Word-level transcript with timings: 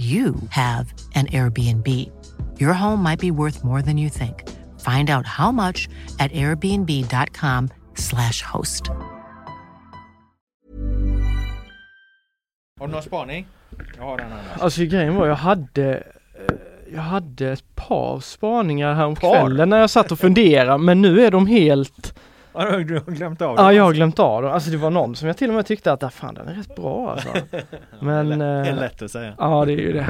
you 0.00 0.34
have 0.50 0.92
an 1.14 1.26
Airbnb. 1.26 1.86
Your 2.58 2.72
home 2.72 3.02
might 3.02 3.20
be 3.20 3.30
worth 3.30 3.62
more 3.64 3.82
than 3.82 3.98
you 3.98 4.08
think. 4.08 4.48
Find 4.80 5.10
out 5.10 5.26
how 5.26 5.52
much 5.52 5.88
at 6.18 6.32
airbnb.com/slash 6.32 8.42
host. 8.42 8.90
Har 12.80 12.86
du 12.86 12.92
någon 12.92 13.02
spaning? 13.02 13.46
Jag 13.96 14.04
har 14.04 14.18
den 14.18 14.32
annars. 14.32 14.60
Alltså 14.60 14.84
grejen 14.84 15.14
var 15.14 15.26
jag 15.26 15.34
hade 15.34 15.94
eh, 15.94 16.02
jag 16.94 17.02
hade 17.02 17.52
ett 17.52 17.76
par 17.76 18.20
spaningar 18.20 18.94
här 18.94 19.06
om 19.06 19.14
Par? 19.14 19.40
kvällen 19.40 19.70
när 19.70 19.78
jag 19.78 19.90
satt 19.90 20.12
och 20.12 20.18
funderade 20.18 20.78
men 20.78 21.02
nu 21.02 21.26
är 21.26 21.30
de 21.30 21.46
helt 21.46 22.14
Har 22.52 22.78
du 22.78 22.94
har 22.94 23.12
glömt 23.12 23.42
av 23.42 23.56
Ja 23.56 23.72
jag 23.72 23.84
har 23.84 23.92
glömt 23.92 24.18
av 24.18 24.42
dem. 24.42 24.52
Alltså 24.52 24.70
det 24.70 24.76
var 24.76 24.90
någon 24.90 25.16
som 25.16 25.28
jag 25.28 25.36
till 25.36 25.48
och 25.48 25.54
med 25.54 25.66
tyckte 25.66 25.92
att 25.92 26.02
ah, 26.02 26.10
fan 26.10 26.34
den 26.34 26.48
är 26.48 26.54
rätt 26.54 26.76
bra 26.76 27.10
alltså. 27.10 27.28
Men 28.00 28.38
Det 28.38 28.44
är 28.44 28.68
eh, 28.68 28.76
lätt 28.76 29.02
att 29.02 29.10
säga. 29.10 29.34
Ja 29.38 29.64
det 29.64 29.72
är 29.72 29.76
ju 29.76 29.92
det. 29.92 30.06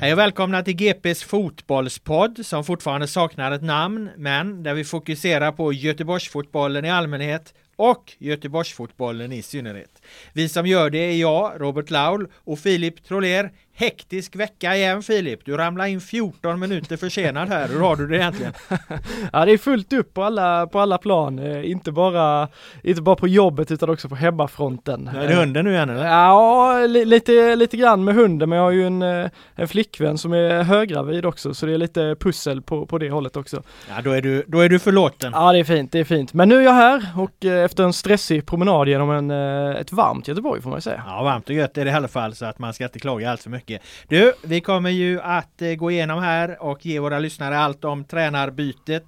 Hej 0.00 0.12
och 0.12 0.18
välkomna 0.18 0.62
till 0.62 0.76
GPs 0.76 1.24
fotbollspodd 1.24 2.46
som 2.46 2.64
fortfarande 2.64 3.06
saknar 3.06 3.52
ett 3.52 3.62
namn 3.62 4.10
men 4.16 4.62
där 4.62 4.74
vi 4.74 4.84
fokuserar 4.84 5.52
på 5.52 5.72
Göteborgsfotbollen 5.72 6.84
i 6.84 6.90
allmänhet 6.90 7.54
och 7.76 8.12
Göteborgsfotbollen 8.18 9.32
i 9.32 9.42
synnerhet. 9.42 10.02
Vi 10.32 10.48
som 10.48 10.66
gör 10.66 10.90
det 10.90 10.98
är 10.98 11.16
jag, 11.16 11.60
Robert 11.60 11.90
Laul 11.90 12.28
och 12.34 12.58
Filip 12.58 13.04
Troler. 13.04 13.52
Hektisk 13.78 14.36
vecka 14.36 14.76
igen 14.76 15.02
Filip. 15.02 15.40
Du 15.44 15.56
ramlar 15.56 15.86
in 15.86 16.00
14 16.00 16.60
minuter 16.60 16.96
försenad 16.96 17.48
här. 17.48 17.68
Hur 17.68 17.80
har 17.80 17.96
du 17.96 18.06
det 18.06 18.16
egentligen? 18.16 18.52
Ja 19.32 19.44
det 19.44 19.52
är 19.52 19.58
fullt 19.58 19.92
upp 19.92 20.14
på 20.14 20.24
alla, 20.24 20.66
på 20.66 20.80
alla 20.80 20.98
plan. 20.98 21.38
Eh, 21.38 21.70
Inte 21.70 21.92
bara, 21.92 22.48
inte 22.82 23.02
bara 23.02 23.16
på 23.16 23.28
jobbet 23.28 23.70
utan 23.70 23.90
också 23.90 24.08
på 24.08 24.14
hemmafronten. 24.14 25.08
Är 25.08 25.28
det 25.28 25.34
hunden 25.34 25.64
nu 25.64 25.72
igen 25.72 25.90
eller? 25.90 26.06
Ja, 26.06 26.78
li, 26.86 27.04
lite, 27.04 27.56
lite 27.56 27.76
grann 27.76 28.04
med 28.04 28.14
hunden 28.14 28.48
men 28.48 28.58
jag 28.58 28.64
har 28.64 28.70
ju 28.70 28.86
en, 28.86 29.02
eh, 29.02 29.30
en 29.54 29.68
flickvän 29.68 30.18
som 30.18 30.32
är 30.32 30.62
höggravid 30.62 31.24
också 31.26 31.54
så 31.54 31.66
det 31.66 31.72
är 31.74 31.78
lite 31.78 32.16
pussel 32.20 32.62
på, 32.62 32.86
på 32.86 32.98
det 32.98 33.10
hållet 33.10 33.36
också. 33.36 33.62
Ja, 33.88 33.94
då 34.04 34.10
är 34.10 34.22
du, 34.22 34.44
då 34.46 34.60
är 34.60 34.68
du 34.68 34.78
förlåten. 34.78 35.32
Ja 35.34 35.52
det 35.52 35.58
är 35.58 35.64
fint, 35.64 35.92
det 35.92 35.98
är 35.98 36.04
fint. 36.04 36.34
Men 36.34 36.48
nu 36.48 36.56
är 36.56 36.62
jag 36.62 36.72
här 36.72 37.06
och 37.16 37.44
eh, 37.44 37.64
efter 37.64 37.84
en 37.84 37.92
stressig 37.92 38.46
promenad 38.46 38.88
genom 38.88 39.10
en, 39.10 39.30
eh, 39.30 39.80
ett 39.80 39.92
varmt 39.92 40.28
Göteborg 40.28 40.62
får 40.62 40.70
man 40.70 40.76
ju 40.76 40.80
säga. 40.80 41.02
Ja, 41.06 41.22
varmt 41.22 41.48
och 41.48 41.54
gött 41.54 41.78
är 41.78 41.84
det 41.84 41.90
i 41.90 41.94
alla 41.94 42.08
fall 42.08 42.34
så 42.34 42.44
att 42.44 42.58
man 42.58 42.74
ska 42.74 42.84
inte 42.84 42.98
klaga 42.98 43.30
allt 43.30 43.42
för 43.42 43.50
mycket. 43.50 43.65
Du, 44.08 44.34
vi 44.42 44.60
kommer 44.60 44.90
ju 44.90 45.20
att 45.20 45.62
eh, 45.62 45.74
gå 45.74 45.90
igenom 45.90 46.22
här 46.22 46.62
och 46.62 46.86
ge 46.86 46.98
våra 46.98 47.18
lyssnare 47.18 47.58
allt 47.58 47.84
om 47.84 48.04
tränarbytet 48.04 49.04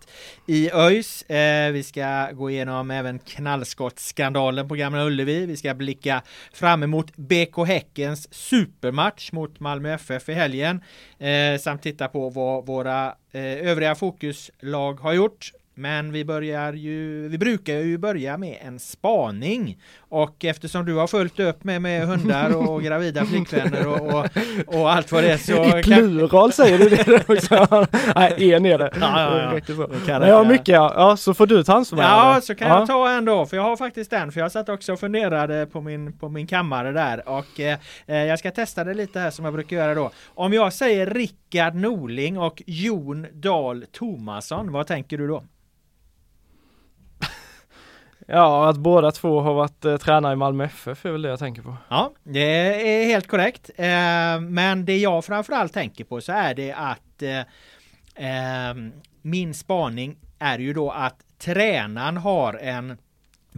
i 0.47 0.71
ÖIS. 0.73 1.23
Eh, 1.23 1.73
vi 1.73 1.83
ska 1.83 2.31
gå 2.33 2.51
igenom 2.51 2.91
även 2.91 3.19
knallskottsskandalen 3.19 4.69
på 4.69 4.75
Gamla 4.75 5.05
Ullevi. 5.05 5.47
Vi 5.47 5.57
ska 5.57 5.75
blicka 5.75 6.23
fram 6.53 6.83
emot 6.83 7.17
BK 7.17 7.67
Häckens 7.67 8.35
supermatch 8.35 9.33
mot 9.33 9.61
Malmö 9.61 9.95
FF 9.95 10.29
i 10.29 10.33
helgen. 10.33 10.83
Eh, 11.19 11.61
samt 11.61 11.83
titta 11.83 12.09
på 12.09 12.31
vad 12.31 12.67
våra 12.67 13.15
övriga 13.33 13.95
fokuslag 13.95 15.01
har 15.01 15.13
gjort. 15.13 15.53
Men 15.79 16.13
vi 16.13 16.25
börjar 16.25 16.73
ju, 16.73 17.29
vi 17.29 17.39
brukar 17.39 17.75
ju 17.75 17.99
börja 17.99 18.37
med 18.37 18.59
en 18.61 18.79
spaning. 18.79 19.79
Och 19.99 20.45
eftersom 20.45 20.85
du 20.85 20.95
har 20.95 21.07
följt 21.07 21.41
upp 21.41 21.65
med, 21.65 21.83
med 21.83 22.07
hundar 22.07 22.57
och 22.57 22.83
gravida 22.83 23.25
flickvänner 23.25 23.87
och, 23.87 24.15
och, 24.15 24.27
och 24.67 24.93
allt 24.93 25.13
vad 25.13 25.23
det 25.23 25.33
är 25.33 25.37
så... 25.37 25.79
I 25.79 25.83
plural 25.83 26.53
säger 26.53 26.79
du 26.79 26.89
det 26.89 27.29
också? 27.29 27.87
Nej, 28.17 28.53
en 28.55 28.67
är 28.67 28.79
det. 28.79 28.91
Ja, 29.01 29.39
ja, 29.41 29.53
ja. 29.55 29.75
Så. 29.75 29.87
Kan 30.07 30.21
Men 30.21 30.29
jag 30.29 30.37
har 30.37 30.45
mycket, 30.45 30.69
ja. 30.69 30.93
ja 30.97 31.17
så 31.17 31.35
får 31.35 31.47
du 31.47 31.63
ta 31.65 31.73
ansvar. 31.75 32.03
Ja, 32.03 32.41
så 32.43 32.55
kan 32.55 32.69
Ja. 32.69 32.79
jag 32.79 32.87
ta 32.89 33.11
en 33.11 33.25
då, 33.25 33.47
för 33.47 33.57
jag 33.57 33.65
har 33.65 33.77
faktiskt 33.77 34.11
den, 34.11 34.33
för 34.33 34.41
jag 34.41 34.53
satt 34.53 34.69
också 34.69 34.93
och 34.93 35.01
funderade 35.01 35.67
på 35.67 35.81
min, 35.81 36.19
på 36.19 36.29
min 36.29 36.47
kammare 36.47 36.93
där 36.93 37.29
och 37.29 37.61
eh, 37.61 37.79
eh, 38.07 38.17
jag 38.17 38.39
ska 38.39 38.51
testa 38.51 38.85
det 38.85 38.95
lite 38.95 39.21
här 39.21 39.31
som 39.31 39.45
jag 39.45 39.55
brukar 39.55 39.77
göra 39.77 39.95
då. 39.95 40.11
Om 40.27 40.53
jag 40.53 40.73
säger 40.73 41.07
Rickard 41.07 41.75
Norling 41.75 42.39
och 42.39 42.63
Jon 42.67 43.27
Dahl 43.33 43.85
Tomasson, 43.93 44.73
vad 44.73 44.87
tänker 44.87 45.19
du 45.19 45.29
då? 45.29 45.45
Ja, 48.31 48.69
att 48.69 48.77
båda 48.77 49.11
två 49.11 49.41
har 49.41 49.55
varit 49.55 49.85
eh, 49.85 49.97
tränare 49.97 50.33
i 50.33 50.37
Malmö 50.37 50.65
FF 50.65 51.07
är 51.07 51.11
väl 51.11 51.23
det 51.23 51.29
jag 51.29 51.39
tänker 51.39 51.63
på. 51.63 51.77
Ja, 51.89 52.13
det 52.25 52.41
är 53.01 53.07
helt 53.07 53.27
korrekt. 53.27 53.71
Eh, 53.77 54.41
men 54.41 54.85
det 54.85 54.99
jag 54.99 55.25
framförallt 55.25 55.73
tänker 55.73 56.05
på 56.05 56.21
så 56.21 56.33
är 56.33 56.55
det 56.55 56.73
att 56.73 57.23
eh, 57.23 57.39
eh 58.29 58.75
min 59.23 59.55
spaning 59.55 60.17
är 60.39 60.59
ju 60.59 60.73
då 60.73 60.91
att 60.91 61.17
tränaren 61.39 62.17
har 62.17 62.55
en 62.55 62.99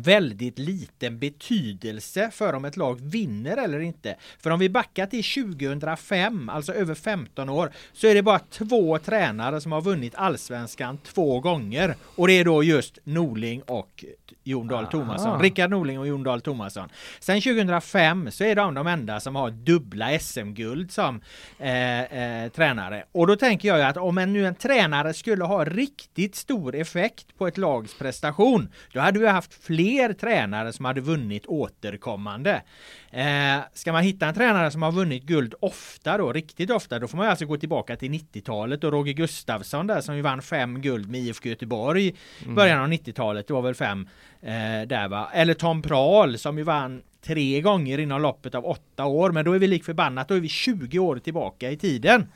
väldigt 0.03 0.59
liten 0.59 1.19
betydelse 1.19 2.31
för 2.33 2.53
om 2.53 2.65
ett 2.65 2.77
lag 2.77 3.01
vinner 3.01 3.57
eller 3.57 3.81
inte. 3.81 4.17
För 4.39 4.51
om 4.51 4.59
vi 4.59 4.69
backar 4.69 5.07
till 5.07 5.25
2005, 5.55 6.49
alltså 6.49 6.73
över 6.73 6.95
15 6.95 7.49
år, 7.49 7.71
så 7.93 8.07
är 8.07 8.15
det 8.15 8.23
bara 8.23 8.39
två 8.39 8.99
tränare 8.99 9.61
som 9.61 9.73
har 9.73 9.83
vunnit 9.83 10.15
allsvenskan 10.15 10.99
två 10.99 11.41
gånger. 11.41 11.95
Och 12.17 12.27
det 12.27 12.33
är 12.33 12.45
då 12.45 12.63
just 12.63 12.99
Norling 13.05 13.63
och 13.63 14.05
Jon 14.45 14.69
Dahl 14.69 14.87
Tomasson. 14.87 15.43
Rickard 15.43 15.71
Norling 15.71 15.99
och 15.99 16.07
Jon 16.07 16.23
Dahl 16.23 16.41
Tomasson. 16.41 16.89
Sen 17.21 17.41
2005 17.41 18.31
så 18.31 18.45
är 18.45 18.55
de 18.55 18.75
de 18.75 18.87
enda 18.87 19.21
som 19.21 19.37
har 19.37 19.51
dubbla 19.51 20.19
SM-guld 20.19 20.93
som 20.93 21.21
eh, 21.59 22.01
eh, 22.01 22.51
tränare. 22.51 23.05
Och 23.13 23.27
då 23.27 23.37
tänker 23.37 23.69
jag 23.69 23.79
ju 23.79 23.85
att 23.85 23.97
om 23.97 24.19
en, 24.19 24.33
nu 24.33 24.47
en 24.47 24.55
tränare 24.55 25.15
skulle 25.15 25.45
ha 25.45 25.65
riktigt 25.65 26.35
stor 26.35 26.75
effekt 26.75 27.39
på 27.39 27.47
ett 27.47 27.59
lags 27.59 27.99
prestation, 27.99 28.69
då 28.93 29.01
hade 29.01 29.19
vi 29.19 29.27
haft 29.27 29.65
fler 29.65 29.90
tränare 30.21 30.73
som 30.73 30.85
hade 30.85 31.01
vunnit 31.01 31.47
återkommande. 31.47 32.63
Eh, 33.11 33.59
ska 33.73 33.93
man 33.93 34.03
hitta 34.03 34.27
en 34.27 34.35
tränare 34.35 34.71
som 34.71 34.83
har 34.83 34.93
vunnit 34.93 35.23
guld 35.23 35.55
ofta 35.61 36.19
då, 36.19 36.33
riktigt 36.33 36.71
ofta, 36.71 36.99
då 36.99 37.09
får 37.09 37.19
man 37.19 37.29
alltså 37.29 37.47
gå 37.47 37.57
tillbaka 37.57 37.97
till 37.97 38.11
90-talet 38.13 38.85
och 38.85 38.93
Roger 38.93 39.13
Gustafsson 39.13 39.87
där 39.87 40.01
som 40.01 40.17
ju 40.17 40.23
vann 40.23 40.43
fem 40.43 40.81
guld 40.81 41.11
med 41.11 41.21
IFK 41.21 41.49
Göteborg 41.49 42.07
i 42.09 42.15
början 42.49 42.81
av 42.81 42.89
90-talet, 42.89 43.47
det 43.47 43.53
var 43.55 43.63
väl 43.63 43.75
fem 43.75 44.09
eh, 44.43 44.87
där 44.87 45.09
va. 45.09 45.31
Eller 45.33 45.55
Tom 45.55 45.83
Prahl 45.83 46.39
som 46.39 46.59
ju 46.59 46.65
vann 46.65 47.03
tre 47.23 47.61
gånger 47.61 47.99
inom 47.99 48.23
loppet 48.23 48.55
av 48.55 48.67
åtta 48.67 49.05
år, 49.05 49.31
men 49.33 49.45
då 49.45 49.53
är 49.53 49.59
vi 49.59 49.67
lik 49.67 49.85
förbannat, 49.85 50.29
då 50.29 50.35
är 50.35 50.41
vi 50.41 50.49
20 50.49 50.99
år 50.99 51.19
tillbaka 51.19 51.71
i 51.71 51.77
tiden. 51.77 52.27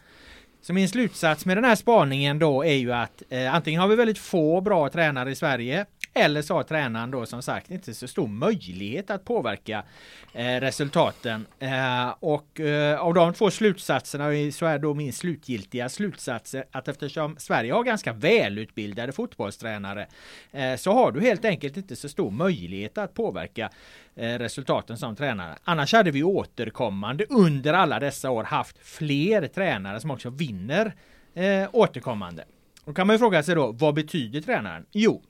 Så 0.62 0.72
min 0.72 0.88
slutsats 0.88 1.46
med 1.46 1.56
den 1.56 1.64
här 1.64 1.74
spaningen 1.74 2.38
då 2.38 2.64
är 2.64 2.74
ju 2.74 2.92
att 2.92 3.22
eh, 3.30 3.54
antingen 3.54 3.80
har 3.80 3.88
vi 3.88 3.96
väldigt 3.96 4.18
få 4.18 4.60
bra 4.60 4.88
tränare 4.88 5.30
i 5.30 5.34
Sverige 5.34 5.86
eller 6.14 6.43
så 6.43 6.55
har 6.55 6.62
tränaren 6.62 7.11
då 7.11 7.26
som 7.26 7.43
sagt 7.43 7.70
inte 7.70 7.94
så 7.94 8.08
stor 8.08 8.28
möjlighet 8.28 9.11
att 9.11 9.25
påverka 9.25 9.84
eh, 10.32 10.61
resultaten. 10.61 11.46
Eh, 11.58 12.14
och 12.20 12.61
eh, 12.61 13.00
av 13.00 13.14
de 13.14 13.34
två 13.34 13.50
slutsatserna 13.50 14.32
eh, 14.32 14.50
så 14.50 14.66
är 14.66 14.78
då 14.78 14.94
min 14.94 15.12
slutgiltiga 15.12 15.88
slutsats 15.88 16.55
eh, 16.55 16.62
att 16.70 16.88
eftersom 16.88 17.37
Sverige 17.38 17.72
har 17.72 17.84
ganska 17.84 18.12
välutbildade 18.12 19.12
fotbollstränare 19.12 20.06
eh, 20.52 20.76
så 20.76 20.93
har 20.93 21.12
du 21.12 21.20
helt 21.20 21.44
enkelt 21.44 21.76
inte 21.76 21.96
så 21.96 22.08
stor 22.08 22.31
möjlighet 22.31 22.99
att 22.99 23.14
påverka 23.14 23.70
eh, 24.16 24.38
resultaten 24.38 24.99
som 24.99 25.16
tränare. 25.16 25.55
Annars 25.64 25.93
hade 25.93 26.11
vi 26.11 26.22
återkommande 26.22 27.26
under 27.28 27.72
alla 27.72 28.00
dessa 28.00 28.31
år 28.31 28.44
haft 28.44 28.78
fler 28.78 29.46
tränare 29.46 30.00
som 30.00 30.11
också 30.11 30.31
vinner 30.31 30.94
eh, 31.34 31.69
återkommande. 31.72 32.44
Då 32.84 32.93
kan 32.93 33.06
man 33.06 33.14
ju 33.14 33.19
fråga 33.19 33.43
sig 33.43 33.55
då, 33.55 33.72
vad 33.72 33.94
betyder 33.94 34.40
tränaren? 34.40 34.87
Jo, 34.93 35.22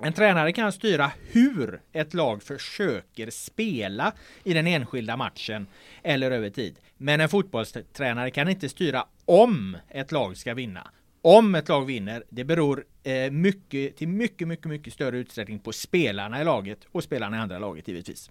en 0.00 0.12
tränare 0.12 0.52
kan 0.52 0.72
styra 0.72 1.10
hur 1.32 1.80
ett 1.92 2.14
lag 2.14 2.42
försöker 2.42 3.30
spela 3.30 4.12
i 4.44 4.54
den 4.54 4.66
enskilda 4.66 5.16
matchen 5.16 5.66
eller 6.02 6.30
över 6.30 6.50
tid. 6.50 6.78
Men 6.96 7.20
en 7.20 7.28
fotbollstränare 7.28 8.30
kan 8.30 8.48
inte 8.48 8.68
styra 8.68 9.04
om 9.24 9.76
ett 9.88 10.12
lag 10.12 10.36
ska 10.36 10.54
vinna. 10.54 10.90
Om 11.22 11.54
ett 11.54 11.68
lag 11.68 11.84
vinner, 11.84 12.24
det 12.28 12.44
beror 12.44 12.84
eh, 13.02 13.30
mycket, 13.30 13.96
till 13.96 14.08
mycket, 14.08 14.48
mycket, 14.48 14.66
mycket 14.66 14.92
större 14.92 15.18
utsträckning 15.18 15.58
på 15.58 15.72
spelarna 15.72 16.40
i 16.40 16.44
laget 16.44 16.78
och 16.92 17.04
spelarna 17.04 17.36
i 17.36 17.40
andra 17.40 17.58
laget 17.58 17.88
givetvis. 17.88 18.30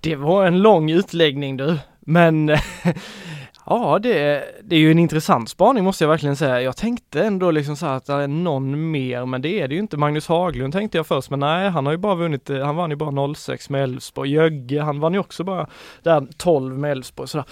Det 0.00 0.16
var 0.16 0.46
en 0.46 0.62
lång 0.62 0.90
utläggning 0.90 1.56
du, 1.56 1.78
men 2.00 2.46
Ja, 3.66 3.98
det, 3.98 4.44
det 4.62 4.76
är 4.76 4.80
ju 4.80 4.90
en 4.90 4.98
intressant 4.98 5.48
spaning 5.48 5.84
måste 5.84 6.04
jag 6.04 6.08
verkligen 6.08 6.36
säga. 6.36 6.62
Jag 6.62 6.76
tänkte 6.76 7.22
ändå 7.22 7.50
liksom 7.50 7.76
så 7.76 7.86
att 7.86 8.06
det 8.06 8.12
är 8.12 8.28
någon 8.28 8.90
mer, 8.90 9.26
men 9.26 9.42
det 9.42 9.60
är 9.60 9.68
det 9.68 9.74
ju 9.74 9.80
inte. 9.80 9.96
Magnus 9.96 10.28
Haglund 10.28 10.72
tänkte 10.72 10.98
jag 10.98 11.06
först, 11.06 11.30
men 11.30 11.40
nej, 11.40 11.68
han 11.70 11.86
har 11.86 11.92
ju 11.92 11.98
bara 11.98 12.14
vunnit, 12.14 12.48
han 12.48 12.76
vann 12.76 12.90
ju 12.90 12.96
bara 12.96 13.34
06 13.34 13.70
med 13.70 13.82
Elfsborg. 13.82 14.30
Jögge, 14.30 14.82
han 14.82 15.00
vann 15.00 15.14
ju 15.14 15.18
också 15.18 15.44
bara 15.44 15.68
där 16.02 16.26
12 16.36 16.78
med 16.78 16.92
Elfsborg 16.92 17.28
sådär. 17.28 17.46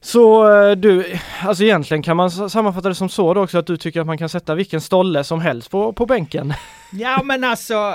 Så 0.00 0.52
eh, 0.52 0.76
du, 0.76 1.18
alltså 1.42 1.64
egentligen 1.64 2.02
kan 2.02 2.16
man 2.16 2.30
sammanfatta 2.30 2.88
det 2.88 2.94
som 2.94 3.08
så 3.08 3.34
då 3.34 3.42
också 3.42 3.58
att 3.58 3.66
du 3.66 3.76
tycker 3.76 4.00
att 4.00 4.06
man 4.06 4.18
kan 4.18 4.28
sätta 4.28 4.54
vilken 4.54 4.80
stolle 4.80 5.24
som 5.24 5.40
helst 5.40 5.70
på, 5.70 5.92
på 5.92 6.06
bänken? 6.06 6.54
Ja 6.92 7.22
men 7.24 7.44
alltså 7.44 7.94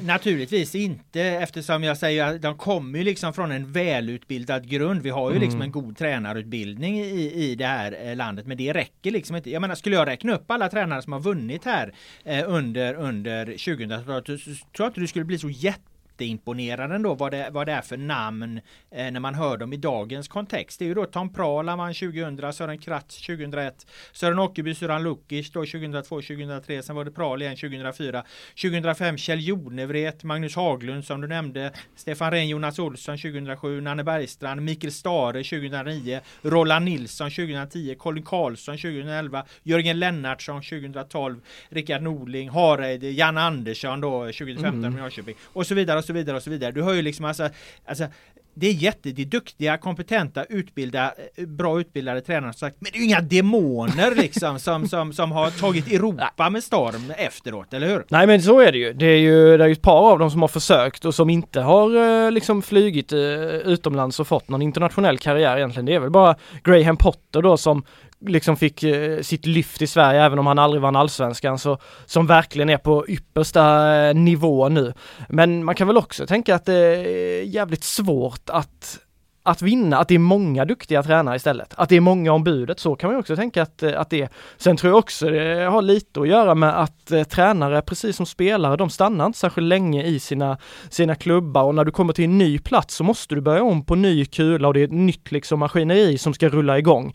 naturligtvis 0.00 0.74
inte 0.74 1.20
eftersom 1.20 1.84
jag 1.84 1.96
säger 1.96 2.26
att 2.26 2.42
de 2.42 2.58
kommer 2.58 2.98
ju 2.98 3.04
liksom 3.04 3.32
från 3.32 3.52
en 3.52 3.72
välutbildad 3.72 4.68
grund. 4.68 5.02
Vi 5.02 5.10
har 5.10 5.32
ju 5.32 5.38
liksom 5.38 5.56
mm. 5.56 5.66
en 5.66 5.72
god 5.72 5.96
tränarutbildning 5.96 6.61
i, 6.68 7.32
i 7.44 7.54
det 7.54 7.66
här 7.66 7.96
eh, 8.06 8.16
landet 8.16 8.46
men 8.46 8.56
det 8.56 8.72
räcker 8.72 9.10
liksom 9.10 9.36
inte. 9.36 9.50
Jag 9.50 9.60
menar 9.60 9.74
skulle 9.74 9.96
jag 9.96 10.08
räkna 10.08 10.34
upp 10.34 10.50
alla 10.50 10.68
tränare 10.68 11.02
som 11.02 11.12
har 11.12 11.20
vunnit 11.20 11.64
här 11.64 11.94
eh, 12.24 12.44
under, 12.46 12.94
under 12.94 13.46
2000-talet 13.46 14.26
så 14.26 14.36
tror 14.36 14.64
jag 14.76 14.88
inte 14.88 15.00
du 15.00 15.06
skulle 15.06 15.24
bli 15.24 15.38
så 15.38 15.50
jätte 15.50 15.91
jätteimponerande 16.12 16.94
ändå 16.94 17.14
vad 17.14 17.30
det, 17.30 17.48
vad 17.52 17.66
det 17.66 17.72
är 17.72 17.82
för 17.82 17.96
namn 17.96 18.60
eh, 18.90 19.10
när 19.10 19.20
man 19.20 19.34
hör 19.34 19.56
dem 19.56 19.72
i 19.72 19.76
dagens 19.76 20.28
kontext. 20.28 20.78
Det 20.78 20.84
är 20.84 20.86
ju 20.86 20.94
då 20.94 21.06
Tom 21.06 21.32
Prahl 21.32 21.66
vann 21.66 21.94
2000, 21.94 22.52
Sören 22.52 22.78
Kratz 22.78 23.26
2001, 23.26 23.86
Sören 24.12 24.38
Åkerby, 24.38 24.74
Sören 24.74 25.02
Lukic 25.02 25.52
då 25.52 25.60
2002, 25.60 26.22
2003, 26.22 26.82
sen 26.82 26.96
var 26.96 27.04
det 27.04 27.10
Prahl 27.10 27.42
igen 27.42 27.56
2004, 27.56 28.24
2005 28.62 29.16
Kjell 29.16 29.46
Jonevret, 29.46 30.24
Magnus 30.24 30.56
Haglund 30.56 31.04
som 31.04 31.20
du 31.20 31.28
nämnde, 31.28 31.72
Stefan 31.96 32.30
Rehn, 32.30 32.48
Jonas 32.48 32.78
Olsson 32.78 33.18
2007, 33.18 33.80
Nanne 33.80 34.04
Bergstrand, 34.04 34.62
Mikael 34.62 34.92
Stare 34.92 35.44
2009, 35.44 36.20
Roland 36.42 36.84
Nilsson 36.84 37.30
2010, 37.30 37.94
Colin 37.98 38.24
Karlsson 38.24 38.76
2011, 38.76 39.44
Jörgen 39.62 39.98
Lennartsson 39.98 40.62
2012, 40.62 41.40
Rickard 41.68 42.02
Norling, 42.02 42.50
Hareide, 42.50 43.10
Jan 43.10 43.38
Andersson 43.38 44.00
då 44.00 44.20
2015 44.20 44.68
mm. 44.68 44.92
med 44.92 45.02
Norrköping 45.02 45.34
och 45.44 45.66
så 45.66 45.74
vidare 45.74 46.01
och 46.02 46.06
så 46.06 46.12
vidare 46.12 46.36
och 46.36 46.42
så 46.42 46.50
vidare. 46.50 46.72
Du 46.72 46.82
har 46.82 46.92
ju 46.92 47.02
liksom 47.02 47.24
alltså, 47.24 47.48
alltså 47.84 48.06
det 48.54 48.66
är 48.66 48.72
jätteduktiga, 48.72 49.78
kompetenta, 49.78 50.44
utbilda, 50.44 51.12
bra 51.46 51.80
utbildade 51.80 52.20
tränare 52.20 52.52
som 52.52 52.58
sagt, 52.58 52.76
men 52.80 52.90
det 52.92 52.98
är 52.98 53.00
ju 53.00 53.06
inga 53.06 53.20
demoner 53.20 54.14
liksom 54.16 54.58
som, 54.58 54.88
som, 54.88 55.12
som 55.12 55.32
har 55.32 55.50
tagit 55.50 55.92
Europa 55.92 56.50
med 56.50 56.64
storm 56.64 57.12
efteråt, 57.16 57.74
eller 57.74 57.86
hur? 57.86 58.04
Nej 58.08 58.26
men 58.26 58.42
så 58.42 58.60
är 58.60 58.72
det 58.72 58.78
ju. 58.78 58.92
Det 58.92 59.06
är 59.06 59.18
ju, 59.18 59.56
det 59.56 59.64
är 59.64 59.68
ju 59.68 59.72
ett 59.72 59.82
par 59.82 60.12
av 60.12 60.18
dem 60.18 60.30
som 60.30 60.40
har 60.40 60.48
försökt 60.48 61.04
och 61.04 61.14
som 61.14 61.30
inte 61.30 61.60
har 61.60 62.24
eh, 62.24 62.30
liksom 62.30 62.62
flugit 62.62 63.12
eh, 63.12 63.18
utomlands 63.18 64.20
och 64.20 64.28
fått 64.28 64.48
någon 64.48 64.62
internationell 64.62 65.18
karriär 65.18 65.56
egentligen. 65.56 65.86
Det 65.86 65.94
är 65.94 66.00
väl 66.00 66.10
bara 66.10 66.36
Graham 66.64 66.96
Potter 66.96 67.42
då 67.42 67.56
som 67.56 67.84
liksom 68.26 68.56
fick 68.56 68.82
eh, 68.82 69.20
sitt 69.20 69.46
lyft 69.46 69.82
i 69.82 69.86
Sverige 69.86 70.22
även 70.22 70.38
om 70.38 70.46
han 70.46 70.58
aldrig 70.58 70.82
vann 70.82 70.96
allsvenskan 70.96 71.58
så 71.58 71.78
som 72.06 72.26
verkligen 72.26 72.70
är 72.70 72.78
på 72.78 73.04
yppersta 73.08 73.94
eh, 73.96 74.14
nivå 74.14 74.68
nu. 74.68 74.92
Men 75.28 75.64
man 75.64 75.74
kan 75.74 75.86
väl 75.86 75.96
också 75.96 76.26
tänka 76.26 76.54
att 76.54 76.64
det 76.64 76.74
är 76.74 77.42
jävligt 77.42 77.84
svårt 77.84 78.50
att 78.50 78.98
att 79.44 79.62
vinna, 79.62 79.98
att 79.98 80.08
det 80.08 80.14
är 80.14 80.18
många 80.18 80.64
duktiga 80.64 81.02
tränare 81.02 81.36
istället. 81.36 81.74
Att 81.76 81.88
det 81.88 81.96
är 81.96 82.00
många 82.00 82.32
om 82.32 82.44
budet, 82.44 82.80
så 82.80 82.96
kan 82.96 83.10
man 83.10 83.20
också 83.20 83.36
tänka 83.36 83.62
att, 83.62 83.82
eh, 83.82 84.00
att 84.00 84.10
det 84.10 84.22
är. 84.22 84.28
Sen 84.56 84.76
tror 84.76 84.90
jag 84.90 84.98
också 84.98 85.30
det 85.30 85.64
har 85.64 85.82
lite 85.82 86.20
att 86.20 86.28
göra 86.28 86.54
med 86.54 86.80
att 86.80 87.10
eh, 87.10 87.22
tränare, 87.22 87.82
precis 87.82 88.16
som 88.16 88.26
spelare, 88.26 88.76
de 88.76 88.90
stannar 88.90 89.26
inte 89.26 89.38
särskilt 89.38 89.66
länge 89.66 90.02
i 90.02 90.18
sina, 90.20 90.58
sina 90.90 91.14
klubbar 91.14 91.62
och 91.62 91.74
när 91.74 91.84
du 91.84 91.90
kommer 91.90 92.12
till 92.12 92.24
en 92.24 92.38
ny 92.38 92.58
plats 92.58 92.94
så 92.94 93.04
måste 93.04 93.34
du 93.34 93.40
börja 93.40 93.62
om 93.62 93.84
på 93.84 93.94
ny 93.94 94.24
kula 94.24 94.68
och 94.68 94.74
det 94.74 94.80
är 94.80 94.84
ett 94.84 94.92
nytt 94.92 95.32
liksom 95.32 95.58
maskineri 95.60 96.18
som 96.18 96.34
ska 96.34 96.48
rulla 96.48 96.78
igång. 96.78 97.14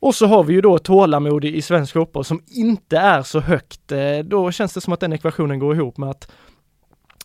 Och 0.00 0.14
så 0.14 0.26
har 0.26 0.44
vi 0.44 0.54
ju 0.54 0.60
då 0.60 0.78
tålamod 0.78 1.44
i 1.44 1.62
svensk 1.62 1.92
fotboll 1.92 2.24
som 2.24 2.42
inte 2.46 2.98
är 2.98 3.22
så 3.22 3.40
högt. 3.40 3.92
Eh, 3.92 4.18
då 4.24 4.52
känns 4.52 4.74
det 4.74 4.80
som 4.80 4.92
att 4.92 5.00
den 5.00 5.12
ekvationen 5.12 5.58
går 5.58 5.74
ihop 5.74 5.98
med 5.98 6.10
att 6.10 6.32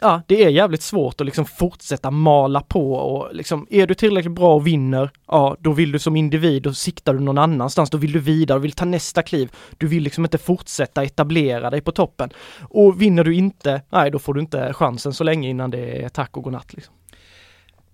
ja, 0.01 0.21
det 0.27 0.43
är 0.43 0.49
jävligt 0.49 0.81
svårt 0.81 1.21
att 1.21 1.25
liksom 1.25 1.45
fortsätta 1.45 2.11
mala 2.11 2.61
på 2.61 2.93
och 2.93 3.35
liksom, 3.35 3.67
är 3.69 3.87
du 3.87 3.93
tillräckligt 3.93 4.35
bra 4.35 4.55
och 4.55 4.67
vinner, 4.67 5.09
ja, 5.27 5.55
då 5.59 5.71
vill 5.71 5.91
du 5.91 5.99
som 5.99 6.15
individ, 6.15 6.67
och 6.67 6.77
siktar 6.77 7.13
du 7.13 7.19
någon 7.19 7.37
annanstans, 7.37 7.89
då 7.89 7.97
vill 7.97 8.11
du 8.11 8.19
vidare, 8.19 8.59
vill 8.59 8.71
ta 8.71 8.85
nästa 8.85 9.23
kliv. 9.23 9.51
Du 9.77 9.87
vill 9.87 10.03
liksom 10.03 10.25
inte 10.25 10.37
fortsätta 10.37 11.03
etablera 11.03 11.69
dig 11.69 11.81
på 11.81 11.91
toppen. 11.91 12.29
Och 12.61 13.01
vinner 13.01 13.23
du 13.23 13.35
inte, 13.35 13.81
nej, 13.89 14.11
då 14.11 14.19
får 14.19 14.33
du 14.33 14.39
inte 14.39 14.73
chansen 14.73 15.13
så 15.13 15.23
länge 15.23 15.49
innan 15.49 15.71
det 15.71 16.03
är 16.03 16.09
tack 16.09 16.37
och 16.37 16.43
godnatt 16.43 16.73
liksom. 16.73 16.93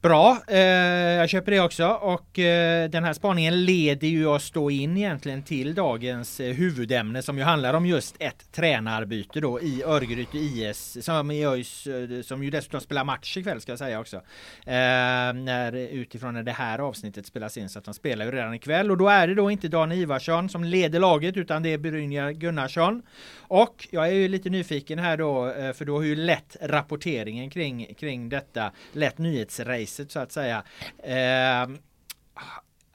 Bra, 0.08 0.38
eh, 0.48 0.60
jag 0.60 1.30
köper 1.30 1.52
det 1.52 1.60
också 1.60 1.88
och 1.88 2.40
eh, 2.40 2.90
den 2.90 3.04
här 3.04 3.14
spaningen 3.14 3.66
leder 3.66 4.08
ju 4.08 4.28
oss 4.28 4.52
då 4.52 4.72
in 4.72 4.98
egentligen 4.98 5.44
till 5.44 5.76
dagens 5.76 6.40
eh, 6.40 6.54
huvudämne 6.54 7.22
som 7.22 7.38
ju 7.38 7.44
handlar 7.44 7.74
om 7.74 7.86
just 7.86 8.16
ett 8.20 8.52
tränarbyte 8.52 9.40
då 9.40 9.62
i 9.62 9.84
Örgryte 9.84 10.38
IS 10.38 11.06
som, 11.06 11.32
ÖIS, 11.32 11.88
eh, 11.88 12.22
som 12.22 12.44
ju 12.44 12.50
dessutom 12.50 12.82
spelar 12.82 13.04
match 13.04 13.38
ikväll 13.38 13.62
ska 13.62 13.72
jag 13.72 13.80
säga 13.80 14.00
också. 14.00 14.18
Eh, 14.18 15.34
när, 15.34 15.76
utifrån 15.76 16.34
när 16.34 16.44
det 16.44 16.52
här 16.52 16.80
avsnittet 16.80 17.26
spelas 17.26 17.58
in 17.58 17.70
så 17.70 17.80
att 17.80 17.86
de 17.86 17.94
spelar 17.94 18.26
ju 18.26 18.32
redan 18.32 18.54
ikväll 18.54 18.92
och 18.92 18.98
då 18.98 19.08
är 19.08 19.28
det 19.28 19.36
då 19.36 19.52
inte 19.52 19.68
Dan 19.68 19.92
Ivarsson 19.92 20.50
som 20.50 20.64
leder 20.64 21.00
laget 21.00 21.38
utan 21.38 21.64
det 21.64 21.74
är 21.74 21.78
Brynja 21.78 22.32
Gunnarsson. 22.32 23.02
Och 23.40 23.88
jag 23.92 24.08
är 24.08 24.12
ju 24.14 24.28
lite 24.28 24.50
nyfiken 24.50 25.00
här 25.00 25.18
då 25.18 25.48
eh, 25.48 25.74
för 25.74 25.86
då 25.86 25.96
har 25.96 26.04
ju 26.04 26.16
lätt 26.16 26.58
rapporteringen 26.62 27.50
kring, 27.50 27.94
kring 27.94 28.30
detta 28.30 28.72
lätt 28.94 29.18
nyhetsrace 29.18 29.97
priset 29.98 30.12
så 30.12 30.20
att 30.20 30.32
säga. 30.32 30.64
Eh, 31.04 31.78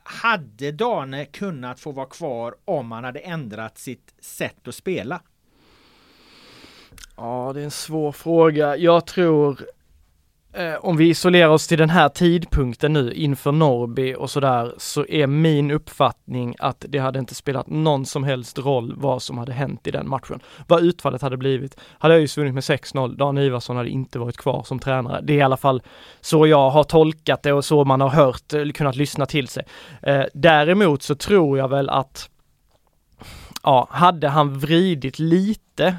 hade 0.03 0.73
Dane 0.73 1.25
kunnat 1.25 1.81
få 1.81 1.93
vara 1.93 2.07
kvar 2.07 2.55
om 2.65 2.93
han 2.93 3.05
hade 3.05 3.21
ändrat 3.21 3.79
sitt 3.79 4.15
sätt 4.21 4.69
att 4.69 4.75
spela? 4.75 5.21
Ja, 7.17 7.53
det 7.55 7.61
är 7.61 7.65
en 7.65 7.71
svår 7.71 8.13
fråga. 8.13 8.77
Jag 8.77 9.07
tror 9.07 9.67
Eh, 10.55 10.75
om 10.75 10.97
vi 10.97 11.09
isolerar 11.09 11.49
oss 11.49 11.67
till 11.67 11.79
den 11.79 11.91
här 11.91 12.09
tidpunkten 12.09 12.93
nu 12.93 13.13
inför 13.13 13.53
Norby 13.53 14.15
och 14.15 14.31
sådär 14.31 14.75
så 14.79 15.07
är 15.07 15.27
min 15.27 15.71
uppfattning 15.71 16.55
att 16.59 16.85
det 16.89 16.99
hade 16.99 17.19
inte 17.19 17.35
spelat 17.35 17.67
någon 17.67 18.07
som 18.07 18.25
helst 18.25 18.59
roll 18.59 18.95
vad 18.97 19.23
som 19.23 19.39
hade 19.39 19.53
hänt 19.53 19.87
i 19.87 19.91
den 19.91 20.09
matchen. 20.09 20.41
Vad 20.69 20.85
utfallet 20.85 21.23
hade 21.23 21.37
blivit. 21.37 21.77
Hade 21.99 22.19
ju 22.19 22.27
vunnit 22.27 22.55
med 22.55 22.63
6-0, 22.63 23.17
Dan 23.17 23.39
Ivarsson 23.39 23.77
hade 23.77 23.89
inte 23.89 24.19
varit 24.19 24.37
kvar 24.37 24.63
som 24.63 24.79
tränare. 24.79 25.21
Det 25.23 25.33
är 25.33 25.39
i 25.39 25.43
alla 25.43 25.57
fall 25.57 25.83
så 26.21 26.47
jag 26.47 26.71
har 26.71 26.85
tolkat 26.85 27.43
det 27.43 27.53
och 27.53 27.65
så 27.65 27.85
man 27.85 28.01
har 28.01 28.09
hört, 28.09 28.53
eh, 28.53 28.71
kunnat 28.71 28.97
lyssna 28.97 29.27
till 29.27 29.49
sig. 29.49 29.65
Eh, 30.03 30.25
däremot 30.35 31.03
så 31.03 31.15
tror 31.15 31.59
jag 31.59 31.69
väl 31.69 31.89
att 31.89 32.31
ja, 33.63 33.89
hade 33.91 34.29
han 34.29 34.59
vridit 34.59 35.19
lite 35.19 35.97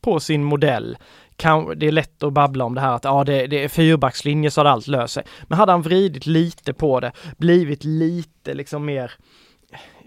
på 0.00 0.20
sin 0.20 0.44
modell 0.44 0.96
kan, 1.38 1.78
det 1.78 1.86
är 1.86 1.92
lätt 1.92 2.22
att 2.22 2.32
babbla 2.32 2.64
om 2.64 2.74
det 2.74 2.80
här 2.80 2.92
att 2.92 3.04
ja, 3.04 3.24
det, 3.24 3.46
det 3.46 3.64
är 3.64 3.68
fyrbackslinje 3.68 4.50
så 4.50 4.60
hade 4.60 4.70
allt 4.70 4.86
löst 4.86 5.14
sig. 5.14 5.24
Men 5.42 5.58
hade 5.58 5.72
han 5.72 5.82
vridit 5.82 6.26
lite 6.26 6.72
på 6.72 7.00
det, 7.00 7.12
blivit 7.36 7.84
lite 7.84 8.54
liksom 8.54 8.84
mer 8.84 9.12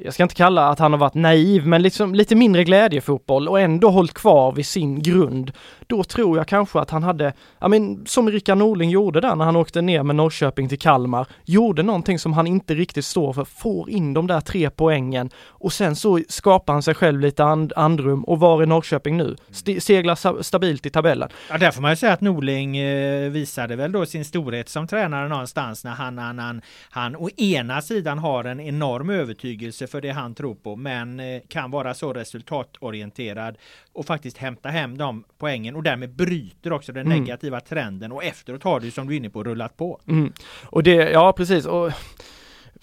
jag 0.04 0.14
ska 0.14 0.24
inte 0.24 0.36
kalla 0.36 0.70
att 0.70 0.80
han 0.80 0.92
har 0.92 1.00
varit 1.00 1.14
naiv, 1.14 1.68
men 1.68 1.82
liksom 1.82 2.16
lite 2.16 2.36
mindre 2.36 2.64
glädjefotboll 2.64 3.48
och 3.48 3.60
ändå 3.60 3.90
hållit 3.90 4.14
kvar 4.14 4.52
vid 4.52 4.66
sin 4.66 5.02
grund. 5.02 5.52
Då 5.92 6.04
tror 6.04 6.38
jag 6.38 6.48
kanske 6.48 6.80
att 6.80 6.90
han 6.90 7.04
hade, 7.04 7.34
ja 7.60 7.68
men 7.68 8.06
som 8.06 8.30
Rickard 8.30 8.58
Norling 8.58 8.90
gjorde 8.90 9.22
där 9.22 9.36
när 9.36 9.46
han 9.46 9.56
åkte 9.56 9.82
ner 9.82 10.04
med 10.04 10.16
Norrköping 10.16 10.70
till 10.70 10.80
Kalmar, 10.80 11.28
gjorde 11.46 11.84
någonting 11.84 12.20
som 12.20 12.34
han 12.34 12.48
inte 12.48 12.74
riktigt 12.74 13.06
står 13.06 13.34
för, 13.34 13.46
får 13.46 13.90
in 13.90 14.14
de 14.14 14.28
där 14.28 14.42
tre 14.42 14.70
poängen 14.70 15.30
och 15.48 15.74
sen 15.74 15.96
så 15.96 16.20
skapar 16.30 16.74
han 16.74 16.84
sig 16.84 16.94
själv 16.94 17.20
lite 17.20 17.44
and 17.44 17.74
andrum 17.76 18.24
och 18.24 18.40
var 18.40 18.62
är 18.62 18.66
Norrköping 18.66 19.18
nu? 19.18 19.36
St 19.50 19.82
seglar 19.82 20.42
stabilt 20.44 20.86
i 20.86 20.90
tabellen. 20.90 21.30
Ja, 21.50 21.58
där 21.58 21.72
får 21.72 21.82
man 21.82 21.92
ju 21.92 21.96
säga 21.96 22.14
att 22.14 22.22
Norling 22.22 22.78
eh, 22.78 23.30
visade 23.30 23.76
väl 23.76 23.92
då 23.92 24.06
sin 24.06 24.26
storhet 24.26 24.70
som 24.70 24.88
tränare 24.88 25.28
någonstans 25.28 25.84
när 25.84 25.92
han, 25.92 26.18
han, 26.18 26.40
han, 26.40 26.62
han 26.90 27.16
å 27.16 27.30
ena 27.38 27.82
sidan 27.82 28.20
har 28.20 28.44
en 28.44 28.60
enorm 28.60 29.10
övertygelse 29.10 29.88
för 29.88 30.02
det 30.02 30.12
han 30.12 30.36
tror 30.36 30.56
på, 30.56 30.76
men 30.76 31.20
eh, 31.20 31.42
kan 31.48 31.72
vara 31.72 31.94
så 31.94 32.14
resultatorienterad 32.14 33.58
och 33.94 34.06
faktiskt 34.06 34.38
hämta 34.38 34.70
hem 34.70 34.98
de 34.98 35.24
poängen 35.38 35.81
och 35.82 35.86
därmed 35.86 36.16
bryter 36.16 36.74
också 36.74 36.92
den 36.92 37.06
mm. 37.06 37.20
negativa 37.20 37.60
trenden 37.60 38.12
och 38.12 38.24
efteråt 38.24 38.64
har 38.64 38.80
det 38.80 38.92
som 38.92 39.08
du 39.08 39.14
är 39.14 39.18
inne 39.18 39.30
på 39.30 39.44
rullat 39.44 39.78
på. 39.78 40.00
Mm. 40.08 40.34
Och 40.66 40.84
det, 40.84 40.94
ja 40.94 41.34
precis. 41.34 41.66
Och 41.66 41.92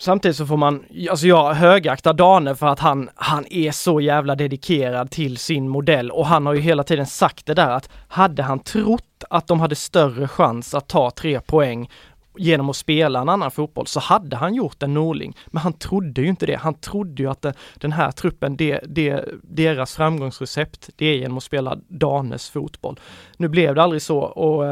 Samtidigt 0.00 0.36
så 0.36 0.46
får 0.46 0.56
man, 0.56 0.84
alltså 1.10 1.26
jag 1.26 1.54
högaktar 1.54 2.12
Dane 2.12 2.54
för 2.54 2.66
att 2.66 2.78
han, 2.78 3.10
han 3.14 3.44
är 3.50 3.70
så 3.70 4.00
jävla 4.00 4.34
dedikerad 4.34 5.10
till 5.10 5.36
sin 5.36 5.68
modell 5.68 6.10
och 6.10 6.26
han 6.26 6.46
har 6.46 6.54
ju 6.54 6.60
hela 6.60 6.84
tiden 6.84 7.06
sagt 7.06 7.46
det 7.46 7.54
där 7.54 7.70
att 7.70 7.90
hade 8.08 8.42
han 8.42 8.58
trott 8.58 9.24
att 9.30 9.46
de 9.46 9.60
hade 9.60 9.74
större 9.74 10.28
chans 10.28 10.74
att 10.74 10.88
ta 10.88 11.10
tre 11.10 11.40
poäng 11.40 11.90
genom 12.38 12.70
att 12.70 12.76
spela 12.76 13.20
en 13.20 13.28
annan 13.28 13.50
fotboll 13.50 13.86
så 13.86 14.00
hade 14.00 14.36
han 14.36 14.54
gjort 14.54 14.82
en 14.82 14.94
Norling. 14.94 15.36
Men 15.46 15.62
han 15.62 15.72
trodde 15.72 16.20
ju 16.20 16.28
inte 16.28 16.46
det. 16.46 16.56
Han 16.56 16.74
trodde 16.74 17.22
ju 17.22 17.30
att 17.30 17.46
den 17.74 17.92
här 17.92 18.10
truppen, 18.10 18.56
det, 18.56 18.80
det, 18.86 19.24
deras 19.42 19.96
framgångsrecept, 19.96 20.90
det 20.96 21.06
är 21.06 21.14
genom 21.14 21.36
att 21.36 21.42
spela 21.42 21.78
Danes 21.88 22.50
fotboll. 22.50 23.00
Nu 23.36 23.48
blev 23.48 23.74
det 23.74 23.82
aldrig 23.82 24.02
så 24.02 24.18
och 24.18 24.64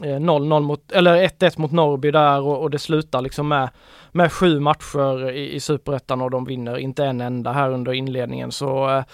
0-0 0.00 0.52
eh, 0.52 0.56
eh 0.56 0.60
mot, 0.60 0.92
eller 0.92 1.28
1-1 1.28 1.60
mot 1.60 1.72
Norrby 1.72 2.10
där 2.10 2.40
och, 2.40 2.62
och, 2.62 2.70
det 2.70 2.78
slutar 2.78 3.20
liksom 3.20 3.48
med, 3.48 3.68
med 4.12 4.32
sju 4.32 4.60
matcher 4.60 5.30
i, 5.30 5.54
i 5.54 5.60
superettan 5.60 6.20
och 6.20 6.30
de 6.30 6.44
vinner 6.44 6.78
inte 6.78 7.04
en 7.04 7.20
enda 7.20 7.52
här 7.52 7.70
under 7.70 7.92
inledningen 7.92 8.52
så 8.52 8.90
eh, 8.90 9.04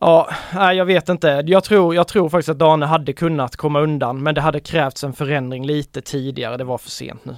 Ja, 0.00 0.30
nej 0.54 0.76
jag 0.76 0.84
vet 0.84 1.08
inte. 1.08 1.42
Jag 1.46 1.64
tror, 1.64 1.94
jag 1.94 2.08
tror 2.08 2.28
faktiskt 2.28 2.48
att 2.48 2.58
Dane 2.58 2.86
hade 2.86 3.12
kunnat 3.12 3.56
komma 3.56 3.80
undan, 3.80 4.22
men 4.22 4.34
det 4.34 4.40
hade 4.40 4.60
krävts 4.60 5.04
en 5.04 5.12
förändring 5.12 5.66
lite 5.66 6.00
tidigare. 6.00 6.56
Det 6.56 6.64
var 6.64 6.78
för 6.78 6.90
sent 6.90 7.24
nu. 7.24 7.32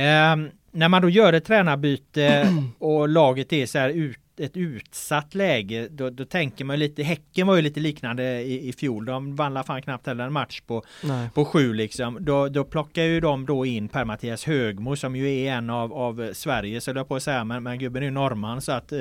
Eh, 0.00 0.36
när 0.70 0.88
man 0.88 1.02
då 1.02 1.08
gör 1.08 1.32
ett 1.32 1.44
tränarbyte 1.44 2.48
och 2.78 3.08
laget 3.08 3.52
är 3.52 3.66
så 3.66 3.78
här 3.78 3.88
ut 3.88 4.18
ett 4.40 4.56
utsatt 4.56 5.34
läge, 5.34 5.88
då, 5.90 6.10
då 6.10 6.24
tänker 6.24 6.64
man 6.64 6.78
lite, 6.78 7.02
Häcken 7.02 7.46
var 7.46 7.56
ju 7.56 7.62
lite 7.62 7.80
liknande 7.80 8.42
i, 8.42 8.68
i 8.68 8.72
fjol. 8.72 9.04
De 9.04 9.36
vann 9.36 9.64
fan 9.64 9.82
knappt 9.82 10.06
heller 10.06 10.24
en 10.24 10.32
match 10.32 10.60
på, 10.66 10.82
på 11.34 11.44
sju 11.44 11.72
liksom. 11.72 12.18
Då, 12.20 12.48
då 12.48 12.64
plockar 12.64 13.02
ju 13.02 13.20
de 13.20 13.46
då 13.46 13.66
in 13.66 13.88
Per-Mattias 13.88 14.44
Högmo 14.44 14.96
som 14.96 15.16
ju 15.16 15.40
är 15.40 15.52
en 15.52 15.70
av, 15.70 15.92
av 15.92 16.32
Sveriges, 16.32 16.88
eller 16.88 17.04
på 17.04 17.16
att 17.16 17.22
säga, 17.22 17.44
men, 17.44 17.62
men 17.62 17.78
gubben 17.78 18.02
är 18.02 18.06
ju 18.06 18.12
norrman 18.12 18.60
så 18.60 18.72
att 18.72 18.92
eh, 18.92 18.98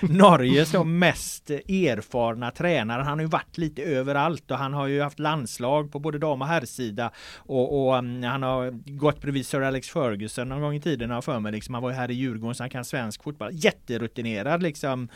Norges 0.00 0.72
då 0.72 0.84
mest 0.84 1.50
erfarna 1.50 2.50
tränare. 2.50 3.02
Han 3.02 3.18
har 3.18 3.20
ju 3.20 3.30
varit 3.30 3.58
lite 3.58 3.82
överallt 3.82 4.50
och 4.50 4.58
han 4.58 4.74
har 4.74 4.86
ju 4.86 5.02
haft 5.02 5.18
landslag 5.18 5.92
på 5.92 5.98
både 5.98 6.18
dam 6.18 6.42
och 6.42 6.48
herrsida 6.48 7.10
och, 7.36 7.86
och 7.86 7.98
um, 7.98 8.22
han 8.22 8.42
har 8.42 8.70
gått 8.98 9.20
bredvid 9.20 9.46
Sir 9.46 9.60
Alex 9.60 9.88
Ferguson 9.88 10.48
någon 10.48 10.60
gång 10.60 10.74
i 10.74 10.80
tiden 10.80 11.10
har 11.10 11.22
för 11.22 11.40
mig 11.40 11.52
liksom. 11.52 11.74
Han 11.74 11.82
var 11.82 11.90
ju 11.90 11.96
här 11.96 12.10
i 12.10 12.14
Djurgården 12.14 12.54
så 12.54 12.62
han 12.62 12.70
kan 12.70 12.84
svensk 12.84 13.22
fotboll. 13.22 13.50
Jätterutinerad 13.52 14.53
etablerad 14.54 14.62
liksom 14.62 15.08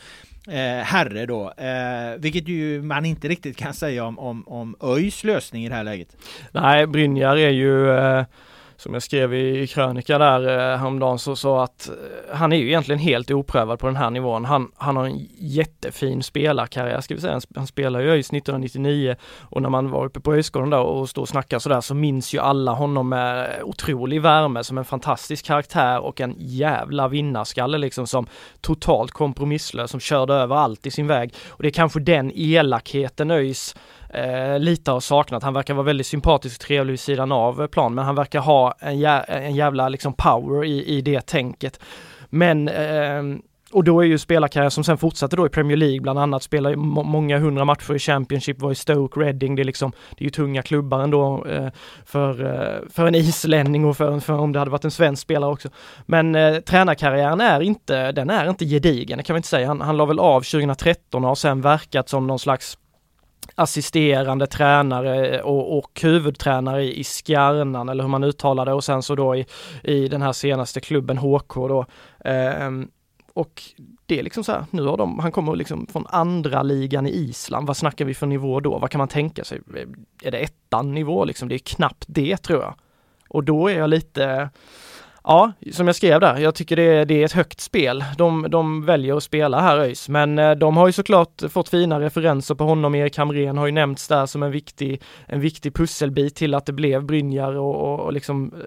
eh, 0.48 0.84
herre 0.84 1.26
då. 1.26 1.52
Eh, 1.56 2.18
vilket 2.18 2.48
ju 2.48 2.82
man 2.82 3.04
inte 3.04 3.28
riktigt 3.28 3.56
kan 3.56 3.74
säga 3.74 4.04
om, 4.04 4.18
om, 4.18 4.48
om 4.48 4.76
ÖIS 4.82 5.24
lösning 5.24 5.64
i 5.64 5.68
det 5.68 5.74
här 5.74 5.84
läget. 5.84 6.16
Nej, 6.52 6.86
Brynjar 6.86 7.36
är 7.36 7.50
ju 7.50 7.90
eh 7.90 8.24
som 8.78 8.94
jag 8.94 9.02
skrev 9.02 9.34
i 9.34 9.66
krönika 9.66 10.18
där 10.18 10.48
eh, 10.48 10.78
häromdagen 10.78 11.18
så, 11.18 11.36
så 11.36 11.58
att 11.58 11.88
eh, 11.88 12.36
han 12.36 12.52
är 12.52 12.56
ju 12.56 12.66
egentligen 12.66 12.98
helt 12.98 13.30
oprövad 13.30 13.78
på 13.78 13.86
den 13.86 13.96
här 13.96 14.10
nivån. 14.10 14.44
Han, 14.44 14.70
han 14.76 14.96
har 14.96 15.04
en 15.04 15.28
jättefin 15.38 16.22
spelarkarriär 16.22 17.00
ska 17.00 17.14
vi 17.14 17.20
säga. 17.20 17.40
Han 17.54 17.66
spelar 17.66 18.00
ju 18.00 18.10
ÖIS 18.10 18.26
1999 18.26 19.16
och 19.40 19.62
när 19.62 19.68
man 19.68 19.90
var 19.90 20.04
uppe 20.04 20.20
på 20.20 20.34
Öjsgården 20.34 20.70
där 20.70 20.80
och 20.80 21.08
stod 21.08 21.22
och 21.22 21.28
snackade 21.28 21.60
sådär 21.60 21.80
så 21.80 21.94
minns 21.94 22.34
ju 22.34 22.38
alla 22.38 22.72
honom 22.72 23.08
med 23.08 23.62
otrolig 23.62 24.22
värme 24.22 24.64
som 24.64 24.78
en 24.78 24.84
fantastisk 24.84 25.44
karaktär 25.44 26.00
och 26.00 26.20
en 26.20 26.34
jävla 26.38 27.08
vinnarskalle 27.08 27.78
liksom 27.78 28.06
som 28.06 28.26
totalt 28.60 29.10
kompromisslös 29.10 29.90
som 29.90 30.00
körde 30.00 30.34
över 30.34 30.56
allt 30.56 30.86
i 30.86 30.90
sin 30.90 31.06
väg. 31.06 31.34
Och 31.48 31.62
det 31.62 31.68
är 31.68 31.72
kanske 31.72 32.00
den 32.00 32.32
elakheten 32.34 33.30
ÖIS 33.30 33.74
eh, 34.08 34.58
lite 34.58 34.90
har 34.90 35.00
saknat. 35.00 35.42
Han 35.42 35.54
verkar 35.54 35.74
vara 35.74 35.86
väldigt 35.86 36.06
sympatisk 36.06 36.60
och 36.60 36.66
trevlig 36.66 36.92
vid 36.92 37.00
sidan 37.00 37.32
av 37.32 37.66
plan, 37.66 37.94
men 37.94 38.04
han 38.04 38.14
verkar 38.14 38.40
ha 38.40 38.74
en, 38.78 38.98
jä 38.98 39.20
en 39.20 39.54
jävla 39.54 39.88
liksom 39.88 40.12
power 40.12 40.64
i, 40.64 40.84
i 40.84 41.00
det 41.00 41.26
tänket. 41.26 41.80
Men 42.30 42.68
eh, 42.68 43.22
och 43.72 43.84
då 43.84 44.00
är 44.00 44.04
ju 44.04 44.18
spelarkarriär 44.18 44.70
som 44.70 44.84
sen 44.84 44.98
fortsatte 44.98 45.36
då 45.36 45.46
i 45.46 45.48
Premier 45.48 45.76
League 45.76 46.00
bland 46.00 46.18
annat, 46.18 46.42
spelar 46.42 46.74
många 46.76 47.38
hundra 47.38 47.64
matcher 47.64 47.94
i 47.94 47.98
Championship, 47.98 48.60
var 48.60 48.72
i 48.72 48.74
Stoke, 48.74 49.20
Reading, 49.20 49.56
det 49.56 49.62
är 49.62 49.64
liksom, 49.64 49.92
det 50.10 50.22
är 50.22 50.24
ju 50.24 50.30
tunga 50.30 50.62
klubbar 50.62 51.00
ändå 51.00 51.46
eh, 51.46 51.68
för, 52.04 52.44
eh, 52.44 52.88
för 52.90 53.06
en 53.06 53.14
islänning 53.14 53.84
och 53.84 53.96
för, 53.96 54.20
för 54.20 54.32
om 54.32 54.52
det 54.52 54.58
hade 54.58 54.70
varit 54.70 54.84
en 54.84 54.90
svensk 54.90 55.22
spelare 55.22 55.50
också. 55.50 55.68
Men 56.06 56.34
eh, 56.34 56.56
tränarkarriären 56.60 57.40
är 57.40 57.60
inte, 57.60 58.12
den 58.12 58.30
är 58.30 58.50
inte 58.50 58.64
gedigen, 58.64 59.18
det 59.18 59.24
kan 59.24 59.34
vi 59.34 59.38
inte 59.38 59.48
säga. 59.48 59.66
Han, 59.66 59.80
han 59.80 59.96
la 59.96 60.04
väl 60.04 60.18
av 60.18 60.40
2013 60.40 61.24
och 61.24 61.28
har 61.28 61.34
sen 61.34 61.60
verkat 61.60 62.08
som 62.08 62.26
någon 62.26 62.38
slags 62.38 62.78
assisterande 63.58 64.46
tränare 64.46 65.42
och, 65.42 65.78
och 65.78 66.00
huvudtränare 66.02 66.84
i 66.84 67.04
Skärnan 67.04 67.88
eller 67.88 68.04
hur 68.04 68.10
man 68.10 68.24
uttalar 68.24 68.66
det 68.66 68.72
och 68.72 68.84
sen 68.84 69.02
så 69.02 69.14
då 69.14 69.36
i, 69.36 69.46
i 69.82 70.08
den 70.08 70.22
här 70.22 70.32
senaste 70.32 70.80
klubben 70.80 71.18
HK 71.18 71.54
då. 71.54 71.86
Eh, 72.24 72.70
och 73.32 73.62
det 74.06 74.18
är 74.18 74.22
liksom 74.22 74.44
så 74.44 74.52
här, 74.52 74.64
nu 74.70 74.82
har 74.82 74.96
de, 74.96 75.18
han 75.18 75.32
kommer 75.32 75.56
liksom 75.56 75.86
från 75.86 76.06
andra 76.08 76.62
ligan 76.62 77.06
i 77.06 77.10
Island, 77.10 77.66
vad 77.66 77.76
snackar 77.76 78.04
vi 78.04 78.14
för 78.14 78.26
nivå 78.26 78.60
då? 78.60 78.78
Vad 78.78 78.90
kan 78.90 78.98
man 78.98 79.08
tänka 79.08 79.44
sig? 79.44 79.60
Är 80.22 80.30
det 80.30 80.38
ettan 80.38 80.94
nivå 80.94 81.24
liksom? 81.24 81.48
Det 81.48 81.54
är 81.54 81.58
knappt 81.58 82.04
det 82.08 82.36
tror 82.36 82.62
jag. 82.62 82.74
Och 83.28 83.44
då 83.44 83.68
är 83.68 83.78
jag 83.78 83.90
lite, 83.90 84.50
Ja, 85.30 85.52
som 85.72 85.86
jag 85.86 85.96
skrev 85.96 86.20
där, 86.20 86.38
jag 86.38 86.54
tycker 86.54 86.76
det 86.76 86.82
är, 86.82 87.04
det 87.04 87.20
är 87.20 87.24
ett 87.24 87.32
högt 87.32 87.60
spel. 87.60 88.04
De, 88.16 88.46
de 88.50 88.84
väljer 88.84 89.16
att 89.16 89.22
spela 89.22 89.60
här 89.60 89.78
ÖIS, 89.78 90.08
men 90.08 90.38
eh, 90.38 90.50
de 90.50 90.76
har 90.76 90.86
ju 90.86 90.92
såklart 90.92 91.42
fått 91.50 91.68
fina 91.68 92.00
referenser 92.00 92.54
på 92.54 92.64
honom. 92.64 92.94
Erik 92.94 93.18
Hamrén 93.18 93.58
har 93.58 93.66
ju 93.66 93.72
nämnts 93.72 94.08
där 94.08 94.26
som 94.26 94.42
en 94.42 94.50
viktig, 94.50 95.02
en 95.26 95.40
viktig 95.40 95.74
pusselbit 95.74 96.34
till 96.34 96.54
att 96.54 96.66
det 96.66 96.72
blev 96.72 97.04
Brynjar 97.04 97.56
och, 97.56 97.74
och, 97.74 98.00
och 98.00 98.12
liksom 98.12 98.52
eh, 98.54 98.60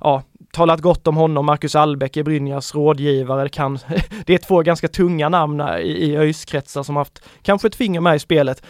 ja, 0.00 0.22
talat 0.52 0.80
gott 0.80 1.06
om 1.06 1.16
honom. 1.16 1.46
Marcus 1.46 1.74
Albeck 1.74 2.16
är 2.16 2.22
Brynjars 2.22 2.74
rådgivare. 2.74 3.42
Det, 3.42 3.48
kan, 3.48 3.78
det 4.26 4.34
är 4.34 4.38
två 4.38 4.62
ganska 4.62 4.88
tunga 4.88 5.28
namn 5.28 5.60
eh, 5.60 5.76
i, 5.76 5.90
i 5.90 6.16
ÖIS-kretsar 6.16 6.82
som 6.82 6.96
haft 6.96 7.22
kanske 7.42 7.68
ett 7.68 7.76
finger 7.76 8.00
med 8.00 8.16
i 8.16 8.18
spelet. 8.18 8.62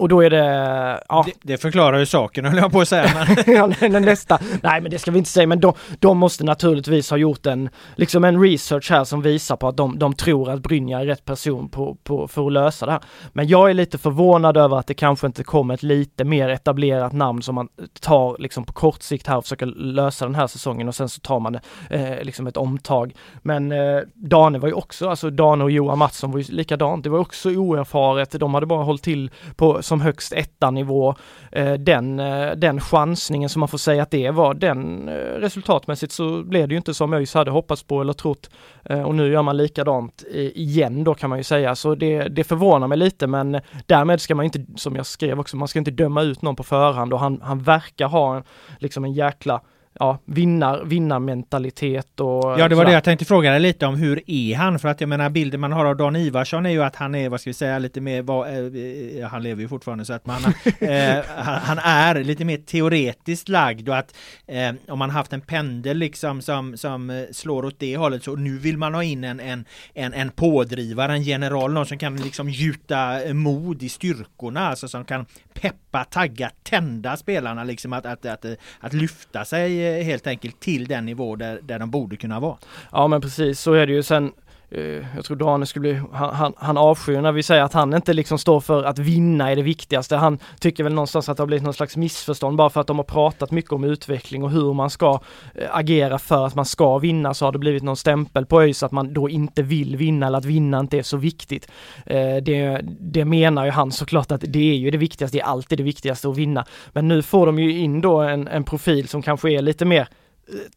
Och 0.00 0.08
då 0.08 0.20
är 0.20 0.30
det, 0.30 1.02
ja. 1.08 1.24
Det, 1.26 1.32
det 1.42 1.58
förklarar 1.58 1.98
ju 1.98 2.06
saken 2.06 2.44
höll 2.44 2.56
jag 2.56 2.72
på 2.72 2.80
att 2.80 2.88
säga. 2.88 3.26
Men... 3.46 3.54
ja, 3.92 4.00
nästa. 4.00 4.38
Nej 4.62 4.80
men 4.80 4.90
det 4.90 4.98
ska 4.98 5.10
vi 5.10 5.18
inte 5.18 5.30
säga 5.30 5.46
men 5.46 5.60
de, 5.60 5.72
de, 5.98 6.18
måste 6.18 6.44
naturligtvis 6.44 7.10
ha 7.10 7.16
gjort 7.16 7.46
en, 7.46 7.68
liksom 7.96 8.24
en 8.24 8.42
research 8.42 8.90
här 8.90 9.04
som 9.04 9.22
visar 9.22 9.56
på 9.56 9.68
att 9.68 9.76
de, 9.76 9.98
de 9.98 10.14
tror 10.14 10.50
att 10.50 10.60
Brynja 10.60 11.00
är 11.00 11.06
rätt 11.06 11.24
person 11.24 11.68
på, 11.68 11.96
på, 12.04 12.28
för 12.28 12.46
att 12.46 12.52
lösa 12.52 12.86
det 12.86 12.92
här. 12.92 13.00
Men 13.32 13.48
jag 13.48 13.70
är 13.70 13.74
lite 13.74 13.98
förvånad 13.98 14.56
över 14.56 14.76
att 14.76 14.86
det 14.86 14.94
kanske 14.94 15.26
inte 15.26 15.44
kommer 15.44 15.74
ett 15.74 15.82
lite 15.82 16.24
mer 16.24 16.48
etablerat 16.48 17.12
namn 17.12 17.42
som 17.42 17.54
man 17.54 17.68
tar 18.00 18.36
liksom 18.38 18.64
på 18.64 18.72
kort 18.72 19.02
sikt 19.02 19.26
här 19.26 19.36
och 19.36 19.44
försöker 19.44 19.66
lösa 19.66 20.24
den 20.24 20.34
här 20.34 20.46
säsongen 20.46 20.88
och 20.88 20.94
sen 20.94 21.08
så 21.08 21.20
tar 21.20 21.40
man 21.40 21.54
eh, 21.90 22.22
liksom 22.22 22.46
ett 22.46 22.56
omtag. 22.56 23.14
Men 23.42 23.72
eh, 23.72 24.00
Dane 24.14 24.58
var 24.58 24.68
ju 24.68 24.74
också, 24.74 25.08
alltså 25.08 25.30
Dane 25.30 25.64
och 25.64 25.70
Johan 25.70 25.98
Mattsson 25.98 26.32
var 26.32 26.38
ju 26.38 26.54
likadant. 26.54 27.04
Det 27.04 27.10
var 27.10 27.18
också 27.18 27.50
oerfaret. 27.50 28.30
De 28.30 28.54
hade 28.54 28.66
bara 28.66 28.84
hållit 28.84 29.02
till 29.02 29.30
på 29.56 29.82
som 29.90 30.00
högst 30.00 30.32
etta 30.32 30.70
nivå. 30.70 31.14
Eh, 31.52 31.72
den, 31.72 32.20
eh, 32.20 32.50
den 32.56 32.80
chansningen 32.80 33.48
som 33.48 33.60
man 33.60 33.68
får 33.68 33.78
säga 33.78 34.02
att 34.02 34.10
det 34.10 34.30
var, 34.30 34.54
den 34.54 35.08
eh, 35.08 35.14
resultatmässigt 35.14 36.12
så 36.12 36.42
blev 36.42 36.68
det 36.68 36.72
ju 36.72 36.76
inte 36.76 36.94
som 36.94 37.12
ÖIS 37.12 37.34
hade 37.34 37.50
hoppats 37.50 37.82
på 37.82 38.00
eller 38.00 38.12
trott. 38.12 38.50
Eh, 38.84 39.02
och 39.02 39.14
nu 39.14 39.32
gör 39.32 39.42
man 39.42 39.56
likadant 39.56 40.24
eh, 40.34 40.40
igen 40.40 41.04
då 41.04 41.14
kan 41.14 41.30
man 41.30 41.38
ju 41.38 41.44
säga, 41.44 41.74
så 41.74 41.94
det, 41.94 42.28
det 42.28 42.44
förvånar 42.44 42.88
mig 42.88 42.98
lite 42.98 43.26
men 43.26 43.60
därmed 43.86 44.20
ska 44.20 44.34
man 44.34 44.44
inte, 44.44 44.64
som 44.76 44.96
jag 44.96 45.06
skrev 45.06 45.40
också, 45.40 45.56
man 45.56 45.68
ska 45.68 45.78
inte 45.78 45.90
döma 45.90 46.22
ut 46.22 46.42
någon 46.42 46.56
på 46.56 46.62
förhand 46.62 47.12
och 47.12 47.20
han, 47.20 47.40
han 47.42 47.62
verkar 47.62 48.06
ha 48.08 48.36
en, 48.36 48.42
liksom 48.78 49.04
en 49.04 49.12
jäkla 49.12 49.60
ja, 49.98 50.18
vinnar, 50.24 50.84
vinnarmentalitet 50.84 52.20
och 52.20 52.60
Ja, 52.60 52.68
det 52.68 52.74
var 52.74 52.84
det 52.84 52.92
jag 52.92 53.04
tänkte 53.04 53.24
fråga 53.24 53.50
dig 53.50 53.60
lite 53.60 53.86
om. 53.86 53.94
Hur 53.94 54.22
är 54.26 54.56
han? 54.56 54.78
För 54.78 54.88
att 54.88 55.00
jag 55.00 55.08
menar 55.08 55.30
bilden 55.30 55.60
man 55.60 55.72
har 55.72 55.84
av 55.84 55.96
Dan 55.96 56.16
Ivarsson 56.16 56.66
är 56.66 56.70
ju 56.70 56.82
att 56.82 56.96
han 56.96 57.14
är, 57.14 57.28
vad 57.28 57.40
ska 57.40 57.50
vi 57.50 57.54
säga, 57.54 57.78
lite 57.78 58.00
mer, 58.00 58.22
vad, 58.22 58.48
eh, 58.48 59.28
han 59.28 59.42
lever 59.42 59.62
ju 59.62 59.68
fortfarande 59.68 60.04
så 60.04 60.12
att 60.12 60.26
man, 60.26 60.44
eh, 60.80 61.24
han, 61.36 61.58
han 61.58 61.78
är 61.78 62.24
lite 62.24 62.44
mer 62.44 62.56
teoretiskt 62.56 63.48
lagd 63.48 63.88
och 63.88 63.96
att 63.96 64.14
eh, 64.46 64.72
om 64.88 64.98
man 64.98 65.10
haft 65.10 65.32
en 65.32 65.40
pendel 65.40 65.96
liksom 65.96 66.42
som, 66.42 66.76
som 66.76 67.10
eh, 67.10 67.22
slår 67.32 67.64
åt 67.64 67.78
det 67.78 67.96
hållet 67.96 68.24
så 68.24 68.36
nu 68.36 68.58
vill 68.58 68.78
man 68.78 68.94
ha 68.94 69.02
in 69.02 69.24
en, 69.24 69.40
en, 69.40 69.64
en, 69.94 70.14
en 70.14 70.30
pådrivare, 70.30 71.12
en 71.12 71.22
general, 71.22 71.72
någon 71.72 71.86
som 71.86 71.98
kan 71.98 72.16
liksom 72.16 72.50
gjuta 72.50 73.22
eh, 73.22 73.34
mod 73.34 73.82
i 73.82 73.88
styrkorna, 73.88 74.68
alltså 74.68 74.88
som 74.88 75.04
kan 75.04 75.26
peppa, 75.54 76.04
tagga, 76.04 76.50
tända 76.62 77.16
spelarna 77.16 77.64
liksom 77.64 77.92
att, 77.92 78.06
att, 78.06 78.26
att, 78.26 78.44
att 78.80 78.92
lyfta 78.92 79.44
sig 79.44 79.79
Eh, 79.80 80.04
helt 80.04 80.26
enkelt 80.26 80.60
till 80.60 80.86
den 80.86 81.06
nivå 81.06 81.36
där, 81.36 81.60
där 81.62 81.78
de 81.78 81.90
borde 81.90 82.16
kunna 82.16 82.40
vara. 82.40 82.56
Ja 82.92 83.08
men 83.08 83.20
precis, 83.20 83.60
så 83.60 83.72
är 83.72 83.86
det 83.86 83.92
ju 83.92 84.02
sen 84.02 84.32
Eh, 84.70 85.04
jag 85.16 85.24
tror 85.24 85.36
Dane 85.36 85.66
skulle 85.66 85.80
bli, 85.80 86.02
han, 86.12 86.34
han, 86.34 86.52
han 86.56 86.76
avskyr 86.76 87.20
när 87.20 87.32
vi 87.32 87.42
säger 87.42 87.62
att 87.62 87.72
han 87.72 87.94
inte 87.94 88.12
liksom 88.12 88.38
står 88.38 88.60
för 88.60 88.84
att 88.84 88.98
vinna 88.98 89.50
är 89.50 89.56
det 89.56 89.62
viktigaste. 89.62 90.16
Han 90.16 90.38
tycker 90.60 90.84
väl 90.84 90.94
någonstans 90.94 91.28
att 91.28 91.36
det 91.36 91.42
har 91.42 91.46
blivit 91.46 91.64
någon 91.64 91.74
slags 91.74 91.96
missförstånd 91.96 92.56
bara 92.56 92.70
för 92.70 92.80
att 92.80 92.86
de 92.86 92.96
har 92.96 93.04
pratat 93.04 93.50
mycket 93.50 93.72
om 93.72 93.84
utveckling 93.84 94.44
och 94.44 94.50
hur 94.50 94.72
man 94.72 94.90
ska 94.90 95.20
eh, 95.54 95.76
agera 95.76 96.18
för 96.18 96.46
att 96.46 96.54
man 96.54 96.64
ska 96.64 96.98
vinna 96.98 97.34
så 97.34 97.44
har 97.44 97.52
det 97.52 97.58
blivit 97.58 97.82
någon 97.82 97.96
stämpel 97.96 98.46
på 98.46 98.62
ÖIS 98.62 98.82
att 98.82 98.92
man 98.92 99.14
då 99.14 99.28
inte 99.28 99.62
vill 99.62 99.96
vinna 99.96 100.26
eller 100.26 100.38
att 100.38 100.44
vinna 100.44 100.80
inte 100.80 100.98
är 100.98 101.02
så 101.02 101.16
viktigt. 101.16 101.70
Eh, 102.06 102.36
det, 102.42 102.80
det 103.00 103.24
menar 103.24 103.64
ju 103.64 103.70
han 103.70 103.92
såklart 103.92 104.32
att 104.32 104.44
det 104.48 104.70
är 104.70 104.76
ju 104.76 104.90
det 104.90 104.98
viktigaste, 104.98 105.36
det 105.36 105.42
är 105.42 105.46
alltid 105.46 105.78
det 105.78 105.84
viktigaste 105.84 106.28
att 106.28 106.36
vinna. 106.36 106.64
Men 106.92 107.08
nu 107.08 107.22
får 107.22 107.46
de 107.46 107.58
ju 107.58 107.78
in 107.78 108.00
då 108.00 108.20
en, 108.20 108.48
en 108.48 108.64
profil 108.64 109.08
som 109.08 109.22
kanske 109.22 109.50
är 109.50 109.62
lite 109.62 109.84
mer 109.84 110.08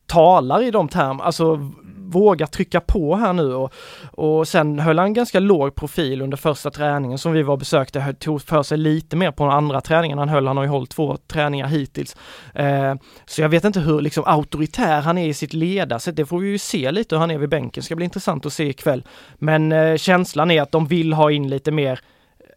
talar 0.06 0.64
i 0.64 0.72
de 0.72 0.88
termerna, 0.88 1.24
alltså 1.24 1.72
vågar 2.14 2.48
trycka 2.48 2.80
på 2.80 3.16
här 3.16 3.34
nu 3.34 3.54
och, 3.54 3.74
och 4.12 4.48
sen 4.48 4.80
höll 4.80 5.00
han 5.00 5.14
ganska 5.14 5.40
låg 5.40 5.76
profil 5.76 6.22
under 6.22 6.38
första 6.38 6.72
träningen 6.72 7.18
som 7.18 7.32
vi 7.32 7.44
var 7.44 7.54
och 7.54 7.60
besökte, 7.60 8.14
tog 8.20 8.42
för 8.42 8.64
sig 8.64 8.78
lite 8.78 9.16
mer 9.16 9.32
på 9.32 9.44
den 9.44 9.54
andra 9.54 9.82
träningen 9.82 10.18
han 10.18 10.30
höll, 10.30 10.48
han 10.48 10.58
har 10.58 10.64
ju 10.64 10.70
hållit 10.70 10.90
två 10.90 11.18
träningar 11.18 11.68
hittills. 11.68 12.16
Eh, 12.56 12.96
så 13.26 13.42
jag 13.42 13.50
vet 13.50 13.64
inte 13.64 13.80
hur 13.80 14.02
liksom 14.02 14.24
auktoritär 14.28 15.02
han 15.02 15.18
är 15.18 15.28
i 15.28 15.34
sitt 15.34 15.54
ledarsätt, 15.54 16.16
det 16.16 16.26
får 16.26 16.40
vi 16.40 16.50
ju 16.50 16.58
se 16.58 16.92
lite 16.92 17.16
hur 17.16 17.20
han 17.20 17.32
är 17.32 17.38
vid 17.38 17.50
bänken, 17.50 17.84
ska 17.84 17.96
bli 17.96 18.06
intressant 18.06 18.46
att 18.46 18.54
se 18.54 18.70
ikväll. 18.70 19.04
Men 19.36 19.72
eh, 19.72 19.98
känslan 19.98 20.52
är 20.52 20.62
att 20.62 20.72
de 20.72 20.88
vill 20.88 21.14
ha 21.14 21.32
in 21.32 21.50
lite 21.50 21.72
mer, 21.72 22.00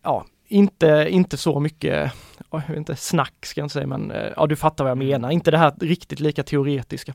ja, 0.03 0.25
inte, 0.49 1.07
inte 1.11 1.37
så 1.37 1.61
mycket, 1.61 2.13
jag 2.50 2.69
vet 2.69 2.76
inte, 2.76 2.97
snack 2.97 3.47
ska 3.47 3.61
jag 3.61 3.64
inte 3.64 3.73
säga, 3.73 3.87
men 3.87 4.11
eh, 4.11 4.33
ja, 4.37 4.47
du 4.47 4.57
fattar 4.57 4.85
vad 4.85 4.90
jag 4.90 4.99
menar. 4.99 5.31
Inte 5.31 5.50
det 5.50 5.59
här 5.59 5.73
riktigt 5.81 6.21
lika 6.21 6.43
teoretiska. 6.43 7.14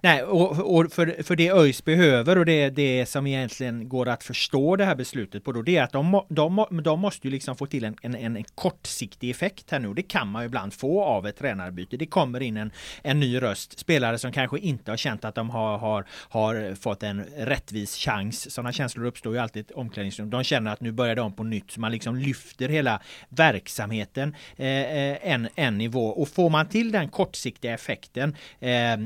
Nej, 0.00 0.22
och, 0.22 0.76
och 0.76 0.92
för, 0.92 1.22
för 1.22 1.36
det 1.36 1.50
ÖIS 1.50 1.84
behöver 1.84 2.38
och 2.38 2.46
det, 2.46 2.70
det 2.70 3.06
som 3.06 3.26
egentligen 3.26 3.88
går 3.88 4.08
att 4.08 4.24
förstå 4.24 4.76
det 4.76 4.84
här 4.84 4.94
beslutet 4.94 5.44
på 5.44 5.52
då, 5.52 5.62
det 5.62 5.76
är 5.76 5.82
att 5.82 5.92
de, 5.92 6.22
de, 6.28 6.66
de 6.84 7.00
måste 7.00 7.26
ju 7.26 7.30
liksom 7.30 7.56
få 7.56 7.66
till 7.66 7.84
en, 7.84 7.96
en, 8.02 8.14
en 8.14 8.44
kortsiktig 8.54 9.30
effekt 9.30 9.70
här 9.70 9.78
nu. 9.78 9.94
Det 9.94 10.02
kan 10.02 10.28
man 10.28 10.42
ju 10.42 10.46
ibland 10.46 10.74
få 10.74 11.04
av 11.04 11.26
ett 11.26 11.38
tränarbyte. 11.38 11.96
Det 11.96 12.06
kommer 12.06 12.40
in 12.40 12.56
en, 12.56 12.70
en 13.02 13.20
ny 13.20 13.42
röst, 13.42 13.78
spelare 13.78 14.18
som 14.18 14.32
kanske 14.32 14.58
inte 14.58 14.90
har 14.90 14.96
känt 14.96 15.24
att 15.24 15.34
de 15.34 15.50
har, 15.50 15.78
har, 15.78 16.04
har 16.28 16.74
fått 16.74 17.02
en 17.02 17.24
rättvis 17.36 17.96
chans. 17.96 18.54
Sådana 18.54 18.72
känslor 18.72 19.06
uppstår 19.06 19.34
ju 19.34 19.38
alltid 19.38 19.70
i 19.70 19.74
omklädningsrum. 19.74 20.30
De 20.30 20.44
känner 20.44 20.72
att 20.72 20.80
nu 20.80 20.92
börjar 20.92 21.16
de 21.16 21.32
på 21.32 21.44
nytt, 21.44 21.70
så 21.70 21.80
man 21.80 21.92
liksom 21.92 22.16
lyfter 22.16 22.68
hela 22.68 23.00
verksamheten 23.28 24.31
Eh, 24.56 24.66
eh, 24.66 25.18
en, 25.22 25.48
en 25.54 25.78
nivå. 25.78 26.06
Och 26.06 26.28
får 26.28 26.50
man 26.50 26.68
till 26.68 26.92
den 26.92 27.08
kortsiktiga 27.08 27.74
effekten, 27.74 28.36
eh, 28.60 28.92
eh 28.92 28.98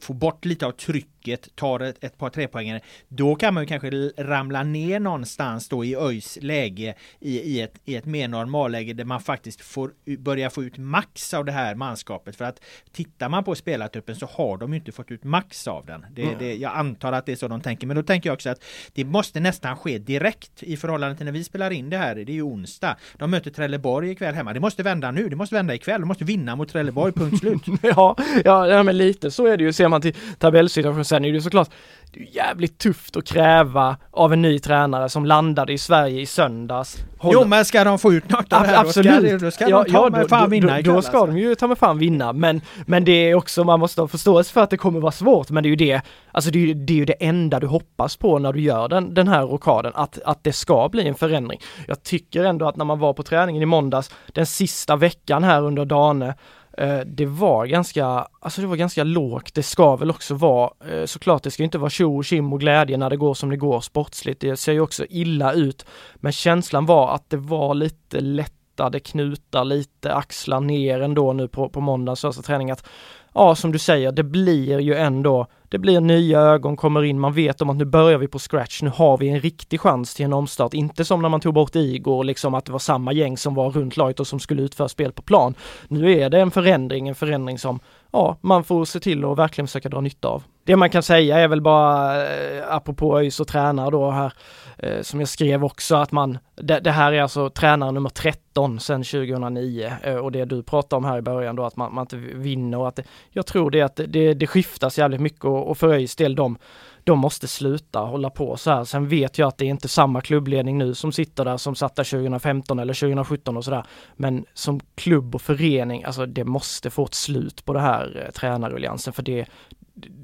får 0.00 0.14
bort 0.14 0.44
lite 0.44 0.66
av 0.66 0.72
trycket, 0.72 1.11
tar 1.54 1.80
ett, 1.80 2.04
ett 2.04 2.18
par 2.18 2.30
trepoängare, 2.30 2.80
då 3.08 3.34
kan 3.34 3.54
man 3.54 3.62
ju 3.62 3.66
kanske 3.66 3.90
ramla 4.16 4.62
ner 4.62 5.00
någonstans 5.00 5.68
då 5.68 5.84
i 5.84 5.96
ÖIS 5.96 6.38
läge 6.42 6.94
i, 7.20 7.40
i, 7.40 7.60
ett, 7.60 7.74
i 7.84 7.96
ett 7.96 8.04
mer 8.04 8.28
normalläge 8.28 8.92
där 8.92 9.04
man 9.04 9.20
faktiskt 9.20 9.60
får 9.60 9.92
börja 10.18 10.50
få 10.50 10.64
ut 10.64 10.78
max 10.78 11.34
av 11.34 11.44
det 11.44 11.52
här 11.52 11.74
manskapet. 11.74 12.36
För 12.36 12.44
att 12.44 12.60
tittar 12.92 13.28
man 13.28 13.44
på 13.44 13.54
spelartruppen 13.54 14.16
så 14.16 14.26
har 14.26 14.58
de 14.58 14.72
ju 14.72 14.78
inte 14.78 14.92
fått 14.92 15.10
ut 15.10 15.24
max 15.24 15.68
av 15.68 15.86
den. 15.86 16.06
Det, 16.10 16.34
det, 16.38 16.54
jag 16.54 16.72
antar 16.74 17.12
att 17.12 17.26
det 17.26 17.32
är 17.32 17.36
så 17.36 17.48
de 17.48 17.60
tänker, 17.60 17.86
men 17.86 17.96
då 17.96 18.02
tänker 18.02 18.28
jag 18.28 18.34
också 18.34 18.50
att 18.50 18.64
det 18.92 19.04
måste 19.04 19.40
nästan 19.40 19.76
ske 19.76 19.98
direkt 19.98 20.62
i 20.62 20.76
förhållande 20.76 21.16
till 21.16 21.24
när 21.24 21.32
vi 21.32 21.44
spelar 21.44 21.70
in 21.70 21.90
det 21.90 21.96
här. 21.96 22.14
Det 22.14 22.32
är 22.32 22.34
ju 22.34 22.42
onsdag. 22.42 22.96
De 23.16 23.30
möter 23.30 23.50
Trelleborg 23.50 24.10
ikväll 24.10 24.34
hemma. 24.34 24.52
Det 24.52 24.60
måste 24.60 24.82
vända 24.82 25.10
nu. 25.10 25.28
Det 25.28 25.36
måste 25.36 25.54
vända 25.54 25.74
ikväll. 25.74 26.00
De 26.00 26.06
måste 26.06 26.24
vinna 26.24 26.56
mot 26.56 26.68
Trelleborg. 26.68 27.12
Punkt 27.12 27.38
slut. 27.38 27.62
Ja, 27.82 28.16
ja, 28.44 28.66
ja 28.66 28.82
men 28.82 28.98
lite 28.98 29.30
så 29.30 29.46
är 29.46 29.56
det 29.56 29.64
ju. 29.64 29.72
Ser 29.72 29.88
man 29.88 30.00
till 30.00 30.14
tabellsituationen 30.38 31.04
sen 31.12 31.24
är 31.24 31.32
det 31.32 31.40
såklart 31.40 31.70
det 32.14 32.20
är 32.20 32.36
jävligt 32.36 32.78
tufft 32.78 33.16
att 33.16 33.24
kräva 33.24 33.96
av 34.10 34.32
en 34.32 34.42
ny 34.42 34.58
tränare 34.58 35.08
som 35.08 35.26
landade 35.26 35.72
i 35.72 35.78
Sverige 35.78 36.20
i 36.20 36.26
söndags. 36.26 36.96
Jo, 36.98 37.28
Håller- 37.28 37.44
men 37.44 37.64
ska 37.64 37.84
de 37.84 37.98
få 37.98 38.12
ut 38.12 38.28
något 38.30 38.52
av 38.52 38.62
det 38.62 38.68
här, 38.68 38.84
då 38.84 38.90
ska, 38.90 39.00
Absolut! 39.00 39.40
då 39.40 39.50
ska 39.50 39.68
de 39.68 39.84
ta 39.92 40.10
med 40.10 40.28
fan 40.28 40.50
vinna 40.50 40.72
då, 40.72 40.78
ikväll. 40.80 40.94
då 40.94 41.02
ska 41.02 41.26
de 41.26 41.38
ju 41.38 41.54
ta 41.54 41.66
med 41.66 41.78
fan 41.78 41.98
vinna, 41.98 42.32
men, 42.32 42.60
men 42.86 43.04
det 43.04 43.12
är 43.12 43.34
också, 43.34 43.64
man 43.64 43.80
måste 43.80 44.00
ha 44.00 44.08
förståelse 44.08 44.52
för 44.52 44.60
att 44.60 44.70
det 44.70 44.76
kommer 44.76 45.00
vara 45.00 45.12
svårt, 45.12 45.50
men 45.50 45.62
det 45.62 45.66
är 45.66 45.70
ju 45.70 45.76
det, 45.76 46.00
alltså 46.32 46.50
det 46.50 46.58
är 46.58 46.66
ju 46.66 46.74
det, 46.74 46.92
är 46.92 46.96
ju 46.96 47.04
det 47.04 47.12
enda 47.24 47.60
du 47.60 47.66
hoppas 47.66 48.16
på 48.16 48.38
när 48.38 48.52
du 48.52 48.60
gör 48.60 48.88
den, 48.88 49.14
den 49.14 49.28
här 49.28 49.42
rockaden, 49.42 49.92
att, 49.94 50.18
att 50.24 50.44
det 50.44 50.52
ska 50.52 50.88
bli 50.88 51.08
en 51.08 51.14
förändring. 51.14 51.60
Jag 51.86 52.02
tycker 52.02 52.44
ändå 52.44 52.68
att 52.68 52.76
när 52.76 52.84
man 52.84 52.98
var 52.98 53.12
på 53.12 53.22
träningen 53.22 53.62
i 53.62 53.66
måndags, 53.66 54.10
den 54.32 54.46
sista 54.46 54.96
veckan 54.96 55.44
här 55.44 55.62
under 55.62 55.84
Dane, 55.84 56.34
Eh, 56.78 57.00
det 57.06 57.26
var 57.26 57.66
ganska, 57.66 58.04
alltså 58.40 58.60
det 58.60 58.66
var 58.66 58.76
ganska 58.76 59.04
lågt. 59.04 59.54
Det 59.54 59.62
ska 59.62 59.96
väl 59.96 60.10
också 60.10 60.34
vara, 60.34 60.70
eh, 60.90 61.04
såklart 61.04 61.42
det 61.42 61.50
ska 61.50 61.62
inte 61.62 61.78
vara 61.78 61.90
tjo 61.90 62.16
och 62.16 62.24
tjim 62.24 62.52
och 62.52 62.60
glädje 62.60 62.96
när 62.96 63.10
det 63.10 63.16
går 63.16 63.34
som 63.34 63.50
det 63.50 63.56
går 63.56 63.80
sportsligt. 63.80 64.40
Det 64.40 64.56
ser 64.56 64.72
ju 64.72 64.80
också 64.80 65.06
illa 65.08 65.52
ut. 65.52 65.86
Men 66.14 66.32
känslan 66.32 66.86
var 66.86 67.14
att 67.14 67.30
det 67.30 67.36
var 67.36 67.74
lite 67.74 68.20
lättade 68.20 69.00
knutar, 69.00 69.64
lite 69.64 70.14
axlar 70.14 70.60
ner 70.60 71.00
ändå 71.00 71.32
nu 71.32 71.48
på, 71.48 71.68
på 71.68 71.80
måndagens 71.80 72.20
första 72.20 72.42
träning. 72.42 72.70
Att, 72.70 72.86
ja, 73.34 73.54
som 73.54 73.72
du 73.72 73.78
säger, 73.78 74.12
det 74.12 74.22
blir 74.22 74.80
ju 74.80 74.94
ändå, 74.94 75.46
det 75.72 75.78
blir 75.78 76.00
nya 76.00 76.40
ögon 76.40 76.76
kommer 76.76 77.04
in, 77.04 77.20
man 77.20 77.32
vet 77.32 77.62
om 77.62 77.70
att 77.70 77.76
nu 77.76 77.84
börjar 77.84 78.18
vi 78.18 78.28
på 78.28 78.38
scratch, 78.38 78.82
nu 78.82 78.90
har 78.90 79.18
vi 79.18 79.28
en 79.28 79.40
riktig 79.40 79.80
chans 79.80 80.14
till 80.14 80.24
en 80.24 80.32
omstart. 80.32 80.74
Inte 80.74 81.04
som 81.04 81.22
när 81.22 81.28
man 81.28 81.40
tog 81.40 81.54
bort 81.54 81.76
Igor, 81.76 82.24
liksom 82.24 82.54
att 82.54 82.64
det 82.64 82.72
var 82.72 82.78
samma 82.78 83.12
gäng 83.12 83.36
som 83.36 83.54
var 83.54 83.70
runt 83.70 83.96
laget 83.96 84.20
och 84.20 84.26
som 84.26 84.40
skulle 84.40 84.62
utföra 84.62 84.88
spel 84.88 85.12
på 85.12 85.22
plan. 85.22 85.54
Nu 85.88 86.12
är 86.12 86.30
det 86.30 86.40
en 86.40 86.50
förändring, 86.50 87.08
en 87.08 87.14
förändring 87.14 87.58
som 87.58 87.80
ja, 88.12 88.38
man 88.40 88.64
får 88.64 88.84
se 88.84 89.00
till 89.00 89.24
att 89.24 89.38
verkligen 89.38 89.66
försöka 89.66 89.88
dra 89.88 90.00
nytta 90.00 90.28
av. 90.28 90.42
Det 90.64 90.76
man 90.76 90.90
kan 90.90 91.02
säga 91.02 91.38
är 91.38 91.48
väl 91.48 91.60
bara, 91.60 92.22
eh, 92.26 92.62
apropå 92.68 93.18
ÖIS 93.18 93.40
och 93.40 93.48
tränare 93.48 93.90
då 93.90 94.10
här, 94.10 94.32
eh, 94.78 95.02
som 95.02 95.20
jag 95.20 95.28
skrev 95.28 95.64
också, 95.64 95.96
att 95.96 96.12
man, 96.12 96.38
det, 96.54 96.80
det 96.80 96.90
här 96.90 97.12
är 97.12 97.22
alltså 97.22 97.50
tränare 97.50 97.92
nummer 97.92 98.10
13 98.10 98.80
sedan 98.80 99.02
2009 99.02 99.92
eh, 100.02 100.16
och 100.16 100.32
det 100.32 100.44
du 100.44 100.62
pratade 100.62 100.98
om 100.98 101.04
här 101.04 101.18
i 101.18 101.22
början 101.22 101.56
då, 101.56 101.64
att 101.64 101.76
man, 101.76 101.94
man 101.94 102.02
inte 102.02 102.16
vinner 102.16 102.78
och 102.78 102.88
att 102.88 102.96
det, 102.96 103.02
jag 103.30 103.46
tror 103.46 103.70
det 103.70 103.82
att 103.82 104.00
det, 104.08 104.34
det 104.34 104.46
skiftas 104.46 104.98
jävligt 104.98 105.20
mycket 105.20 105.44
och, 105.44 105.70
och 105.70 105.78
för 105.78 105.88
ÖIS 105.88 106.16
del, 106.16 106.34
de, 106.34 106.58
de 107.04 107.18
måste 107.18 107.48
sluta 107.48 107.98
hålla 108.00 108.30
på 108.30 108.56
så 108.56 108.70
här. 108.70 108.84
Sen 108.84 109.08
vet 109.08 109.38
jag 109.38 109.48
att 109.48 109.58
det 109.58 109.64
är 109.64 109.68
inte 109.68 109.88
samma 109.88 110.20
klubbledning 110.20 110.78
nu 110.78 110.94
som 110.94 111.12
sitter 111.12 111.44
där 111.44 111.56
som 111.56 111.74
satt 111.74 111.96
där 111.96 112.04
2015 112.04 112.78
eller 112.78 112.94
2017 112.94 113.56
och 113.56 113.64
sådär. 113.64 113.84
Men 114.16 114.44
som 114.54 114.80
klubb 114.94 115.34
och 115.34 115.42
förening, 115.42 116.04
alltså 116.04 116.26
det 116.26 116.44
måste 116.44 116.90
få 116.90 117.04
ett 117.04 117.14
slut 117.14 117.64
på 117.64 117.72
det 117.72 117.80
här 117.80 118.24
eh, 118.26 118.32
tränaralliansen 118.32 119.12
för 119.12 119.22
det, 119.22 119.46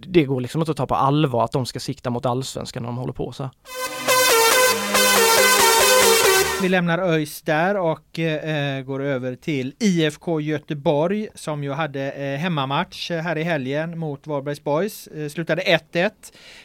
det 0.07 0.25
går 0.25 0.41
liksom 0.41 0.61
inte 0.61 0.71
att 0.71 0.77
ta 0.77 0.87
på 0.87 0.95
allvar 0.95 1.45
att 1.45 1.53
de 1.53 1.67
ska 1.67 1.81
sikta 1.81 2.11
mot 2.11 2.27
allsvenskan 2.27 2.83
när 2.83 2.89
de 2.89 2.99
håller 2.99 3.13
på 3.13 3.33
så 3.33 3.43
här. 3.43 3.53
Vi 6.63 6.69
lämnar 6.69 6.99
ÖIS 6.99 7.43
där 7.43 7.77
och 7.77 8.19
eh, 8.19 8.83
går 8.83 9.03
över 9.03 9.37
till 9.37 9.75
IFK 9.79 10.41
Göteborg 10.41 11.29
som 11.35 11.65
ju 11.65 11.73
hade 11.73 12.13
eh, 12.13 12.39
hemmamatch 12.39 13.11
här 13.11 13.39
i 13.39 13.43
helgen 13.43 13.99
mot 13.99 14.27
Varbergs 14.27 14.65
Boys. 14.65 15.07
Eh, 15.07 15.29
slutade 15.29 15.63
1-1. 15.63 16.11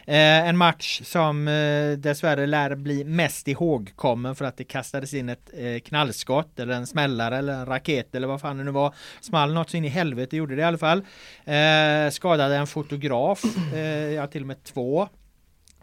Eh, 0.07 0.15
en 0.49 0.57
match 0.57 1.01
som 1.03 1.47
eh, 1.47 1.97
dessvärre 1.97 2.45
lär 2.45 2.75
bli 2.75 3.03
mest 3.03 3.47
ihågkommen 3.47 4.35
för 4.35 4.45
att 4.45 4.57
det 4.57 4.63
kastades 4.63 5.13
in 5.13 5.29
ett 5.29 5.49
eh, 5.53 5.79
knallskott 5.79 6.59
eller 6.59 6.73
en 6.73 6.87
smällare 6.87 7.37
eller 7.37 7.53
en 7.53 7.65
raket 7.65 8.15
eller 8.15 8.27
vad 8.27 8.41
fan 8.41 8.57
det 8.57 8.63
nu 8.63 8.71
var. 8.71 8.93
Small 9.21 9.53
något 9.53 9.69
så 9.69 9.77
in 9.77 9.85
i 9.85 9.89
helvete 9.89 10.37
gjorde 10.37 10.55
det 10.55 10.61
i 10.61 10.65
alla 10.65 10.77
fall. 10.77 11.05
Eh, 11.45 12.11
skadade 12.11 12.55
en 12.55 12.67
fotograf, 12.67 13.43
eh, 13.73 14.11
ja 14.11 14.27
till 14.27 14.41
och 14.41 14.47
med 14.47 14.63
två. 14.63 15.09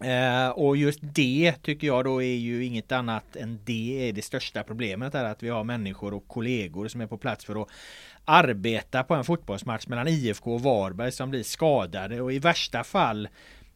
Eh, 0.04 0.48
och 0.48 0.76
just 0.76 0.98
det 1.02 1.52
tycker 1.62 1.86
jag 1.86 2.04
då 2.04 2.22
är 2.22 2.36
ju 2.36 2.64
inget 2.64 2.92
annat 2.92 3.36
än 3.36 3.58
det 3.64 4.08
är 4.08 4.12
det 4.12 4.22
största 4.22 4.62
problemet 4.62 5.14
är 5.14 5.24
att 5.24 5.42
vi 5.42 5.48
har 5.48 5.64
människor 5.64 6.14
och 6.14 6.28
kollegor 6.28 6.88
som 6.88 7.00
är 7.00 7.06
på 7.06 7.18
plats 7.18 7.44
för 7.44 7.62
att 7.62 7.68
arbeta 8.24 9.04
på 9.04 9.14
en 9.14 9.24
fotbollsmatch 9.24 9.86
mellan 9.86 10.08
IFK 10.08 10.54
och 10.54 10.62
Varberg 10.62 11.12
som 11.12 11.30
blir 11.30 11.42
skadade 11.42 12.20
och 12.20 12.32
i 12.32 12.38
värsta 12.38 12.84
fall 12.84 13.28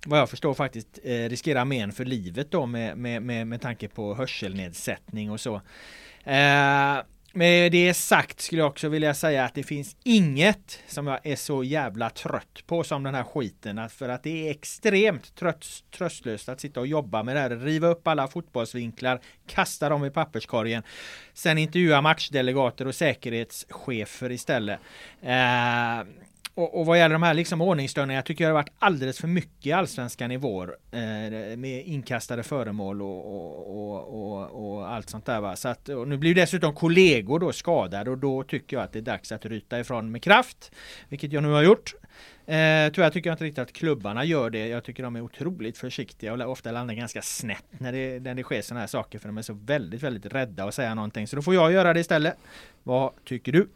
vad 0.07 0.19
jag 0.19 0.31
förstår 0.31 0.55
faktiskt 0.55 0.99
eh, 1.05 1.11
riskerar 1.11 1.65
men 1.65 1.93
för 1.93 2.05
livet 2.05 2.51
då 2.51 2.67
med, 2.67 2.97
med, 2.97 3.23
med, 3.23 3.47
med 3.47 3.61
tanke 3.61 3.89
på 3.89 4.15
hörselnedsättning 4.15 5.31
och 5.31 5.41
så. 5.41 5.55
Eh, 6.25 6.99
med 7.35 7.73
det 7.73 7.95
sagt 7.95 8.41
skulle 8.41 8.61
jag 8.61 8.69
också 8.69 8.89
vilja 8.89 9.15
säga 9.15 9.45
att 9.45 9.55
det 9.55 9.63
finns 9.63 9.97
inget 10.05 10.81
som 10.89 11.07
jag 11.07 11.21
är 11.23 11.37
så 11.37 11.65
jävla 11.65 12.11
trött 12.11 12.63
på 12.67 12.85
som 12.85 13.03
den 13.03 13.15
här 13.15 13.25
skiten. 13.25 13.89
För 13.89 14.09
att 14.09 14.23
det 14.23 14.49
är 14.49 14.51
extremt 14.51 15.35
trött, 15.35 15.67
tröstlöst 15.97 16.49
att 16.49 16.61
sitta 16.61 16.81
och 16.81 16.87
jobba 16.87 17.23
med 17.23 17.37
det 17.37 17.41
här. 17.41 17.51
Riva 17.51 17.89
upp 17.89 18.09
alla 18.09 18.29
fotbollsvinklar, 18.29 19.21
kasta 19.47 19.89
dem 19.89 20.05
i 20.05 20.11
papperskorgen. 20.11 20.83
Sen 21.35 21.59
intervjua 21.59 22.01
matchdelegater 22.01 22.87
och 22.87 22.95
säkerhetschefer 22.95 24.33
istället. 24.33 24.81
Eh, 25.23 26.05
och, 26.55 26.81
och 26.81 26.87
vad 26.87 26.99
gäller 26.99 27.13
de 27.13 27.23
här 27.23 27.35
liksom 27.35 27.61
ordningsstörningarna, 27.61 28.19
jag 28.19 28.25
tycker 28.25 28.45
det 28.45 28.49
har 28.49 28.55
varit 28.55 28.73
alldeles 28.79 29.19
för 29.19 29.29
mycket 29.29 29.67
i 29.67 29.73
allsvenska 29.73 30.29
nivåer 30.29 30.77
eh, 30.91 31.57
med 31.57 31.83
inkastade 31.87 32.43
föremål 32.43 33.03
och, 33.03 33.19
och, 33.77 34.33
och, 34.33 34.77
och, 34.77 34.93
allt 34.93 35.11
sånt 35.11 35.27
där. 35.27 35.41
Va? 35.41 35.57
Så 35.57 35.69
att, 35.69 35.89
nu 36.07 36.17
blir 36.17 36.35
dessutom 36.35 36.75
kollegor 36.75 37.39
då 37.39 37.53
skadade 37.53 38.11
och 38.11 38.19
då 38.19 38.43
tycker 38.43 38.77
jag 38.77 38.85
att 38.85 38.93
det 38.93 38.99
är 38.99 39.03
dags 39.03 39.33
att 39.33 39.47
ryta 39.47 39.81
ifrån 39.81 40.13
med 40.13 40.23
kraft, 40.23 40.73
vilket 41.09 41.33
jag 41.33 41.43
nu 41.43 41.49
har 41.49 41.63
gjort. 41.63 41.95
Eh, 42.47 42.93
tyvärr 42.93 43.11
tycker 43.11 43.31
jag 43.31 43.35
inte 43.35 43.45
riktigt 43.45 43.63
att 43.63 43.73
klubbarna 43.73 44.25
gör 44.25 44.51
det. 44.51 44.69
Jag 44.69 44.85
tycker 44.85 45.03
de 45.03 45.17
är 45.17 45.21
otroligt 45.21 45.79
försiktiga 45.79 46.33
och 46.33 46.51
ofta 46.51 46.73
landar 46.73 46.95
ganska 46.95 47.23
snett 47.23 47.65
när 47.69 47.93
det, 47.93 48.23
när 48.23 48.35
det 48.35 48.43
sker 48.43 48.63
sådana 48.63 48.81
här 48.81 48.87
saker 48.87 49.19
för 49.19 49.29
de 49.29 49.39
är 49.39 49.43
så 49.43 49.53
väldigt, 49.53 50.03
väldigt 50.03 50.33
rädda 50.33 50.65
att 50.65 50.75
säga 50.75 50.95
någonting. 50.95 51.27
Så 51.27 51.37
då 51.37 51.43
får 51.43 51.55
jag 51.55 51.73
göra 51.73 51.93
det 51.93 52.01
istället. 52.01 52.35
Vad 52.83 53.13
tycker 53.25 53.53
du? 53.53 53.69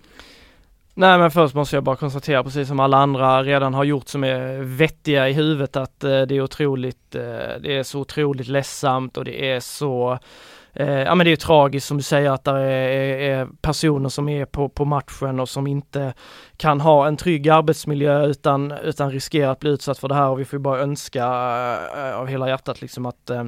Nej 0.99 1.19
men 1.19 1.31
först 1.31 1.55
måste 1.55 1.77
jag 1.77 1.85
bara 1.85 1.97
konstatera 1.97 2.45
precis 2.45 2.69
som 2.69 2.81
alla 2.81 2.97
andra 2.97 3.43
redan 3.43 3.75
har 3.75 3.85
gjort 3.85 4.09
som 4.09 4.25
är 4.25 4.63
vettiga 4.63 5.29
i 5.29 5.33
huvudet 5.33 5.77
att 5.77 6.05
eh, 6.05 6.23
det 6.23 6.37
är 6.37 6.41
otroligt, 6.41 7.15
eh, 7.15 7.23
det 7.61 7.77
är 7.77 7.83
så 7.83 8.01
otroligt 8.01 8.49
ledsamt 8.49 9.17
och 9.17 9.25
det 9.25 9.53
är 9.53 9.61
så 9.61 10.19
eh, 10.73 11.03
Ja 11.03 11.15
men 11.15 11.25
det 11.25 11.33
är 11.33 11.37
tragiskt 11.37 11.87
som 11.87 11.97
du 11.97 12.03
säger 12.03 12.31
att 12.31 12.45
det 12.45 12.51
är, 12.51 13.19
är, 13.19 13.49
personer 13.61 14.09
som 14.09 14.29
är 14.29 14.45
på, 14.45 14.69
på 14.69 14.85
matchen 14.85 15.41
och 15.41 15.49
som 15.49 15.67
inte 15.67 16.15
kan 16.57 16.81
ha 16.81 17.07
en 17.07 17.17
trygg 17.17 17.49
arbetsmiljö 17.49 18.27
utan, 18.27 18.73
utan 18.73 19.11
riskerar 19.11 19.53
att 19.53 19.61
bli 19.61 19.71
utsatt 19.71 19.99
för 19.99 20.09
det 20.09 20.15
här 20.15 20.29
och 20.29 20.41
vi 20.41 20.45
får 20.45 20.59
bara 20.59 20.81
önska 20.81 21.25
eh, 21.97 22.21
av 22.21 22.27
hela 22.27 22.49
hjärtat 22.49 22.81
liksom 22.81 23.07
att 23.07 23.31
eh, 23.31 23.45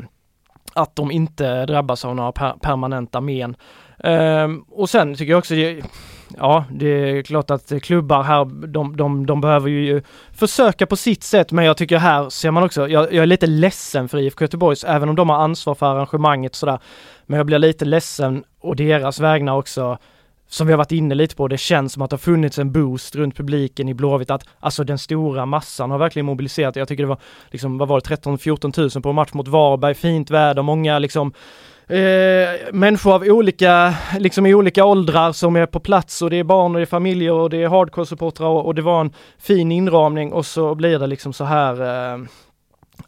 att 0.74 0.96
de 0.96 1.10
inte 1.10 1.66
drabbas 1.66 2.04
av 2.04 2.16
några 2.16 2.32
per 2.32 2.52
permanenta 2.52 3.20
men. 3.20 3.56
Um, 4.04 4.64
och 4.70 4.90
sen 4.90 5.14
tycker 5.14 5.32
jag 5.32 5.38
också, 5.38 5.54
ja 6.36 6.64
det 6.70 6.86
är 6.86 7.22
klart 7.22 7.50
att 7.50 7.72
klubbar 7.82 8.22
här, 8.22 8.44
de, 8.66 8.96
de, 8.96 9.26
de 9.26 9.40
behöver 9.40 9.68
ju 9.68 10.02
försöka 10.32 10.86
på 10.86 10.96
sitt 10.96 11.22
sätt 11.22 11.52
men 11.52 11.64
jag 11.64 11.76
tycker 11.76 11.98
här 11.98 12.30
ser 12.30 12.50
man 12.50 12.62
också, 12.62 12.88
jag, 12.88 13.12
jag 13.12 13.22
är 13.22 13.26
lite 13.26 13.46
ledsen 13.46 14.08
för 14.08 14.18
IFK 14.18 14.44
Göteborgs, 14.44 14.84
även 14.84 15.08
om 15.08 15.16
de 15.16 15.30
har 15.30 15.36
ansvar 15.36 15.74
för 15.74 15.86
arrangemanget 15.86 16.54
sådär. 16.54 16.78
Men 17.26 17.36
jag 17.36 17.46
blir 17.46 17.58
lite 17.58 17.84
ledsen 17.84 18.44
och 18.60 18.76
deras 18.76 19.20
vägnar 19.20 19.56
också 19.56 19.98
som 20.50 20.66
vi 20.66 20.72
har 20.72 20.78
varit 20.78 20.92
inne 20.92 21.14
lite 21.14 21.36
på, 21.36 21.48
det 21.48 21.58
känns 21.58 21.92
som 21.92 22.02
att 22.02 22.10
det 22.10 22.14
har 22.14 22.18
funnits 22.18 22.58
en 22.58 22.72
boost 22.72 23.16
runt 23.16 23.36
publiken 23.36 23.88
i 23.88 23.94
Blåvitt, 23.94 24.30
att 24.30 24.44
alltså 24.60 24.84
den 24.84 24.98
stora 24.98 25.46
massan 25.46 25.90
har 25.90 25.98
verkligen 25.98 26.26
mobiliserat. 26.26 26.76
Jag 26.76 26.88
tycker 26.88 27.02
det 27.02 27.08
var 27.08 27.20
liksom, 27.50 27.78
vad 27.78 27.88
var 27.88 28.00
det, 28.00 28.16
13-14 28.16 28.72
tusen 28.72 29.02
på 29.02 29.08
en 29.08 29.14
match 29.14 29.32
mot 29.32 29.48
Varberg, 29.48 29.94
fint 29.94 30.30
väder, 30.30 30.62
många 30.62 30.98
liksom 30.98 31.32
Eh, 31.90 32.72
människor 32.72 33.14
av 33.14 33.22
olika, 33.22 33.94
liksom 34.18 34.46
i 34.46 34.54
olika 34.54 34.84
åldrar 34.84 35.32
som 35.32 35.56
är 35.56 35.66
på 35.66 35.80
plats 35.80 36.22
och 36.22 36.30
det 36.30 36.36
är 36.36 36.44
barn 36.44 36.74
och 36.74 36.78
det 36.78 36.84
är 36.84 36.86
familjer 36.86 37.32
och 37.32 37.50
det 37.50 37.62
är 37.62 37.68
hardcore-supportrar 37.68 38.46
och, 38.46 38.66
och, 38.66 38.74
det 38.74 38.82
var 38.82 39.00
en 39.00 39.12
fin 39.38 39.72
inramning 39.72 40.32
och 40.32 40.46
så 40.46 40.74
blir 40.74 40.98
det 40.98 41.06
liksom 41.06 41.32
så 41.32 41.44
här 41.44 41.82
eh, 42.12 42.18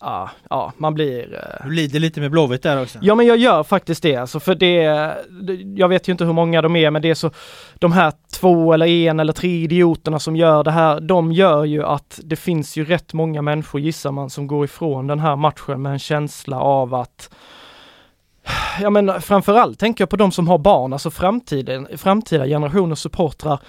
Ja, 0.01 0.31
ja, 0.51 0.73
man 0.77 0.95
blir... 0.95 1.35
Eh... 1.35 1.66
Du 1.66 1.73
lider 1.73 2.01
lite 2.01 2.21
med 2.21 2.31
Blåvitt 2.31 2.62
där 2.62 2.83
också? 2.83 2.99
Ja 3.03 3.14
men 3.14 3.27
jag 3.27 3.37
gör 3.37 3.62
faktiskt 3.62 4.03
det 4.03 4.16
alltså 4.16 4.40
för 4.40 4.55
det, 4.55 4.83
jag 5.77 5.88
vet 5.88 6.09
ju 6.09 6.12
inte 6.12 6.25
hur 6.25 6.33
många 6.33 6.62
de 6.62 6.77
är 6.77 6.90
men 6.90 7.03
det 7.03 7.11
är 7.11 7.14
så, 7.14 7.31
de 7.75 7.92
här 7.92 8.12
två 8.33 8.73
eller 8.73 8.87
en 8.87 9.21
eller 9.21 9.33
tre 9.33 9.62
idioterna 9.62 10.18
som 10.18 10.37
gör 10.37 10.64
det 10.64 10.71
här, 10.71 11.01
de 11.01 11.33
gör 11.33 11.64
ju 11.64 11.85
att 11.85 12.21
det 12.25 12.37
finns 12.37 12.77
ju 12.77 12.85
rätt 12.85 13.12
många 13.12 13.42
människor 13.42 13.81
gissar 13.81 14.12
man 14.12 14.31
som 14.31 14.47
går 14.47 14.64
ifrån 14.64 15.07
den 15.07 15.21
här 15.21 15.37
matchen 15.37 15.83
med 15.83 15.92
en 15.92 15.99
känsla 15.99 16.61
av 16.61 16.95
att 16.95 17.31
Ja 18.81 18.90
men 18.90 19.20
framförallt 19.20 19.78
tänker 19.78 20.02
jag 20.02 20.11
på 20.11 20.16
de 20.16 20.33
som 20.33 20.48
har 20.48 20.59
barn, 20.59 20.92
alltså 20.92 21.11
framtiden, 21.11 21.88
framtida 21.96 22.46
generationer 22.46 22.94
supportrar 22.94 23.61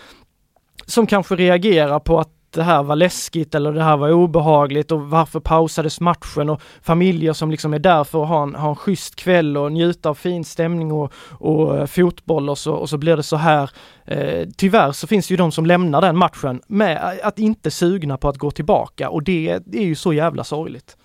som 0.86 1.08
kanske 1.08 1.36
reagerar 1.36 2.00
på 2.00 2.20
att 2.20 2.30
det 2.54 2.64
här 2.64 2.84
var 2.84 2.96
läskigt 2.96 3.56
eller 3.56 3.74
det 3.74 3.84
här 3.84 3.98
var 3.98 4.12
obehagligt 4.12 4.92
och 4.92 5.02
varför 5.02 5.40
pausades 5.40 6.00
matchen 6.00 6.50
och 6.50 6.62
familjer 6.82 7.34
som 7.34 7.52
liksom 7.52 7.74
är 7.74 7.80
där 7.80 8.04
för 8.04 8.24
att 8.24 8.30
ha 8.30 8.44
en, 8.44 8.56
ha 8.56 8.70
en 8.70 8.76
schysst 8.76 9.16
kväll 9.16 9.58
och 9.58 9.72
njuta 9.72 10.10
av 10.10 10.16
fin 10.16 10.46
stämning 10.46 10.92
och, 10.92 11.14
och 11.30 11.78
eh, 11.78 11.86
fotboll 11.86 12.50
och 12.50 12.58
så, 12.58 12.74
och 12.74 12.90
så 12.90 12.98
blir 12.98 13.18
det 13.18 13.24
så 13.24 13.36
här. 13.36 13.70
Eh, 14.06 14.48
tyvärr 14.58 14.92
så 14.92 15.08
finns 15.08 15.28
det 15.28 15.32
ju 15.32 15.38
de 15.38 15.52
som 15.52 15.66
lämnar 15.66 16.02
den 16.02 16.18
matchen 16.18 16.62
med 16.68 17.20
att 17.24 17.40
inte 17.40 17.72
sugna 17.72 18.18
på 18.18 18.30
att 18.30 18.38
gå 18.38 18.52
tillbaka 18.52 19.10
och 19.10 19.24
det, 19.24 19.60
det 19.66 19.78
är 19.78 19.86
ju 19.86 19.96
så 19.96 20.14
jävla 20.14 20.44
sorgligt. 20.44 20.98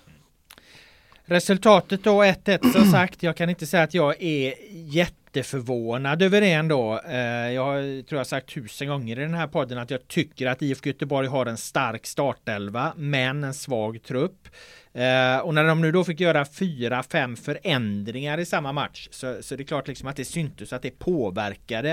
Resultatet 1.29 2.03
då 2.03 2.23
1-1 2.23 2.71
som 2.71 2.85
sagt. 2.91 3.23
Jag 3.23 3.35
kan 3.37 3.49
inte 3.49 3.65
säga 3.65 3.83
att 3.83 3.93
jag 3.93 4.21
är 4.21 4.53
jätteförvånad 4.71 6.21
över 6.21 6.41
det 6.41 6.51
ändå. 6.51 6.99
Eh, 7.07 7.51
jag 7.51 8.07
tror 8.07 8.19
jag 8.19 8.27
sagt 8.27 8.53
tusen 8.53 8.87
gånger 8.87 9.19
i 9.19 9.21
den 9.21 9.33
här 9.33 9.47
podden 9.47 9.77
att 9.77 9.91
jag 9.91 10.07
tycker 10.07 10.47
att 10.47 10.61
IFK 10.61 10.87
Göteborg 10.87 11.27
har 11.27 11.45
en 11.45 11.57
stark 11.57 12.05
startelva 12.05 12.93
men 12.95 13.43
en 13.43 13.53
svag 13.53 14.03
trupp. 14.03 14.47
Eh, 14.93 15.37
och 15.37 15.53
när 15.53 15.63
de 15.63 15.81
nu 15.81 15.91
då 15.91 16.03
fick 16.03 16.19
göra 16.19 16.45
fyra, 16.45 17.03
fem 17.03 17.35
förändringar 17.35 18.37
i 18.37 18.45
samma 18.45 18.71
match 18.71 19.07
så, 19.11 19.37
så 19.41 19.55
det 19.55 19.63
är 19.63 19.65
klart 19.65 19.87
liksom 19.87 20.07
att 20.07 20.15
det 20.15 20.25
syntes 20.25 20.73
att 20.73 20.81
det 20.81 20.99
påverkade 20.99 21.91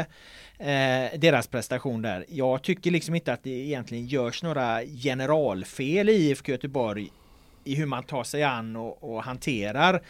eh, 0.58 1.18
deras 1.18 1.46
prestation 1.46 2.02
där. 2.02 2.24
Jag 2.28 2.62
tycker 2.62 2.90
liksom 2.90 3.14
inte 3.14 3.32
att 3.32 3.44
det 3.44 3.50
egentligen 3.50 4.06
görs 4.06 4.42
några 4.42 4.82
generalfel 4.84 6.08
i 6.08 6.12
IFK 6.12 6.52
Göteborg 6.52 7.10
i 7.66 7.74
hur 7.74 7.86
man 7.86 8.02
tar 8.02 8.24
sig 8.24 8.42
an 8.42 8.76
och, 8.76 9.14
och 9.14 9.22
hanterar 9.22 10.02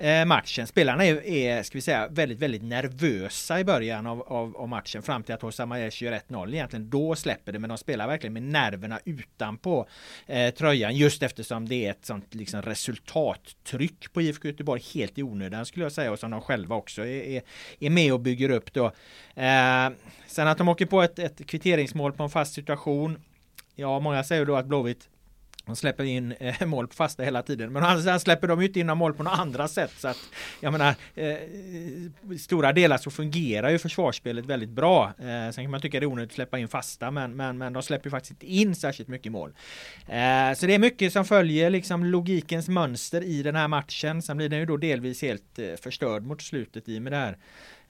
eh, 0.00 0.24
matchen. 0.24 0.66
Spelarna 0.66 1.04
är, 1.04 1.26
är, 1.26 1.62
ska 1.62 1.78
vi 1.78 1.82
säga, 1.82 2.08
väldigt, 2.08 2.38
väldigt 2.38 2.62
nervösa 2.62 3.60
i 3.60 3.64
början 3.64 4.06
av, 4.06 4.22
av, 4.22 4.56
av 4.56 4.68
matchen 4.68 5.02
fram 5.02 5.22
till 5.22 5.34
att 5.34 5.42
Hossam 5.42 5.72
Aiesh 5.72 6.02
gör 6.02 6.12
1-0 6.28 6.54
egentligen. 6.54 6.90
Då 6.90 7.16
släpper 7.16 7.52
det, 7.52 7.58
men 7.58 7.68
de 7.68 7.78
spelar 7.78 8.06
verkligen 8.06 8.32
med 8.32 8.42
nerverna 8.42 9.00
utanpå 9.04 9.88
eh, 10.26 10.54
tröjan 10.54 10.96
just 10.96 11.22
eftersom 11.22 11.68
det 11.68 11.86
är 11.86 11.90
ett 11.90 12.04
sånt 12.04 12.34
liksom, 12.34 12.62
resultattryck 12.62 14.12
på 14.12 14.22
IFK 14.22 14.48
Göteborg 14.48 14.82
helt 14.94 15.18
i 15.18 15.22
onödan 15.22 15.66
skulle 15.66 15.84
jag 15.84 15.92
säga 15.92 16.12
och 16.12 16.18
som 16.18 16.30
de 16.30 16.40
själva 16.40 16.76
också 16.76 17.02
är, 17.02 17.22
är, 17.22 17.42
är 17.80 17.90
med 17.90 18.12
och 18.12 18.20
bygger 18.20 18.50
upp 18.50 18.72
då. 18.72 18.86
Eh, 19.34 19.90
sen 20.26 20.48
att 20.48 20.58
de 20.58 20.68
åker 20.68 20.86
på 20.86 21.02
ett, 21.02 21.18
ett 21.18 21.46
kvitteringsmål 21.46 22.12
på 22.12 22.22
en 22.22 22.30
fast 22.30 22.54
situation. 22.54 23.18
Ja, 23.74 24.00
många 24.00 24.24
säger 24.24 24.46
då 24.46 24.56
att 24.56 24.66
Blåvitt 24.66 25.09
de 25.70 25.76
släpper 25.76 26.04
in 26.04 26.32
eh, 26.32 26.66
mål 26.66 26.88
på 26.88 26.94
fasta 26.94 27.22
hela 27.22 27.42
tiden. 27.42 27.72
Men 27.72 27.82
han 27.82 28.20
släpper 28.20 28.48
de 28.48 28.62
inte 28.62 28.80
in 28.80 28.86
mål 28.86 29.14
på 29.14 29.22
några 29.22 29.36
andra 29.36 29.68
sätt. 29.68 29.92
Så 29.98 30.08
att, 30.08 30.18
jag 30.60 30.72
menar, 30.72 30.94
eh, 31.14 31.36
stora 32.38 32.72
delar 32.72 32.98
så 32.98 33.10
fungerar 33.10 33.70
ju 33.70 33.78
försvarsspelet 33.78 34.46
väldigt 34.46 34.70
bra. 34.70 35.12
Eh, 35.18 35.52
sen 35.52 35.64
kan 35.64 35.70
man 35.70 35.80
tycka 35.80 36.00
det 36.00 36.04
är 36.04 36.08
onödigt 36.08 36.30
att 36.30 36.34
släppa 36.34 36.58
in 36.58 36.68
fasta, 36.68 37.10
men, 37.10 37.36
men, 37.36 37.58
men 37.58 37.72
de 37.72 37.82
släpper 37.82 38.10
faktiskt 38.10 38.30
inte 38.30 38.46
in 38.46 38.74
särskilt 38.74 39.08
mycket 39.08 39.32
mål. 39.32 39.50
Eh, 40.06 40.54
så 40.56 40.66
det 40.66 40.74
är 40.74 40.78
mycket 40.78 41.12
som 41.12 41.24
följer 41.24 41.70
liksom 41.70 42.04
logikens 42.04 42.68
mönster 42.68 43.22
i 43.22 43.42
den 43.42 43.56
här 43.56 43.68
matchen. 43.68 44.22
Sen 44.22 44.36
blir 44.36 44.48
den 44.48 44.58
ju 44.58 44.66
då 44.66 44.76
delvis 44.76 45.22
helt 45.22 45.58
eh, 45.58 45.74
förstörd 45.82 46.22
mot 46.22 46.42
slutet 46.42 46.88
i 46.88 47.00
med 47.00 47.12
det 47.12 47.16
här 47.16 47.36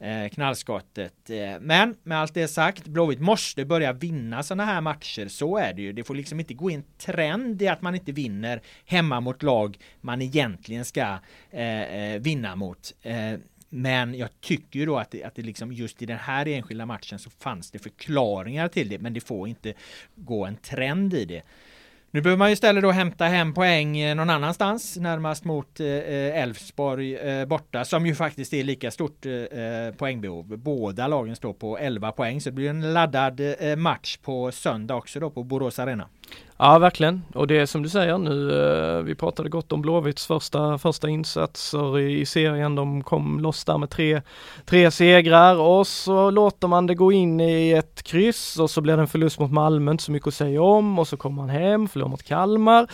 eh, 0.00 0.28
knallskottet. 0.28 1.30
Eh, 1.30 1.60
men 1.60 1.96
med 2.02 2.18
allt 2.18 2.34
det 2.34 2.48
sagt, 2.48 2.86
Blåvitt 2.86 3.20
måste 3.20 3.64
börja 3.64 3.92
vinna 3.92 4.42
sådana 4.42 4.64
här 4.64 4.80
matcher. 4.80 5.28
Så 5.28 5.56
är 5.56 5.72
det 5.72 5.82
ju. 5.82 5.92
Det 5.92 6.04
får 6.04 6.14
liksom 6.14 6.40
inte 6.40 6.54
gå 6.54 6.70
in 6.70 6.84
trend 6.98 7.62
i 7.62 7.68
att 7.68 7.82
man 7.82 7.94
inte 7.94 8.12
vinner 8.12 8.62
hemma 8.84 9.20
mot 9.20 9.42
lag 9.42 9.78
man 10.00 10.22
egentligen 10.22 10.84
ska 10.84 11.18
eh, 11.50 11.82
eh 11.82 12.20
vinna 12.20 12.56
mot. 12.56 12.94
Eh, 13.02 13.34
men 13.72 14.14
jag 14.14 14.40
tycker 14.40 14.78
ju 14.78 14.86
då 14.86 14.98
att 14.98 15.10
det, 15.10 15.24
att 15.24 15.34
det 15.34 15.42
liksom 15.42 15.72
just 15.72 16.02
i 16.02 16.06
den 16.06 16.18
här 16.18 16.48
enskilda 16.48 16.86
matchen 16.86 17.18
så 17.18 17.30
fanns 17.30 17.70
det 17.70 17.78
förklaringar 17.78 18.68
till 18.68 18.88
det, 18.88 18.98
men 18.98 19.14
det 19.14 19.20
får 19.20 19.48
inte 19.48 19.74
gå 20.14 20.46
en 20.46 20.56
trend 20.56 21.14
i 21.14 21.24
det. 21.24 21.42
Nu 22.12 22.20
behöver 22.20 22.38
man 22.38 22.48
ju 22.48 22.52
istället 22.52 22.82
då 22.82 22.90
hämta 22.90 23.24
hem 23.24 23.54
poäng 23.54 23.98
eh, 23.98 24.14
någon 24.14 24.30
annanstans, 24.30 24.96
närmast 24.96 25.44
mot 25.44 25.80
eh, 25.80 25.86
eh, 25.86 26.42
Elfsborg 26.42 27.16
eh, 27.16 27.46
borta, 27.46 27.84
som 27.84 28.06
ju 28.06 28.14
faktiskt 28.14 28.52
är 28.52 28.64
lika 28.64 28.90
stort 28.90 29.26
eh, 29.26 29.32
eh 29.32 29.94
poängbehov. 29.94 30.56
Båda 30.58 31.08
lagen 31.08 31.36
står 31.36 31.52
på 31.52 31.78
11 31.78 32.12
poäng, 32.12 32.40
så 32.40 32.50
det 32.50 32.54
blir 32.54 32.70
en 32.70 32.92
laddad 32.92 33.40
match 33.76 34.16
på 34.16 34.52
söndag 34.52 34.94
också 34.94 35.20
då 35.20 35.30
på 35.30 35.42
Borås 35.44 35.78
Arena. 35.78 36.08
Ja, 36.62 36.78
verkligen. 36.78 37.22
Och 37.34 37.46
det 37.46 37.58
är 37.58 37.66
som 37.66 37.82
du 37.82 37.88
säger 37.88 38.18
nu, 38.18 38.62
eh, 38.62 39.02
vi 39.02 39.14
pratade 39.14 39.48
gott 39.48 39.72
om 39.72 39.82
Blåvitts 39.82 40.26
första, 40.26 40.78
första 40.78 41.08
insatser 41.08 41.98
i 41.98 42.26
serien. 42.26 42.74
De 42.74 43.02
kom 43.02 43.40
loss 43.40 43.64
där 43.64 43.78
med 43.78 43.90
tre, 43.90 44.22
tre 44.66 44.90
segrar 44.90 45.56
och 45.56 45.86
så 45.86 46.30
låter 46.30 46.68
man 46.68 46.86
det 46.86 46.94
gå 46.94 47.12
in 47.12 47.40
i 47.40 47.70
ett 47.70 48.02
kryss 48.02 48.58
och 48.58 48.70
så 48.70 48.80
blir 48.80 48.96
det 48.96 49.02
en 49.02 49.08
förlust 49.08 49.38
mot 49.38 49.52
Malmö, 49.52 49.90
inte 49.90 50.04
så 50.04 50.12
mycket 50.12 50.28
att 50.28 50.34
säga 50.34 50.62
om 50.62 50.98
och 50.98 51.08
så 51.08 51.16
kommer 51.16 51.36
man 51.36 51.48
hem, 51.48 51.88
förlorar 51.88 52.10
mot 52.10 52.22
Kalmar 52.22 52.86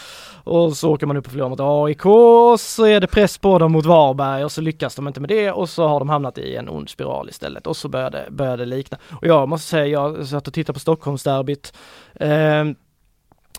och 0.44 0.76
så 0.76 0.92
åker 0.92 1.06
man 1.06 1.16
upp 1.16 1.26
och 1.26 1.32
förlorar 1.32 1.50
mot 1.50 1.60
AIK 1.60 2.06
och 2.06 2.60
så 2.60 2.84
är 2.84 3.00
det 3.00 3.06
press 3.06 3.38
på 3.38 3.58
dem 3.58 3.72
mot 3.72 3.86
Varberg 3.86 4.44
och 4.44 4.52
så 4.52 4.60
lyckas 4.60 4.94
de 4.94 5.08
inte 5.08 5.20
med 5.20 5.30
det 5.30 5.52
och 5.52 5.68
så 5.68 5.88
har 5.88 5.98
de 5.98 6.08
hamnat 6.08 6.38
i 6.38 6.56
en 6.56 6.68
ond 6.68 6.88
spiral 6.88 7.28
istället 7.28 7.66
och 7.66 7.76
så 7.76 7.88
börjar 7.88 8.10
det, 8.10 8.26
börjar 8.30 8.56
det 8.56 8.66
likna. 8.66 8.98
Och 9.10 9.26
jag 9.26 9.48
måste 9.48 9.68
säga, 9.68 9.86
jag 9.86 10.26
satt 10.26 10.48
och 10.48 10.54
tittade 10.54 10.74
på 10.74 10.80
Stockholmsderbyt 10.80 11.72
eh, 12.14 12.64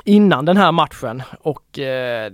innan 0.04 0.46
den 0.46 0.58
här 0.58 0.72
matchen. 0.72 1.24
Och 1.40 1.80
eh, 1.80 2.32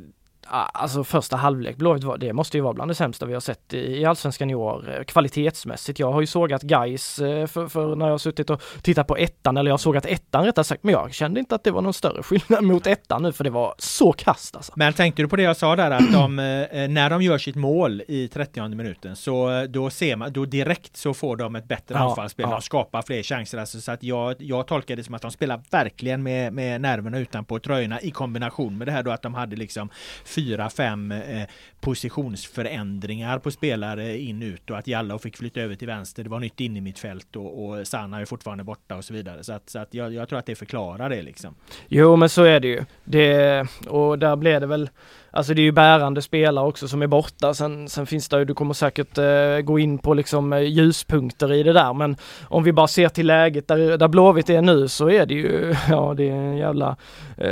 Alltså 0.47 1.03
första 1.03 1.36
halvlek, 1.36 1.75
Blåvitt 1.77 2.03
var, 2.03 2.17
det 2.17 2.34
måste 2.34 2.58
ju 2.58 2.62
vara 2.62 2.73
bland 2.73 2.91
det 2.91 2.95
sämsta 2.95 3.25
vi 3.25 3.34
har 3.34 3.39
sett 3.39 3.73
i 3.73 4.06
Allsvenskan 4.06 4.49
i 4.49 4.56
år 4.56 4.95
eh, 4.97 5.03
kvalitetsmässigt. 5.03 5.99
Jag 5.99 6.12
har 6.12 6.21
ju 6.21 6.27
sågat 6.27 6.62
Gais 6.62 7.19
eh, 7.19 7.47
för, 7.47 7.67
för, 7.67 7.95
när 7.95 8.06
jag 8.06 8.13
har 8.13 8.17
suttit 8.17 8.49
och 8.49 8.62
tittat 8.82 9.08
på 9.08 9.17
ettan, 9.17 9.58
eller 9.58 9.69
jag 9.69 9.73
har 9.73 9.77
sågat 9.77 10.06
ettan 10.06 10.45
rättare 10.45 10.63
sagt, 10.63 10.84
men 10.84 10.91
jag 10.91 11.13
kände 11.13 11.39
inte 11.39 11.56
att 11.56 11.63
det 11.63 11.71
var 11.71 11.82
någon 11.82 11.93
större 11.93 12.23
skillnad 12.23 12.63
mot 12.73 12.88
ettan 12.88 13.23
nu 13.23 13.32
för 13.32 13.43
det 13.43 13.49
var 13.49 13.75
så 13.77 14.12
kast 14.12 14.56
alltså. 14.56 14.73
Men 14.75 14.93
tänkte 14.93 15.21
du 15.21 15.27
på 15.27 15.36
det 15.36 15.43
jag 15.43 15.58
sa 15.58 15.75
där 15.75 15.91
att 15.91 16.12
de, 16.12 16.39
eh, 16.71 16.89
när 16.89 17.10
de 17.10 17.21
gör 17.21 17.38
sitt 17.38 17.56
mål 17.56 18.03
i 18.08 18.27
30 18.27 18.67
minuten 18.75 19.15
så 19.15 19.65
då 19.69 19.89
ser 19.89 20.15
man, 20.15 20.34
då 20.34 20.45
direkt 20.45 20.97
så 20.97 21.13
får 21.13 21.38
de 21.38 21.56
ett 21.56 21.67
bättre 21.67 21.95
ja, 21.95 22.10
anfallsspel 22.10 22.45
ja. 22.49 22.58
och 22.58 22.63
skapar 22.63 23.01
fler 23.01 23.23
chanser. 23.23 23.58
Alltså, 23.58 23.82
så 23.82 23.91
att 23.91 24.03
jag, 24.03 24.36
jag 24.39 24.67
tolkar 24.67 24.95
det 24.95 25.03
som 25.03 25.13
att 25.13 25.21
de 25.21 25.32
spelar 25.32 25.62
verkligen 25.71 26.23
med, 26.23 26.53
med 26.53 26.82
nerverna 26.82 27.19
utanpå 27.19 27.60
tröjorna 27.60 28.01
i 28.01 28.12
kombination 28.12 28.77
med 28.77 28.88
det 28.88 28.91
här 28.91 29.03
då 29.03 29.12
att 29.12 29.21
de 29.21 29.34
hade 29.34 29.56
liksom 29.56 29.89
fyra, 30.36 30.69
fem 30.69 31.12
eh, 31.12 31.48
positionsförändringar 31.80 33.39
på 33.39 33.52
spelare 33.52 34.19
in 34.19 34.43
ut 34.43 34.69
och 34.69 34.78
att 34.78 34.88
Jallow 34.88 35.17
fick 35.17 35.38
flytta 35.38 35.62
över 35.62 35.76
till 35.76 35.88
vänster. 35.88 36.24
Det 36.24 36.30
var 36.30 36.39
nytt 36.39 36.60
in 36.60 36.78
i 36.78 36.82
mitt 36.82 37.00
fält 37.00 37.36
och, 37.36 37.65
och 37.65 37.88
Sanna 37.88 38.22
är 38.22 38.26
fortfarande 38.26 38.63
borta 38.63 38.96
och 38.96 39.06
så 39.06 39.13
vidare. 39.13 39.43
Så 39.43 39.54
att, 39.54 39.69
så 39.69 39.80
att 39.80 39.93
jag, 39.93 40.13
jag 40.13 40.30
tror 40.30 40.39
att 40.39 40.46
det 40.46 40.56
förklarar 40.56 41.10
det 41.10 41.22
liksom. 41.22 41.56
Jo, 41.88 42.15
men 42.15 42.30
så 42.30 42.43
är 42.43 42.60
det 42.60 42.67
ju. 42.67 42.86
Det, 43.04 43.67
och 43.88 44.19
där 44.19 44.36
blev 44.36 44.62
det 44.62 44.67
väl 44.67 44.89
Alltså 45.36 45.54
det 45.54 45.62
är 45.62 45.63
ju 45.63 45.72
bärande 45.72 46.22
spelare 46.22 46.65
också 46.65 46.88
som 46.88 47.02
är 47.02 47.08
borta. 47.08 47.54
Sen, 47.54 47.89
sen 47.89 48.06
finns 48.06 48.30
det 48.30 48.38
ju, 48.39 48.46
du 48.46 48.54
kommer 48.54 48.74
säkert 48.74 49.17
eh, 49.17 49.60
gå 49.63 49.80
in 49.80 49.98
på 49.98 50.13
liksom 50.13 50.54
eh, 50.54 50.60
ljuspunkter 50.60 51.54
i 51.54 51.63
det 51.63 51.74
där. 51.74 51.93
Men 51.93 52.15
om 52.48 52.63
vi 52.63 52.74
bara 52.74 52.88
ser 52.88 53.10
till 53.10 53.28
läget 53.28 53.67
där, 53.67 53.98
där 53.98 54.08
Blåvitt 54.08 54.50
är 54.50 54.62
nu 54.62 54.88
så 54.88 55.10
är 55.10 55.26
det 55.26 55.34
ju, 55.34 55.76
ja 55.89 56.13
det 56.17 56.30
är 56.30 56.34
en 56.34 56.58
jävla, 56.58 56.96
eh, 57.38 57.52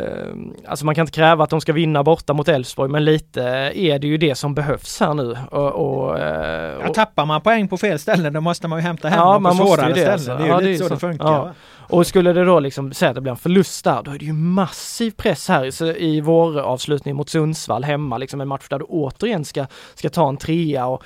alltså 0.67 0.85
man 0.85 0.95
kan 0.95 1.03
inte 1.03 1.11
kräva 1.11 1.43
att 1.43 1.49
de 1.49 1.61
ska 1.61 1.73
vinna 1.73 2.03
borta 2.03 2.33
mot 2.33 2.47
Elfsborg 2.47 2.91
men 2.91 3.05
lite 3.05 3.43
är 3.75 3.99
det 3.99 4.07
ju 4.07 4.17
det 4.17 4.35
som 4.35 4.53
behövs 4.53 4.99
här 4.99 5.13
nu. 5.13 5.37
Och, 5.51 5.71
och, 5.71 6.19
eh, 6.19 6.77
och 6.77 6.83
ja, 6.85 6.93
tappar 6.93 7.25
man 7.25 7.41
poäng 7.41 7.67
på 7.67 7.77
fel 7.77 7.99
ställen 7.99 8.33
då 8.33 8.41
måste 8.41 8.67
man 8.67 8.79
ju 8.79 8.83
hämta 8.83 9.07
hem 9.07 9.19
ja, 9.19 9.33
dem 9.33 9.43
på 9.43 9.51
svårare 9.51 9.93
det, 9.93 10.19
ställen. 10.19 10.41
Det 10.41 10.43
är 10.43 10.47
ju 10.47 10.53
ja, 10.53 10.59
lite 10.59 10.83
så, 10.83 10.87
så 10.87 10.93
det 10.93 10.99
funkar. 10.99 11.25
Ja. 11.25 11.53
Och 11.91 12.07
skulle 12.07 12.33
det 12.33 12.45
då 12.45 12.59
liksom 12.59 12.93
säga 12.93 13.09
att 13.09 13.15
det 13.15 13.21
blir 13.21 13.31
en 13.31 13.37
förlust 13.37 13.83
där, 13.83 14.03
då 14.03 14.11
är 14.11 14.19
det 14.19 14.25
ju 14.25 14.33
massiv 14.33 15.11
press 15.11 15.47
här 15.47 15.83
i, 15.83 16.05
i 16.07 16.21
vår 16.21 16.59
avslutning 16.59 17.15
mot 17.15 17.29
Sundsvall 17.29 17.83
hemma, 17.83 18.17
liksom 18.17 18.41
en 18.41 18.47
match 18.47 18.67
där 18.69 18.79
du 18.79 18.85
återigen 18.85 19.45
ska, 19.45 19.65
ska 19.95 20.09
ta 20.09 20.29
en 20.29 20.37
trea 20.37 20.87
och 20.87 21.03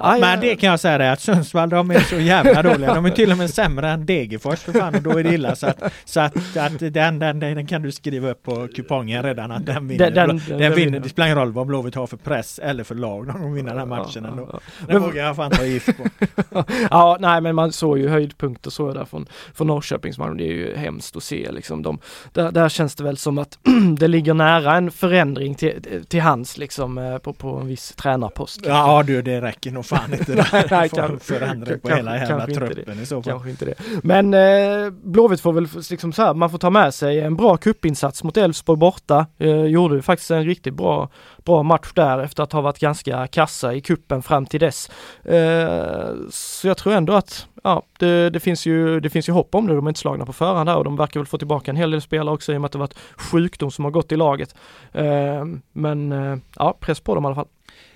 Aj, 0.00 0.20
men 0.20 0.40
det 0.40 0.56
kan 0.56 0.70
jag 0.70 0.80
säga 0.80 0.98
det 0.98 1.12
att 1.12 1.20
Sundsvall 1.20 1.68
de 1.68 1.90
är 1.90 2.00
så 2.00 2.16
jävla 2.16 2.62
dåliga. 2.72 2.94
De 2.94 3.06
är 3.06 3.10
till 3.10 3.32
och 3.32 3.38
med 3.38 3.50
sämre 3.50 3.90
än 3.90 4.06
Degerfors 4.06 4.58
för 4.58 4.72
fan 4.72 4.94
och 4.94 5.02
då 5.02 5.18
är 5.18 5.24
det 5.24 5.34
illa. 5.34 5.56
Så 5.56 5.66
att, 5.66 5.82
så 6.04 6.20
att, 6.20 6.56
att 6.56 6.78
den, 6.78 7.18
den, 7.18 7.40
den 7.40 7.66
kan 7.66 7.82
du 7.82 7.92
skriva 7.92 8.30
upp 8.30 8.42
på 8.42 8.68
kupongen 8.68 9.22
redan 9.22 9.50
att 9.50 9.66
den 9.66 9.88
vinner. 9.88 10.10
Den, 10.10 10.28
den, 10.28 10.40
den, 10.48 10.58
den 10.58 10.74
vinner. 10.74 11.00
Det 11.00 11.08
spelar 11.08 11.26
ingen 11.26 11.38
roll 11.38 11.52
vad 11.52 11.66
Blåvitt 11.66 11.94
har 11.94 12.06
för 12.06 12.16
press 12.16 12.58
eller 12.58 12.84
för 12.84 12.94
lag. 12.94 13.26
De 13.26 13.52
vinner 13.52 13.70
den 13.70 13.78
här 13.78 13.86
matchen 13.86 14.24
ändå. 14.24 14.60
Den 14.86 15.02
vågar 15.02 15.24
jag 15.24 15.36
fan 15.36 15.50
ta 15.50 15.64
gift 15.64 15.88
på. 16.50 16.64
ja, 16.90 17.16
nej 17.20 17.40
men 17.40 17.54
man 17.54 17.72
såg 17.72 17.98
ju 17.98 18.08
höjdpunkter 18.08 18.70
så 18.70 18.92
där 18.92 19.04
från, 19.04 19.26
från 19.54 19.66
Norrköpingsmatchen. 19.66 20.36
Det 20.36 20.44
är 20.44 20.54
ju 20.54 20.76
hemskt 20.76 21.16
att 21.16 21.22
se 21.22 21.52
liksom. 21.52 21.82
De, 21.82 21.98
där, 22.32 22.52
där 22.52 22.68
känns 22.68 22.94
det 22.94 23.04
väl 23.04 23.16
som 23.16 23.38
att 23.38 23.58
det 23.98 24.08
ligger 24.08 24.34
nära 24.34 24.76
en 24.76 24.90
förändring 24.90 25.54
till, 25.54 26.04
till 26.08 26.20
hands 26.20 26.58
liksom 26.58 26.98
eh, 26.98 27.18
på, 27.18 27.32
på 27.32 27.56
en 27.56 27.66
viss 27.66 27.92
tränarpost. 27.96 28.60
Ja 28.64 29.02
du, 29.06 29.22
det 29.22 29.40
räcker 29.40 29.70
nog 29.70 29.87
fan 29.88 30.14
inte 30.14 30.32
där. 30.34 30.66
Nej, 30.70 30.88
kan, 30.88 31.20
förändring 31.20 31.80
på 31.80 31.88
hela 31.88 32.16
jävla 32.16 32.46
truppen 32.46 33.00
i 33.02 33.06
så 33.06 33.22
fall. 33.22 33.32
Kanske 33.32 33.50
inte 33.50 33.64
det. 33.64 33.74
Men 34.02 34.34
eh, 34.34 34.90
Blåvitt 34.90 35.40
får 35.40 35.52
väl 35.52 35.68
liksom 35.90 36.12
så 36.12 36.22
här, 36.22 36.34
man 36.34 36.50
får 36.50 36.58
ta 36.58 36.70
med 36.70 36.94
sig 36.94 37.20
en 37.20 37.36
bra 37.36 37.56
kuppinsats 37.56 38.22
mot 38.22 38.36
Elfsborg 38.36 38.78
borta. 38.78 39.26
Eh, 39.38 39.64
gjorde 39.64 40.02
faktiskt 40.02 40.30
en 40.30 40.44
riktigt 40.44 40.74
bra, 40.74 41.08
bra 41.44 41.62
match 41.62 41.92
där 41.94 42.18
efter 42.18 42.42
att 42.42 42.52
ha 42.52 42.60
varit 42.60 42.78
ganska 42.78 43.26
kassa 43.26 43.74
i 43.74 43.80
kuppen 43.80 44.22
fram 44.22 44.46
till 44.46 44.60
dess. 44.60 44.90
Eh, 45.24 46.14
så 46.30 46.68
jag 46.68 46.76
tror 46.76 46.94
ändå 46.94 47.12
att 47.12 47.46
ja, 47.62 47.82
det, 47.98 48.30
det, 48.30 48.40
finns 48.40 48.66
ju, 48.66 49.00
det 49.00 49.10
finns 49.10 49.28
ju 49.28 49.32
hopp 49.32 49.54
om 49.54 49.66
det. 49.66 49.74
De 49.74 49.86
är 49.86 49.90
inte 49.90 50.00
slagna 50.00 50.26
på 50.26 50.32
förhand 50.32 50.68
här 50.68 50.76
och 50.76 50.84
de 50.84 50.96
verkar 50.96 51.20
väl 51.20 51.26
få 51.26 51.38
tillbaka 51.38 51.70
en 51.70 51.76
hel 51.76 51.90
del 51.90 52.00
spelare 52.00 52.34
också 52.34 52.52
i 52.52 52.56
och 52.56 52.60
med 52.60 52.66
att 52.66 52.72
det 52.72 52.78
varit 52.78 52.98
sjukdom 53.16 53.70
som 53.70 53.84
har 53.84 53.92
gått 53.92 54.12
i 54.12 54.16
laget. 54.16 54.54
Eh, 54.92 55.44
men 55.72 56.12
eh, 56.12 56.38
ja, 56.56 56.76
press 56.80 57.00
på 57.00 57.14
dem 57.14 57.24
i 57.24 57.26
alla 57.26 57.34
fall. 57.34 57.48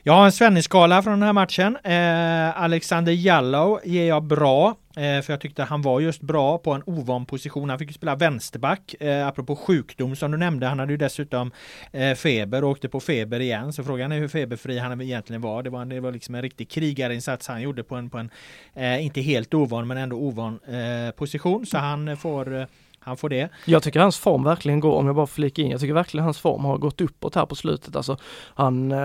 Jag 0.05 0.13
har 0.13 0.25
en 0.25 0.33
Svennis-skala 0.33 1.03
från 1.03 1.13
den 1.13 1.23
här 1.23 1.33
matchen. 1.33 1.79
Eh, 1.85 2.63
Alexander 2.63 3.13
Jallow 3.13 3.81
ger 3.85 4.09
jag 4.09 4.23
bra. 4.23 4.77
Eh, 4.97 5.23
för 5.23 5.33
jag 5.33 5.41
tyckte 5.41 5.63
han 5.63 5.83
var 5.83 6.01
just 6.01 6.21
bra 6.21 6.59
på 6.59 6.73
en 6.73 6.83
ovan 6.87 7.27
position. 7.27 7.71
Han 7.71 7.79
fick 7.79 7.89
ju 7.89 7.93
spela 7.93 8.17
vänsterback. 8.17 8.95
Eh, 9.01 9.27
apropå 9.27 9.57
sjukdom 9.57 10.17
som 10.17 10.31
du 10.31 10.39
nämnde. 10.39 10.67
Han 10.67 10.79
hade 10.79 10.93
ju 10.93 10.97
dessutom 10.97 11.53
eh, 11.93 12.15
feber 12.15 12.65
och 12.65 12.71
åkte 12.71 12.89
på 12.89 13.01
feber 13.01 13.41
igen. 13.41 13.73
Så 13.73 13.85
frågan 13.85 14.13
är 14.13 14.19
hur 14.19 14.29
feberfri 14.29 14.79
han 14.79 15.01
egentligen 15.01 15.43
var. 15.43 15.63
Det 15.63 15.71
var, 15.71 15.85
det 15.85 16.01
var 16.01 16.13
liksom 16.13 16.35
en 16.35 16.43
riktig 16.43 16.71
krigarinsats 16.71 17.49
han 17.49 17.63
gjorde 17.63 17.83
på 17.83 17.97
en, 17.97 18.11
på 18.11 18.19
en 18.19 18.31
eh, 18.75 19.05
inte 19.05 19.21
helt 19.21 19.55
ovan 19.55 19.87
men 19.87 19.97
ändå 19.97 20.17
ovan 20.17 20.59
eh, 20.67 21.11
position. 21.11 21.67
Så 21.67 21.79
han 21.79 22.17
får 22.17 22.61
eh, 22.61 22.67
han 23.05 23.17
får 23.17 23.29
det. 23.29 23.49
Jag 23.65 23.83
tycker 23.83 24.01
hans 24.01 24.19
form 24.19 24.45
verkligen 24.45 24.81
går, 24.81 24.93
om 24.93 25.07
jag 25.07 25.17
bara 25.17 25.27
flikar 25.27 25.63
in, 25.63 25.71
jag 25.71 25.81
tycker 25.81 25.95
verkligen 25.95 26.25
hans 26.25 26.39
form 26.39 26.65
har 26.65 26.79
gått 26.79 27.01
uppåt 27.01 27.35
här 27.35 27.47
på 27.47 27.55
slutet. 27.55 27.97
Alltså, 27.97 28.17
han 28.55 28.93
eh, 28.93 28.99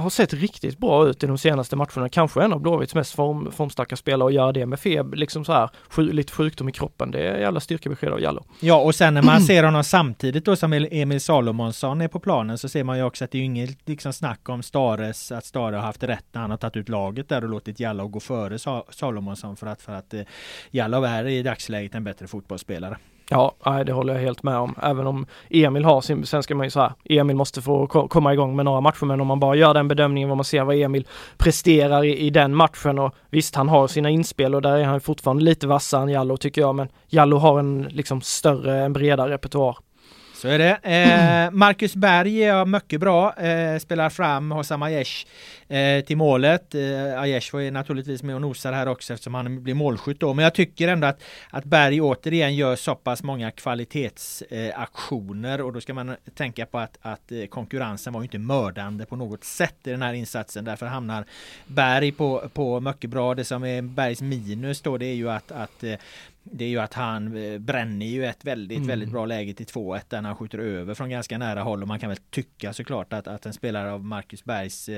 har 0.00 0.10
sett 0.10 0.32
riktigt 0.32 0.78
bra 0.78 1.08
ut 1.08 1.24
i 1.24 1.26
de 1.26 1.38
senaste 1.38 1.76
matcherna, 1.76 2.08
kanske 2.08 2.42
en 2.42 2.52
av 2.52 2.60
Blåvitts 2.60 2.94
mest 2.94 3.14
form, 3.14 3.52
formstarka 3.52 3.96
spelare 3.96 4.24
och 4.24 4.32
göra 4.32 4.52
det 4.52 4.66
med 4.66 4.80
feber, 4.80 5.16
liksom 5.16 5.44
så 5.44 5.52
här, 5.52 5.70
sju, 5.88 6.12
lite 6.12 6.32
sjukdom 6.32 6.68
i 6.68 6.72
kroppen. 6.72 7.10
Det 7.10 7.28
är 7.28 7.38
jävla 7.38 7.60
styrkebesked 7.60 8.12
av 8.12 8.20
Jallo. 8.20 8.44
Ja, 8.60 8.80
och 8.80 8.94
sen 8.94 9.14
när 9.14 9.22
man 9.22 9.40
ser 9.40 9.64
honom 9.64 9.84
samtidigt 9.84 10.44
då 10.44 10.56
som 10.56 10.72
Emil 10.72 11.20
Salomonsson 11.20 12.00
är 12.00 12.08
på 12.08 12.20
planen 12.20 12.58
så 12.58 12.68
ser 12.68 12.84
man 12.84 12.98
ju 12.98 13.04
också 13.04 13.24
att 13.24 13.30
det 13.30 13.38
är 13.38 13.42
inget 13.42 13.88
liksom 13.88 14.12
snack 14.12 14.48
om 14.48 14.62
Stares, 14.62 15.32
att 15.32 15.44
Stare 15.44 15.76
har 15.76 15.82
haft 15.82 16.02
rätt 16.02 16.24
när 16.32 16.40
han 16.40 16.50
har 16.50 16.58
tagit 16.58 16.76
ut 16.76 16.88
laget 16.88 17.28
där 17.28 17.44
och 17.44 17.50
låtit 17.50 17.80
Jallo 17.80 18.08
gå 18.08 18.20
före 18.20 18.58
Salomonsson 18.90 19.56
för 19.56 19.66
att, 19.66 19.82
för 19.82 19.92
att 19.92 20.14
eh, 20.14 20.20
Jallo 20.70 21.02
är 21.02 21.26
i 21.26 21.42
dagsläget 21.42 21.94
en 21.94 22.04
bättre 22.04 22.26
fotbollsspelare. 22.26 22.96
Ja, 23.30 23.54
det 23.86 23.92
håller 23.92 24.14
jag 24.14 24.20
helt 24.20 24.42
med 24.42 24.56
om. 24.56 24.74
Även 24.82 25.06
om 25.06 25.26
Emil 25.50 25.84
har 25.84 26.00
sin, 26.00 26.26
sen 26.26 26.42
ska 26.42 26.54
man 26.54 26.66
ju 26.66 26.70
säga, 26.70 26.94
Emil 27.04 27.36
måste 27.36 27.62
få 27.62 27.86
komma 27.86 28.32
igång 28.32 28.56
med 28.56 28.64
några 28.64 28.80
matcher, 28.80 29.04
men 29.04 29.20
om 29.20 29.26
man 29.26 29.40
bara 29.40 29.54
gör 29.54 29.74
den 29.74 29.88
bedömningen 29.88 30.28
vad 30.28 30.38
man 30.38 30.44
ser 30.44 30.64
vad 30.64 30.76
Emil 30.76 31.06
presterar 31.36 32.04
i, 32.04 32.18
i 32.18 32.30
den 32.30 32.54
matchen 32.54 32.98
och 32.98 33.14
visst, 33.30 33.54
han 33.54 33.68
har 33.68 33.88
sina 33.88 34.10
inspel 34.10 34.54
och 34.54 34.62
där 34.62 34.76
är 34.76 34.84
han 34.84 35.00
fortfarande 35.00 35.44
lite 35.44 35.66
vassare 35.66 36.02
än 36.02 36.08
Jallo 36.08 36.36
tycker 36.36 36.60
jag, 36.60 36.74
men 36.74 36.88
Jallo 37.06 37.36
har 37.36 37.58
en 37.58 37.82
liksom 37.82 38.20
större, 38.20 38.84
en 38.84 38.92
bredare 38.92 39.30
repertoar. 39.30 39.76
Så 40.42 40.48
är 40.48 40.58
det. 40.58 40.78
Eh, 40.82 41.50
Marcus 41.52 41.96
Berg 41.96 42.44
är 42.44 42.64
mycket 42.64 43.00
bra. 43.00 43.34
Eh, 43.34 43.78
spelar 43.78 44.10
fram 44.10 44.50
Hossam 44.50 44.82
Aiesh 44.82 45.26
eh, 45.68 46.04
till 46.04 46.16
målet. 46.16 46.74
Eh, 46.74 47.20
Aiesh 47.20 47.52
var 47.52 47.60
ju 47.60 47.70
naturligtvis 47.70 48.22
med 48.22 48.34
och 48.34 48.40
nosar 48.40 48.72
här 48.72 48.88
också 48.88 49.14
eftersom 49.14 49.34
han 49.34 49.62
blir 49.62 49.74
målskytt 49.74 50.20
då. 50.20 50.34
Men 50.34 50.42
jag 50.42 50.54
tycker 50.54 50.88
ändå 50.88 51.06
att, 51.06 51.22
att 51.50 51.64
Berg 51.64 52.00
återigen 52.00 52.56
gör 52.56 52.76
så 52.76 52.94
pass 52.94 53.22
många 53.22 53.50
kvalitetsaktioner 53.50 55.60
och 55.60 55.72
då 55.72 55.80
ska 55.80 55.94
man 55.94 56.16
tänka 56.34 56.66
på 56.66 56.78
att, 56.78 56.98
att 57.02 57.32
eh, 57.32 57.46
konkurrensen 57.46 58.12
var 58.12 58.20
ju 58.20 58.24
inte 58.24 58.38
mördande 58.38 59.06
på 59.06 59.16
något 59.16 59.44
sätt 59.44 59.76
i 59.84 59.90
den 59.90 60.02
här 60.02 60.14
insatsen. 60.14 60.64
Därför 60.64 60.86
hamnar 60.86 61.24
Berg 61.66 62.12
på, 62.12 62.50
på 62.54 62.80
mycket 62.80 63.10
bra. 63.10 63.34
Det 63.34 63.44
som 63.44 63.64
är 63.64 63.82
Bergs 63.82 64.22
minus 64.22 64.80
då 64.80 64.98
det 64.98 65.06
är 65.06 65.14
ju 65.14 65.30
att, 65.30 65.52
att 65.52 65.84
eh, 65.84 65.94
det 66.42 66.64
är 66.64 66.68
ju 66.68 66.78
att 66.78 66.94
han 66.94 67.36
eh, 67.36 67.58
bränner 67.58 68.06
ju 68.06 68.26
ett 68.26 68.44
väldigt, 68.44 68.76
mm. 68.76 68.88
väldigt 68.88 69.08
bra 69.08 69.26
läge 69.26 69.54
till 69.54 69.66
2-1 69.66 70.00
där 70.08 70.22
han 70.22 70.36
skjuter 70.36 70.58
över 70.58 70.94
från 70.94 71.10
ganska 71.10 71.38
nära 71.38 71.62
håll 71.62 71.82
och 71.82 71.88
man 71.88 71.98
kan 71.98 72.08
väl 72.08 72.18
tycka 72.30 72.72
såklart 72.72 73.12
att, 73.12 73.28
att 73.28 73.46
en 73.46 73.52
spelare 73.52 73.92
av 73.92 74.04
Marcus 74.04 74.44
Bergs 74.44 74.90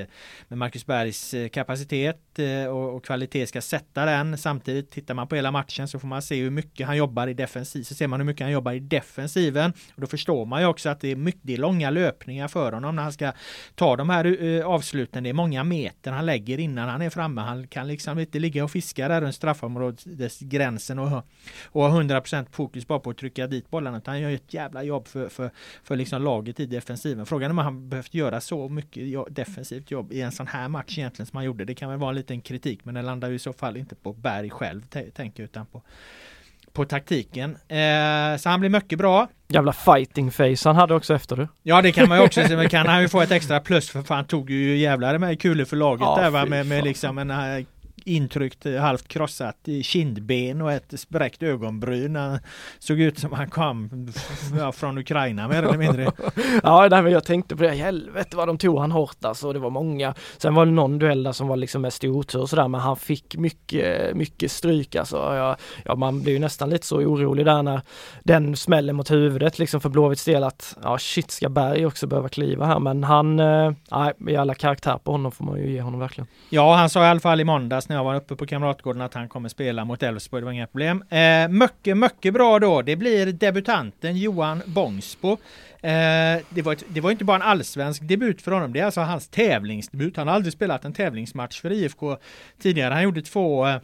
med 0.47 0.57
Marcus 0.61 0.85
Bergs 0.85 1.33
eh, 1.33 1.49
kapacitet 1.49 2.39
eh, 2.39 2.65
och, 2.65 2.95
och 2.95 3.05
kvalitet 3.05 3.47
ska 3.47 3.61
sätta 3.61 4.05
den. 4.05 4.37
Samtidigt 4.37 4.91
tittar 4.91 5.13
man 5.13 5.27
på 5.27 5.35
hela 5.35 5.51
matchen 5.51 5.87
så 5.87 5.99
får 5.99 6.07
man 6.07 6.21
se 6.21 6.41
hur 6.41 6.49
mycket 6.49 6.87
han 6.87 6.97
jobbar 6.97 7.27
i 7.27 7.33
defensiv. 7.33 7.83
Så 7.83 7.95
ser 7.95 8.07
man 8.07 8.19
hur 8.19 8.25
mycket 8.25 8.45
han 8.45 8.51
jobbar 8.51 8.71
i 8.71 8.79
defensiven. 8.79 9.73
Och 9.95 10.01
då 10.01 10.07
förstår 10.07 10.45
man 10.45 10.61
ju 10.61 10.67
också 10.67 10.89
att 10.89 10.99
det 10.99 11.11
är 11.11 11.15
mycket 11.15 11.41
det 11.43 11.53
är 11.53 11.57
långa 11.57 11.89
löpningar 11.89 12.47
för 12.47 12.71
honom 12.71 12.95
när 12.95 13.03
han 13.03 13.13
ska 13.13 13.31
ta 13.75 13.95
de 13.95 14.09
här 14.09 14.25
uh, 14.25 14.65
avsluten. 14.65 15.23
Det 15.23 15.29
är 15.29 15.33
många 15.33 15.63
meter 15.63 16.11
han 16.11 16.25
lägger 16.25 16.57
innan 16.57 16.89
han 16.89 17.01
är 17.01 17.09
framme. 17.09 17.41
Han 17.41 17.67
kan 17.67 17.87
liksom 17.87 18.19
inte 18.19 18.39
ligga 18.39 18.63
och 18.63 18.71
fiska 18.71 19.07
där 19.07 19.21
runt 19.21 19.35
straffområdesgränsen 19.35 20.99
och, 20.99 21.23
och 21.65 21.83
ha 21.83 22.01
100% 22.01 22.45
fokus 22.51 22.87
bara 22.87 22.99
på 22.99 23.09
att 23.09 23.17
trycka 23.17 23.47
dit 23.47 23.69
bollarna. 23.69 23.97
Utan 23.97 24.13
han 24.13 24.21
gör 24.21 24.31
ett 24.31 24.53
jävla 24.53 24.83
jobb 24.83 25.07
för, 25.07 25.29
för, 25.29 25.51
för 25.83 25.95
liksom 25.95 26.23
laget 26.23 26.59
i 26.59 26.65
defensiven. 26.65 27.25
Frågan 27.25 27.51
är 27.51 27.53
om 27.53 27.57
han 27.57 27.89
behövt 27.89 28.13
göra 28.13 28.41
så 28.41 28.69
mycket 28.69 29.35
defensivt 29.35 29.91
jobb 29.91 30.13
i 30.13 30.21
en 30.21 30.31
sån 30.31 30.47
här 30.51 30.67
match 30.67 30.97
egentligen 30.97 31.27
som 31.27 31.37
han 31.37 31.45
gjorde. 31.45 31.65
Det 31.65 31.75
kan 31.75 31.89
väl 31.89 31.99
vara 31.99 32.09
en 32.09 32.15
liten 32.15 32.41
kritik 32.41 32.85
men 32.85 32.95
den 32.95 33.05
landar 33.05 33.29
ju 33.29 33.35
i 33.35 33.39
så 33.39 33.53
fall 33.53 33.77
inte 33.77 33.95
på 33.95 34.13
Berg 34.13 34.49
själv 34.49 34.81
tänker 35.13 35.43
utan 35.43 35.65
på 35.65 35.81
på 36.73 36.85
taktiken. 36.85 37.57
Eh, 37.67 38.37
så 38.37 38.49
han 38.49 38.59
blir 38.59 38.69
mycket 38.69 38.97
bra. 38.97 39.27
Jävla 39.47 39.73
fighting 39.73 40.31
face 40.31 40.55
han 40.63 40.75
hade 40.75 40.93
också 40.93 41.13
efter 41.13 41.35
det. 41.35 41.47
Ja 41.63 41.81
det 41.81 41.91
kan 41.91 42.09
man 42.09 42.17
ju 42.17 42.23
också 42.23 42.43
se, 42.47 42.55
men 42.55 42.69
kan 42.69 42.87
han 42.87 43.01
ju 43.01 43.09
få 43.09 43.21
ett 43.21 43.31
extra 43.31 43.59
plus 43.59 43.89
för 43.89 44.01
fan 44.01 44.25
tog 44.25 44.49
ju 44.49 44.77
jävlar 44.77 45.17
med 45.17 45.41
kulor 45.41 45.65
för 45.65 45.77
laget 45.77 46.01
ja, 46.01 46.21
där 46.21 46.29
va 46.29 46.45
med, 46.45 46.65
med 46.65 46.83
liksom 46.83 47.17
en 47.17 47.31
eh, 47.31 47.65
intryckt 48.05 48.65
eh, 48.65 48.75
halvt 48.75 49.07
krossat 49.07 49.67
kindben 49.81 50.61
och 50.61 50.71
ett 50.71 50.99
spräckt 50.99 51.43
ögonbryn. 51.43 52.15
Han 52.15 52.39
såg 52.79 52.99
ut 52.99 53.19
som 53.19 53.33
han 53.33 53.49
kom 53.49 54.07
från 54.73 54.97
Ukraina 54.97 55.47
mer 55.47 55.63
eller 55.63 55.77
mindre. 55.77 56.03
ja, 56.63 56.87
nej, 56.91 57.01
men 57.01 57.11
jag 57.11 57.23
tänkte 57.23 57.55
på 57.55 57.63
det, 57.63 57.69
helvete 57.69 58.37
vad 58.37 58.47
de 58.47 58.57
tog 58.57 58.79
han 58.79 58.91
hårt 58.91 59.25
alltså. 59.25 59.53
Det 59.53 59.59
var 59.59 59.69
många. 59.69 60.13
Sen 60.37 60.55
var 60.55 60.65
det 60.65 60.71
någon 60.71 60.99
duell 60.99 61.23
där 61.23 61.31
som 61.31 61.47
var 61.47 61.55
liksom 61.55 61.81
mest 61.81 62.03
i 62.03 62.07
otur 62.07 62.45
sådär, 62.45 62.67
men 62.67 62.81
han 62.81 62.97
fick 62.97 63.37
mycket, 63.37 64.15
mycket 64.15 64.51
stryk 64.51 64.95
alltså. 64.95 65.17
Ja, 65.17 65.57
ja, 65.85 65.95
man 65.95 66.21
blir 66.21 66.33
ju 66.33 66.39
nästan 66.39 66.69
lite 66.69 66.87
så 66.87 66.97
orolig 66.97 67.45
där 67.45 67.63
när 67.63 67.81
den 68.23 68.55
smäller 68.55 68.93
mot 68.93 69.11
huvudet 69.11 69.59
liksom 69.59 69.81
för 69.81 69.89
Blåvitts 69.89 70.25
del 70.25 70.43
att 70.43 70.77
ja 70.83 70.97
shit 70.97 71.31
ska 71.31 71.49
Berg 71.49 71.85
också 71.85 72.07
behöva 72.07 72.29
kliva 72.29 72.65
här 72.65 72.79
men 72.79 73.03
han, 73.03 73.39
eh, 73.39 73.71
nej, 73.91 74.13
i 74.27 74.35
alla 74.35 74.55
karaktär 74.55 74.97
på 75.03 75.11
honom 75.11 75.31
får 75.31 75.45
man 75.45 75.57
ju 75.57 75.71
ge 75.71 75.81
honom 75.81 75.99
verkligen. 75.99 76.27
Ja, 76.49 76.75
han 76.75 76.89
sa 76.89 77.03
i 77.03 77.07
alla 77.07 77.19
fall 77.19 77.41
i 77.41 77.43
måndags 77.43 77.89
när 77.91 77.97
jag 77.97 78.03
var 78.03 78.15
uppe 78.15 78.35
på 78.35 78.45
Kamratgården 78.45 79.01
att 79.01 79.13
han 79.13 79.29
kommer 79.29 79.49
spela 79.49 79.85
mot 79.85 80.03
Elfsborg. 80.03 80.41
Det 80.41 80.45
var 80.45 80.51
inga 80.51 80.67
problem. 80.67 81.03
Eh, 81.09 81.47
mycket, 81.47 81.97
mycket 81.97 82.33
bra 82.33 82.59
då. 82.59 82.81
Det 82.81 82.95
blir 82.95 83.25
debutanten 83.25 84.17
Johan 84.17 84.61
Bångsbo. 84.65 85.31
Eh, 85.31 86.41
det, 86.49 86.61
var 86.63 86.73
ett, 86.73 86.83
det 86.87 87.01
var 87.01 87.11
inte 87.11 87.23
bara 87.23 87.35
en 87.35 87.41
allsvensk 87.41 88.01
debut 88.07 88.41
för 88.41 88.51
honom. 88.51 88.73
Det 88.73 88.79
är 88.79 88.85
alltså 88.85 89.01
hans 89.01 89.27
tävlingsdebut. 89.27 90.17
Han 90.17 90.27
har 90.27 90.35
aldrig 90.35 90.53
spelat 90.53 90.85
en 90.85 90.93
tävlingsmatch 90.93 91.61
för 91.61 91.71
IFK 91.71 92.17
tidigare. 92.61 92.93
Han 92.93 93.03
gjorde 93.03 93.21
två 93.21 93.67
eh, 93.67 93.77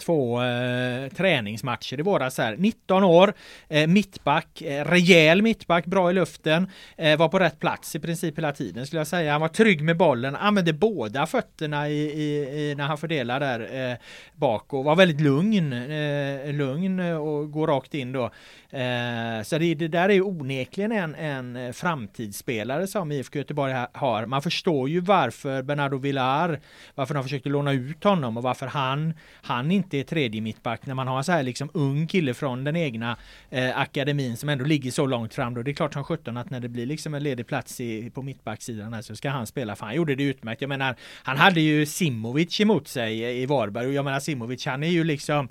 två 0.00 0.42
eh, 0.42 1.08
träningsmatcher 1.08 2.00
i 2.00 2.02
våras 2.02 2.38
här. 2.38 2.56
19 2.56 3.04
år, 3.04 3.34
eh, 3.68 3.86
mittback, 3.86 4.62
eh, 4.62 4.84
rejäl 4.84 5.42
mittback, 5.42 5.86
bra 5.86 6.10
i 6.10 6.14
luften, 6.14 6.66
eh, 6.96 7.18
var 7.18 7.28
på 7.28 7.38
rätt 7.38 7.58
plats 7.58 7.96
i 7.96 7.98
princip 7.98 8.38
hela 8.38 8.52
tiden 8.52 8.86
skulle 8.86 9.00
jag 9.00 9.06
säga. 9.06 9.32
Han 9.32 9.40
var 9.40 9.48
trygg 9.48 9.82
med 9.82 9.96
bollen, 9.96 10.36
använde 10.36 10.72
båda 10.72 11.26
fötterna 11.26 11.88
i, 11.88 12.00
i, 12.00 12.60
i 12.60 12.74
när 12.74 12.84
han 12.84 12.98
fördelar 12.98 13.40
där 13.40 13.90
eh, 13.90 13.96
bak 14.34 14.72
och 14.72 14.84
var 14.84 14.96
väldigt 14.96 15.20
lugn, 15.20 15.72
eh, 15.72 16.52
lugn 16.52 17.00
och 17.00 17.52
går 17.52 17.66
rakt 17.66 17.94
in 17.94 18.12
då. 18.12 18.24
Eh, 18.70 19.42
så 19.42 19.58
det, 19.58 19.74
det, 19.74 19.88
där 19.88 20.08
är 20.08 20.12
ju 20.12 20.22
onekligen 20.22 20.92
en, 20.92 21.14
en 21.14 21.74
framtidsspelare 21.74 22.86
som 22.86 23.12
IFK 23.12 23.38
Göteborg 23.38 23.74
har. 23.92 24.26
Man 24.26 24.42
förstår 24.42 24.88
ju 24.88 25.00
varför 25.00 25.62
Bernardo 25.62 25.98
Villar, 25.98 26.60
varför 26.94 27.14
de 27.14 27.22
försökte 27.22 27.48
låna 27.48 27.72
ut 27.72 28.04
honom 28.04 28.36
och 28.36 28.42
varför 28.42 28.66
han, 28.66 29.14
han 29.42 29.70
inte 29.70 29.89
är 29.98 30.04
tredje 30.04 30.40
mittback 30.40 30.86
när 30.86 30.94
man 30.94 31.08
har 31.08 31.18
en 31.18 31.24
så 31.24 31.32
här 31.32 31.42
liksom 31.42 31.70
ung 31.74 32.06
kille 32.06 32.34
från 32.34 32.64
den 32.64 32.76
egna 32.76 33.16
eh, 33.50 33.78
akademin 33.78 34.36
som 34.36 34.48
ändå 34.48 34.64
ligger 34.64 34.90
så 34.90 35.06
långt 35.06 35.34
fram 35.34 35.54
då. 35.54 35.62
Det 35.62 35.70
är 35.70 35.74
klart 35.74 35.92
som 35.92 36.04
sjutton 36.04 36.36
att 36.36 36.50
när 36.50 36.60
det 36.60 36.68
blir 36.68 36.86
liksom 36.86 37.14
en 37.14 37.22
ledig 37.22 37.46
plats 37.46 37.80
i, 37.80 38.10
på 38.10 38.22
mittbacksidan 38.22 38.92
här 38.92 39.02
så 39.02 39.16
ska 39.16 39.30
han 39.30 39.46
spela. 39.46 39.76
För 39.76 39.86
han 39.86 39.94
gjorde 39.94 40.14
det 40.14 40.22
utmärkt. 40.22 40.60
Jag 40.60 40.68
menar, 40.68 40.96
han 41.22 41.36
hade 41.36 41.60
ju 41.60 41.86
Simovic 41.86 42.60
emot 42.60 42.88
sig 42.88 43.42
i 43.42 43.46
Varberg 43.46 43.86
och 43.86 43.92
jag 43.92 44.04
menar 44.04 44.20
Simovic 44.20 44.66
han 44.66 44.82
är 44.82 44.88
ju 44.88 45.04
liksom 45.04 45.48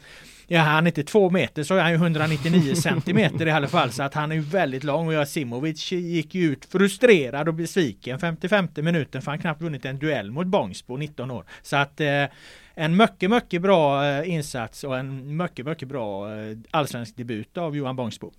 Ja, 0.51 0.61
han 0.61 0.85
är 0.85 0.87
inte 0.87 1.03
två 1.03 1.29
meter 1.29 1.63
så 1.63 1.75
är 1.75 1.81
han 1.81 1.91
ju 1.91 1.95
199 1.95 2.75
centimeter 2.81 3.47
i 3.47 3.51
alla 3.51 3.67
fall 3.67 3.91
så 3.91 4.03
att 4.03 4.13
han 4.13 4.31
är 4.31 4.35
ju 4.35 4.41
väldigt 4.41 4.83
lång 4.83 5.07
och 5.07 5.13
jag 5.13 5.27
Simovic 5.27 5.91
gick 5.91 6.35
ju 6.35 6.51
ut 6.51 6.65
frustrerad 6.65 7.47
och 7.47 7.53
besviken 7.53 8.19
55 8.19 8.67
minuten 8.75 9.21
för 9.21 9.31
han 9.31 9.39
knappt 9.39 9.61
vunnit 9.61 9.85
en 9.85 9.99
duell 9.99 10.31
mot 10.31 10.47
Bångsbo 10.47 10.97
19 10.97 11.31
år. 11.31 11.45
Så 11.61 11.75
att 11.75 12.01
eh, 12.01 12.23
en 12.79 12.97
mycket, 12.97 13.29
mycket 13.29 13.61
bra 13.61 14.05
eh, 14.05 14.29
insats 14.29 14.83
och 14.83 14.97
en 14.97 15.37
mycket, 15.37 15.65
mycket 15.65 15.87
bra 15.87 16.35
eh, 16.35 16.57
allsvensk 16.71 17.15
debut 17.15 17.57
av 17.57 17.75
Johan 17.75 17.95
Bångsbo 17.95 18.31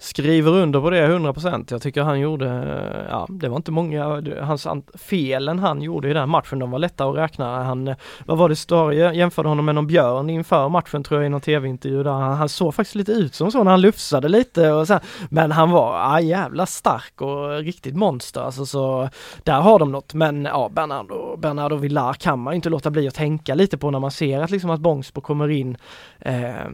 skriver 0.00 0.52
under 0.52 0.80
på 0.80 0.90
det 0.90 1.06
100%. 1.06 1.66
Jag 1.70 1.82
tycker 1.82 2.02
han 2.02 2.20
gjorde, 2.20 2.46
eh, 2.48 3.06
ja 3.10 3.26
det 3.30 3.48
var 3.48 3.56
inte 3.56 3.70
många, 3.70 4.22
hans 4.42 4.66
felen 4.94 5.58
han 5.58 5.82
gjorde 5.82 6.10
i 6.10 6.12
den 6.12 6.28
matchen, 6.28 6.58
de 6.58 6.70
var 6.70 6.78
lätta 6.78 7.04
att 7.04 7.16
räkna. 7.16 7.64
Han, 7.64 7.88
eh, 7.88 7.96
vad 8.26 8.38
var 8.38 8.48
det 8.48 8.56
Stare 8.56 9.14
jämförde 9.16 9.48
honom 9.48 9.64
med 9.64 9.74
någon 9.74 9.86
björn 9.86 10.30
inför 10.30 10.68
matchen 10.68 11.02
tror 11.02 11.20
jag 11.20 11.26
i 11.26 11.30
någon 11.30 11.40
tv-intervju 11.40 12.02
där. 12.02 12.10
Han, 12.10 12.36
han 12.36 12.48
såg 12.48 12.74
faktiskt 12.74 12.94
lite 12.94 13.12
ut 13.12 13.34
som 13.34 13.52
så 13.52 13.64
när 13.64 13.70
han 13.70 13.80
lufsade 13.80 14.28
lite 14.28 14.72
och 14.72 14.86
så 14.86 14.92
här. 14.92 15.02
Men 15.30 15.52
han 15.52 15.70
var 15.70 15.98
ja, 15.98 16.20
jävla 16.20 16.66
stark 16.66 17.20
och 17.20 17.58
riktigt 17.58 17.96
monster 17.96 18.40
alltså 18.40 18.66
så 18.66 19.08
där 19.44 19.60
har 19.60 19.78
de 19.78 19.92
något. 19.92 20.14
Men 20.14 20.44
ja, 20.44 20.70
Bernardo, 20.72 21.36
Bernardo 21.36 21.76
Villar 21.76 22.12
kan 22.12 22.38
man 22.38 22.54
inte 22.54 22.68
låta 22.68 22.90
bli 22.90 23.08
att 23.08 23.14
tänka 23.14 23.54
lite 23.54 23.78
på 23.78 23.90
när 23.90 24.00
man 24.00 24.10
ser 24.10 24.40
att 24.40 24.50
liksom 24.50 24.70
att 24.70 24.80
Bångsbo 24.80 25.20
kommer 25.20 25.48
in 25.48 25.76
eh, 26.18 26.66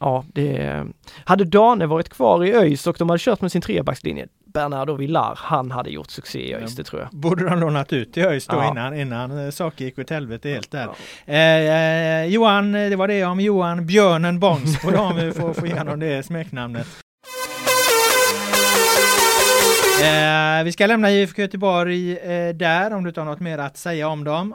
ja, 0.00 0.24
det... 0.34 0.84
Hade 1.24 1.44
Dane 1.44 1.86
varit 1.86 2.08
kvar 2.08 2.44
i 2.44 2.52
ÖIS 2.52 2.86
och 2.86 2.96
de 2.98 3.08
hade 3.08 3.18
kört 3.18 3.40
med 3.40 3.52
sin 3.52 3.62
trebackslinje, 3.62 4.26
Bernardo 4.44 4.94
Villar, 4.94 5.38
han 5.42 5.70
hade 5.70 5.90
gjort 5.90 6.10
succé 6.10 6.38
i 6.38 6.54
ÖIS, 6.54 6.76
det 6.76 6.84
tror 6.84 7.00
jag. 7.02 7.10
Borde 7.12 7.48
de 7.48 7.60
lånat 7.60 7.92
ut 7.92 8.12
till 8.12 8.24
ÖIS 8.24 8.46
då 8.46 8.56
ja. 8.56 8.70
innan, 8.70 9.00
innan 9.00 9.44
eh, 9.44 9.50
saker 9.50 9.84
gick 9.84 9.98
åt 9.98 10.10
helvete 10.10 10.48
helt 10.48 10.70
där. 10.70 10.88
Ja. 11.26 11.34
Eh, 11.34 12.24
Johan, 12.24 12.72
det 12.72 12.96
var 12.96 13.08
det 13.08 13.24
om 13.24 13.40
Johan 13.40 13.86
Björnen 13.86 14.40
Bångsbo 14.40 14.90
då, 14.90 14.98
om 14.98 15.16
vi 15.16 15.32
får 15.32 15.52
få 15.52 15.66
igenom 15.66 16.00
det 16.00 16.26
smeknamnet. 16.26 16.86
Eh, 20.02 20.64
vi 20.64 20.72
ska 20.72 20.86
lämna 20.86 21.10
IFK 21.10 21.42
Göteborg 21.42 22.18
eh, 22.18 22.54
där, 22.54 22.94
om 22.94 23.02
du 23.04 23.08
inte 23.08 23.20
har 23.20 23.26
något 23.26 23.40
mer 23.40 23.58
att 23.58 23.76
säga 23.76 24.08
om 24.08 24.24
dem. 24.24 24.54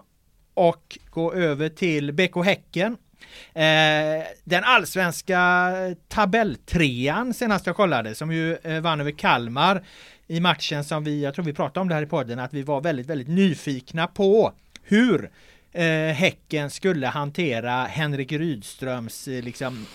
Och 0.54 0.98
gå 1.10 1.34
över 1.34 1.70
till 1.70 2.14
BK 2.14 2.46
Häcken 2.46 2.98
Eh, 2.98 3.05
Eh, 3.54 4.24
den 4.44 4.64
allsvenska 4.64 5.72
tabelltrean 6.08 7.34
senast 7.34 7.66
jag 7.66 7.76
kollade 7.76 8.16
som 8.16 8.32
ju 8.32 8.56
eh, 8.56 8.82
vann 8.82 9.02
över 9.02 9.12
Kalmar 9.12 9.84
i 10.28 10.40
matchen 10.40 10.84
som 10.84 11.04
vi, 11.04 11.24
jag 11.24 11.34
tror 11.34 11.46
vi 11.46 11.54
pratade 11.54 11.80
om 11.80 11.88
det 11.88 11.96
här 11.96 12.02
i 12.02 12.06
podden, 12.06 12.40
att 12.40 12.54
vi 12.54 12.62
var 12.62 12.82
väldigt, 12.82 13.08
väldigt 13.08 13.28
nyfikna 13.28 14.08
på 14.08 14.54
hur 14.84 15.30
eh, 15.72 16.14
Häcken 16.14 16.70
skulle 16.70 17.08
hantera 17.08 17.84
Henrik 17.84 18.32
Rydströms 18.32 19.28
eh, 19.28 19.44
liksom, 19.44 19.86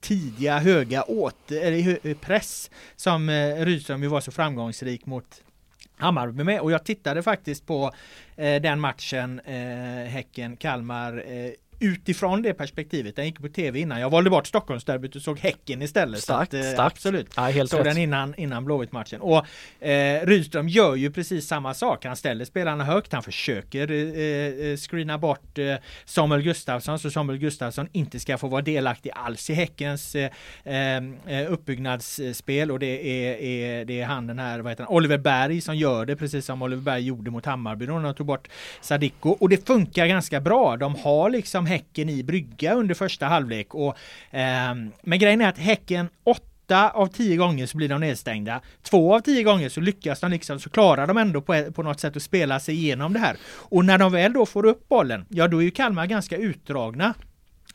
tidiga 0.00 0.58
höga 0.58 1.02
åter, 1.02 2.14
press 2.14 2.70
som 2.96 3.28
eh, 3.28 3.64
Rydström 3.64 4.02
ju 4.02 4.08
var 4.08 4.20
så 4.20 4.30
framgångsrik 4.30 5.06
mot 5.06 5.42
Hammarby 5.96 6.44
med. 6.44 6.60
Och 6.60 6.72
jag 6.72 6.84
tittade 6.84 7.22
faktiskt 7.22 7.66
på 7.66 7.92
eh, 8.36 8.62
den 8.62 8.80
matchen 8.80 9.40
eh, 9.40 10.08
Häcken-Kalmar 10.08 11.24
eh, 11.26 11.50
utifrån 11.82 12.42
det 12.42 12.54
perspektivet. 12.54 13.16
Den 13.16 13.26
gick 13.26 13.40
på 13.40 13.48
tv 13.48 13.80
innan. 13.80 14.00
Jag 14.00 14.10
valde 14.10 14.30
bort 14.30 14.46
Stockholmsderbyt 14.46 15.16
och 15.16 15.22
såg 15.22 15.38
Häcken 15.38 15.82
istället. 15.82 16.22
Starkt, 16.22 16.54
att, 16.54 16.64
eh, 16.64 16.72
starkt. 16.72 16.92
Absolut. 16.92 17.32
Ja, 17.36 17.42
helt 17.42 17.70
såg 17.70 17.80
rätt. 17.80 17.84
den 17.84 17.96
innan, 17.96 18.34
innan 18.34 18.64
Blåvitt-matchen. 18.64 19.20
Och 19.20 19.46
eh, 19.86 20.26
Rydström 20.26 20.68
gör 20.68 20.94
ju 20.94 21.10
precis 21.10 21.46
samma 21.46 21.74
sak. 21.74 22.04
Han 22.04 22.16
ställer 22.16 22.44
spelarna 22.44 22.84
högt. 22.84 23.12
Han 23.12 23.22
försöker 23.22 23.90
eh, 23.90 23.98
eh 23.98 24.76
screena 24.76 25.18
bort 25.18 25.58
eh, 25.58 25.74
Samuel 26.04 26.42
Gustafsson 26.42 26.98
så 26.98 27.10
Samuel 27.10 27.38
Gustafsson 27.38 27.88
inte 27.92 28.20
ska 28.20 28.38
få 28.38 28.48
vara 28.48 28.62
delaktig 28.62 29.10
alls 29.14 29.50
i 29.50 29.54
Häckens 29.54 30.14
eh, 30.14 30.30
eh 30.64 31.52
uppbyggnadsspel. 31.52 32.70
Och 32.70 32.78
det 32.78 32.86
är, 32.86 33.36
är, 33.36 33.84
det 33.84 34.00
är 34.00 34.06
han 34.06 34.26
den 34.26 34.38
här, 34.38 34.60
vad 34.60 34.72
heter 34.72 34.84
han, 34.84 34.94
Oliver 34.94 35.18
Berg 35.18 35.60
som 35.60 35.76
gör 35.76 36.06
det 36.06 36.16
precis 36.16 36.44
som 36.44 36.62
Oliver 36.62 36.82
Berg 36.82 37.02
gjorde 37.02 37.30
mot 37.30 37.46
Hammarby. 37.46 37.86
De 37.86 38.14
tog 38.14 38.26
bort 38.26 38.48
Sadiko 38.80 39.30
och 39.30 39.48
det 39.48 39.66
funkar 39.66 40.06
ganska 40.06 40.40
bra. 40.40 40.76
De 40.76 40.94
har 40.94 41.30
liksom 41.30 41.66
Häcken 41.72 42.08
i 42.08 42.22
brygga 42.22 42.74
under 42.74 42.94
första 42.94 43.26
halvlek. 43.26 43.74
Och, 43.74 43.96
eh, 44.30 44.74
men 45.02 45.18
grejen 45.18 45.40
är 45.40 45.48
att 45.48 45.58
Häcken 45.58 46.08
8 46.24 46.90
av 46.90 47.06
tio 47.06 47.36
gånger 47.36 47.66
så 47.66 47.76
blir 47.76 47.88
de 47.88 48.00
nedstängda. 48.00 48.60
Två 48.82 49.14
av 49.14 49.20
tio 49.20 49.42
gånger 49.42 49.68
så 49.68 49.80
lyckas 49.80 50.20
de 50.20 50.30
liksom, 50.30 50.60
så 50.60 50.70
klarar 50.70 51.06
de 51.06 51.18
ändå 51.18 51.40
på, 51.40 51.72
på 51.72 51.82
något 51.82 52.00
sätt 52.00 52.16
att 52.16 52.22
spela 52.22 52.60
sig 52.60 52.74
igenom 52.74 53.12
det 53.12 53.18
här. 53.18 53.36
Och 53.44 53.84
när 53.84 53.98
de 53.98 54.12
väl 54.12 54.32
då 54.32 54.46
får 54.46 54.66
upp 54.66 54.88
bollen, 54.88 55.24
ja 55.28 55.48
då 55.48 55.58
är 55.58 55.62
ju 55.62 55.70
Kalmar 55.70 56.06
ganska 56.06 56.36
utdragna 56.36 57.14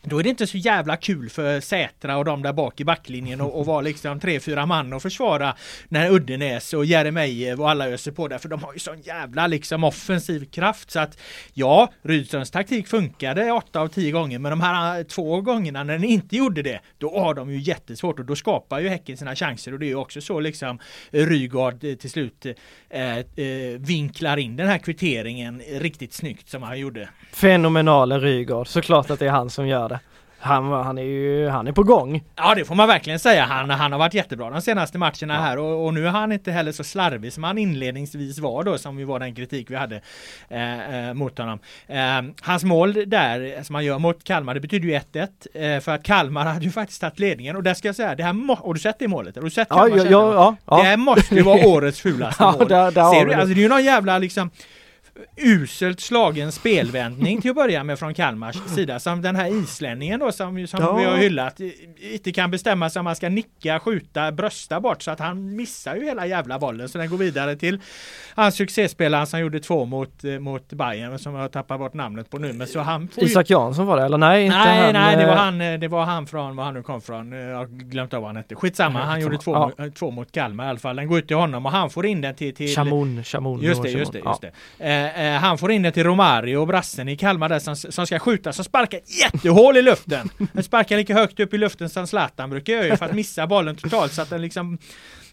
då 0.10 0.20
är 0.20 0.24
det 0.24 0.30
inte 0.30 0.48
så 0.48 0.58
jävla 0.58 0.98
kul 0.98 1.30
för 1.30 1.60
Sätra 1.60 2.18
och 2.18 2.26
de 2.26 2.44
där 2.44 2.54
bak 2.54 2.80
i 2.80 2.86
backlinjen 2.86 3.42
och, 3.42 3.60
och 3.60 3.66
vara 3.66 3.82
liksom 3.82 4.20
tre, 4.20 4.40
fyra 4.40 4.66
man 4.66 4.94
och 4.94 5.02
försvara 5.02 5.56
när 5.88 6.12
Uddenäs 6.12 6.74
och 6.74 6.86
Jeremejeff 6.86 7.60
och 7.60 7.70
alla 7.70 7.88
öser 7.90 8.12
på 8.12 8.28
där 8.28 8.38
för 8.38 8.50
de 8.50 8.64
har 8.64 8.74
ju 8.74 8.80
sån 8.80 9.02
jävla 9.02 9.48
liksom 9.48 9.84
offensiv 9.84 10.46
kraft 10.46 10.92
så 10.92 11.00
att 11.00 11.20
ja, 11.54 11.90
Rydströms 12.02 12.52
taktik 12.52 12.88
funkade 12.88 13.52
åtta 13.52 13.80
av 13.80 13.88
tio 13.88 14.12
gånger 14.12 14.40
men 14.40 14.50
de 14.50 14.62
här 14.62 15.04
två 15.04 15.42
gångerna 15.42 15.84
när 15.84 15.94
den 15.94 16.04
inte 16.04 16.36
gjorde 16.36 16.62
det 16.62 16.80
då 16.98 17.20
har 17.20 17.34
de 17.34 17.52
ju 17.52 17.60
jättesvårt 17.60 18.20
och 18.20 18.26
då 18.26 18.36
skapar 18.36 18.80
ju 18.80 18.90
Häcken 18.90 19.18
sina 19.18 19.36
chanser 19.36 19.74
och 19.74 19.80
det 19.80 19.86
är 19.86 19.88
ju 19.88 19.96
också 19.96 20.22
så 20.22 20.40
liksom 20.40 20.80
Rygaard 21.12 21.84
eh, 21.84 21.96
till 21.96 22.10
slut 22.10 22.46
eh, 22.90 23.18
eh, 23.18 23.24
vinklar 23.78 24.38
in 24.38 24.56
den 24.56 24.68
här 24.68 24.78
kvitteringen 24.78 25.62
riktigt 25.80 26.14
snyggt 26.14 26.50
som 26.50 26.64
han 26.64 26.80
gjorde. 26.80 27.10
Fenomenale 27.32 28.20
Rygaard, 28.20 28.68
såklart 28.68 29.10
att 29.10 29.20
det 29.20 29.26
är 29.26 29.30
han 29.30 29.50
som 29.50 29.68
gör 29.68 29.90
det. 29.90 29.97
Han, 30.48 30.72
han 30.72 30.98
är 30.98 31.04
ju, 31.04 31.48
han 31.48 31.68
är 31.68 31.72
på 31.72 31.84
gång. 31.84 32.24
Ja 32.36 32.56
det 32.56 32.66
får 32.66 32.76
man 32.76 32.88
verkligen 32.88 33.20
säga. 33.20 33.46
Han, 33.46 33.70
han 33.70 33.92
har 33.92 34.00
varit 34.00 34.14
jättebra 34.14 34.50
de 34.50 34.62
senaste 34.62 34.98
matcherna 34.98 35.34
ja. 35.34 35.40
här 35.40 35.58
och, 35.58 35.86
och, 35.86 35.94
nu 35.94 36.08
är 36.08 36.12
han 36.12 36.32
inte 36.32 36.52
heller 36.52 36.72
så 36.72 36.84
slarvig 36.84 37.34
som 37.34 37.44
han 37.44 37.58
inledningsvis 37.58 38.40
var 38.40 38.64
då 38.64 38.78
som 38.78 39.00
ju 39.00 39.06
var 39.06 39.20
den 39.20 39.36
kritik 39.36 39.72
vi 39.72 39.76
hade 39.76 40.02
eh, 40.50 41.08
eh 41.10 41.14
mot 41.14 41.38
honom. 41.38 41.60
Eh, 41.88 42.22
hans 42.42 42.64
mål 42.64 42.94
där 43.08 43.64
som 43.64 43.76
han 43.76 43.86
gör 43.86 44.00
mot 44.00 44.24
Kalmar 44.24 44.54
det 44.54 44.60
betyder 44.60 44.88
ju 44.88 44.94
1-1 44.94 45.76
eh, 45.76 45.82
för 45.82 45.92
att 45.92 46.04
Kalmar 46.04 46.46
hade 46.46 46.66
ju 46.66 46.72
faktiskt 46.72 47.02
tagit 47.02 47.20
ledningen 47.20 47.56
och 47.56 47.64
där 47.64 47.74
ska 47.74 47.88
jag 47.88 47.96
säga 47.96 48.16
det 48.16 48.24
här 48.24 48.64
har 48.64 48.74
du 48.74 48.80
sett 48.80 49.00
det 49.00 49.08
målet? 49.08 49.36
Har 49.36 49.44
du 49.44 49.50
sett 49.50 49.68
ja, 49.70 49.88
ja, 49.88 50.06
ja, 50.10 50.56
ja, 50.66 50.78
Det 50.78 50.84
här 50.84 50.98
måste 50.98 51.36
ju 51.36 51.42
vara 51.42 51.68
årets 51.68 52.02
fulaste 52.02 52.44
mål. 52.44 52.68
Där, 52.68 52.92
där 52.92 53.14
Ser 53.14 53.26
du? 53.26 53.34
Alltså 53.34 53.54
det 53.54 53.60
är 53.60 53.64
ju 53.64 53.70
någon 53.70 53.84
jävla 53.84 54.18
liksom 54.18 54.50
uselt 55.38 56.00
slagen 56.00 56.52
spelvändning 56.52 57.42
till 57.42 57.50
att 57.50 57.56
börja 57.56 57.84
med 57.84 58.00
från 58.00 58.14
Kalmars 58.14 58.56
sida. 58.76 59.00
Som 59.00 59.22
den 59.22 59.36
här 59.36 59.64
islänningen 59.64 60.20
då 60.20 60.32
som, 60.32 60.68
som 60.68 60.80
ja. 60.82 60.96
vi 60.96 61.06
har 61.06 61.18
hyllat. 61.18 61.60
Inte 62.14 62.32
kan 62.32 62.52
bestämma 62.52 62.90
sig 62.90 63.00
om 63.00 63.04
man 63.04 63.16
ska 63.16 63.30
nicka, 63.30 63.80
skjuta, 63.80 64.32
brösta 64.32 64.80
bort 64.80 65.02
så 65.02 65.12
att 65.12 65.20
han 65.20 65.56
missar 65.56 65.96
ju 65.96 66.06
hela 66.06 66.26
jävla 66.26 66.60
bollen. 66.60 66.90
Så 66.90 66.98
den 66.98 67.10
går 67.10 67.18
vidare 67.18 67.56
till 67.56 67.80
hans 68.36 68.56
succéspelare 68.56 69.26
som 69.26 69.40
gjorde 69.40 69.60
två 69.60 69.86
mot, 69.86 70.24
eh, 70.24 70.40
mot 70.40 70.74
Bayern 70.74 71.20
som 71.20 71.36
jag 71.36 71.52
tappar 71.52 71.78
bort 71.78 71.94
namnet 71.94 72.30
på 72.30 72.38
nu. 72.38 72.54
Men 72.54 72.68
så 72.68 72.80
han 72.80 73.08
Isak 73.16 73.50
Jansson 73.50 73.86
var 73.86 73.98
det 73.98 74.04
eller 74.04 74.18
nej? 74.18 74.46
Inte 74.46 74.58
nej, 74.58 74.84
han, 74.84 74.94
nej, 74.94 75.18
det 75.18 75.26
var 75.26 75.34
eh, 75.34 75.40
han, 75.40 75.62
eh, 75.62 75.80
det 75.80 75.88
var 75.88 76.06
han 76.06 76.28
från 76.28 76.56
var 76.56 76.64
han 76.64 76.74
nu 76.74 76.84
kom 76.84 77.02
från. 77.02 77.32
Jag 77.32 77.58
har 77.58 77.66
glömt 77.66 78.14
av 78.14 78.22
vad 78.22 78.30
han 78.30 78.38
hette. 78.38 78.56
Skitsamma, 78.56 79.04
han 79.04 79.22
gjorde 79.22 79.38
två, 79.38 79.72
ja. 79.78 79.86
två 80.00 80.12
mot 80.12 80.32
Kalmar 80.32 80.66
i 80.66 80.70
alla 80.70 80.80
fall. 80.80 80.96
Den 80.96 81.08
går 81.08 81.20
ut 81.20 81.28
till 81.28 81.38
honom 81.38 81.66
och 81.66 81.72
han 81.72 81.90
får 81.90 82.06
in 82.06 82.22
den 82.22 82.36
till... 82.36 82.56
till 82.56 82.76
Chamoun, 82.76 83.24
Chamoun. 83.24 83.62
Just 83.62 83.84
det, 83.84 83.90
just 83.90 84.14
det, 84.14 84.20
just 84.20 84.42
det. 84.42 84.52
Ja. 84.78 85.07
Eh, 85.16 85.26
eh, 85.26 85.40
han 85.40 85.58
får 85.58 85.72
in 85.72 85.82
den 85.82 85.94
till 85.94 86.04
Romario, 86.04 86.66
brassen 86.66 87.10
i 87.10 87.18
Kalmar 87.18 87.50
där 87.50 87.60
som, 87.60 87.76
som 87.76 88.08
ska 88.08 88.20
skjuta, 88.20 88.54
som 88.54 88.66
sparkar 88.66 88.98
ett 88.98 89.20
jättehål 89.20 89.78
i 89.78 89.82
luften. 89.82 90.30
Den 90.54 90.64
sparkar 90.64 90.98
lika 90.98 91.14
högt 91.14 91.40
upp 91.40 91.54
i 91.54 91.58
luften 91.58 91.90
som 91.90 92.08
Zlatan 92.08 92.50
brukar 92.50 92.74
göra 92.74 92.98
för 92.98 93.06
att 93.06 93.14
missa 93.14 93.48
bollen 93.48 93.76
totalt 93.76 94.14
så 94.14 94.22
att 94.22 94.30
den 94.30 94.42
liksom 94.42 94.78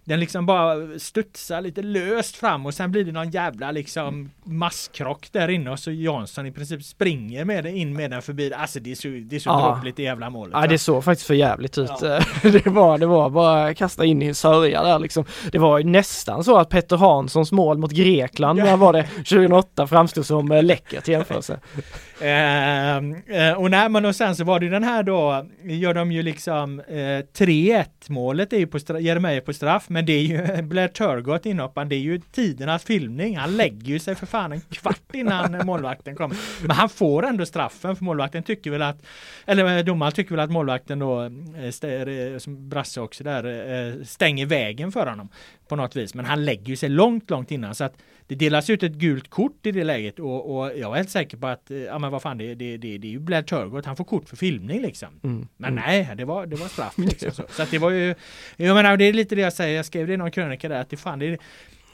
den 0.05 0.21
liksom 0.21 0.47
bara 0.47 0.99
studsar 0.99 1.61
lite 1.61 1.83
löst 1.83 2.37
fram 2.37 2.67
och 2.67 2.75
sen 2.75 2.91
blir 2.91 3.05
det 3.05 3.13
någon 3.13 3.31
jävla 3.31 3.71
liksom 3.71 4.31
masskrock 4.45 5.29
där 5.33 5.49
inne 5.49 5.71
och 5.71 5.79
så 5.79 5.91
Jansson 5.91 6.47
i 6.47 6.53
princip 6.53 6.83
springer 6.83 7.45
med 7.45 7.65
den 7.65 7.75
in 7.75 7.97
med 7.97 8.11
den 8.11 8.23
förbi. 8.23 8.53
Alltså 8.53 8.81
det 8.81 8.91
är 8.91 8.95
så, 8.95 9.09
det 9.09 9.37
är 9.37 9.41
så 9.41 9.51
ja. 9.51 9.71
dråpligt 9.75 9.99
i 9.99 10.03
jävla 10.03 10.31
målet. 10.31 10.53
Ja 10.61 10.67
det 10.67 10.79
såg 10.79 11.05
faktiskt 11.05 11.27
för 11.27 11.35
jävligt 11.35 11.79
ut. 11.79 11.91
Ja. 12.03 12.21
det, 12.43 12.67
var, 12.67 12.99
det 12.99 13.07
var 13.07 13.31
bara 13.31 13.75
kasta 13.75 14.05
in 14.05 14.23
i 14.23 14.27
en 14.27 14.35
sörja 14.35 14.83
där 14.83 14.99
liksom. 14.99 15.25
Det 15.53 15.59
var 15.59 15.79
ju 15.79 15.85
nästan 15.85 16.45
så 16.45 16.57
att 16.57 16.69
Petter 16.69 16.97
Hanssons 16.97 17.53
mål 17.53 17.79
mot 17.79 17.93
Grekland, 17.93 18.59
ja. 18.59 18.77
var 18.77 18.93
det 18.93 19.03
2008, 19.03 19.87
framstod 19.87 20.27
som 20.27 20.53
eh, 20.53 20.63
läckert 20.63 21.09
jämförelse. 21.09 21.61
Eh, 22.21 22.97
eh, 22.97 23.53
och 23.57 23.71
nej 23.71 23.89
men 23.89 24.05
och 24.05 24.17
sen 24.17 24.37
så 24.37 24.45
var 24.45 24.61
det 24.61 24.69
den 24.69 24.85
här 24.85 25.03
då, 25.03 25.47
gör 25.63 25.95
de 25.95 26.13
ju 26.13 26.23
liksom 26.23 26.81
eh, 26.81 26.95
3-1 26.95 27.85
målet 28.09 28.53
är 28.53 28.59
ju 28.59 28.67
på 28.67 28.79
Jeremejeff 29.01 29.45
på 29.45 29.53
straff 29.53 29.89
men 29.89 30.07
det 30.07 30.13
är 30.13 30.23
ju 30.23 30.63
Blair 30.63 30.89
Turgott 30.89 31.47
inhopparen, 31.47 31.89
det 31.89 31.97
är 31.97 32.01
ju 32.01 32.21
tidernas 32.33 32.85
filmning. 32.85 33.37
Han 33.37 33.57
lägger 33.57 33.87
ju 33.87 33.99
sig 33.99 34.15
för 34.15 34.27
fan 34.27 34.53
en 34.53 34.61
kvart 34.61 35.15
innan 35.15 35.67
målvakten 35.67 36.17
kommer. 36.17 36.37
Men 36.61 36.71
han 36.71 36.89
får 36.89 37.27
ändå 37.27 37.47
straffen 37.47 37.97
för 37.97 38.05
målvakten 38.05 38.43
tycker 38.43 38.71
väl 38.71 38.83
att, 38.83 39.03
eller 39.47 39.79
eh, 39.79 39.85
domaren 39.85 40.13
tycker 40.13 40.31
väl 40.31 40.45
att 40.45 40.51
målvakten 40.51 40.99
då, 40.99 41.23
eh, 41.23 41.91
eh 41.91 42.39
som 42.39 42.69
Brasse 42.69 43.01
också 43.01 43.25
där, 43.25 44.05
stänger 44.05 44.47
vägen 44.47 44.93
för 44.93 45.07
honom 45.07 45.29
på 45.69 45.77
något 45.77 45.97
vis. 45.97 46.15
Men 46.15 46.25
han 46.25 46.45
lägger 46.45 46.67
ju 46.67 46.77
sig 46.77 46.89
långt, 46.89 47.31
långt 47.31 47.51
innan 47.51 47.75
så 47.75 47.85
att 47.85 47.97
det 48.27 48.35
delas 48.35 48.71
ut 48.71 48.83
ett 48.83 48.93
gult 48.93 49.31
kort 49.31 49.67
i 49.67 49.73
det 49.73 49.85
läget 49.85 50.19
och, 50.19 50.57
och 50.57 50.67
jag 50.79 50.93
är 50.93 50.97
helt 50.97 51.11
säker 51.11 51.37
på 51.37 51.47
att, 51.47 51.71
ja 51.89 51.99
men 51.99 52.13
vad 52.13 52.23
fan 52.23 52.39
det, 52.39 52.55
det, 52.55 52.77
det, 52.77 52.99
det 52.99 53.07
är 53.07 53.11
ju 53.11 53.19
Blair 53.19 53.43
Turgott, 53.43 53.87
han 53.87 53.97
får 53.97 54.05
kort 54.05 54.29
för 54.29 54.37
filmning 54.37 54.83
liksom. 54.83 55.09
Mm. 55.25 55.49
Men 55.57 55.73
mm. 55.73 55.85
nej, 55.87 56.17
det 56.17 56.25
var, 56.25 56.47
det 56.47 56.57
var 56.57 56.69
straff 56.69 56.95
liksom. 56.99 57.31
så. 57.31 57.43
så 57.51 57.63
att 57.63 57.71
det 57.71 57.79
var 57.79 57.91
ju, 57.91 58.15
jag 58.57 58.75
menar 58.75 58.97
det 58.97 59.05
är 59.05 59.13
lite 59.13 59.35
det 59.35 59.41
jag 59.41 59.53
säger, 59.53 59.77
jag 59.77 59.87
skrev 59.87 60.07
det 60.07 60.13
i 60.13 60.17
någon 60.17 60.31
krönika 60.31 60.69
där 60.69 60.81
att 60.81 60.91
det 60.91 60.97
fan 60.97 61.19
det 61.19 61.27
är 61.27 61.39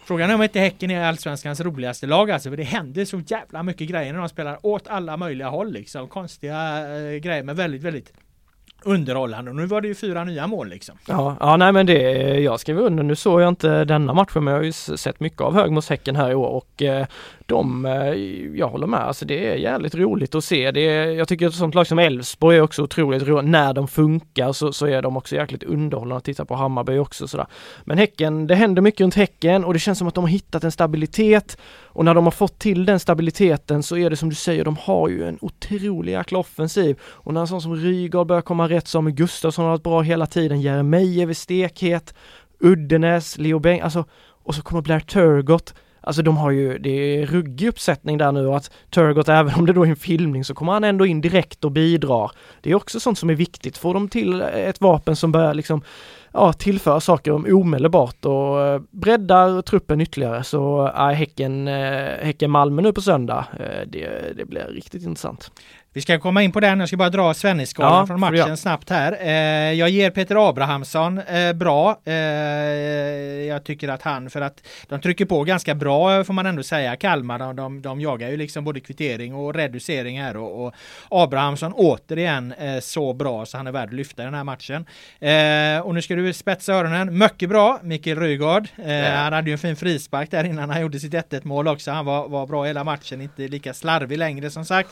Frågan 0.05 0.31
är 0.31 0.35
om 0.35 0.43
inte 0.43 0.61
Häcken 0.61 0.91
är 0.91 1.05
allsvenskans 1.05 1.61
roligaste 1.61 2.07
lag 2.07 2.31
alltså, 2.31 2.51
för 2.51 2.57
det 2.57 2.63
händer 2.63 3.05
så 3.05 3.23
jävla 3.27 3.63
mycket 3.63 3.89
grejer 3.89 4.13
när 4.13 4.21
de 4.21 4.29
spelar 4.29 4.67
åt 4.67 4.89
alla 4.89 5.17
möjliga 5.17 5.49
håll 5.49 5.73
liksom. 5.73 6.09
Konstiga 6.09 6.79
äh, 6.99 7.17
grejer 7.17 7.43
men 7.43 7.57
väldigt, 7.57 7.83
väldigt 7.83 8.13
underhållande. 8.83 9.51
Och 9.51 9.57
nu 9.57 9.67
var 9.67 9.81
det 9.81 9.89
ju 9.89 9.95
fyra 9.95 10.25
nya 10.25 10.47
mål 10.47 10.69
liksom. 10.69 10.99
Ja, 11.07 11.37
ja 11.41 11.57
nej 11.57 11.73
men 11.73 11.87
det, 11.87 12.01
jag 12.41 12.61
skrev 12.61 12.79
under, 12.79 13.03
nu 13.03 13.17
såg 13.17 13.41
jag 13.41 13.49
inte 13.49 13.85
denna 13.85 14.15
matchen 14.15 14.45
men 14.45 14.55
jag 14.55 14.61
har 14.61 14.65
ju 14.65 14.73
sett 14.73 15.21
mycket 15.21 15.41
av 15.41 15.55
Högmos 15.55 15.89
Häcken 15.89 16.17
här 16.17 16.31
i 16.31 16.35
år 16.35 16.49
och 16.49 16.83
eh, 16.83 17.07
de, 17.47 17.87
eh, 17.87 18.15
jag 18.59 18.69
håller 18.69 18.87
med, 18.87 19.01
alltså 19.01 19.25
det 19.25 19.49
är 19.49 19.57
jävligt 19.57 19.95
roligt 19.95 20.35
att 20.35 20.45
se. 20.45 20.71
Det 20.71 20.81
är, 20.81 21.07
jag 21.07 21.29
tycker 21.29 21.49
ett 21.49 21.55
sånt 21.55 21.75
lag 21.75 21.87
som 21.87 21.99
Elfsborg 21.99 22.57
är 22.57 22.61
också 22.61 22.83
otroligt 22.83 23.23
roligt. 23.23 23.51
När 23.51 23.73
de 23.73 23.89
funkar 23.89 24.53
så, 24.53 24.73
så 24.73 24.87
är 24.87 25.03
de 25.03 25.17
också 25.17 25.35
jäkligt 25.37 25.63
underhållande 25.63 26.17
att 26.17 26.25
titta 26.25 26.45
på 26.45 26.55
Hammarby 26.55 26.99
också 26.99 27.29
sådär. 27.29 27.47
Men 27.85 27.99
Häcken, 27.99 28.47
det 28.47 28.55
händer 28.55 28.83
mycket 28.83 29.01
runt 29.01 29.15
Häcken 29.15 29.65
och 29.65 29.73
det 29.73 29.79
känns 29.79 29.99
som 29.99 30.09
att 30.09 30.15
de 30.15 30.25
har 30.25 30.29
hittat 30.29 30.65
en 30.65 30.73
stabilitet 30.73 31.57
och 31.93 32.05
när 32.05 32.15
de 32.15 32.25
har 32.25 32.31
fått 32.31 32.59
till 32.59 32.85
den 32.85 33.01
stabiliteten 33.01 33.83
så 33.83 33.97
är 33.97 34.11
det 34.11 34.17
som 34.17 34.29
du 34.29 34.35
säger, 34.35 34.65
de 34.65 34.77
har 34.77 35.09
ju 35.09 35.25
en 35.25 35.39
otrolig 35.41 36.13
jäkla 36.13 36.39
offensiv. 36.39 36.99
Och 37.03 37.35
när 37.35 37.41
en 37.41 37.47
sån 37.49 37.63
som 37.63 37.77
Rygaard 37.77 38.27
börjar 38.27 38.43
komma 38.43 38.69
rätt, 38.71 38.89
Samuel 38.89 39.15
Gustafsson 39.15 39.65
har 39.65 39.71
varit 39.71 39.83
bra 39.83 40.01
hela 40.01 40.27
tiden, 40.27 40.61
Jeremejeff 40.61 41.31
är 41.31 41.35
stekhet, 41.35 42.15
Uddenäs, 42.61 43.39
Leo 43.39 43.59
Beng, 43.59 43.81
alltså 43.81 44.05
och 44.43 44.55
så 44.55 44.63
kommer 44.63 44.83
Blair 44.83 45.01
Turgott 45.01 45.75
Alltså 46.03 46.23
de 46.23 46.37
har 46.37 46.51
ju, 46.51 46.79
det 46.79 46.91
är 46.91 47.27
ruggig 47.27 47.69
uppsättning 47.69 48.19
där 48.19 48.33
nu 48.33 48.47
och 48.47 48.57
att 48.57 48.71
Turgott, 48.91 49.29
även 49.29 49.55
om 49.55 49.67
det 49.67 49.73
då 49.73 49.85
är 49.85 49.89
en 49.89 49.97
filmning, 49.97 50.45
så 50.45 50.55
kommer 50.55 50.73
han 50.73 50.85
ändå 50.85 51.07
in 51.07 51.21
direkt 51.21 51.65
och 51.65 51.73
bidrar. 51.73 52.31
Det 52.61 52.71
är 52.71 52.75
också 52.75 53.01
sånt 53.01 53.19
som 53.19 53.31
är 53.31 53.35
viktigt. 53.35 53.79
Får 53.79 53.95
de 53.95 54.09
till 54.09 54.41
ett 54.41 54.81
vapen 54.81 55.17
som 55.17 55.33
börjar 55.33 55.55
liksom 55.55 55.83
ja, 56.33 56.53
tillföra 56.53 57.01
saker 57.01 57.55
omedelbart 57.55 58.25
och 58.25 58.61
eh, 58.61 58.81
breddar 58.91 59.63
truppen 59.63 60.01
ytterligare 60.01 60.45
så 60.45 60.87
är 60.95 61.13
Häcken, 61.13 61.69
äh, 61.69 61.75
Häcken 62.23 62.51
Malmö 62.51 62.83
nu 62.83 62.93
på 62.93 63.01
söndag. 63.01 63.47
Äh, 63.61 63.87
det, 63.87 64.37
det 64.37 64.45
blir 64.45 64.65
riktigt 64.65 65.03
intressant. 65.03 65.51
Vi 65.93 66.01
ska 66.01 66.19
komma 66.19 66.43
in 66.43 66.53
på 66.53 66.61
den, 66.61 66.81
jag 66.81 66.89
ska 66.89 66.97
bara 66.97 67.11
dra 67.11 67.35
Svennisskalan 67.35 67.99
ja, 67.99 68.07
från 68.07 68.21
matchen 68.21 68.49
ja. 68.49 68.57
snabbt 68.57 68.91
här. 68.91 69.17
Eh, 69.21 69.73
jag 69.73 69.91
ger 69.91 70.11
Peter 70.11 70.49
Abrahamsson 70.49 71.19
eh, 71.19 71.53
bra. 71.53 72.01
Eh, 72.05 72.15
jag 73.49 73.65
tycker 73.65 73.89
att 73.89 74.03
han, 74.03 74.31
för 74.31 74.41
att 74.41 74.67
de 74.89 75.01
trycker 75.01 75.25
på 75.25 75.45
ganska 75.45 75.75
bra 75.75 76.25
får 76.25 76.35
man 76.35 76.47
ändå 76.47 76.63
säga. 76.63 76.97
Kalmar, 76.97 77.39
de, 77.39 77.57
de, 77.57 77.83
de 77.83 78.01
jagar 78.01 78.31
ju 78.31 78.37
liksom 78.37 78.65
både 78.65 78.81
kvittering 78.81 79.35
och 79.35 79.55
reducering 79.55 80.21
här 80.21 80.37
och, 80.37 80.67
och 80.67 80.75
Abrahamsson 81.09 81.73
återigen 81.73 82.53
eh, 82.53 82.81
så 82.81 83.13
bra 83.13 83.47
så 83.47 83.57
han 83.57 83.67
är 83.67 83.73
värd 83.73 83.89
att 83.89 83.95
lyfta 83.95 84.23
i 84.23 84.25
den 84.25 84.35
här 84.35 84.45
matchen. 84.45 84.87
Eh, 85.21 85.87
och 85.87 85.95
nu 85.95 86.03
ska 86.03 86.15
du 86.15 86.20
spetsa 86.33 86.73
öronen. 86.73 87.19
Mycket 87.19 87.49
bra, 87.49 87.81
Mikael 87.83 88.21
Rygaard. 88.21 88.69
Eh, 88.85 89.05
han 89.05 89.33
hade 89.33 89.51
ju 89.51 89.53
en 89.53 89.59
fin 89.59 89.77
frispark 89.77 90.31
där 90.31 90.45
innan 90.45 90.71
han 90.71 90.81
gjorde 90.81 91.01
sitt 91.01 91.13
1-1 91.13 91.41
mål 91.45 91.69
också. 91.69 91.91
Han 91.91 92.05
var, 92.05 92.29
var 92.29 92.47
bra 92.47 92.65
hela 92.65 92.85
matchen, 92.85 93.21
inte 93.21 93.49
lika 93.49 93.75
slarvig 93.75 94.19
längre 94.19 94.51
som 94.51 94.65
sagt. 94.65 94.91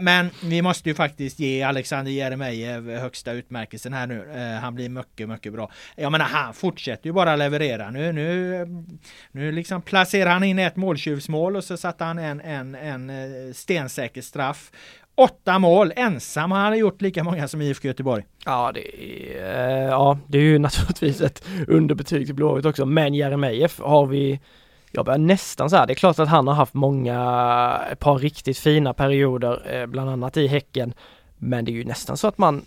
Men 0.00 0.30
vi 0.42 0.62
måste 0.62 0.88
ju 0.88 0.94
faktiskt 0.94 1.38
ge 1.38 1.62
Alexander 1.62 2.12
Jeremejeff 2.12 2.84
högsta 3.00 3.32
utmärkelsen 3.32 3.92
här 3.92 4.06
nu. 4.06 4.32
Eh, 4.34 4.60
han 4.60 4.74
blir 4.74 4.88
mycket, 4.88 5.28
mycket 5.28 5.52
bra. 5.52 5.70
Jag 5.96 6.12
menar, 6.12 6.24
han 6.24 6.54
fortsätter 6.54 7.06
ju 7.06 7.12
bara 7.12 7.36
leverera. 7.36 7.90
Nu, 7.90 8.12
nu, 8.12 8.66
nu 9.32 9.52
liksom 9.52 9.82
placerar 9.82 10.30
han 10.30 10.44
in 10.44 10.58
ett 10.58 10.76
måltjuvsmål 10.76 11.56
och 11.56 11.64
så 11.64 11.76
satte 11.76 12.04
han 12.04 12.18
en, 12.18 12.40
en, 12.40 12.74
en 12.74 13.10
eh, 13.10 13.52
stensäker 13.52 14.22
straff. 14.22 14.70
Åtta 15.14 15.58
mål 15.58 15.92
ensam. 15.96 16.50
Han 16.50 16.64
hade 16.64 16.76
gjort 16.76 17.02
lika 17.02 17.24
många 17.24 17.48
som 17.48 17.62
IFK 17.62 17.88
Göteborg. 17.88 18.24
Ja, 18.44 18.72
det 18.74 19.02
är, 19.02 19.82
eh, 19.82 19.88
ja, 19.88 20.18
det 20.26 20.38
är 20.38 20.42
ju 20.42 20.58
naturligtvis 20.68 21.20
ett 21.20 21.44
underbetyg 21.68 22.26
till 22.26 22.34
Blåvitt 22.34 22.64
också. 22.64 22.86
Men 22.86 23.14
Jeremejeff 23.14 23.80
har 23.80 24.06
vi 24.06 24.40
jag 24.96 25.04
börjar 25.04 25.18
nästan 25.18 25.70
så 25.70 25.76
här, 25.76 25.86
det 25.86 25.92
är 25.92 25.94
klart 25.94 26.18
att 26.18 26.28
han 26.28 26.46
har 26.46 26.54
haft 26.54 26.74
många, 26.74 27.80
ett 27.92 27.98
par 27.98 28.18
riktigt 28.18 28.58
fina 28.58 28.94
perioder, 28.94 29.74
eh, 29.74 29.86
bland 29.86 30.10
annat 30.10 30.36
i 30.36 30.46
Häcken. 30.46 30.94
Men 31.36 31.64
det 31.64 31.70
är 31.70 31.74
ju 31.74 31.84
nästan 31.84 32.16
så 32.16 32.28
att 32.28 32.38
man, 32.38 32.64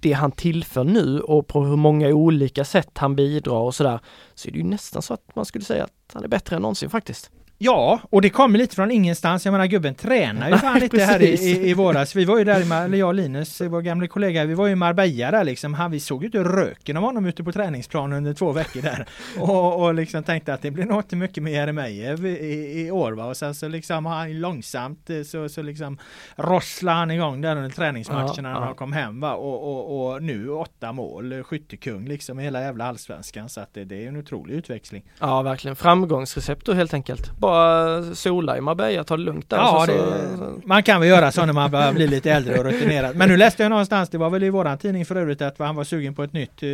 det 0.00 0.12
han 0.12 0.32
tillför 0.32 0.84
nu 0.84 1.20
och 1.20 1.46
på 1.46 1.64
hur 1.64 1.76
många 1.76 2.08
olika 2.08 2.64
sätt 2.64 2.98
han 2.98 3.16
bidrar 3.16 3.58
och 3.58 3.74
sådär, 3.74 3.98
så 4.34 4.48
är 4.48 4.52
det 4.52 4.58
ju 4.58 4.64
nästan 4.64 5.02
så 5.02 5.14
att 5.14 5.36
man 5.36 5.44
skulle 5.44 5.64
säga 5.64 5.84
att 5.84 6.12
han 6.12 6.24
är 6.24 6.28
bättre 6.28 6.56
än 6.56 6.62
någonsin 6.62 6.90
faktiskt. 6.90 7.30
Ja, 7.58 8.00
och 8.10 8.22
det 8.22 8.30
kommer 8.30 8.58
lite 8.58 8.74
från 8.74 8.90
ingenstans. 8.90 9.44
Jag 9.44 9.52
menar 9.52 9.66
gubben 9.66 9.94
tränar 9.94 10.50
ju 10.50 10.56
fan 10.56 10.78
lite 10.78 11.04
här 11.04 11.22
i, 11.22 11.26
i, 11.26 11.70
i 11.70 11.74
våras. 11.74 12.16
Vi 12.16 12.24
var 12.24 12.38
ju 12.38 12.44
där, 12.44 12.60
i, 12.60 12.84
eller 12.84 12.98
jag 12.98 13.08
och 13.08 13.14
Linus, 13.14 13.60
vår 13.60 13.80
gamla 13.80 14.06
kollega, 14.06 14.44
vi 14.44 14.54
var 14.54 14.66
ju 14.66 14.72
i 14.72 14.76
Marbella 14.76 15.30
där 15.30 15.44
liksom. 15.44 15.74
Han, 15.74 15.90
vi 15.90 16.00
såg 16.00 16.22
ju 16.22 16.26
inte 16.26 16.38
röken 16.38 16.96
av 16.96 17.02
honom 17.02 17.26
ute 17.26 17.44
på 17.44 17.52
träningsplanen 17.52 18.18
under 18.18 18.34
två 18.34 18.52
veckor 18.52 18.82
där. 18.82 19.06
Och, 19.38 19.82
och 19.82 19.94
liksom 19.94 20.22
tänkte 20.22 20.54
att 20.54 20.62
det 20.62 20.70
blir 20.70 20.84
nog 20.84 20.98
inte 20.98 21.16
mycket 21.16 21.42
med 21.42 21.52
Jeremejeff 21.52 22.20
i, 22.20 22.28
i, 22.28 22.86
i 22.86 22.90
år 22.90 23.12
va. 23.12 23.24
Och 23.24 23.36
sen 23.36 23.54
så 23.54 23.68
liksom 23.68 24.06
har 24.06 24.14
han 24.14 24.40
långsamt 24.40 25.10
så, 25.26 25.48
så 25.48 25.62
liksom 25.62 25.98
rosslade 26.36 26.98
han 26.98 27.10
igång 27.10 27.40
där 27.40 27.56
under 27.56 27.70
träningsmatcherna 27.70 28.32
ja, 28.36 28.42
när 28.42 28.50
ja. 28.50 28.64
han 28.64 28.74
kom 28.74 28.92
hem 28.92 29.20
va. 29.20 29.34
Och, 29.34 29.62
och, 29.62 30.12
och 30.12 30.22
nu 30.22 30.50
åtta 30.50 30.92
mål, 30.92 31.42
skyttekung 31.42 32.08
liksom 32.08 32.40
i 32.40 32.42
hela 32.42 32.60
jävla 32.60 32.84
allsvenskan. 32.84 33.48
Så 33.48 33.60
att 33.60 33.74
det, 33.74 33.84
det 33.84 34.04
är 34.04 34.08
en 34.08 34.16
otrolig 34.16 34.54
utväxling. 34.54 35.04
Ja, 35.20 35.42
verkligen. 35.42 35.76
Framgångsrecept 35.76 36.66
då 36.66 36.72
helt 36.72 36.94
enkelt 36.94 37.40
bara 37.44 38.14
sola 38.14 38.56
i 38.56 38.60
Marbella, 38.60 39.04
ta 39.04 39.16
det 39.16 39.22
lugnt 39.22 39.50
där. 39.50 39.56
Ja, 39.56 39.84
så, 39.86 39.92
det, 39.92 40.66
man 40.66 40.82
kan 40.82 41.00
väl 41.00 41.08
göra 41.08 41.32
så 41.32 41.46
när 41.46 41.52
man 41.52 41.70
börjar 41.70 41.92
bli 41.92 42.06
lite 42.06 42.30
äldre 42.30 42.58
och 42.58 42.64
rutinerad. 42.64 43.16
Men 43.16 43.28
nu 43.28 43.36
läste 43.36 43.62
jag 43.62 43.70
någonstans, 43.70 44.08
det 44.08 44.18
var 44.18 44.30
väl 44.30 44.42
i 44.42 44.50
våran 44.50 44.78
tidning 44.78 45.06
för 45.06 45.16
övrigt, 45.16 45.42
att 45.42 45.58
han 45.58 45.76
var 45.76 45.84
sugen 45.84 46.14
på 46.14 46.22
ett 46.22 46.32
nytt 46.32 46.62
uh, 46.62 46.68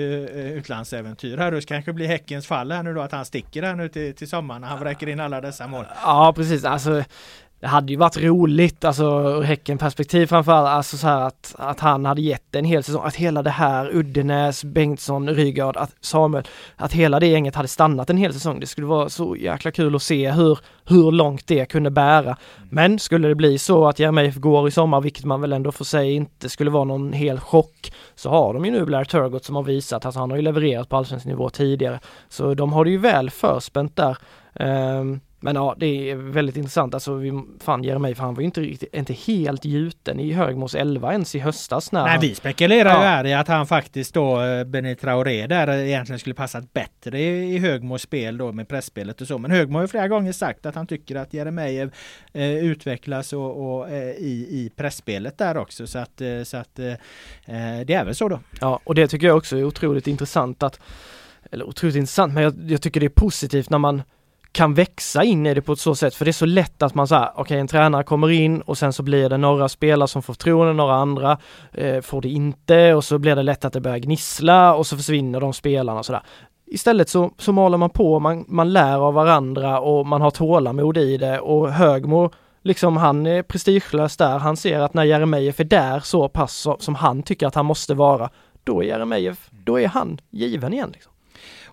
utlandsäventyr 0.58 1.36
här. 1.36 1.52
Det 1.52 1.66
kanske 1.66 1.92
blir 1.92 2.06
Häckens 2.06 2.46
fall 2.46 2.72
här 2.72 2.82
nu 2.82 2.94
då, 2.94 3.00
att 3.00 3.12
han 3.12 3.24
sticker 3.24 3.62
här 3.62 3.74
nu 3.74 3.88
till, 3.88 4.14
till 4.14 4.28
sommaren 4.28 4.60
när 4.60 4.68
han 4.68 4.80
vräker 4.80 5.08
in 5.08 5.20
alla 5.20 5.40
dessa 5.40 5.66
mål. 5.66 5.84
Ja, 6.04 6.32
precis. 6.36 6.64
Alltså 6.64 7.04
det 7.60 7.66
hade 7.66 7.92
ju 7.92 7.98
varit 7.98 8.16
roligt, 8.16 8.84
alltså 8.84 9.04
ur 9.04 9.42
Häcken-perspektiv 9.42 10.26
framförallt, 10.26 10.68
alltså 10.68 10.96
så 10.96 11.06
här 11.06 11.20
att, 11.20 11.54
att 11.58 11.80
han 11.80 12.04
hade 12.04 12.20
gett 12.20 12.54
en 12.54 12.64
hel 12.64 12.82
säsong, 12.82 13.02
att 13.04 13.16
hela 13.16 13.42
det 13.42 13.50
här 13.50 13.96
Uddenäs, 13.96 14.64
Bengtsson, 14.64 15.28
Rygaard, 15.28 15.76
att 15.76 15.96
Samuel, 16.00 16.44
att 16.76 16.92
hela 16.92 17.20
det 17.20 17.26
gänget 17.26 17.54
hade 17.54 17.68
stannat 17.68 18.10
en 18.10 18.16
hel 18.16 18.32
säsong. 18.32 18.60
Det 18.60 18.66
skulle 18.66 18.86
vara 18.86 19.08
så 19.08 19.36
jäkla 19.36 19.70
kul 19.70 19.96
att 19.96 20.02
se 20.02 20.30
hur, 20.30 20.58
hur 20.84 21.12
långt 21.12 21.46
det 21.46 21.64
kunde 21.64 21.90
bära. 21.90 22.36
Men 22.70 22.98
skulle 22.98 23.28
det 23.28 23.34
bli 23.34 23.58
så 23.58 23.88
att 23.88 23.98
Jeremejeff 23.98 24.36
går 24.36 24.68
i 24.68 24.70
sommar, 24.70 25.00
vilket 25.00 25.24
man 25.24 25.40
väl 25.40 25.52
ändå 25.52 25.72
får 25.72 25.84
säga 25.84 26.12
inte 26.12 26.48
skulle 26.48 26.70
vara 26.70 26.84
någon 26.84 27.12
hel 27.12 27.40
chock, 27.40 27.92
så 28.14 28.30
har 28.30 28.54
de 28.54 28.64
ju 28.64 28.70
nu 28.70 28.84
Blair 28.84 29.04
Turgott 29.04 29.44
som 29.44 29.56
har 29.56 29.62
visat 29.62 30.06
att 30.06 30.14
han 30.14 30.30
har 30.30 30.36
ju 30.36 30.42
levererat 30.42 30.88
på 30.88 30.96
allsvensk 30.96 31.26
nivå 31.26 31.50
tidigare. 31.50 32.00
Så 32.28 32.54
de 32.54 32.72
har 32.72 32.84
det 32.84 32.90
ju 32.90 32.98
väl 32.98 33.30
förspänt 33.30 33.96
där. 33.96 34.16
Um, 34.54 35.20
men 35.40 35.56
ja, 35.56 35.74
det 35.78 36.10
är 36.10 36.16
väldigt 36.16 36.56
intressant. 36.56 36.94
Alltså, 36.94 37.14
vi, 37.14 37.42
fan 37.60 37.84
Jeremejeff, 37.84 38.18
han 38.18 38.34
var 38.34 38.40
ju 38.40 38.46
inte 38.46 38.60
riktigt, 38.60 38.94
inte 38.94 39.12
helt 39.12 39.64
gjuten 39.64 40.20
i 40.20 40.32
Högmos 40.32 40.74
11 40.74 41.12
ens 41.12 41.34
i 41.34 41.38
höstas. 41.38 41.92
När 41.92 42.04
Nej, 42.04 42.18
vi 42.20 42.34
spekulerar 42.34 42.90
ja. 42.90 43.00
ju 43.00 43.04
här 43.04 43.26
i 43.26 43.34
att 43.34 43.48
han 43.48 43.66
faktiskt 43.66 44.14
då, 44.14 44.40
eh, 44.40 44.64
Benny 44.64 44.94
Traoré 44.94 45.46
där 45.46 45.68
egentligen 45.68 46.18
skulle 46.18 46.34
passat 46.34 46.72
bättre 46.72 47.20
i, 47.20 47.54
i 47.54 47.58
Högmos 47.58 48.02
spel 48.02 48.38
då 48.38 48.52
med 48.52 48.68
pressspelet 48.68 49.20
och 49.20 49.26
så. 49.26 49.38
Men 49.38 49.50
Högmo 49.50 49.78
har 49.78 49.82
ju 49.82 49.88
flera 49.88 50.08
gånger 50.08 50.32
sagt 50.32 50.66
att 50.66 50.74
han 50.74 50.86
tycker 50.86 51.16
att 51.16 51.34
Jeremejeff 51.34 51.90
eh, 52.32 52.56
utvecklas 52.56 53.32
och, 53.32 53.78
och 53.78 53.90
eh, 53.90 54.10
i, 54.10 54.46
i 54.50 54.70
pressspelet 54.76 55.38
där 55.38 55.56
också. 55.56 55.86
Så 55.86 55.98
att, 55.98 56.20
eh, 56.20 56.42
så 56.42 56.56
att 56.56 56.78
eh, 56.78 56.86
eh, 56.86 57.86
det 57.86 57.94
är 57.94 58.04
väl 58.04 58.14
så 58.14 58.28
då. 58.28 58.40
Ja, 58.60 58.80
och 58.84 58.94
det 58.94 59.08
tycker 59.08 59.26
jag 59.26 59.36
också 59.36 59.56
är 59.56 59.64
otroligt 59.64 60.06
intressant 60.06 60.62
att, 60.62 60.80
eller 61.50 61.68
otroligt 61.68 61.96
intressant, 61.96 62.34
men 62.34 62.42
jag, 62.42 62.54
jag 62.66 62.82
tycker 62.82 63.00
det 63.00 63.06
är 63.06 63.10
positivt 63.10 63.70
när 63.70 63.78
man 63.78 64.02
kan 64.52 64.74
växa 64.74 65.24
in 65.24 65.46
i 65.46 65.54
det 65.54 65.62
på 65.62 65.72
ett 65.72 65.78
så 65.78 65.94
sätt, 65.94 66.14
för 66.14 66.24
det 66.24 66.30
är 66.30 66.32
så 66.32 66.46
lätt 66.46 66.82
att 66.82 66.94
man 66.94 67.08
säger, 67.08 67.30
okej 67.30 67.42
okay, 67.42 67.58
en 67.58 67.68
tränare 67.68 68.04
kommer 68.04 68.30
in 68.30 68.60
och 68.60 68.78
sen 68.78 68.92
så 68.92 69.02
blir 69.02 69.28
det 69.28 69.36
några 69.36 69.68
spelare 69.68 70.08
som 70.08 70.22
får 70.22 70.34
förtroende, 70.34 70.72
några 70.72 70.94
andra 70.94 71.38
eh, 71.72 72.00
får 72.00 72.22
det 72.22 72.28
inte 72.28 72.94
och 72.94 73.04
så 73.04 73.18
blir 73.18 73.36
det 73.36 73.42
lätt 73.42 73.64
att 73.64 73.72
det 73.72 73.80
börjar 73.80 73.98
gnissla 73.98 74.74
och 74.74 74.86
så 74.86 74.96
försvinner 74.96 75.40
de 75.40 75.52
spelarna 75.52 75.98
och 75.98 76.06
sådär. 76.06 76.22
Istället 76.66 77.08
så, 77.08 77.30
så 77.38 77.52
maler 77.52 77.78
man 77.78 77.90
på, 77.90 78.20
man, 78.20 78.44
man 78.48 78.72
lär 78.72 78.98
av 78.98 79.14
varandra 79.14 79.80
och 79.80 80.06
man 80.06 80.20
har 80.20 80.30
tålamod 80.30 80.96
i 80.96 81.16
det 81.16 81.40
och 81.40 81.72
Högmo 81.72 82.30
liksom 82.62 82.96
han 82.96 83.26
är 83.26 83.42
prestigelös 83.42 84.16
där, 84.16 84.38
han 84.38 84.56
ser 84.56 84.80
att 84.80 84.94
när 84.94 85.04
Jeremejeff 85.04 85.60
är 85.60 85.64
där 85.64 86.00
så 86.00 86.28
pass 86.28 86.66
som 86.78 86.94
han 86.94 87.22
tycker 87.22 87.46
att 87.46 87.54
han 87.54 87.66
måste 87.66 87.94
vara, 87.94 88.30
då 88.64 88.82
är 88.82 88.86
Jeremejeff, 88.86 89.48
då 89.50 89.80
är 89.80 89.88
han 89.88 90.20
given 90.30 90.72
igen. 90.72 90.90
Liksom. 90.92 91.09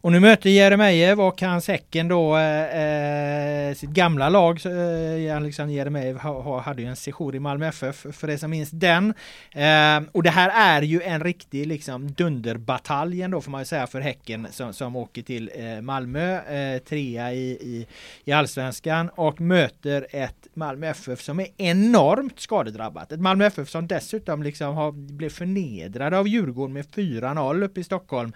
Och 0.07 0.13
nu 0.13 0.19
möter 0.19 0.49
Jeremejeff 0.49 1.19
och 1.19 1.41
hans 1.41 1.67
Häcken 1.67 2.07
då 2.07 2.37
eh, 2.37 3.69
eh 3.69 3.73
sitt 3.75 3.89
gamla 3.89 4.29
lag. 4.29 4.61
Eh, 4.65 5.37
Alexander 5.37 5.75
Jeremejeff 5.75 6.17
hade 6.63 6.81
ju 6.81 6.87
en 6.87 6.95
session 6.95 7.35
i 7.35 7.39
Malmö 7.39 7.67
FF 7.67 8.05
för 8.11 8.27
det 8.27 8.37
som 8.37 8.51
minns 8.51 8.71
den. 8.71 9.13
Eh, 9.51 10.09
och 10.11 10.23
det 10.23 10.29
här 10.29 10.77
är 10.77 10.81
ju 10.81 11.01
en 11.01 11.23
riktig 11.23 11.67
liksom 11.67 12.11
dunderbataljen 12.11 13.31
då 13.31 13.41
får 13.41 13.51
man 13.51 13.61
ju 13.61 13.65
säga 13.65 13.87
för 13.87 14.01
Häcken 14.01 14.47
som, 14.51 14.73
som 14.73 14.95
åker 14.95 15.21
till 15.21 15.51
eh, 15.55 15.81
Malmö, 15.81 16.41
eh, 16.41 16.79
trea 16.79 17.33
i, 17.33 17.49
i, 17.51 17.87
i 18.25 18.31
allsvenskan 18.31 19.09
och 19.09 19.41
möter 19.41 20.07
ett 20.11 20.47
Malmö 20.53 20.87
FF 20.87 21.21
som 21.21 21.39
är 21.39 21.47
enormt 21.57 22.39
skadedrabbat. 22.39 23.11
Ett 23.11 23.19
Malmö 23.19 23.45
FF 23.45 23.69
som 23.69 23.87
dessutom 23.87 24.43
liksom 24.43 24.75
har 24.75 24.91
blivit 24.91 25.33
förnedrade 25.33 26.17
av 26.17 26.27
Djurgården 26.27 26.73
med 26.73 26.85
4-0 26.85 27.63
uppe 27.63 27.79
i 27.79 27.83
Stockholm 27.83 28.33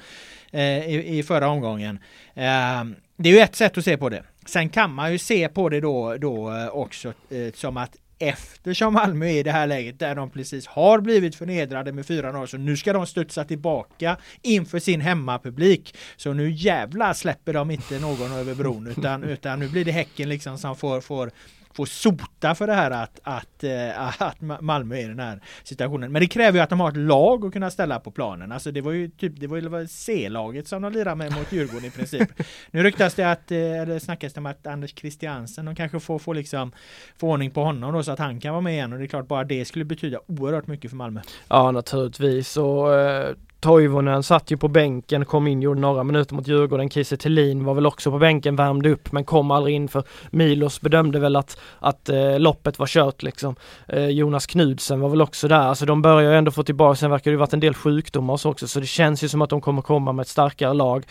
i, 0.60 1.20
i 1.20 1.24
förra 1.24 1.48
omgången. 1.48 2.00
Ehm, 2.36 2.96
det 3.18 3.30
är 3.30 3.34
ju 3.34 3.40
ett 3.40 3.56
sätt 3.56 3.78
att 3.78 3.86
se 3.86 3.98
på 3.98 4.10
det. 4.10 4.24
Sen 4.46 4.70
kan 4.70 4.94
man 4.94 5.12
ju 5.12 5.18
se 5.18 5.50
på 5.50 5.70
det 5.70 5.80
då, 5.80 6.18
då 6.18 6.52
eh, 6.52 6.68
också 6.68 7.14
eh, 7.30 7.54
som 7.54 7.78
att 7.78 7.96
eftersom 8.22 8.94
Malmö 8.94 9.26
är 9.26 9.34
i 9.34 9.44
det 9.44 9.52
här 9.52 9.68
läget 9.68 10.00
där 10.00 10.16
de 10.16 10.30
precis 10.30 10.68
har 10.68 11.02
blivit 11.02 11.36
förnedrade 11.36 11.92
med 11.92 12.06
4-0 12.06 12.46
så 12.46 12.58
nu 12.58 12.78
ska 12.78 12.94
de 12.94 13.08
studsa 13.08 13.44
tillbaka 13.44 14.18
inför 14.42 14.80
sin 14.80 15.02
hemmapublik. 15.02 15.96
Så 16.16 16.34
nu 16.34 16.52
jävlar 16.52 17.14
släpper 17.14 17.54
de 17.54 17.72
inte 17.72 18.00
någon 18.00 18.32
över 18.32 18.56
bron 18.56 18.88
utan, 18.88 19.24
utan 19.30 19.60
nu 19.60 19.70
blir 19.70 19.86
det 19.86 19.92
Häcken 19.92 20.30
liksom 20.30 20.58
som 20.58 20.76
får, 20.76 21.02
får 21.02 21.32
får 21.74 21.86
sota 21.86 22.56
för 22.56 22.68
det 22.68 22.74
här 22.74 22.92
att, 22.92 23.20
att, 23.24 23.64
eh, 23.64 24.22
att 24.22 24.62
Malmö 24.62 24.96
är 24.96 25.00
i 25.00 25.08
den 25.08 25.20
här 25.20 25.42
situationen. 25.64 26.12
Men 26.12 26.20
det 26.20 26.28
kräver 26.28 26.60
ju 26.60 26.64
att 26.64 26.70
de 26.70 26.80
har 26.80 26.90
ett 26.90 26.98
lag 26.98 27.46
att 27.46 27.54
kunna 27.54 27.72
ställa 27.72 28.00
på 28.00 28.12
planen. 28.12 28.52
Alltså 28.52 28.72
det 28.72 28.82
var 28.82 28.92
ju 28.92 29.10
typ, 29.10 29.40
det 29.40 29.48
var 29.48 29.58
ju 29.58 29.88
C-laget 29.88 30.68
som 30.68 30.82
de 30.82 30.94
lirade 30.94 31.16
med 31.16 31.34
mot 31.34 31.52
Djurgården 31.52 31.86
i 31.86 31.92
princip. 31.92 32.30
nu 32.72 32.84
ryktas 32.84 33.14
det 33.14 33.32
att, 33.32 33.52
eh, 33.52 33.82
eller 33.82 34.00
snackas 34.00 34.34
det 34.34 34.40
om 34.40 34.46
att 34.46 34.68
Anders 34.68 34.96
Christiansen, 34.96 35.66
de 35.66 35.76
kanske 35.76 36.00
får, 36.00 36.20
får 36.20 36.36
liksom 36.36 36.72
få 37.18 37.30
ordning 37.30 37.52
på 37.52 37.64
honom 37.64 37.94
då 37.94 38.04
så 38.04 38.12
att 38.12 38.20
han 38.20 38.40
kan 38.40 38.52
vara 38.52 38.62
med 38.62 38.74
igen 38.74 38.94
och 38.94 39.00
det 39.00 39.06
är 39.06 39.08
klart 39.08 39.28
bara 39.28 39.44
det 39.44 39.66
skulle 39.66 39.86
betyda 39.86 40.20
oerhört 40.28 40.68
mycket 40.68 40.92
för 40.92 40.98
Malmö. 40.98 41.22
Ja 41.48 41.72
naturligtvis 41.72 42.58
och 42.58 42.96
eh, 42.96 43.36
Toivonen 43.62 44.24
satt 44.24 44.52
ju 44.52 44.58
på 44.58 44.68
bänken, 44.68 45.26
kom 45.26 45.48
in, 45.48 45.62
gjorde 45.62 45.80
några 45.80 46.04
minuter 46.04 46.36
mot 46.36 46.48
Djurgården. 46.48 46.90
Kiese 46.90 47.18
Thelin 47.18 47.64
var 47.64 47.74
väl 47.74 47.86
också 47.86 48.12
på 48.12 48.18
bänken, 48.18 48.56
värmde 48.56 48.90
upp 48.90 49.12
men 49.12 49.24
kom 49.24 49.52
aldrig 49.52 49.76
in 49.76 49.88
för 49.88 50.04
Milos 50.30 50.82
bedömde 50.82 51.20
väl 51.20 51.36
att, 51.36 51.60
att 51.80 52.10
eh, 52.10 52.40
loppet 52.40 52.80
var 52.80 52.88
kört 52.88 53.24
liksom. 53.24 53.56
Eh, 53.88 54.06
Jonas 54.06 54.46
Knudsen 54.46 55.00
var 55.00 55.10
väl 55.10 55.22
också 55.22 55.48
där, 55.48 55.60
alltså 55.60 55.86
de 55.86 56.02
börjar 56.02 56.32
ju 56.32 56.38
ändå 56.38 56.52
få 56.52 56.64
tillbaka, 56.64 56.96
sen 56.96 57.12
verkar 57.12 57.32
det 57.32 57.34
ju 57.34 57.38
varit 57.38 57.54
en 57.54 57.60
del 57.60 57.74
sjukdomar 57.74 58.34
och 58.34 58.40
så 58.40 58.50
också 58.50 58.68
så 58.68 58.80
det 58.80 58.86
känns 58.86 59.24
ju 59.24 59.28
som 59.28 59.42
att 59.42 59.50
de 59.50 59.62
kommer 59.62 59.82
komma 59.82 60.12
med 60.12 60.24
ett 60.24 60.30
starkare 60.30 60.74
lag. 60.74 61.06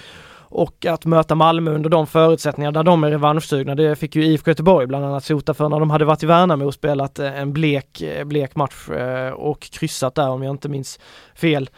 Och 0.53 0.86
att 0.86 1.05
möta 1.05 1.34
Malmö 1.34 1.70
under 1.70 1.90
de 1.90 2.07
förutsättningar 2.07 2.72
där 2.72 2.82
de 2.82 3.05
är 3.05 3.11
revanschsugna, 3.11 3.74
det 3.74 3.96
fick 3.96 4.16
ju 4.16 4.24
IFK 4.24 4.51
Göteborg 4.51 4.86
bland 4.86 5.05
annat 5.05 5.24
sota 5.24 5.55
för 5.55 5.68
när 5.68 5.80
de 5.80 5.90
hade 5.90 6.05
varit 6.05 6.22
i 6.22 6.26
Värnamo 6.26 6.66
och 6.66 6.74
spelat 6.74 7.18
eh, 7.18 7.40
en 7.40 7.53
blek, 7.53 8.01
eh, 8.01 8.24
blek 8.24 8.57
match 8.57 8.88
eh, 8.88 9.32
och 9.32 9.61
kryssat 9.61 10.14
där 10.14 10.28
om 10.28 10.42
jag 10.42 10.53
inte 10.55 10.68
minns 10.68 11.01
fel. 11.34 11.70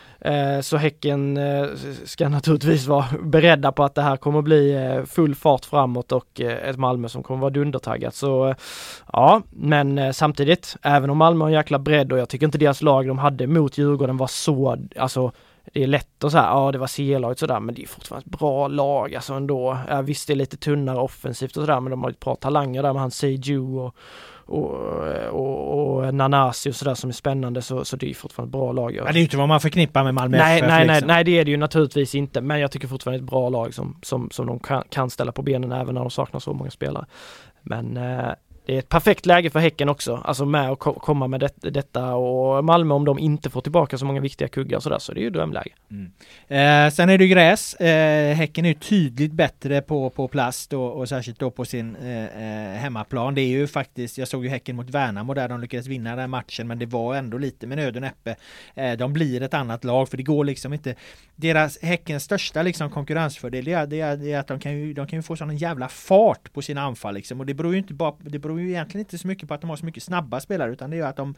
Så 0.62 0.76
Häcken 0.76 1.38
ska 2.04 2.28
naturligtvis 2.28 2.86
vara 2.86 3.04
beredda 3.22 3.72
på 3.72 3.84
att 3.84 3.94
det 3.94 4.02
här 4.02 4.16
kommer 4.16 4.42
bli 4.42 5.02
full 5.06 5.34
fart 5.34 5.64
framåt 5.64 6.12
och 6.12 6.40
ett 6.40 6.76
Malmö 6.76 7.08
som 7.08 7.22
kommer 7.22 7.40
vara 7.40 7.50
dundertaggat. 7.50 8.14
Så 8.14 8.54
ja, 9.12 9.42
men 9.50 10.14
samtidigt, 10.14 10.76
även 10.82 11.10
om 11.10 11.18
Malmö 11.18 11.44
har 11.44 11.48
en 11.48 11.54
jäkla 11.54 11.78
bredd 11.78 12.12
och 12.12 12.18
jag 12.18 12.28
tycker 12.28 12.46
inte 12.46 12.58
deras 12.58 12.82
lag 12.82 13.08
de 13.08 13.18
hade 13.18 13.46
mot 13.46 13.78
Djurgården 13.78 14.16
var 14.16 14.26
så, 14.26 14.76
alltså 14.96 15.32
det 15.72 15.82
är 15.82 15.86
lätt 15.86 16.24
att 16.24 16.32
säga, 16.32 16.44
ja 16.44 16.72
det 16.72 16.78
var 16.78 16.86
C-laget 16.86 17.38
sådär, 17.38 17.60
men 17.60 17.74
det 17.74 17.82
är 17.82 17.86
fortfarande 17.86 18.26
ett 18.26 18.38
bra 18.38 18.68
lag 18.68 19.14
alltså 19.14 19.34
ändå. 19.34 19.78
Ja, 19.88 20.02
visst 20.02 20.26
det 20.26 20.32
är 20.32 20.36
lite 20.36 20.56
tunnare 20.56 20.98
offensivt 20.98 21.56
och 21.56 21.62
sådär, 21.62 21.80
men 21.80 21.90
de 21.90 22.02
har 22.02 22.10
ett 22.10 22.20
par 22.20 22.34
talanger 22.34 22.82
där 22.82 22.92
med 22.92 23.02
han 23.02 23.10
Seiju 23.10 23.60
och, 23.60 23.96
och, 24.46 24.70
och, 25.30 25.96
och 25.96 26.14
Nanasi 26.14 26.70
och 26.70 26.74
sådär 26.74 26.94
som 26.94 27.10
är 27.10 27.14
spännande 27.14 27.62
så, 27.62 27.84
så 27.84 27.96
det 27.96 28.10
är 28.10 28.14
fortfarande 28.14 28.48
ett 28.48 28.52
bra 28.52 28.72
lag. 28.72 28.94
Men 28.94 29.04
det 29.04 29.10
är 29.10 29.14
ju 29.14 29.22
inte 29.22 29.36
vad 29.36 29.48
man 29.48 29.60
förknippar 29.60 30.04
med 30.04 30.14
Malmö 30.14 30.38
nej, 30.38 30.58
FF. 30.58 30.68
Nej, 30.68 30.86
liksom. 30.86 31.06
nej, 31.06 31.16
nej, 31.16 31.24
det 31.24 31.38
är 31.38 31.44
det 31.44 31.50
ju 31.50 31.56
naturligtvis 31.56 32.14
inte, 32.14 32.40
men 32.40 32.60
jag 32.60 32.70
tycker 32.70 32.88
fortfarande 32.88 33.24
ett 33.24 33.30
bra 33.30 33.48
lag 33.48 33.74
som, 33.74 33.98
som, 34.02 34.30
som 34.30 34.46
de 34.46 34.58
kan, 34.58 34.82
kan 34.88 35.10
ställa 35.10 35.32
på 35.32 35.42
benen 35.42 35.72
även 35.72 35.94
när 35.94 36.00
de 36.00 36.10
saknar 36.10 36.40
så 36.40 36.52
många 36.52 36.70
spelare. 36.70 37.06
Men 37.62 37.96
eh, 37.96 38.32
det 38.66 38.74
är 38.74 38.78
ett 38.78 38.88
perfekt 38.88 39.26
läge 39.26 39.50
för 39.50 39.60
Häcken 39.60 39.88
också, 39.88 40.16
alltså 40.24 40.44
med 40.46 40.70
att 40.70 40.78
ko- 40.78 40.92
komma 40.92 41.26
med 41.26 41.40
det, 41.40 41.70
detta 41.70 42.14
och 42.14 42.64
Malmö 42.64 42.94
om 42.94 43.04
de 43.04 43.18
inte 43.18 43.50
får 43.50 43.60
tillbaka 43.60 43.98
så 43.98 44.04
många 44.04 44.20
viktiga 44.20 44.48
kuggar 44.48 44.76
och 44.76 44.82
sådär 44.82 44.98
så 44.98 45.12
det 45.12 45.20
är 45.20 45.22
ju 45.22 45.30
drömläge. 45.30 45.70
Mm. 45.90 46.12
Eh, 46.48 46.92
sen 46.92 47.08
är 47.08 47.18
det 47.18 47.24
ju 47.24 47.30
gräs. 47.30 47.74
Eh, 47.74 48.34
häcken 48.34 48.64
är 48.64 48.68
ju 48.68 48.74
tydligt 48.74 49.32
bättre 49.32 49.82
på, 49.82 50.10
på 50.10 50.28
plast 50.28 50.72
och, 50.72 50.92
och 50.92 51.08
särskilt 51.08 51.38
då 51.38 51.50
på 51.50 51.64
sin 51.64 51.96
eh, 51.96 52.24
eh, 52.24 52.78
hemmaplan. 52.78 53.34
Det 53.34 53.40
är 53.40 53.48
ju 53.48 53.66
faktiskt, 53.66 54.18
jag 54.18 54.28
såg 54.28 54.44
ju 54.44 54.50
Häcken 54.50 54.76
mot 54.76 54.90
Värnamo 54.90 55.34
där 55.34 55.48
de 55.48 55.60
lyckades 55.60 55.86
vinna 55.86 56.16
den 56.16 56.30
matchen 56.30 56.66
men 56.66 56.78
det 56.78 56.86
var 56.86 57.14
ändå 57.14 57.38
lite 57.38 57.66
med 57.66 57.78
nöd 57.78 57.96
och 57.96 58.02
näppe. 58.02 58.36
Eh, 58.74 58.92
de 58.92 59.12
blir 59.12 59.42
ett 59.42 59.54
annat 59.54 59.84
lag 59.84 60.08
för 60.08 60.16
det 60.16 60.22
går 60.22 60.44
liksom 60.44 60.72
inte. 60.72 60.94
Deras 61.36 61.78
Häckens 61.82 62.24
största 62.24 62.62
liksom 62.62 62.90
konkurrensfördel 62.90 63.64
det 63.64 63.72
är, 63.72 63.86
det 63.86 64.00
är, 64.00 64.16
det 64.16 64.32
är 64.32 64.38
att 64.38 64.46
de 64.48 64.60
kan, 64.60 64.72
ju, 64.72 64.92
de 64.94 65.06
kan 65.06 65.18
ju 65.18 65.22
få 65.22 65.36
sån 65.36 65.56
jävla 65.56 65.88
fart 65.88 66.52
på 66.52 66.62
sina 66.62 66.82
anfall 66.82 67.14
liksom. 67.14 67.40
Och 67.40 67.46
det 67.46 67.54
beror 67.54 67.72
ju 67.72 67.78
inte 67.78 67.94
bara, 67.94 68.14
det 68.20 68.38
beror 68.38 68.51
ju 68.58 68.68
egentligen 68.68 69.04
inte 69.04 69.18
så 69.18 69.28
mycket 69.28 69.48
på 69.48 69.54
att 69.54 69.60
de 69.60 69.70
har 69.70 69.76
så 69.76 69.84
mycket 69.84 70.02
snabba 70.02 70.40
spelare 70.40 70.72
utan 70.72 70.90
det 70.90 70.96
är 70.96 70.98
ju 70.98 71.06
att 71.06 71.16
de, 71.16 71.34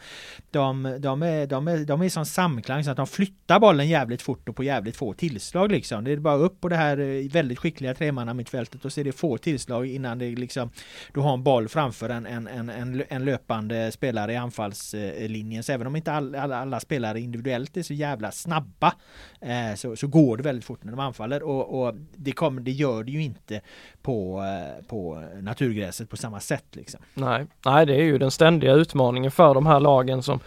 de, 0.50 0.96
de, 1.00 1.22
är, 1.22 1.46
de, 1.46 1.68
är, 1.68 1.84
de 1.84 2.00
är 2.00 2.04
i 2.04 2.10
sån 2.10 2.26
samklang 2.26 2.84
så 2.84 2.90
att 2.90 2.96
de 2.96 3.06
flyttar 3.06 3.60
bollen 3.60 3.88
jävligt 3.88 4.22
fort 4.22 4.48
och 4.48 4.56
på 4.56 4.64
jävligt 4.64 4.96
få 4.96 5.12
tillslag 5.12 5.72
liksom. 5.72 6.04
Det 6.04 6.12
är 6.12 6.16
bara 6.16 6.36
upp 6.36 6.60
på 6.60 6.68
det 6.68 6.76
här 6.76 6.98
eh, 6.98 7.30
väldigt 7.30 7.58
skickliga 7.58 7.94
tremannamittfältet 7.94 8.84
och 8.84 8.92
så 8.92 9.00
är 9.00 9.04
det 9.04 9.12
få 9.12 9.38
tillslag 9.38 9.86
innan 9.86 10.18
det 10.18 10.30
liksom 10.30 10.70
du 11.12 11.20
har 11.20 11.34
en 11.34 11.42
boll 11.42 11.68
framför 11.68 12.08
en, 12.08 12.26
en, 12.26 12.48
en, 12.48 12.70
en, 12.70 13.02
en 13.08 13.24
löpande 13.24 13.92
spelare 13.92 14.32
i 14.32 14.36
anfallslinjen. 14.36 15.62
Så 15.62 15.72
även 15.72 15.86
om 15.86 15.96
inte 15.96 16.12
alla, 16.12 16.42
alla, 16.42 16.58
alla 16.58 16.80
spelare 16.80 17.20
individuellt 17.20 17.76
är 17.76 17.82
så 17.82 17.94
jävla 17.94 18.32
snabba 18.32 18.94
eh, 19.40 19.74
så, 19.76 19.96
så 19.96 20.06
går 20.06 20.36
det 20.36 20.42
väldigt 20.42 20.64
fort 20.64 20.84
när 20.84 20.92
de 20.92 21.00
anfaller 21.00 21.42
och, 21.42 21.86
och 21.86 21.94
det, 22.16 22.32
kommer, 22.32 22.60
det 22.60 22.70
gör 22.70 23.04
det 23.04 23.12
ju 23.12 23.22
inte 23.22 23.60
på, 24.04 24.42
eh, 24.42 24.86
på 24.86 25.24
naturgräset 25.42 26.10
på 26.10 26.16
samma 26.16 26.40
sätt 26.40 26.64
liksom. 26.72 27.00
Nej, 27.14 27.46
nej 27.64 27.86
det 27.86 27.94
är 27.94 28.02
ju 28.02 28.18
den 28.18 28.30
ständiga 28.30 28.72
utmaningen 28.72 29.30
för 29.30 29.54
de 29.54 29.66
här 29.66 29.80
lagen 29.80 30.22
som 30.22 30.40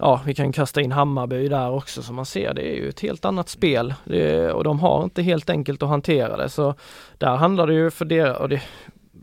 Ja, 0.00 0.20
vi 0.26 0.34
kan 0.34 0.52
kasta 0.52 0.80
in 0.80 0.92
Hammarby 0.92 1.48
där 1.48 1.70
också 1.70 2.02
som 2.02 2.16
man 2.16 2.26
ser. 2.26 2.54
Det 2.54 2.62
är 2.62 2.76
ju 2.76 2.88
ett 2.88 3.00
helt 3.00 3.24
annat 3.24 3.48
spel 3.48 3.94
det, 4.04 4.52
och 4.52 4.64
de 4.64 4.80
har 4.80 5.04
inte 5.04 5.22
helt 5.22 5.50
enkelt 5.50 5.82
att 5.82 5.88
hantera 5.88 6.36
det 6.36 6.48
så 6.48 6.74
där 7.18 7.36
handlar 7.36 7.66
det 7.66 7.74
ju 7.74 7.90
för 7.90 8.04
det 8.04 8.30
och 8.30 8.48
det 8.48 8.62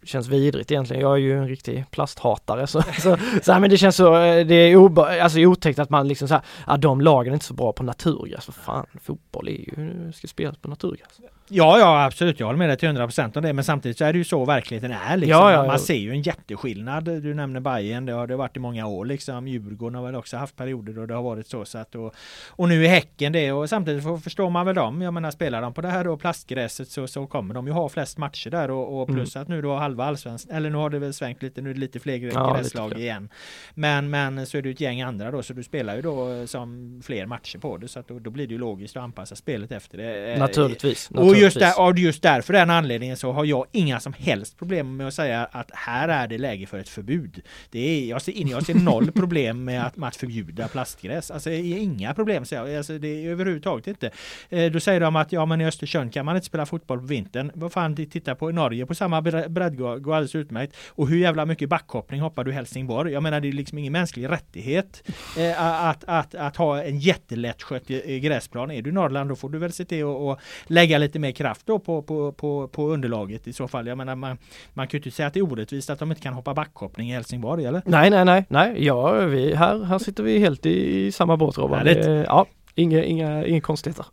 känns 0.04 0.28
vidrigt 0.28 0.72
egentligen. 0.72 1.02
Jag 1.02 1.14
är 1.14 1.18
ju 1.18 1.38
en 1.38 1.48
riktig 1.48 1.86
plasthatare 1.92 2.68
så, 2.68 2.82
så, 3.02 3.18
så 3.44 3.52
här, 3.52 3.60
men 3.60 3.70
det 3.70 3.78
känns 3.78 3.96
så, 3.96 4.16
eh, 4.16 4.46
det 4.46 4.56
är 4.56 4.76
oba, 4.76 5.22
alltså 5.22 5.40
otäckt 5.40 5.80
att 5.80 5.90
man 5.90 6.08
liksom 6.08 6.28
så 6.28 6.34
här, 6.34 6.44
ja 6.68 6.78
de 6.78 7.02
lagen 7.02 7.34
är 7.34 7.36
inte 7.36 7.46
så 7.46 7.54
bra 7.54 7.74
på 7.74 7.84
naturgräs. 7.84 8.48
Vad 8.48 8.56
fan, 8.56 8.86
fotboll 9.04 9.48
är 9.48 9.52
ju, 9.52 10.12
ska 10.16 10.28
spelas 10.28 10.58
på 10.58 10.70
naturgräs. 10.70 11.20
Ja, 11.50 11.80
ja 11.80 12.06
absolut. 12.06 12.39
Jag 12.39 12.48
håller 12.48 12.58
med 12.58 12.70
dig 12.70 12.78
till 12.78 12.89
100% 12.89 13.38
om 13.38 13.43
det. 13.43 13.54
Men 13.54 13.64
samtidigt 13.64 13.98
så 13.98 14.06
är 14.06 14.14
det 14.14 14.18
ju 14.18 14.24
så 14.24 14.46
verkligheten 14.46 14.91
är. 14.91 15.18
Liksom. 15.18 15.39
Ja, 15.39 15.52
ja, 15.52 15.58
ja. 15.58 15.68
Man 15.68 15.80
ser 15.80 15.96
ju 15.96 16.12
en 16.12 16.22
jätteskillnad. 16.22 17.04
Du 17.06 17.34
nämner 17.34 17.60
Bayern, 17.60 18.06
det 18.06 18.14
har 18.14 18.28
det 18.28 18.36
varit 18.36 18.58
i 18.58 18.60
många 18.60 18.88
år. 18.88 19.06
Liksom. 19.06 19.48
Djurgården 19.48 19.96
har 19.96 20.06
väl 20.06 20.16
också 20.16 20.38
haft 20.38 20.56
perioder 20.56 20.93
då 20.93 21.06
det 21.06 21.14
har 21.14 21.24
varit 21.24 21.48
så. 21.48 21.66
så 21.66 21.78
att, 21.78 21.96
och, 21.96 22.16
och 22.50 22.70
nu 22.70 22.86
är 22.86 22.89
Häcken 22.89 23.32
det. 23.32 23.52
Och 23.52 23.70
samtidigt 23.70 24.24
förstår 24.24 24.50
man 24.50 24.66
väl 24.66 24.76
dem. 24.76 25.02
Jag 25.02 25.14
menar, 25.14 25.32
spelar 25.32 25.62
de 25.62 25.74
på 25.74 25.82
det 25.82 25.88
här 25.88 26.04
då 26.04 26.18
plastgräset 26.18 26.88
så, 26.89 27.08
så 27.08 27.28
kommer 27.28 27.54
de 27.54 27.68
ju 27.68 27.74
ha 27.74 27.89
flest 27.89 28.18
matcher 28.18 28.50
där. 28.50 28.72
Och, 28.72 29.02
och 29.02 29.08
plus 29.08 29.36
att 29.36 29.48
nu 29.48 29.62
då 29.62 29.76
halva 29.76 30.06
allsvenskt, 30.06 30.52
eller 30.52 30.70
nu 30.70 30.78
har 30.78 30.89
det 30.89 31.00
väl 31.00 31.14
svängt 31.14 31.41
lite, 31.41 31.62
nu 31.62 31.70
är 31.70 31.74
det 31.74 31.80
lite 31.80 32.00
fler 32.00 32.20
lite 32.20 32.54
gräslag 32.58 32.91
fler. 32.91 33.00
igen. 33.00 33.30
Men, 33.74 34.10
men 34.10 34.46
så 34.46 34.58
är 34.58 34.62
det 34.62 34.70
ju 34.70 34.74
ett 34.74 34.82
gäng 34.82 35.02
andra 35.02 35.32
då, 35.32 35.43
så 35.43 35.54
du 35.54 35.64
spelar 35.64 35.96
ju 35.96 36.02
då 36.02 36.48
som 36.48 37.02
fler 37.06 37.26
matcher 37.26 37.58
på 37.58 37.78
det. 37.78 37.88
Så 37.88 38.00
att 38.00 38.08
då, 38.08 38.20
då 38.20 38.30
blir 38.30 38.48
det 38.48 38.54
ju 38.54 38.60
logiskt 38.60 38.98
att 38.98 39.04
anpassa 39.04 39.36
spelet 39.36 39.72
efter 39.72 39.98
det. 39.98 40.34
Eh, 40.34 40.39
Naturligtvis. 40.39 41.10
Och 41.36 41.42
just, 41.42 41.60
där, 41.60 41.80
av 41.80 42.00
just 42.00 42.22
därför 42.22 42.54
den 42.54 42.70
anledningen 42.70 43.18
så 43.18 43.32
har 43.32 43.46
jag 43.46 43.66
inga 43.72 44.00
som 44.00 44.14
helst 44.14 44.58
problem 44.60 44.98
med 44.98 45.08
att 45.08 45.14
säga 45.14 45.48
att 45.52 45.72
här 45.74 46.08
är 46.08 46.28
det 46.28 46.38
läge 46.38 46.66
för 46.66 46.80
ett 46.80 46.90
förbud. 46.90 47.42
Det 47.70 47.80
är, 47.80 48.10
jag, 48.10 48.22
ser, 48.22 48.32
in- 48.32 48.48
jag 48.48 48.66
ser 48.66 48.74
noll 48.74 49.12
problem 49.16 49.64
med 49.64 49.86
att, 49.86 49.98
med 49.98 50.08
att 50.08 50.16
förbjuda 50.16 50.68
plastgräs. 50.68 51.32
Alltså 51.32 51.52
inga 51.52 52.14
problem 52.14 52.46
säger 52.46 52.66
jag. 52.66 52.78
Alltså, 52.78 52.98
det 52.98 53.08
är 53.26 53.30
överhuvudtaget 53.30 53.88
inte. 53.88 54.12
Eh, 54.50 54.72
då 54.72 54.80
säger 54.80 55.00
de 55.00 55.16
att 55.16 55.32
ja 55.32 55.46
men 55.46 55.62
i 55.62 55.66
Östersund 55.66 56.14
kan 56.14 56.26
man 56.26 56.36
inte 56.36 56.48
spela 56.48 56.66
fotboll 56.66 57.00
på 57.00 57.06
vintern. 57.06 57.52
Vad 57.56 57.72
fan 57.72 57.96
titta 57.96 58.36
på 58.36 58.52
Norge 58.52 58.86
på 58.86 58.96
samma 58.96 59.22
bre- 59.22 59.50
breddgrad 59.50 60.04
går 60.04 60.14
alldeles 60.16 60.36
utmärkt. 60.36 60.76
Och 60.88 61.08
hur 61.08 61.18
jävla 61.18 61.46
mycket 61.46 61.70
backhoppning 61.70 62.22
hoppar 62.22 62.44
du 62.44 62.52
i 62.52 62.54
Helsingborg? 62.54 63.12
Jag 63.14 63.24
menar 63.24 63.40
det 63.40 63.48
är 63.48 63.52
liksom 63.52 63.78
ingen 63.78 63.94
mänsklig 63.94 64.30
rättighet 64.30 65.04
eh, 65.38 65.62
att, 65.86 66.04
att, 66.08 66.36
att 66.36 66.58
ha 66.58 66.84
en 66.84 67.00
jättelättskött 67.00 67.90
eh, 67.90 68.16
gräsplan. 68.16 68.72
Är 68.72 68.82
du 68.82 68.90
i 68.90 68.94
Norrland 68.94 69.30
då 69.30 69.36
får 69.36 69.50
du 69.50 69.58
väl 69.58 69.72
se 69.72 69.86
till 69.86 70.04
att 70.06 70.16
att 70.26 70.40
lägga 70.68 70.98
lite 70.98 71.20
mer 71.20 71.24
kraft 71.32 71.61
då 71.65 71.80
på, 71.80 72.01
på, 72.01 72.32
på, 72.32 72.67
på 72.67 72.88
underlaget 72.88 73.47
i 73.47 73.53
så 73.53 73.67
fall. 73.67 73.88
Jag 73.88 73.97
menar 73.97 74.15
man, 74.15 74.38
man 74.73 74.88
kan 74.88 74.97
ju 74.97 74.99
inte 74.99 75.15
säga 75.15 75.28
att 75.28 75.34
det 75.34 75.39
är 75.39 75.51
orättvist 75.51 75.89
att 75.89 75.99
de 75.99 76.11
inte 76.11 76.21
kan 76.21 76.34
hoppa 76.34 76.53
backhoppning 76.53 77.09
i 77.09 77.13
Helsingborg 77.13 77.65
eller? 77.65 77.82
Nej, 77.86 78.09
nej, 78.09 78.26
nej, 78.26 78.45
nej, 78.49 78.86
ja, 78.86 79.11
vi, 79.11 79.55
här, 79.55 79.84
här 79.84 79.99
sitter 79.99 80.23
vi 80.23 80.39
helt 80.39 80.65
i, 80.65 81.05
i 81.05 81.11
samma 81.11 81.38
båt 81.38 81.57
Robban. 81.57 81.88
Ja, 82.26 82.45
inga, 82.76 83.03
inga, 83.03 83.45
inga 83.45 83.61
konstigheter. 83.61 84.05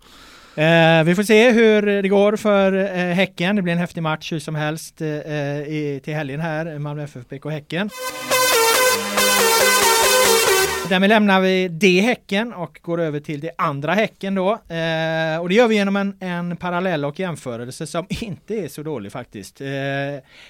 Eh, 0.55 1.05
vi 1.05 1.15
får 1.15 1.23
se 1.23 1.51
hur 1.51 2.03
det 2.03 2.09
går 2.09 2.37
för 2.37 2.73
eh, 2.73 3.15
Häcken. 3.15 3.57
Det 3.57 3.63
blir 3.63 3.73
en 3.73 3.79
häftig 3.79 4.03
match 4.03 4.33
hur 4.33 4.39
som 4.39 4.55
helst 4.55 5.01
eh, 5.01 5.09
i, 5.09 6.01
till 6.05 6.15
helgen 6.15 6.41
här. 6.41 6.79
Malmö 6.79 7.03
FF 7.03 7.29
BK 7.29 7.45
Häcken. 7.51 7.91
Därmed 10.93 11.09
lämnar 11.09 11.41
vi 11.41 11.69
det 11.69 12.01
Häcken 12.01 12.53
och 12.53 12.81
går 12.83 13.01
över 13.01 13.21
till 13.21 13.41
det 13.41 13.51
andra 13.59 13.93
Häcken 13.93 14.35
då. 14.35 14.51
Eh, 14.51 15.41
och 15.41 15.49
det 15.49 15.55
gör 15.55 15.69
vi 15.69 15.75
genom 15.75 15.97
en, 15.97 16.17
en 16.21 16.57
parallell 16.57 17.05
och 17.05 17.21
jämförelse 17.21 17.87
som 17.87 18.07
inte 18.21 18.55
är 18.55 18.69
så 18.69 18.83
dålig 18.83 19.13
faktiskt. 19.13 19.61
Eh, 19.61 19.69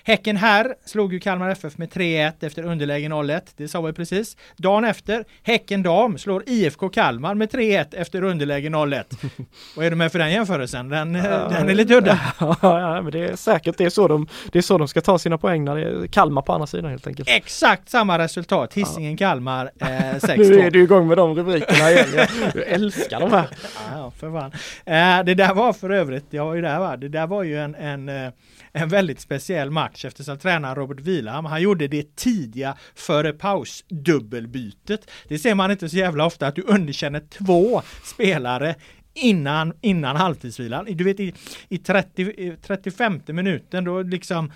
häcken 0.05 0.36
här 0.36 0.74
slog 0.84 1.12
ju 1.12 1.20
Kalmar 1.20 1.51
FF 1.51 1.78
med 1.78 1.88
3-1 1.88 2.32
efter 2.40 2.62
underläge 2.62 3.09
0-1. 3.09 3.40
Det 3.57 3.68
sa 3.68 3.80
vi 3.80 3.93
precis. 3.93 4.36
Dagen 4.57 4.84
efter, 4.84 5.24
Häcken 5.43 5.82
Dam 5.82 6.18
slår 6.18 6.43
IFK 6.47 6.88
Kalmar 6.88 7.34
med 7.34 7.51
3-1 7.51 7.86
efter 7.97 8.22
underläge 8.22 8.68
0-1. 8.68 9.05
Vad 9.76 9.86
är 9.86 9.90
det 9.90 9.97
med 9.97 10.12
för 10.12 10.18
den 10.18 10.30
jämförelsen? 10.30 10.88
Den, 10.88 11.14
eh, 11.16 11.22
den 11.51 11.68
är 11.68 11.74
lite 11.74 11.95
udda. 11.95 12.20
ja, 12.62 13.03
men 13.03 13.12
det 13.12 13.24
är 13.24 13.36
säkert 13.36 13.78
det 13.78 13.84
är, 13.84 13.90
så 13.90 14.09
de, 14.09 14.28
det 14.53 14.59
är 14.59 14.62
så 14.62 14.78
de 14.78 14.88
ska 14.88 15.01
ta 15.01 15.18
sina 15.18 15.38
poäng 15.38 15.64
när 15.64 15.76
det 15.76 15.82
är 15.82 16.07
Kalmar 16.07 16.43
på 16.43 16.53
andra 16.53 16.66
sidan 16.66 16.90
helt 16.90 17.07
enkelt. 17.07 17.28
Exakt 17.28 17.90
samma 17.90 18.18
resultat. 18.18 18.74
Hisingen-Kalmar 18.74 19.70
eh, 19.80 20.18
6-2. 20.37 20.51
Nu 20.51 20.61
är 20.61 20.70
du 20.70 20.83
igång 20.83 21.09
med 21.09 21.16
de 21.16 21.35
rubrikerna 21.35 21.91
igen. 21.91 22.07
Jag, 22.55 22.66
älskar 22.66 23.20
de 23.20 23.30
här. 23.30 23.49
Ja, 23.93 24.12
för 24.16 24.30
fan. 24.30 24.53
Eh, 24.85 25.24
det 25.24 25.35
där 25.35 25.55
var 25.55 25.72
för 25.72 25.91
övrigt, 25.91 26.26
jag 26.30 26.45
var 26.45 26.55
ju 26.55 26.61
där 26.62 26.78
va, 26.78 26.97
det 26.97 27.09
där 27.09 27.26
var 27.26 27.43
ju 27.43 27.59
en, 27.59 27.74
en, 27.74 28.09
eh, 28.09 28.33
en 28.72 28.89
väldigt 28.89 29.20
speciell 29.20 29.70
match 29.70 30.05
eftersom 30.05 30.39
tränaren 30.39 30.74
Robert 30.74 31.01
Wilhelm, 31.01 31.45
han 31.45 31.62
gjorde 31.62 31.89
det 31.89 32.16
tidiga 32.16 32.76
före 32.95 33.33
paus 33.33 33.85
dubbelbytet. 33.89 35.11
Det 35.28 35.39
ser 35.39 35.55
man 35.55 35.70
inte 35.70 35.89
så 35.89 35.97
jävla 35.97 36.26
ofta 36.26 36.47
att 36.47 36.57
du 36.57 36.62
underkänner 36.62 37.20
två 37.20 37.83
spelare 38.05 38.74
innan, 39.14 39.72
innan 39.80 40.16
halvtidsvilan. 40.16 40.87
Du 40.91 41.05
vet 41.05 41.20
i, 41.20 41.35
i 41.68 41.78
30, 41.78 42.22
i 42.22 42.57
35 42.62 43.20
minuten 43.26 43.85
då 43.85 44.03
liksom 44.03 44.53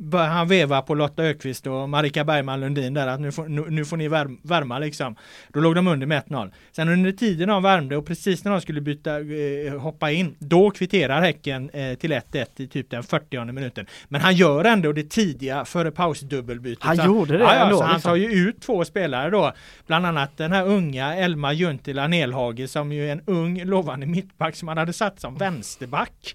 börjar 0.00 0.28
han 0.28 0.48
veva 0.48 0.82
på 0.82 0.94
Lotta 0.94 1.22
Ökvist 1.22 1.66
och 1.66 1.88
Marika 1.88 2.24
Bergman 2.24 2.60
Lundin 2.60 2.94
där 2.94 3.06
att 3.06 3.20
nu 3.20 3.32
får, 3.32 3.48
nu, 3.48 3.64
nu 3.68 3.84
får 3.84 3.96
ni 3.96 4.08
värma, 4.42 4.78
liksom. 4.78 5.16
Då 5.48 5.60
låg 5.60 5.74
de 5.74 5.86
under 5.86 6.06
med 6.06 6.22
1-0. 6.22 6.52
Sen 6.72 6.88
under 6.88 7.12
tiden 7.12 7.48
de 7.48 7.62
värmde 7.62 7.96
och 7.96 8.06
precis 8.06 8.44
när 8.44 8.52
de 8.52 8.60
skulle 8.60 8.80
byta, 8.80 9.20
eh, 9.20 9.78
hoppa 9.78 10.10
in, 10.10 10.36
då 10.38 10.70
kvitterar 10.70 11.20
Häcken 11.20 11.70
eh, 11.70 11.94
till 11.94 12.12
1-1 12.12 12.46
i 12.56 12.66
typ 12.66 12.90
den 12.90 13.02
40 13.02 13.52
minuten. 13.52 13.86
Men 14.08 14.20
han 14.20 14.34
gör 14.34 14.64
ändå 14.64 14.92
det 14.92 15.10
tidiga 15.10 15.64
före 15.64 15.90
pausdubbelbytet. 15.90 16.84
Han 16.84 16.96
Så 16.96 17.04
gjorde 17.04 17.38
det 17.38 17.44
ja, 17.44 17.54
ja, 17.54 17.64
ändå, 17.64 17.76
så 17.76 17.84
han 17.84 17.94
liksom. 17.94 18.08
tar 18.08 18.16
ju 18.16 18.48
ut 18.48 18.60
två 18.60 18.84
spelare 18.84 19.30
då. 19.30 19.52
Bland 19.86 20.06
annat 20.06 20.36
den 20.36 20.52
här 20.52 20.66
unga 20.66 21.14
Elma 21.14 21.52
Juntila 21.52 22.06
Nelhage 22.06 22.68
som 22.68 22.92
ju 22.92 23.08
är 23.08 23.12
en 23.12 23.22
ung 23.26 23.64
lovande 23.64 24.06
mittback 24.06 24.56
som 24.56 24.68
han 24.68 24.78
hade 24.78 24.92
satt 24.92 25.20
som 25.20 25.36
vänsterback. 25.36 26.34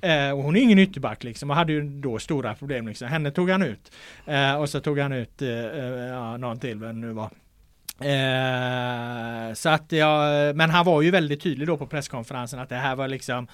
Eh, 0.00 0.30
och 0.30 0.42
hon 0.42 0.56
är 0.56 0.60
ingen 0.60 0.78
ytterback 0.78 1.24
liksom 1.24 1.50
och 1.50 1.56
hade 1.56 1.72
ju 1.72 1.82
då 1.82 2.18
stora 2.18 2.54
problem 2.54 2.88
liksom. 2.88 3.08
Henne 3.08 3.30
tog 3.30 3.50
han 3.50 3.62
ut. 3.62 3.92
Eh, 4.26 4.54
och 4.54 4.68
så 4.68 4.80
tog 4.80 4.98
han 4.98 5.12
ut 5.12 5.42
eh, 5.42 5.48
eh, 5.48 6.06
ja, 6.06 6.36
någon 6.36 6.58
till 6.58 6.78
vem 6.78 7.00
det 7.00 7.06
nu 7.06 7.12
var. 7.12 7.30
Eh, 8.00 9.54
så 9.54 9.68
att 9.68 9.92
jag, 9.92 10.56
men 10.56 10.70
han 10.70 10.84
var 10.84 11.02
ju 11.02 11.10
väldigt 11.10 11.42
tydlig 11.42 11.68
då 11.68 11.76
på 11.76 11.86
presskonferensen 11.86 12.60
att 12.60 12.68
det 12.68 12.76
här 12.76 12.96
var 12.96 13.08
liksom 13.08 13.46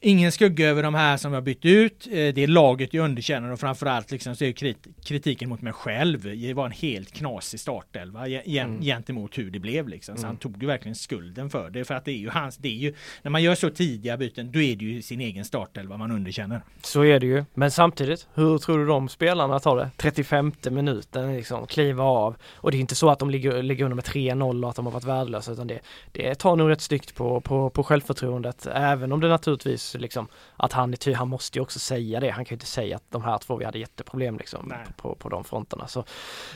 Ingen 0.00 0.32
skugga 0.32 0.68
över 0.68 0.82
de 0.82 0.94
här 0.94 1.16
som 1.16 1.32
jag 1.32 1.42
bytt 1.42 1.64
ut. 1.64 2.06
Eh, 2.06 2.12
Det 2.12 2.38
är 2.38 2.46
laget 2.46 2.94
jag 2.94 3.04
underkänner 3.04 3.52
och 3.52 3.60
framförallt 3.60 4.10
liksom 4.10 4.36
så 4.36 4.44
är 4.44 4.52
krit 4.52 4.86
kritiken 5.04 5.48
mot 5.48 5.62
mig 5.62 5.72
själv. 5.72 6.22
Det 6.40 6.54
var 6.54 6.66
en 6.66 6.72
helt 6.72 7.12
knasig 7.12 7.60
startelva 7.60 8.28
gen- 8.28 8.80
gentemot 8.82 9.38
hur 9.38 9.50
det 9.50 9.58
blev 9.58 9.88
liksom. 9.88 10.16
Så 10.16 10.26
han 10.26 10.36
tog 10.36 10.62
ju 10.62 10.66
verkligen 10.66 10.94
skulden 10.94 11.50
för 11.50 11.70
det. 11.70 11.84
För 11.84 11.94
att 11.94 12.04
det 12.04 12.10
är 12.10 12.16
ju 12.16 12.28
hans, 12.30 12.56
det 12.56 12.68
är 12.68 12.72
ju, 12.72 12.94
när 13.22 13.30
man 13.30 13.42
gör 13.42 13.54
så 13.54 13.70
tidiga 13.70 14.16
byten, 14.16 14.52
då 14.52 14.60
är 14.60 14.76
det 14.76 14.84
ju 14.84 15.02
sin 15.02 15.20
egen 15.20 15.44
startelva 15.44 15.96
man 15.96 16.10
underkänner. 16.10 16.60
Så 16.82 17.04
är 17.04 17.20
det 17.20 17.26
ju. 17.26 17.44
Men 17.54 17.70
samtidigt, 17.70 18.26
hur 18.34 18.58
tror 18.58 18.78
du 18.78 18.86
de 18.86 19.08
spelarna 19.08 19.58
tar 19.58 19.76
det? 19.76 19.90
35 19.96 20.52
minuten 20.70 21.36
liksom, 21.36 21.66
kliva 21.66 22.04
av. 22.04 22.36
Och 22.54 22.70
det 22.70 22.76
är 22.76 22.80
inte 22.80 22.94
så 22.94 23.10
att 23.10 23.18
de 23.18 23.30
ligger, 23.30 23.62
ligger 23.62 23.84
under 23.84 23.94
med 23.96 24.04
3-0 24.04 24.64
och 24.64 24.70
att 24.70 24.76
de 24.76 24.86
har 24.86 24.92
varit 24.92 25.04
värdelösa 25.04 25.52
utan 25.52 25.66
det, 25.66 25.78
det 26.12 26.34
tar 26.34 26.56
nog 26.56 26.70
rätt 26.70 26.80
styggt 26.80 27.14
på, 27.14 27.40
på, 27.40 27.70
på 27.70 27.84
självförtroendet. 27.84 28.66
Även 28.74 29.12
om 29.12 29.20
det 29.20 29.28
naturligtvis 29.28 29.87
Liksom, 29.94 30.28
att 30.56 30.72
han, 30.72 30.94
han 31.16 31.28
måste 31.28 31.58
ju 31.58 31.62
också 31.62 31.78
säga 31.78 32.20
det. 32.20 32.30
Han 32.30 32.44
kan 32.44 32.50
ju 32.50 32.56
inte 32.56 32.66
säga 32.66 32.96
att 32.96 33.04
de 33.10 33.24
här 33.24 33.38
två, 33.38 33.56
vi 33.56 33.64
hade 33.64 33.78
jätteproblem 33.78 34.38
liksom 34.38 34.72
på, 34.96 35.08
på, 35.08 35.14
på 35.14 35.28
de 35.28 35.44
fronterna. 35.44 35.86
Så. 35.86 36.04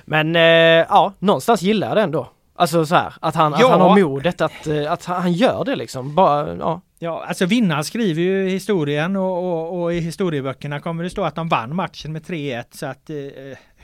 Men 0.04 0.36
eh, 0.36 0.42
ja, 0.88 1.12
någonstans 1.18 1.62
gillar 1.62 1.88
jag 1.88 1.96
det 1.96 2.02
ändå. 2.02 2.28
Alltså 2.54 2.86
så 2.86 2.94
här, 2.94 3.14
att 3.20 3.34
han, 3.34 3.52
Ja. 3.58 3.66
att 3.66 3.70
han 3.70 3.80
har 3.80 4.00
modet 4.00 4.40
att, 4.40 4.66
eh, 4.66 4.92
att 4.92 5.04
han 5.04 5.32
gör 5.32 5.64
det 5.64 5.76
liksom. 5.76 6.14
Bara, 6.14 6.54
ja. 6.56 6.80
Ja, 6.98 7.24
alltså 7.28 7.46
vinnaren 7.46 7.84
skriver 7.84 8.22
ju 8.22 8.48
historien 8.48 9.16
och, 9.16 9.38
och, 9.52 9.82
och 9.82 9.94
i 9.94 10.00
historieböckerna 10.00 10.80
kommer 10.80 11.04
det 11.04 11.10
stå 11.10 11.24
att 11.24 11.34
de 11.34 11.48
vann 11.48 11.76
matchen 11.76 12.12
med 12.12 12.22
3-1 12.22 12.64
så 12.70 12.86
att 12.86 13.10
eh, 13.10 13.16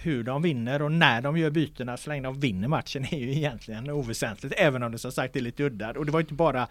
hur 0.03 0.23
de 0.23 0.43
vinner 0.43 0.83
och 0.83 0.93
när 0.93 1.23
de 1.23 1.39
gör 1.39 1.51
bytena 1.51 1.97
så 1.97 2.11
länge 2.11 2.23
de 2.23 2.41
vinner 2.41 2.69
matchen 2.69 3.05
är 3.11 3.19
ju 3.19 3.33
egentligen 3.33 3.91
oväsentligt 3.91 4.55
även 4.59 4.83
om 4.83 4.93
det 4.93 4.99
som 4.99 5.13
sagt 5.13 5.37
är 5.37 5.41
lite 5.41 5.63
udda. 5.63 5.91
Och 5.91 6.07
det 6.07 6.13
var 6.13 6.21
inte 6.21 6.35
bara, 6.35 6.69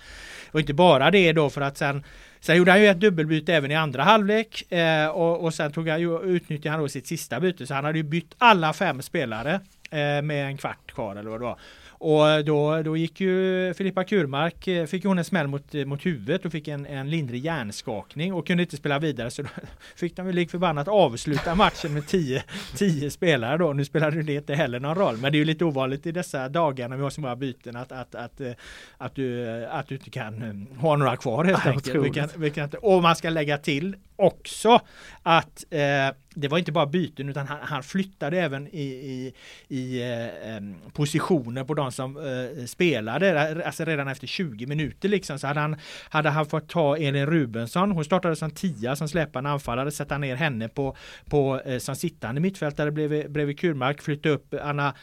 var 0.52 0.60
inte 0.60 0.74
bara 0.74 1.12
det 1.12 1.34
då 1.34 1.50
för 1.50 1.62
att 1.62 1.78
sen 1.78 2.04
Sen 2.40 2.58
gjorde 2.58 2.72
han 2.72 2.82
ju 2.82 2.88
ett 2.88 3.00
dubbelbyte 3.00 3.54
även 3.54 3.72
i 3.72 3.76
andra 3.76 4.04
halvlek 4.04 4.72
eh, 4.72 5.08
och, 5.08 5.44
och 5.44 5.54
sen 5.54 5.72
tog 5.72 5.90
han 5.90 6.02
ju, 6.02 6.20
utnyttjade 6.22 6.70
han 6.70 6.80
då 6.80 6.90
sitt 6.90 7.08
sista 7.08 7.40
byte 7.40 7.68
så 7.68 7.74
han 7.74 7.86
hade 7.86 7.98
ju 7.98 8.04
bytt 8.04 8.36
alla 8.38 8.74
fem 8.74 9.02
spelare 9.02 9.60
med 9.92 10.46
en 10.48 10.58
kvart 10.58 10.92
kvar 10.92 11.16
eller 11.16 11.30
vad 11.30 11.40
det 11.40 11.46
var. 11.46 11.60
Och 12.00 12.46
då, 12.46 12.82
då 12.84 12.98
gick 12.98 13.22
ju 13.22 13.74
Filippa 13.74 14.04
Kurmark, 14.04 14.68
eh, 14.68 14.86
fick 14.86 15.06
hon 15.06 15.18
en 15.18 15.26
smäll 15.26 15.48
mot, 15.48 15.76
eh, 15.76 15.86
mot 15.86 16.06
huvudet 16.06 16.46
och 16.46 16.52
fick 16.52 16.68
en, 16.68 16.86
en 16.86 17.10
lindrig 17.10 17.46
hjärnskakning 17.46 18.34
och 18.34 18.48
kunde 18.48 18.64
inte 18.64 18.78
spela 18.78 19.00
vidare 19.00 19.32
så 19.32 19.42
då 19.42 19.50
fick 19.96 20.16
de 20.16 20.32
lik 20.32 20.52
förbannat 20.52 20.88
avsluta 20.88 21.56
matchen 21.56 21.94
med 21.94 22.08
10 22.08 22.44
10 22.76 23.12
spelare 23.12 23.58
då. 23.58 23.74
Nu 23.74 23.86
spelade 23.86 24.22
det 24.22 24.34
inte 24.34 24.56
heller 24.56 24.80
någon 24.80 24.96
roll 24.96 25.18
men 25.18 25.32
det 25.32 25.36
är 25.36 25.40
ju 25.40 25.46
lite 25.46 25.66
ovanligt 25.66 26.06
i 26.06 26.12
dessa 26.12 26.50
dagar 26.50 26.90
när 26.90 26.98
vi 26.98 27.04
har 27.04 27.10
så 27.10 27.22
många 27.22 27.36
byten 27.36 27.76
att, 27.76 27.92
att, 27.92 28.16
att, 28.16 28.42
eh, 28.42 28.52
att, 28.98 29.16
du, 29.16 29.48
att 29.66 29.88
du 29.88 29.96
inte 29.96 30.10
kan 30.10 30.44
eh, 30.44 30.82
ha 30.82 30.96
några 30.96 31.18
kvar 31.18 31.44
helt 31.44 31.66
Ja, 31.66 31.72
enkelt. 31.72 32.06
Vi 32.06 32.10
kan, 32.10 32.30
vi 32.36 32.50
kan 32.50 32.64
inte, 32.64 32.78
och 32.78 33.02
man 33.02 33.16
ska 33.16 33.30
lägga 33.30 33.58
till 33.58 33.96
också 34.16 34.80
att 35.24 35.66
eh, 35.70 35.80
det 36.40 36.48
var 36.48 36.58
inte 36.58 36.72
bara 36.72 36.86
byten 36.86 37.30
utan 37.30 37.48
han, 37.48 37.58
han 37.62 37.84
flyttade 37.84 38.42
även 38.42 38.68
i, 38.68 38.82
i, 38.82 39.34
i 39.68 40.02
eh, 40.02 40.92
positioner 40.94 41.64
på 41.64 41.74
de 41.74 41.92
som 41.92 42.18
eh, 42.18 42.66
spelade. 42.66 43.30
Eh, 43.30 43.68
alltså 43.68 43.86
redan 43.86 44.08
efter 44.08 44.28
20 44.28 44.66
minuter 44.66 45.10
liksom 45.10 45.40
så 45.40 45.48
hade 45.48 45.60
han, 45.60 45.76
hade 46.10 46.30
han 46.30 46.46
fått 46.46 46.70
ta 46.70 46.98
Elin 46.98 47.26
Rubensson. 47.26 47.92
Hon 47.92 48.06
startade 48.06 48.36
som 48.36 48.52
tia 48.52 48.96
som 48.96 49.08
släpande 49.08 49.50
anfallare, 49.50 49.92
sätta 49.92 50.18
ner 50.18 50.36
henne 50.36 50.70
på, 50.70 50.96
på 51.26 51.62
eh, 51.66 51.78
som 51.78 51.96
sittande 51.96 52.42
mittfältare 52.42 52.92
bredvid, 52.92 53.32
bredvid 53.32 53.60
Kurmark, 53.60 54.02
flytta 54.02 54.30
upp 54.30 54.54
Anna 54.62 54.96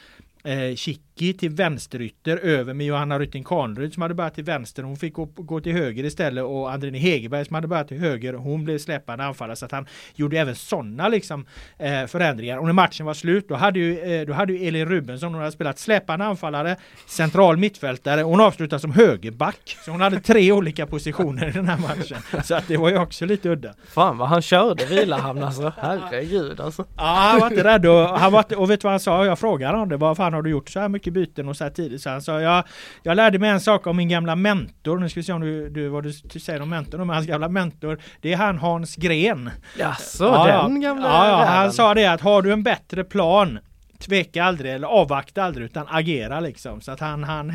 eh, 0.45 0.74
Schicki 1.15 1.39
till 1.39 1.51
vänsterytter 1.51 2.37
över 2.37 2.75
med 2.75 2.87
Johanna 2.87 3.19
Rytting 3.19 3.45
Kahnryd 3.45 3.93
som 3.93 4.03
hade 4.03 4.15
börjat 4.15 4.35
till 4.35 4.45
vänster. 4.45 4.83
Hon 4.83 4.97
fick 4.97 5.15
gå, 5.15 5.25
gå 5.25 5.61
till 5.61 5.73
höger 5.73 6.05
istället 6.05 6.45
och 6.45 6.73
Andrini 6.73 6.99
Hegerberg 6.99 7.45
som 7.45 7.55
hade 7.55 7.69
börjat 7.69 7.89
till 7.89 7.99
höger. 7.99 8.35
Hon 8.35 8.65
blev 8.65 8.79
släpande 8.79 9.25
anfallare 9.25 9.57
så 9.57 9.65
att 9.65 9.73
han 9.73 9.87
gjorde 10.15 10.39
även 10.39 10.55
sådana 10.55 11.09
liksom 11.09 11.47
eh, 11.79 12.07
förändringar. 12.07 12.59
Och 12.59 12.67
när 12.67 12.73
matchen 12.73 13.07
var 13.07 13.15
slut 13.15 13.49
då 13.49 13.55
hade 13.55 13.79
ju, 13.79 13.99
eh, 13.99 14.27
då 14.27 14.33
hade 14.33 14.53
ju 14.53 14.69
Elin 14.69 14.89
Rubensson, 14.89 15.33
hon 15.33 15.41
hade 15.41 15.53
spelat 15.53 15.79
släpande 15.79 16.25
anfallare, 16.25 16.77
central 17.07 17.57
mittfältare. 17.57 18.23
Hon 18.23 18.41
avslutade 18.41 18.81
som 18.81 18.93
högerback. 18.93 19.77
Så 19.85 19.91
hon 19.91 20.01
hade 20.01 20.21
tre 20.21 20.53
olika 20.53 20.87
positioner 20.87 21.49
i 21.49 21.53
den 21.53 21.69
här 21.69 21.79
matchen. 21.79 22.43
Så 22.45 22.55
att 22.55 22.69
det 22.69 22.77
var 22.77 22.91
ju 22.91 22.99
också 22.99 23.27
lite 23.27 23.49
udda. 23.49 23.75
Fan 23.89 24.19
vad 24.19 24.29
han 24.29 24.43
körde 24.43 24.87
Vilahamn 24.87 25.43
alltså. 25.43 25.73
Herregud 25.77 26.61
alltså. 26.61 26.85
Ja, 26.97 27.03
han 27.03 27.41
var 27.41 27.51
inte 27.51 27.65
rädd 27.65 27.87
och, 27.87 28.09
han 28.09 28.33
var, 28.33 28.57
och 28.57 28.71
vet 28.71 28.81
du 28.81 28.85
vad 28.85 28.93
han 28.93 29.01
sa? 29.01 29.27
Jag 29.27 29.39
frågade 29.39 29.73
honom 29.73 29.89
det. 29.89 29.97
Vad 29.97 30.17
fan 30.17 30.33
har 30.33 30.43
du 30.43 30.51
gjort 30.51 30.71
så 30.71 30.81
här 30.81 30.89
mycket 30.89 31.04
byten 31.13 31.49
och 31.49 31.57
så 31.57 31.65
här 31.65 31.71
tidigt? 31.71 32.03
Så 32.03 32.11
han 32.11 32.23
sa 32.23 32.41
jag, 32.41 32.65
jag 33.03 33.17
lärde 33.17 33.39
mig 33.39 33.51
en 33.51 33.61
sak 33.61 33.87
om 33.87 33.97
min 33.97 34.09
gamla 34.09 34.37
mentor. 34.37 34.99
Nu 34.99 35.09
ska 35.09 35.21
vi 35.21 35.25
se 35.25 35.33
om 35.33 35.41
du, 35.41 35.71
du 35.71 35.89
vad 35.89 36.03
du, 36.03 36.13
säger 36.13 36.63
om 36.63 36.71
mentorn. 36.71 37.01
Om 37.01 37.09
hans 37.09 37.27
gamla 37.27 37.49
mentor. 37.49 37.99
Det 38.21 38.33
är 38.33 38.37
han 38.37 38.59
Hans 38.59 38.97
Gren. 38.97 39.51
Jaså, 39.79 40.25
Ja, 40.25 40.63
den 40.63 40.81
gamla 40.81 41.09
ja, 41.09 41.29
ja, 41.29 41.45
Han 41.45 41.73
sa 41.73 41.95
det 41.95 42.07
att 42.07 42.21
har 42.21 42.43
du 42.43 42.53
en 42.53 42.63
bättre 42.63 43.05
plan 43.05 43.59
Tveka 43.99 44.45
aldrig 44.45 44.75
eller 44.75 44.87
avvakta 44.87 45.43
aldrig 45.43 45.65
utan 45.65 45.87
agera 45.89 46.41
liksom. 46.41 46.81
Så 46.81 46.93
att 46.93 47.01
han, 47.01 47.25
han, 47.25 47.51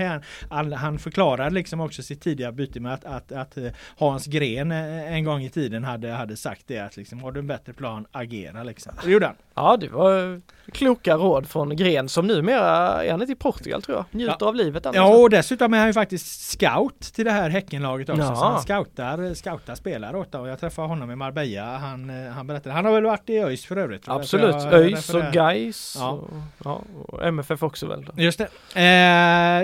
han, 0.50 0.74
han, 0.74 1.54
liksom 1.54 1.80
också 1.80 2.04
sitt 2.04 2.22
tidiga 2.22 2.52
byte 2.52 2.80
med 2.80 2.94
att, 2.94 3.06
att, 3.06 3.32
att 3.32 3.58
eh, 3.58 3.72
Hans 3.98 4.26
Gren 4.26 4.72
eh, 4.72 5.14
en 5.14 5.24
gång 5.24 5.44
i 5.44 5.50
tiden 5.50 5.84
hade, 5.84 6.12
hade 6.12 6.38
sagt 6.38 6.64
det 6.68 6.80
att 6.80 6.98
liksom, 6.98 7.24
har 7.24 7.32
du 7.32 7.40
en 7.40 7.48
bättre 7.48 7.74
plan, 7.74 8.06
agera 8.12 8.64
liksom. 8.64 8.94
Det 9.04 9.12
gjorde 9.12 9.26
han. 9.26 9.36
Ja, 9.60 9.78
det 9.78 9.88
var 9.88 10.42
kloka 10.74 11.16
råd 11.16 11.48
från 11.50 11.76
Gren 11.76 12.10
som 12.10 12.28
numera 12.28 13.04
är 13.04 13.12
han 13.12 13.22
inte 13.22 13.32
i 13.34 13.36
Portugal 13.36 13.82
tror 13.82 13.98
jag. 13.98 14.06
Njuter 14.12 14.36
Ja. 14.40 14.48
av 14.48 14.56
livet 14.56 14.84
där. 14.84 14.92
Ja 14.96 15.16
och 15.18 15.30
dessutom 15.30 15.74
är 15.74 15.78
han 15.78 15.88
ju 15.88 15.94
faktiskt 15.94 16.52
scout 16.52 17.00
till 17.02 17.26
det 17.26 17.32
här 17.32 17.50
Häckenlaget 17.50 18.10
också. 18.10 18.22
Ja. 18.22 18.36
Så 18.36 18.44
han 18.46 18.62
scoutar, 18.62 19.34
scoutar 19.34 19.76
spelare 19.76 20.18
åt 20.18 20.32
dem. 20.32 20.46
Jag 20.48 20.60
träffade 20.60 20.88
honom 20.88 21.12
i 21.12 21.16
Marbella. 21.16 21.78
Han, 21.78 22.10
eh, 22.26 22.32
han 22.32 22.48
berättade. 22.48 22.76
Han 22.76 22.86
har 22.86 22.92
väl 22.94 23.04
varit 23.04 23.30
i 23.30 23.38
ÖIS 23.40 23.66
för 23.66 23.78
övrigt? 23.78 24.04
Absolut, 24.10 24.56
jag 24.56 24.74
ÖIS 24.74 25.14
och 25.14 25.24
Gais 25.34 25.96
Ja. 26.00 26.10
och, 26.12 26.30
ja, 26.64 26.82
och 27.08 27.26
MFF 27.28 27.64
också 27.64 27.88
väl. 27.88 28.06
Då. 28.06 28.22
Just 28.24 28.38
det. 28.40 28.48
Eh, 28.76 28.84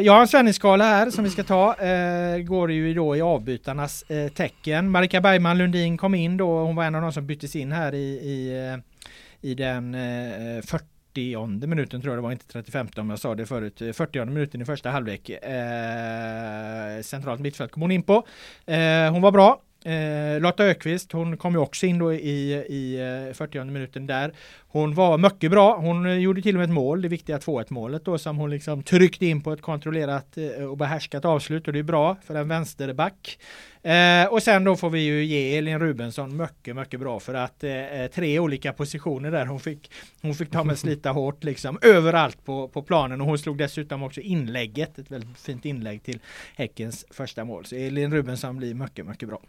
jag 0.05 0.13
har 0.13 0.21
en 0.21 0.27
svenningsskala 0.27 0.83
här 0.83 1.09
som 1.11 1.23
vi 1.23 1.29
ska 1.29 1.43
ta. 1.43 1.73
Eh, 1.75 2.37
går 2.37 2.71
ju 2.71 2.93
då 2.93 3.15
i 3.15 3.21
avbytarnas 3.21 4.03
eh, 4.03 4.27
tecken. 4.31 4.89
Marika 4.89 5.21
Bergman 5.21 5.57
Lundin 5.57 5.97
kom 5.97 6.15
in 6.15 6.37
då. 6.37 6.59
Hon 6.59 6.75
var 6.75 6.83
en 6.83 6.95
av 6.95 7.01
de 7.01 7.11
som 7.13 7.27
byttes 7.27 7.55
in 7.55 7.71
här 7.71 7.93
i, 7.93 7.97
i, 8.07 8.69
eh, 8.73 8.79
i 9.41 9.53
den 9.53 9.95
eh, 9.95 10.61
40 10.61 10.85
40 11.15 11.67
minuten 11.67 12.01
tror 12.01 12.13
jag 12.13 12.17
det 12.17 12.23
var, 12.23 12.31
inte 12.31 12.47
35 12.47 12.87
om 12.97 13.09
jag 13.09 13.19
sa 13.19 13.35
det 13.35 13.45
förut. 13.45 13.81
Eh, 13.81 13.91
40 13.91 14.25
minuten 14.25 14.61
i 14.61 14.65
första 14.65 14.89
halvlek. 14.89 15.29
Eh, 15.29 17.01
centralt 17.01 17.41
mittfält 17.41 17.71
kom 17.71 17.81
hon 17.81 17.91
in 17.91 18.03
på. 18.03 18.27
Eh, 18.65 19.11
hon 19.11 19.21
var 19.21 19.31
bra. 19.31 19.61
Eh, 19.85 20.41
Lotta 20.41 20.63
Ökvist, 20.63 21.11
hon 21.11 21.37
kom 21.37 21.53
ju 21.53 21.59
också 21.59 21.85
in 21.85 21.99
då 21.99 22.13
i, 22.13 22.53
i 22.69 22.99
eh, 23.29 23.33
40 23.33 23.63
minuten 23.63 24.07
där. 24.07 24.33
Hon 24.75 24.93
var 24.93 25.17
mycket 25.17 25.51
bra. 25.51 25.77
Hon 25.77 26.05
eh, 26.05 26.13
gjorde 26.13 26.41
till 26.41 26.55
och 26.55 26.59
med 26.59 26.65
ett 26.69 26.73
mål, 26.73 27.01
det 27.01 27.07
viktiga 27.07 27.37
2-1 27.37 27.65
målet 27.69 28.05
då 28.05 28.17
som 28.17 28.37
hon 28.37 28.49
liksom 28.49 28.83
tryckte 28.83 29.25
in 29.25 29.41
på 29.41 29.51
ett 29.51 29.61
kontrollerat 29.61 30.37
eh, 30.37 30.63
och 30.63 30.77
behärskat 30.77 31.25
avslut 31.25 31.67
och 31.67 31.73
det 31.73 31.79
är 31.79 31.83
bra 31.83 32.15
för 32.25 32.35
en 32.35 32.47
vänsterback. 32.47 33.39
Eh, 33.83 34.25
och 34.25 34.43
sen 34.43 34.63
då 34.63 34.75
får 34.75 34.89
vi 34.89 34.99
ju 34.99 35.25
ge 35.25 35.57
Elin 35.57 35.79
Rubensson 35.79 36.37
mycket, 36.37 36.75
mycket 36.75 36.99
bra 36.99 37.19
för 37.19 37.33
att 37.33 37.63
eh, 37.63 37.71
tre 38.13 38.39
olika 38.39 38.73
positioner 38.73 39.31
där 39.31 39.45
hon 39.45 39.59
fick 39.59 39.91
hon 40.21 40.35
fick 40.35 40.51
ta 40.51 40.63
med 40.63 40.79
slita 40.79 41.09
hårt 41.11 41.43
liksom 41.43 41.79
överallt 41.81 42.45
på, 42.45 42.67
på 42.67 42.81
planen 42.81 43.21
och 43.21 43.27
hon 43.27 43.37
slog 43.37 43.57
dessutom 43.57 44.03
också 44.03 44.21
inlägget, 44.21 44.99
ett 44.99 45.11
väldigt 45.11 45.39
fint 45.39 45.65
inlägg 45.65 46.03
till 46.03 46.19
Häckens 46.55 47.05
första 47.09 47.45
mål. 47.45 47.65
Så 47.65 47.75
Elin 47.75 48.13
Rubensson 48.13 48.57
blir 48.57 48.73
mycket, 48.73 49.05
mycket 49.05 49.29
bra. 49.29 49.39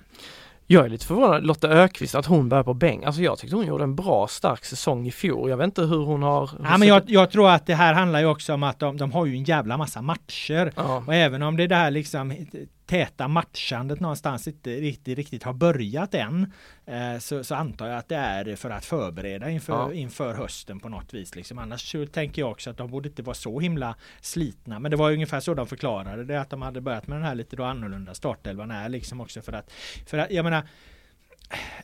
Jag 0.69 0.85
är 0.85 0.89
lite 0.89 1.07
förvånad, 1.07 1.47
Lotta 1.47 1.69
Ökvist, 1.69 2.15
att 2.15 2.27
hon 2.27 2.49
bär 2.49 2.63
på 2.63 2.75
bäng. 2.75 3.05
Alltså 3.05 3.23
jag 3.23 3.39
tyckte 3.39 3.57
hon 3.57 3.67
gjorde 3.67 3.85
en 3.85 3.97
bra 3.97 4.29
stark 4.29 4.65
säsong 4.65 5.07
i 5.07 5.11
fjol. 5.11 5.51
Jag 5.51 5.57
vet 5.57 5.65
inte 5.65 5.83
hur 5.83 6.05
hon 6.05 6.23
har... 6.23 6.51
Ja, 6.63 6.79
men 6.79 6.89
jag, 6.89 7.03
jag 7.07 7.31
tror 7.31 7.51
att 7.51 7.67
det 7.67 7.75
här 7.75 7.95
handlar 7.95 8.21
ju 8.21 8.27
också 8.27 8.55
om 8.55 8.63
att 8.63 8.79
de, 8.79 8.97
de 8.97 9.13
har 9.13 9.27
ju 9.27 9.37
en 9.37 9.45
jävla 9.45 9.77
massa 9.77 10.03
matcher. 10.03 10.73
Ja. 10.77 11.03
Och 11.07 11.15
även 11.15 11.43
om 11.43 11.57
det 11.57 11.67
där 11.67 11.91
liksom 11.91 12.47
täta 12.87 13.29
matchandet 13.29 14.01
någonstans 14.01 14.49
inte 14.49 14.71
riktigt, 14.71 15.19
riktigt 15.19 15.43
har 15.43 15.53
börjat 15.53 16.15
än 16.15 16.53
eh, 16.87 17.19
så, 17.19 17.45
så 17.45 17.55
antar 17.55 17.87
jag 17.87 17.99
att 17.99 18.09
det 18.09 18.17
är 18.17 18.57
för 18.57 18.71
att 18.71 18.85
förbereda 18.85 19.51
inför, 19.51 19.73
Ja. 19.73 19.93
inför 19.93 20.35
hösten 20.35 20.81
på 20.81 20.89
något 20.89 21.15
vis. 21.15 21.35
Liksom. 21.35 21.59
Annars 21.59 21.93
så 21.93 22.07
tänker 22.07 22.43
jag 22.43 22.51
också 22.51 22.71
att 22.71 22.77
de 22.77 22.91
borde 22.91 23.09
inte 23.09 23.23
vara 23.23 23.35
så 23.35 23.61
himla 23.61 23.95
slitna. 24.21 24.79
Men 24.79 24.91
det 24.91 24.97
var 24.97 25.13
ungefär 25.13 25.41
så 25.41 25.55
de 25.55 25.67
förklarade 25.67 26.25
det 26.25 26.41
att 26.41 26.51
de 26.51 26.63
hade 26.63 26.81
börjat 26.81 27.07
med 27.07 27.19
den 27.19 27.25
här 27.25 27.35
lite 27.35 27.57
då 27.57 27.65
annorlunda 27.65 28.15
startelvan 28.15 28.71
är 28.71 28.89
liksom 28.89 29.21
också 29.21 29.43
för 29.43 29.53
att, 29.53 29.73
för 30.07 30.19
att 30.19 30.31
jag 30.31 30.45
menar 30.45 30.63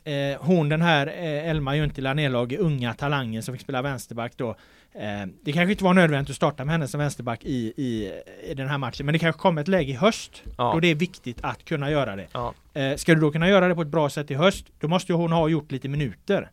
Eh, 0.05 0.41
hon 0.41 0.69
den 0.69 0.83
här 0.83 1.07
eh, 1.07 1.49
Elma 1.51 1.77
Juntila 1.77 2.15
nedlag 2.15 2.53
unga 2.53 2.95
talangen 2.95 3.43
som 3.43 3.55
fick 3.55 3.63
spela 3.63 3.83
vänsterback 3.83 4.33
då. 4.37 4.57
Eh, 4.95 5.27
det 5.43 5.53
kanske 5.53 5.71
inte 5.73 5.85
var 5.85 5.95
nödvändigt 5.95 6.31
att 6.31 6.37
starta 6.37 6.65
med 6.65 6.73
henne 6.73 6.89
som 6.89 7.01
vänsterback 7.01 7.45
i, 7.45 7.73
i, 7.77 8.13
i 8.51 8.55
den 8.55 8.69
här 8.69 8.79
matchen 8.79 9.07
men 9.07 9.13
det 9.13 9.19
kanske 9.19 9.41
kommer 9.41 9.61
ett 9.63 9.69
läge 9.69 9.93
i 9.93 9.95
höst 9.95 10.43
Ja. 10.59 10.73
då 10.75 10.81
det 10.81 10.89
är 10.89 10.95
viktigt 10.95 11.39
att 11.43 11.65
kunna 11.65 11.91
göra 11.91 12.17
det. 12.17 12.27
Ja. 12.33 12.55
Eh, 12.75 12.97
ska 12.97 13.15
du 13.15 13.21
då 13.21 13.31
kunna 13.33 13.49
göra 13.49 13.69
det 13.69 13.75
på 13.75 13.83
ett 13.83 13.89
bra 13.89 14.11
sätt 14.11 14.31
i 14.31 14.35
höst 14.35 14.67
då 14.81 14.89
måste 14.89 15.13
ju 15.13 15.17
hon 15.17 15.33
ha 15.33 15.49
gjort 15.49 15.73
lite 15.73 15.89
minuter. 15.89 16.51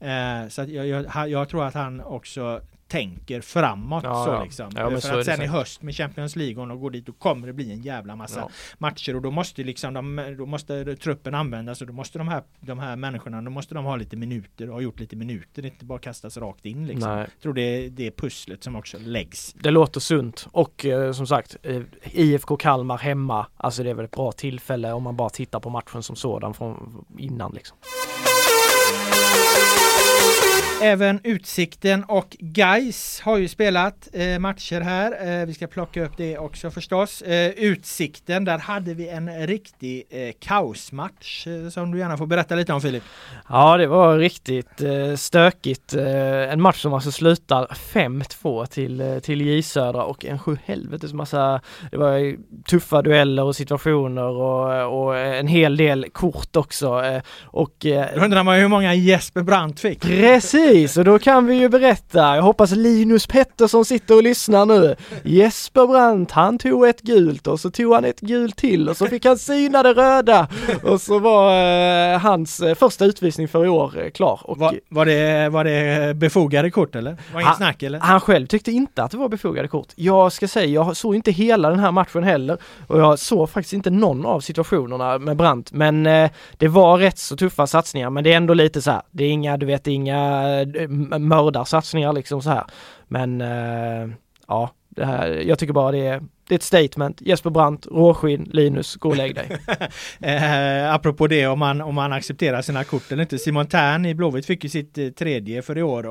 Eh, 0.00 0.48
så 0.48 0.64
jag, 0.68 0.86
jag, 0.86 1.28
jag 1.28 1.48
tror 1.48 1.64
att 1.64 1.74
han 1.74 2.00
också 2.00 2.60
tänker 2.90 3.40
framåt 3.40 4.04
Ja, 4.04 4.24
så 4.24 4.42
liksom. 4.44 4.70
Ja, 4.76 5.00
så 5.00 5.08
För 5.08 5.14
är 5.14 5.18
att 5.20 5.24
sen 5.24 5.34
i 5.34 5.36
säkert. 5.36 5.50
höst 5.50 5.82
med 5.82 5.94
Champions 5.96 6.36
League 6.36 6.62
och 6.72 6.80
gå 6.80 6.88
dit 6.88 7.06
då 7.06 7.12
kommer 7.12 7.46
det 7.46 7.52
bli 7.52 7.72
en 7.72 7.82
jävla 7.82 8.16
massa 8.16 8.40
Ja. 8.40 8.50
matcher 8.78 9.16
och 9.16 9.22
då 9.22 9.30
måste 9.30 9.62
liksom 9.64 9.94
de, 9.94 10.34
då 10.38 10.46
måste 10.46 10.96
truppen 10.96 11.34
användas 11.34 11.80
och 11.80 11.86
då 11.86 11.92
måste 11.92 12.18
de 12.18 12.28
här, 12.28 12.42
de 12.60 12.78
här 12.78 12.96
människorna, 12.96 13.42
då 13.42 13.50
måste 13.50 13.74
de 13.74 13.84
ha 13.84 13.96
lite 13.96 14.16
minuter 14.16 14.68
och 14.68 14.74
ha 14.74 14.80
gjort 14.80 15.00
lite 15.00 15.16
minuter, 15.16 15.66
inte 15.66 15.84
bara 15.84 15.98
kastas 15.98 16.36
rakt 16.36 16.66
in 16.66 16.86
liksom. 16.86 17.10
Nej. 17.10 17.18
Jag 17.34 17.42
tror 17.42 17.54
det 17.54 17.62
är 17.62 17.90
det 17.90 18.10
pusslet 18.16 18.64
som 18.64 18.76
också 18.76 18.98
läggs. 19.00 19.52
Det 19.60 19.70
låter 19.70 20.00
sunt 20.00 20.46
och 20.52 20.86
eh, 20.86 21.12
som 21.12 21.26
sagt 21.26 21.56
eh, 21.62 21.82
IFK 22.12 22.56
Kalmar 22.56 22.98
hemma, 22.98 23.46
alltså 23.56 23.82
det 23.82 23.90
är 23.90 23.94
väl 23.94 24.04
ett 24.04 24.10
bra 24.10 24.32
tillfälle 24.32 24.92
om 24.92 25.02
man 25.02 25.16
bara 25.16 25.30
tittar 25.30 25.60
på 25.60 25.70
matchen 25.70 26.02
som 26.02 26.16
sådan 26.16 26.54
från 26.54 27.04
innan 27.18 27.52
liksom. 27.52 27.76
Även 30.82 31.20
Utsikten 31.24 32.04
och 32.04 32.36
Geis 32.38 33.20
har 33.20 33.38
ju 33.38 33.48
spelat 33.48 34.08
eh, 34.12 34.38
matcher 34.38 34.80
här. 34.80 35.40
Eh, 35.40 35.46
vi 35.46 35.54
ska 35.54 35.66
plocka 35.66 36.04
upp 36.04 36.12
det 36.16 36.38
också 36.38 36.70
förstås. 36.70 37.22
Eh, 37.22 37.50
Utsikten, 37.50 38.44
där 38.44 38.58
hade 38.58 38.94
vi 38.94 39.08
en 39.08 39.46
riktig 39.46 40.04
eh, 40.10 40.32
kaosmatch 40.40 41.46
eh, 41.46 41.68
som 41.68 41.90
du 41.90 41.98
gärna 41.98 42.16
får 42.16 42.26
berätta 42.26 42.54
lite 42.54 42.72
om 42.72 42.80
Filip. 42.80 43.02
Ja, 43.48 43.76
det 43.76 43.86
var 43.86 44.18
riktigt 44.18 44.80
eh, 44.80 45.16
stökigt. 45.16 45.94
En 45.94 46.62
match 46.62 46.82
som 46.82 46.94
alltså 46.94 47.12
slutar 47.12 47.66
5-2 47.66 48.66
till, 48.66 49.20
till 49.22 49.40
J 49.40 49.62
Södra 49.62 50.04
och 50.04 50.24
en 50.24 50.38
sju 50.38 50.58
helvetes 50.64 51.12
massa, 51.12 51.60
det 51.90 51.96
var 51.96 52.36
tuffa 52.64 53.02
dueller 53.02 53.42
och 53.42 53.56
situationer 53.56 54.24
och, 54.24 55.02
och 55.02 55.18
en 55.18 55.46
hel 55.46 55.76
del 55.76 56.06
kort 56.12 56.56
också. 56.56 57.20
Och, 57.42 57.76
Då 57.80 58.24
undrar 58.24 58.42
man 58.42 58.56
ju 58.56 58.62
hur 58.62 58.68
många 58.68 58.94
Jesper 58.94 59.42
Brandt 59.42 59.80
fick. 59.80 60.00
Precis, 60.00 60.69
och 60.70 61.04
då 61.04 61.18
kan 61.18 61.46
vi 61.46 61.54
ju 61.54 61.68
berätta. 61.68 62.36
Jag 62.36 62.42
hoppas 62.42 62.70
Linus 62.70 63.26
Pettersson 63.26 63.84
sitter 63.84 64.16
och 64.16 64.22
lyssnar 64.22 64.66
nu. 64.66 64.96
Jesper 65.24 65.86
Brandt, 65.86 66.30
han 66.32 66.58
tog 66.58 66.88
ett 66.88 67.00
gult 67.00 67.46
och 67.46 67.60
så 67.60 67.70
tog 67.70 67.94
han 67.94 68.04
ett 68.04 68.20
gult 68.20 68.56
till 68.56 68.88
och 68.88 68.96
så 68.96 69.06
fick 69.06 69.24
han 69.24 69.38
syna 69.38 69.82
det 69.82 69.92
röda 69.92 70.48
och 70.82 71.00
så 71.00 71.18
var 71.18 71.52
eh, 72.12 72.18
hans 72.18 72.60
eh, 72.60 72.74
första 72.74 73.04
utvisning 73.04 73.48
för 73.48 73.64
i 73.64 73.68
år 73.68 74.02
eh, 74.02 74.10
klar. 74.10 74.40
Och 74.44 74.58
Var, 74.58 74.80
var, 74.88 75.06
det, 75.06 75.48
var 75.48 75.64
det 75.64 76.14
befogade 76.16 76.70
kort 76.70 76.94
eller? 76.96 77.16
Var 77.34 77.40
inget 77.40 77.56
snack 77.56 77.82
eller? 77.82 77.98
Han 78.00 78.20
själv 78.20 78.46
tyckte 78.46 78.72
inte 78.72 79.02
att 79.02 79.10
det 79.10 79.16
var 79.16 79.28
befogade 79.28 79.68
kort. 79.68 79.88
Jag 79.96 80.32
ska 80.32 80.48
säga, 80.48 80.66
jag 80.66 80.96
såg 80.96 81.14
inte 81.14 81.30
hela 81.30 81.70
den 81.70 81.78
här 81.78 81.92
matchen 81.92 82.22
heller 82.24 82.58
och 82.86 83.00
jag 83.00 83.18
såg 83.18 83.50
faktiskt 83.50 83.72
inte 83.72 83.90
någon 83.90 84.26
av 84.26 84.40
situationerna 84.40 85.18
med 85.18 85.36
Brandt. 85.36 85.72
Men 85.72 86.06
eh, 86.06 86.30
det 86.58 86.68
var 86.68 86.98
rätt 86.98 87.18
så 87.18 87.36
tuffa 87.36 87.66
satsningar, 87.66 88.10
men 88.10 88.24
det 88.24 88.32
är 88.32 88.36
ändå 88.36 88.54
lite 88.54 88.82
så 88.82 88.90
här. 88.90 89.02
Det 89.10 89.24
är 89.24 89.30
inga, 89.30 89.56
du 89.56 89.66
vet, 89.66 89.86
inga 89.86 90.20
Eh, 90.62 91.18
mördarsatsningar 91.18 92.12
liksom 92.12 92.42
så 92.42 92.50
här. 92.50 92.64
Men 93.08 93.40
eh, 93.40 94.08
ja, 94.46 94.70
det 94.88 95.04
här, 95.04 95.28
jag 95.28 95.58
tycker 95.58 95.72
bara 95.72 95.92
det 95.92 96.06
är, 96.06 96.22
det 96.50 96.54
är 96.54 96.56
ett 96.56 96.62
statement. 96.62 97.20
Jesper 97.20 97.50
Brandt, 97.50 97.86
råskinn, 97.86 98.50
Linus, 98.52 98.96
gå 98.96 99.08
och 99.08 99.16
lägg 99.16 99.34
dig. 99.34 99.48
Eh, 100.20 100.94
apropå 100.94 101.26
det 101.26 101.46
om 101.46 101.58
man, 101.58 101.80
om 101.80 101.94
man 101.94 102.12
accepterar 102.12 102.62
sina 102.62 102.84
kort 102.84 103.12
eller 103.12 103.22
inte. 103.22 103.38
Simon 103.38 103.66
Tern 103.66 104.06
i 104.06 104.14
Blåvitt 104.14 104.46
fick 104.46 104.64
ju 104.64 104.70
sitt 104.70 104.98
eh, 104.98 105.08
tredje 105.08 105.62
för 105.62 105.78
i 105.78 105.82
år 105.82 106.04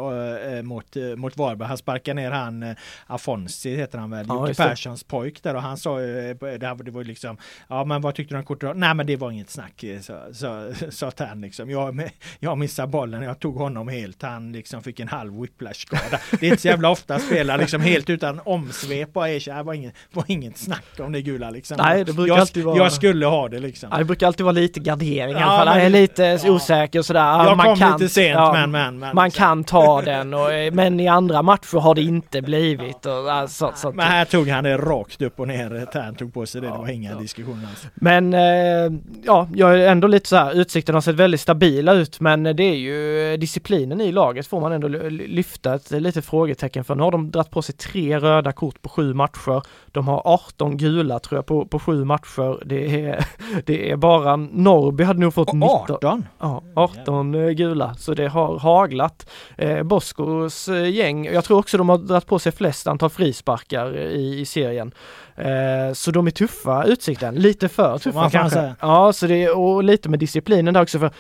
eh, 0.56 0.62
mot, 0.62 0.96
eh, 0.96 1.04
mot 1.04 1.38
Varberg. 1.38 1.68
Han 1.68 1.78
sparkar 1.78 2.14
ner 2.14 2.32
han 2.32 2.64
eh, 2.64 2.76
Afonsi 3.08 3.76
heter 3.76 3.98
han 3.98 4.12
väl, 4.12 4.26
Ja, 4.30 4.48
Jocke. 4.48 4.64
Perssons 4.64 5.04
pojk 5.04 5.44
där 5.44 5.56
och 5.56 5.62
han 5.62 5.78
sa 5.78 6.02
ju, 6.02 6.30
eh, 6.30 6.36
det, 6.36 6.58
det 6.84 6.92
var 6.92 7.04
liksom, 7.04 7.38
ja 7.68 7.84
men 7.84 8.02
vad 8.02 8.16
tyckte 8.16 8.34
du 8.34 8.40
om 8.40 8.46
kortet? 8.46 8.78
Nej 8.78 8.94
men 8.94 9.06
det 9.06 9.16
var 9.16 9.32
inget 9.32 9.50
snack, 9.50 9.84
eh, 9.84 10.00
sa, 10.90 11.12
Tern 11.12 11.42
liksom. 11.42 11.70
Jag, 11.70 12.10
jag 12.40 12.58
missade 12.58 12.88
bollen, 12.88 13.22
jag 13.22 13.40
tog 13.40 13.56
honom 13.56 13.88
helt, 13.88 14.22
han 14.22 14.52
liksom 14.52 14.84
fick 14.84 15.00
en 15.00 15.08
halv 15.08 15.42
whiplash-skada. 15.42 16.20
Det 16.40 16.46
är 16.46 16.50
inte 16.50 16.62
så 16.62 16.68
jävla 16.68 16.90
ofta 16.90 17.20
spelar 17.20 17.58
liksom 17.58 17.82
helt 17.82 18.10
utan 18.10 18.42
omsvep 18.46 19.18
och 19.18 19.30
erkänner, 19.30 19.64
var 19.64 19.74
inget, 19.74 19.96
var 20.12 20.26
inget 20.34 20.58
snack 20.58 20.84
om 21.00 21.12
det 21.12 21.22
gula 21.22 21.50
liksom. 21.50 21.78
Nej, 21.80 22.04
det 22.06 22.14
brukar 22.14 22.34
jag, 22.34 22.40
alltid 22.42 22.64
vara- 22.64 22.78
jag 22.78 22.92
skulle 22.92 23.26
ha 23.26 23.48
det 23.48 23.60
liksom. 23.60 23.90
Ja, 23.92 23.98
det 23.98 24.06
brukar 24.06 24.28
alltid 24.28 24.44
vara 24.44 24.54
lite 24.54 24.80
gardering 24.80 25.32
i 25.32 25.36
alla 25.36 25.42
Ja, 25.42 25.58
fall. 25.66 25.68
Jag 25.78 25.86
är 25.86 25.90
lite 25.90 26.24
ja. 26.24 26.52
osäker 26.52 27.00
och 27.00 27.06
sådär. 27.06 27.20
Ja, 27.20 27.46
Jag 27.46 27.58
man 27.58 27.78
kom 27.78 27.94
lite 28.00 28.14
sent, 28.14 28.40
men- 28.54 28.72
men- 28.72 29.00
men- 29.00 29.16
Man 29.16 29.32
kan 29.32 29.64
ta 29.64 30.02
den, 30.02 30.34
och, 30.34 30.54
eh, 30.54 30.74
men 30.74 31.00
i 31.00 31.08
andra 31.08 31.42
matcher 31.42 31.78
har 31.80 31.96
det 31.96 32.02
inte 32.02 32.42
blivit. 32.42 33.06
Och, 33.06 33.32
alltså, 33.34 33.72
så, 33.76 33.92
Men 33.92 34.06
här 34.06 34.26
tog 34.26 34.48
han 34.50 34.64
det 34.64 34.78
rakt 34.78 35.22
upp 35.22 35.40
och 35.40 35.48
ner. 35.48 35.86
Tern 35.86 36.16
tog 36.16 36.34
på 36.34 36.46
sig 36.46 36.62
det. 36.62 36.68
Det 36.68 36.74
var 36.74 36.90
inga 36.90 37.16
diskussioner 37.16 37.68
alls. 37.68 37.88
Men 37.96 38.34
eh, 38.34 39.00
ja, 39.24 39.48
jag 39.56 39.74
är 39.74 39.88
ändå 39.88 40.08
lite 40.08 40.30
så 40.30 40.36
här, 40.36 40.54
utsikten 40.54 40.96
har 40.96 41.02
sett 41.02 41.16
väldigt 41.16 41.42
stabila 41.42 41.94
ut 41.94 42.20
men 42.20 42.44
det 42.44 42.64
är 42.64 42.76
ju 42.76 43.38
disciplinen 43.38 44.02
i 44.02 44.12
laget 44.12 44.48
får 44.48 44.60
man 44.62 44.72
ändå 44.72 44.88
ly- 44.88 45.28
lyfta 45.28 45.74
ett 45.76 45.92
litet 45.92 46.26
frågetecken 46.26 46.84
för. 46.84 46.96
Nu 46.96 47.04
har 47.04 47.12
de 47.12 47.32
dragit 47.32 47.52
på 47.52 47.62
sig 47.62 47.76
tre 47.76 48.20
röda 48.20 48.52
kort 48.52 48.82
på 48.82 48.90
sju 48.90 49.14
matcher. 49.14 49.62
De 49.92 50.08
har 50.08 50.19
18 50.26 50.78
gula 50.78 51.20
tror 51.20 51.38
jag 51.38 51.46
på, 51.46 51.66
på 51.66 51.80
sju 51.80 52.06
matcher. 52.06 52.66
Det 52.66 53.06
är, 53.06 53.26
det 53.66 53.92
är 53.92 53.96
bara 53.96 54.36
Norrby 54.36 55.04
hade 55.04 55.20
nog 55.20 55.34
fått 55.34 55.50
Och 55.50 55.56
19. 55.56 55.78
18? 55.92 56.28
Ja, 56.40 56.64
18 56.76 57.36
eh, 57.36 57.50
gula, 57.50 57.96
så 57.96 58.14
det 58.14 58.28
har 58.28 58.60
haglat. 58.60 59.30
Eh, 59.58 59.84
Boskos 59.84 60.68
eh, 60.68 60.90
gäng, 60.90 61.26
jag 61.26 61.44
tror 61.44 61.60
också 61.60 61.78
de 61.78 61.90
har 61.90 61.98
dragit 61.98 62.26
på 62.26 62.40
sig 62.40 62.52
flest 62.52 62.88
antal 62.88 63.10
frisparkar 63.10 63.98
i, 63.98 64.40
i 64.40 64.46
serien. 64.46 64.92
Eh, 65.36 65.94
så 65.94 66.12
de 66.12 66.28
är 66.28 66.32
tuffa, 66.32 66.84
Utsikten, 66.84 67.36
lite 67.36 67.70
för 67.70 67.98
tuffa 67.98 68.30
kanske. 68.30 68.60
säga. 68.60 68.76
Ja, 68.80 69.14
så 69.14 69.28
det, 69.28 69.50
och 69.50 69.84
lite 69.84 70.10
med 70.10 70.20
disciplinen 70.20 70.74
där 70.74 70.82
också 70.82 71.00
för 71.00 71.12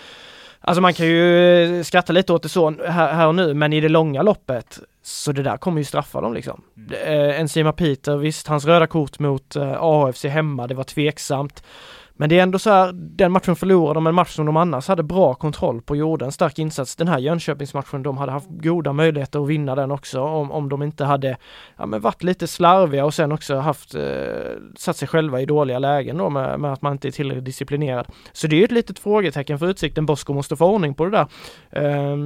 Alltså 0.61 0.81
man 0.81 0.93
kan 0.93 1.05
ju 1.05 1.77
eh, 1.77 1.83
skratta 1.83 2.13
lite 2.13 2.33
åt 2.33 2.43
det 2.43 2.49
så 2.49 2.69
här, 2.69 3.13
här 3.13 3.27
och 3.27 3.35
nu, 3.35 3.53
men 3.53 3.73
i 3.73 3.81
det 3.81 3.89
långa 3.89 4.21
loppet 4.21 4.79
så 5.01 5.31
det 5.31 5.43
där 5.43 5.57
kommer 5.57 5.77
ju 5.77 5.85
straffa 5.85 6.21
dem 6.21 6.33
liksom. 6.33 6.61
Mm. 6.77 7.41
Enzima 7.41 7.71
Peter, 7.71 8.17
visst 8.17 8.47
hans 8.47 8.65
röda 8.65 8.87
kort 8.87 9.19
mot 9.19 9.55
eh, 9.55 9.77
AFC 9.79 10.23
hemma, 10.23 10.67
det 10.67 10.75
var 10.75 10.83
tveksamt. 10.83 11.63
Men 12.19 12.29
det 12.29 12.39
är 12.39 12.43
ändå 12.43 12.59
så 12.59 12.69
här, 12.69 12.91
den 12.93 13.31
matchen 13.31 13.55
förlorade 13.55 13.97
de, 13.97 14.07
en 14.07 14.15
match 14.15 14.35
som 14.35 14.45
de 14.45 14.57
annars 14.57 14.87
hade 14.87 15.03
bra 15.03 15.33
kontroll 15.33 15.81
på, 15.81 15.95
gjorde 15.95 16.25
en 16.25 16.31
stark 16.31 16.59
insats. 16.59 16.95
Den 16.95 17.07
här 17.07 17.19
Jönköpingsmatchen, 17.19 18.03
de 18.03 18.17
hade 18.17 18.31
haft 18.31 18.47
goda 18.49 18.93
möjligheter 18.93 19.39
att 19.39 19.47
vinna 19.47 19.75
den 19.75 19.91
också 19.91 20.21
om, 20.21 20.51
om 20.51 20.69
de 20.69 20.83
inte 20.83 21.05
hade 21.05 21.37
ja, 21.77 21.85
men 21.85 22.01
varit 22.01 22.23
lite 22.23 22.47
slarviga 22.47 23.05
och 23.05 23.13
sen 23.13 23.31
också 23.31 23.55
haft 23.55 23.95
eh, 23.95 24.01
satt 24.77 24.97
sig 24.97 25.07
själva 25.07 25.41
i 25.41 25.45
dåliga 25.45 25.79
lägen 25.79 26.17
då 26.17 26.29
med, 26.29 26.59
med 26.59 26.73
att 26.73 26.81
man 26.81 26.91
inte 26.91 27.07
är 27.07 27.11
tillräckligt 27.11 27.45
disciplinerad. 27.45 28.07
Så 28.31 28.47
det 28.47 28.59
är 28.59 28.63
ett 28.63 28.71
litet 28.71 28.99
frågetecken 28.99 29.59
för 29.59 29.69
Utsikten. 29.69 30.05
Bosko 30.05 30.33
måste 30.33 30.55
få 30.55 30.65
ordning 30.65 30.93
på 30.93 31.05
det 31.05 31.11
där. 31.11 31.27
Eh, 31.71 32.17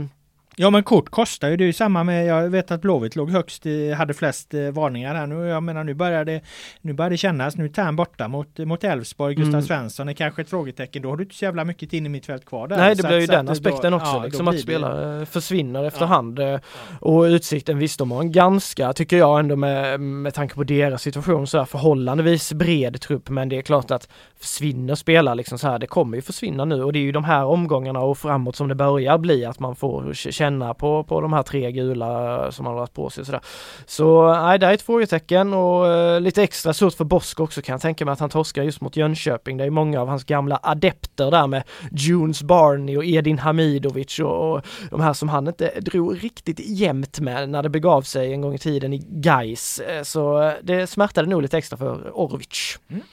Ja 0.56 0.70
men 0.70 0.84
kort 0.84 1.10
kostar 1.10 1.50
ju. 1.50 1.58
Det 1.58 1.64
är 1.64 1.66
ju 1.66 1.74
samma 1.74 2.04
med, 2.04 2.26
jag 2.26 2.50
vet 2.50 2.72
att 2.72 2.82
Blåvitt 2.82 3.16
låg 3.16 3.30
högst, 3.32 3.64
hade 3.98 4.14
flest 4.14 4.54
eh, 4.54 4.62
varningar 4.72 5.16
här 5.16 5.28
nu. 5.28 5.48
Jag 5.48 5.64
menar 5.64 5.84
nu 5.84 5.94
börjar 5.94 6.26
det, 6.26 6.42
nu 6.82 6.94
börjar 6.94 7.10
det 7.10 7.18
kännas. 7.18 7.56
Nu 7.56 7.66
är 7.66 7.70
Tern 7.70 7.96
borta 7.96 8.28
mot, 8.28 8.58
mot 8.58 8.84
Elfsborg. 8.84 9.36
Gustav 9.36 9.54
Mm. 9.54 9.62
Svensson 9.66 10.10
är 10.10 10.14
kanske 10.14 10.42
ett 10.42 10.50
frågetecken. 10.50 11.02
Då 11.02 11.10
har 11.10 11.18
du 11.18 11.24
inte 11.24 11.36
så 11.36 11.46
jävla 11.46 11.64
mycket 11.66 11.94
in 11.94 12.06
i 12.06 12.10
mitt 12.10 12.26
fält 12.26 12.46
kvar 12.46 12.68
där. 12.68 12.78
Nej, 12.78 12.96
det 12.96 13.02
Så 13.02 13.08
blir 13.08 13.18
att- 13.18 13.24
ju 13.24 13.28
den 13.28 13.46
då- 13.46 13.52
aspekten 13.52 13.94
också, 13.94 14.08
ja, 14.12 14.18
då 14.20 14.24
liksom 14.24 14.48
att 14.48 14.52
blir 14.52 14.58
det- 14.58 14.64
spelare 14.64 15.26
försvinner 15.26 15.80
Ja. 15.82 15.88
efterhand. 15.88 16.40
eh, 16.40 16.60
Och 17.00 17.22
Utsikten, 17.24 17.78
visst 17.78 18.00
de 18.00 18.12
har 18.12 18.22
en 18.22 18.32
ganska, 18.32 18.94
tycker 18.94 19.18
jag 19.18 19.40
ändå 19.40 19.56
med, 19.56 20.00
med 20.00 20.34
tanke 20.34 20.56
på 20.56 20.64
deras 20.64 21.02
situation, 21.02 21.48
så 21.48 21.58
här 21.58 21.66
förhållandevis 21.66 22.54
bred 22.54 23.02
trupp, 23.02 23.30
men 23.30 23.50
det 23.50 23.58
är 23.58 23.62
klart 23.62 23.92
att 23.92 24.10
försvinner 24.40 24.96
spelare 24.96 25.36
liksom 25.36 25.58
så 25.60 25.68
här, 25.68 25.80
det 25.80 25.88
kommer 25.88 26.18
ju 26.18 26.22
försvinna 26.22 26.66
nu 26.66 26.84
och 26.84 26.94
det 26.94 27.00
är 27.00 27.04
ju 27.04 27.12
de 27.12 27.24
här 27.24 27.46
omgångarna 27.46 28.00
och 28.00 28.18
framåt 28.18 28.56
som 28.56 28.68
det 28.68 28.76
börjar 28.76 29.18
bli 29.18 29.46
att 29.46 29.60
man 29.60 29.76
får 29.76 30.14
känna 30.44 30.74
på, 30.74 31.04
på 31.04 31.22
de 31.22 31.34
här 31.34 31.44
tre 31.44 31.72
gula 31.72 32.52
som 32.52 32.66
han 32.66 32.76
har 32.76 32.82
lagt 32.82 32.94
på 32.94 33.10
sig 33.10 33.22
och 33.22 33.26
sådär. 33.26 33.42
Så 33.86 34.34
nej, 34.34 34.60
det 34.60 34.66
är 34.66 34.74
ett 34.74 34.82
frågetecken 34.82 35.54
och 35.54 35.88
eh, 35.88 36.22
lite 36.22 36.44
extra 36.44 36.74
surt 36.74 36.94
för 36.94 37.06
Bosko 37.06 37.44
också 37.44 37.62
kan 37.62 37.74
jag 37.74 37.82
tänka 37.82 38.06
mig 38.06 38.12
att 38.12 38.20
han 38.20 38.30
torskar 38.30 38.64
just 38.64 38.82
mot 38.82 38.98
Jönköping. 38.98 39.58
Det 39.58 39.64
är 39.64 39.70
många 39.70 40.02
av 40.02 40.08
hans 40.08 40.24
gamla 40.24 40.60
adepter 40.64 41.32
där 41.32 41.48
med 41.48 41.64
Junes 41.92 42.44
Barney 42.44 42.98
och 42.98 43.06
Edin 43.06 43.40
Hamidovic 43.40 44.20
och, 44.20 44.56
och 44.56 44.62
de 44.90 45.02
här 45.02 45.14
som 45.14 45.30
han 45.30 45.48
inte 45.48 45.80
drog 45.80 46.24
riktigt 46.24 46.60
jämnt 46.60 47.20
med 47.20 47.50
när 47.50 47.64
det 47.64 47.70
begav 47.70 48.02
sig 48.02 48.34
en 48.34 48.42
gång 48.42 48.54
i 48.54 48.58
tiden 48.58 48.94
i 48.94 48.98
Gais. 48.98 49.80
Eh, 49.80 50.04
så 50.04 50.44
eh, 50.44 50.54
det 50.64 50.88
smärtade 50.88 51.30
nog 51.30 51.42
lite 51.42 51.58
extra 51.58 51.78
för 51.78 52.12
Orovic. 52.14 52.80
Mm. 52.90 53.04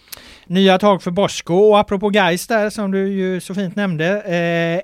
Nya 0.50 0.78
tag 0.78 1.02
för 1.02 1.10
Bosko 1.10 1.54
och 1.54 1.78
apropå 1.78 2.08
Gais 2.08 2.46
där 2.46 2.70
som 2.70 2.90
du 2.90 3.08
ju 3.08 3.40
så 3.40 3.54
fint 3.54 3.76
nämnde. 3.76 4.22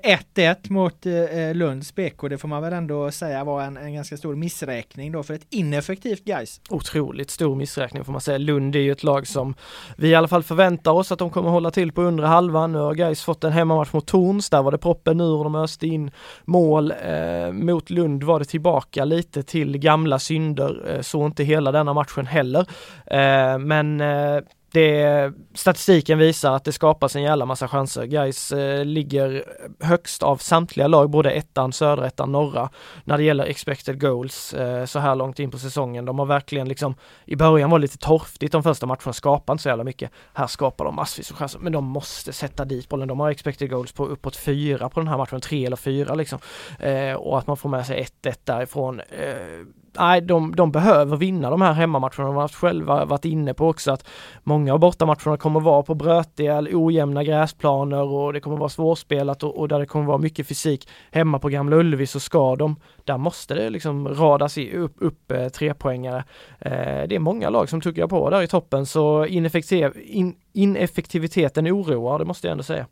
Eh, 0.03 0.17
1-1 0.35 0.71
mot 0.71 1.05
eh, 1.05 1.55
Lunds 1.55 1.95
BK. 1.95 2.29
Det 2.29 2.37
får 2.37 2.47
man 2.47 2.61
väl 2.61 2.73
ändå 2.73 3.11
säga 3.11 3.43
var 3.43 3.61
en, 3.61 3.77
en 3.77 3.93
ganska 3.93 4.17
stor 4.17 4.35
missräkning 4.35 5.11
då 5.11 5.23
för 5.23 5.33
ett 5.33 5.45
ineffektivt 5.49 6.25
Gais. 6.25 6.61
Otroligt 6.69 7.31
stor 7.31 7.55
missräkning 7.55 8.03
får 8.03 8.11
man 8.11 8.21
säga. 8.21 8.37
Lund 8.37 8.75
är 8.75 8.79
ju 8.79 8.91
ett 8.91 9.03
lag 9.03 9.27
som 9.27 9.55
vi 9.97 10.09
i 10.09 10.15
alla 10.15 10.27
fall 10.27 10.43
förväntar 10.43 10.91
oss 10.91 11.11
att 11.11 11.19
de 11.19 11.29
kommer 11.29 11.49
hålla 11.49 11.71
till 11.71 11.91
på 11.91 12.01
undre 12.01 12.25
halvan. 12.25 12.71
Nu 12.71 12.79
har 12.79 12.93
Gais 12.93 13.23
fått 13.23 13.43
en 13.43 13.51
hemmamatch 13.51 13.93
mot 13.93 14.07
Torns, 14.07 14.49
där 14.49 14.61
var 14.61 14.71
det 14.71 14.77
proppen 14.77 15.21
ur 15.21 15.37
och 15.37 15.43
de 15.43 15.55
öste 15.55 15.87
in 15.87 16.11
mål. 16.45 16.93
Eh, 17.05 17.51
mot 17.51 17.89
Lund 17.89 18.23
var 18.23 18.39
det 18.39 18.45
tillbaka 18.45 19.05
lite 19.05 19.43
till 19.43 19.77
gamla 19.77 20.19
synder, 20.19 20.95
eh, 20.95 21.01
så 21.01 21.25
inte 21.25 21.43
hela 21.43 21.71
denna 21.71 21.93
matchen 21.93 22.25
heller. 22.25 22.65
Eh, 23.05 23.57
men 23.59 24.01
eh, 24.01 24.39
det, 24.77 25.33
statistiken 25.53 26.17
visar 26.17 26.55
att 26.55 26.63
det 26.63 26.71
skapas 26.71 27.15
en 27.15 27.21
jävla 27.21 27.45
massa 27.45 27.67
chanser. 27.67 28.05
Guys 28.05 28.51
eh, 28.51 28.85
ligger 28.85 29.43
högst 29.79 30.23
av 30.23 30.37
samtliga 30.37 30.87
lag, 30.87 31.09
både 31.09 31.31
ettan, 31.31 31.73
södra 31.73 32.07
ettan, 32.07 32.31
norra, 32.31 32.69
när 33.03 33.17
det 33.17 33.23
gäller 33.23 33.45
expected 33.45 34.01
goals 34.01 34.53
eh, 34.53 34.85
så 34.85 34.99
här 34.99 35.15
långt 35.15 35.39
in 35.39 35.51
på 35.51 35.57
säsongen. 35.57 36.05
De 36.05 36.19
har 36.19 36.25
verkligen 36.25 36.67
liksom, 36.67 36.95
i 37.25 37.35
början 37.35 37.69
var 37.69 37.79
det 37.79 37.81
lite 37.81 37.97
torftigt 37.97 38.51
de 38.51 38.63
första 38.63 38.85
matcherna, 38.85 39.13
skapade 39.13 39.53
inte 39.53 39.63
så 39.63 39.69
jävla 39.69 39.83
mycket. 39.83 40.11
Här 40.33 40.47
skapar 40.47 40.85
de 40.85 40.95
massvis 40.95 41.31
av 41.31 41.37
chanser, 41.37 41.59
men 41.59 41.73
de 41.73 41.85
måste 41.85 42.33
sätta 42.33 42.65
dit 42.65 42.89
bollen. 42.89 43.07
De 43.07 43.19
har 43.19 43.29
expected 43.29 43.69
goals 43.69 43.91
på 43.91 44.05
uppåt 44.05 44.35
fyra 44.35 44.89
på 44.89 44.99
den 44.99 45.07
här 45.07 45.17
matchen, 45.17 45.41
tre 45.41 45.65
eller 45.65 45.77
fyra 45.77 46.15
liksom. 46.15 46.39
Eh, 46.79 47.13
och 47.13 47.37
att 47.37 47.47
man 47.47 47.57
får 47.57 47.69
med 47.69 47.85
sig 47.85 48.07
1-1 48.23 48.39
därifrån. 48.43 48.99
Eh, 48.99 49.65
Nej, 49.99 50.21
de, 50.21 50.55
de 50.55 50.71
behöver 50.71 51.17
vinna 51.17 51.49
de 51.49 51.61
här 51.61 51.73
hemmamatcherna. 51.73 52.25
De 52.25 52.35
har 52.35 52.47
själva 52.47 53.05
varit 53.05 53.25
inne 53.25 53.53
på 53.53 53.67
också 53.67 53.91
att 53.91 54.07
många 54.43 54.73
av 54.73 54.79
bortamatcherna 54.79 55.37
kommer 55.37 55.59
vara 55.59 55.83
på 55.83 55.95
brötiga, 55.95 56.67
ojämna 56.71 57.23
gräsplaner 57.23 58.03
och 58.03 58.33
det 58.33 58.39
kommer 58.39 58.57
vara 58.57 58.69
svårspelat 58.69 59.43
och, 59.43 59.59
och 59.59 59.67
där 59.67 59.79
det 59.79 59.85
kommer 59.85 60.05
vara 60.05 60.17
mycket 60.17 60.47
fysik. 60.47 60.89
Hemma 61.11 61.39
på 61.39 61.49
Gamla 61.49 61.75
Ullevi 61.75 62.07
så 62.07 62.19
ska 62.19 62.55
de, 62.55 62.75
där 63.03 63.17
måste 63.17 63.53
det 63.53 63.69
liksom 63.69 64.07
radas 64.07 64.57
upp, 64.57 64.95
upp 64.97 65.31
eh, 65.31 65.47
trepoängare. 65.47 66.23
Eh, 66.59 67.07
det 67.07 67.15
är 67.15 67.19
många 67.19 67.49
lag 67.49 67.69
som 67.69 67.81
tuggar 67.81 68.07
på 68.07 68.29
där 68.29 68.41
i 68.41 68.47
toppen 68.47 68.85
så 68.85 69.25
ineffektiv, 69.25 69.91
in, 70.05 70.35
ineffektiviteten 70.53 71.67
oroar, 71.67 72.19
det 72.19 72.25
måste 72.25 72.47
jag 72.47 72.51
ändå 72.51 72.63
säga. 72.63 72.85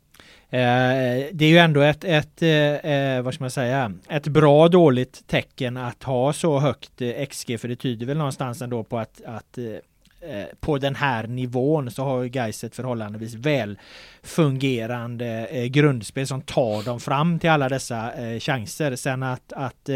Eh, 0.50 1.28
det 1.32 1.44
är 1.44 1.48
ju 1.48 1.58
ändå 1.58 1.80
ett, 1.80 2.04
ett 2.04 2.42
eh, 2.42 2.50
eh, 2.50 3.22
vad 3.22 3.34
ska 3.34 3.44
man 3.44 3.50
säga, 3.50 3.92
ett 4.08 4.26
bra 4.26 4.68
dåligt 4.68 5.26
tecken 5.26 5.76
att 5.76 6.02
ha 6.02 6.32
så 6.32 6.58
högt 6.58 7.02
eh, 7.02 7.26
XG 7.26 7.60
för 7.60 7.68
det 7.68 7.76
tyder 7.76 8.06
väl 8.06 8.16
någonstans 8.16 8.62
ändå 8.62 8.84
på 8.84 8.98
att, 8.98 9.22
att 9.24 9.58
Eh, 10.28 10.46
på 10.60 10.78
den 10.78 10.94
här 10.94 11.26
nivån 11.26 11.90
så 11.90 12.04
har 12.04 12.22
ju 12.22 12.28
Gais 12.28 12.64
ett 12.64 12.76
förhållandevis 12.76 13.34
väl 13.34 13.78
fungerande 14.22 15.46
eh, 15.46 15.64
grundspel 15.64 16.26
som 16.26 16.42
tar 16.42 16.82
dem 16.84 17.00
fram 17.00 17.38
till 17.38 17.50
alla 17.50 17.68
dessa 17.68 18.12
eh, 18.12 18.40
chanser. 18.40 18.96
Sen 18.96 19.22
att, 19.22 19.52
att, 19.52 19.88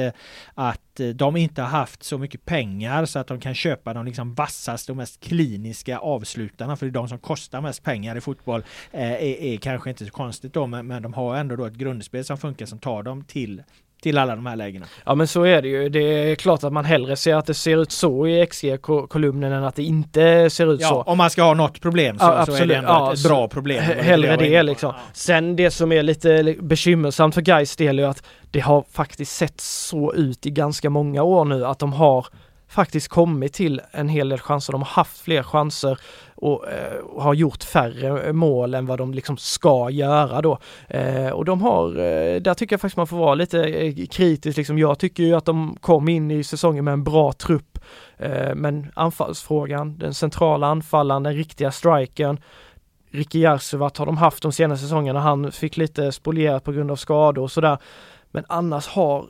att 0.55 1.01
de 1.15 1.37
inte 1.37 1.63
har 1.63 1.69
haft 1.69 2.03
så 2.03 2.19
mycket 2.19 2.45
pengar 2.45 3.05
så 3.05 3.19
att 3.19 3.27
de 3.27 3.41
kan 3.41 3.55
köpa 3.55 3.95
de 3.95 4.05
liksom 4.05 4.35
vassaste 4.35 4.93
och 4.93 4.97
mest 4.97 5.21
kliniska 5.21 5.99
avslutarna, 5.99 6.77
för 6.77 6.87
det 6.87 6.91
är 6.91 6.93
de 6.93 7.09
som 7.09 7.19
kostar 7.19 7.61
mest 7.61 7.83
pengar 7.83 8.17
i 8.17 8.21
fotboll, 8.21 8.65
är, 8.93 9.17
är 9.23 9.57
kanske 9.57 9.91
inte 9.91 10.05
så 10.05 10.11
konstigt 10.11 10.55
då, 10.55 10.67
men, 10.67 10.87
men 10.87 11.03
de 11.03 11.15
har 11.15 11.37
ändå 11.37 11.57
då 11.57 11.65
ett 11.65 11.75
grundspel 11.75 12.25
som 12.25 12.39
funkar 12.39 12.67
som 12.67 12.79
tar 12.79 13.03
dem 13.03 13.25
till 13.25 13.63
till 14.01 14.19
alla 14.19 14.37
de 14.37 14.47
här 14.47 14.57
lägena. 14.57 14.87
Ja 15.05 15.15
men 15.15 15.27
så 15.27 15.43
är 15.43 15.63
det 15.63 15.69
ju. 15.69 15.89
Det 15.89 16.01
är 16.01 16.35
klart 16.35 16.65
att 16.65 16.73
man 16.73 16.85
hellre 16.85 17.17
ser 17.17 17.35
att 17.35 17.47
det 17.47 17.55
ser 17.55 17.83
ut 17.83 17.93
så 17.93 18.27
i 18.27 18.47
XG-kolumnen 18.47 19.53
än 19.53 19.65
att 19.65 19.75
det 19.75 19.83
inte 19.83 20.51
ser 20.51 20.73
ut 20.73 20.81
ja, 20.81 20.89
så. 20.89 21.03
Om 21.03 21.19
man 21.19 21.31
ska 21.31 21.43
ha 21.43 21.55
något 21.55 21.81
problem 21.81 22.19
så, 22.19 22.25
ja, 22.25 22.47
så 22.47 22.55
är 22.55 22.67
det 22.67 22.75
ändå 22.75 22.91
ja, 22.91 23.13
ett, 23.13 23.23
bra 23.23 23.49
problem. 23.49 23.83
Hellre 23.83 24.37
det, 24.37 24.49
det 24.49 24.63
liksom. 24.63 24.95
Sen 25.13 25.57
det 25.57 25.71
som 25.71 25.93
är 25.93 26.03
lite 26.03 26.57
bekymmersamt 26.61 27.35
för 27.35 27.43
Gais 27.43 27.77
del 27.77 27.99
är 27.99 28.05
att 28.05 28.23
det 28.51 28.61
har 28.61 28.85
faktiskt 28.93 29.37
sett 29.37 29.61
så 29.61 30.15
ut 30.15 30.47
i 30.47 30.51
ganska 30.51 30.91
många 30.91 31.23
år 31.23 31.45
nu 31.45 31.67
att 31.67 31.79
de 31.79 31.93
har 31.93 32.27
faktiskt 32.71 33.09
kommit 33.09 33.53
till 33.53 33.81
en 33.91 34.09
hel 34.09 34.29
del 34.29 34.39
chanser. 34.39 34.73
De 34.73 34.83
har 34.83 34.89
haft 34.89 35.21
fler 35.21 35.43
chanser 35.43 35.99
och, 36.35 36.69
eh, 36.69 36.99
och 36.99 37.23
har 37.23 37.35
gjort 37.35 37.65
färre 37.65 38.23
eh, 38.23 38.33
mål 38.33 38.75
än 38.75 38.87
vad 38.87 38.99
de 38.99 39.15
liksom 39.15 39.37
ska 39.37 39.91
göra 39.91 40.43
då. 40.43 40.59
Eh, 40.89 41.29
och 41.29 41.45
de 41.45 41.63
har, 41.63 41.89
eh, 41.89 42.41
där 42.41 42.55
tycker 42.55 42.75
jag 42.75 42.81
faktiskt 42.81 42.97
man 42.97 43.07
får 43.07 43.17
vara 43.17 43.35
lite 43.35 43.65
eh, 43.65 44.07
kritisk 44.07 44.57
liksom. 44.57 44.79
Jag 44.79 44.99
tycker 44.99 45.23
ju 45.23 45.35
att 45.35 45.45
de 45.45 45.77
kom 45.81 46.09
in 46.09 46.31
i 46.31 46.45
säsongen 46.45 46.85
med 46.85 46.93
en 46.93 47.05
bra 47.05 47.33
trupp. 47.33 47.79
Eh, 48.19 48.55
men 48.55 48.93
anfallsfrågan, 48.95 49.99
den 49.99 50.15
centrala 50.15 50.67
anfallaren, 50.67 51.23
den 51.23 51.35
riktiga 51.35 51.71
strikern 51.71 52.41
Ricky 53.13 53.39
Järsuvat 53.39 53.97
har 53.97 54.07
de 54.07 54.17
haft 54.17 54.43
de 54.43 54.53
senaste 54.53 54.85
säsongerna. 54.85 55.21
Han 55.21 55.53
fick 55.53 55.77
lite 55.77 56.13
spolierat 56.13 56.65
på 56.65 56.73
grund 56.73 56.91
av 56.91 56.97
skador 56.97 57.43
och 57.43 57.53
sådär. 57.53 57.79
Men 58.31 58.45
annars 58.49 58.89
har 58.89 59.27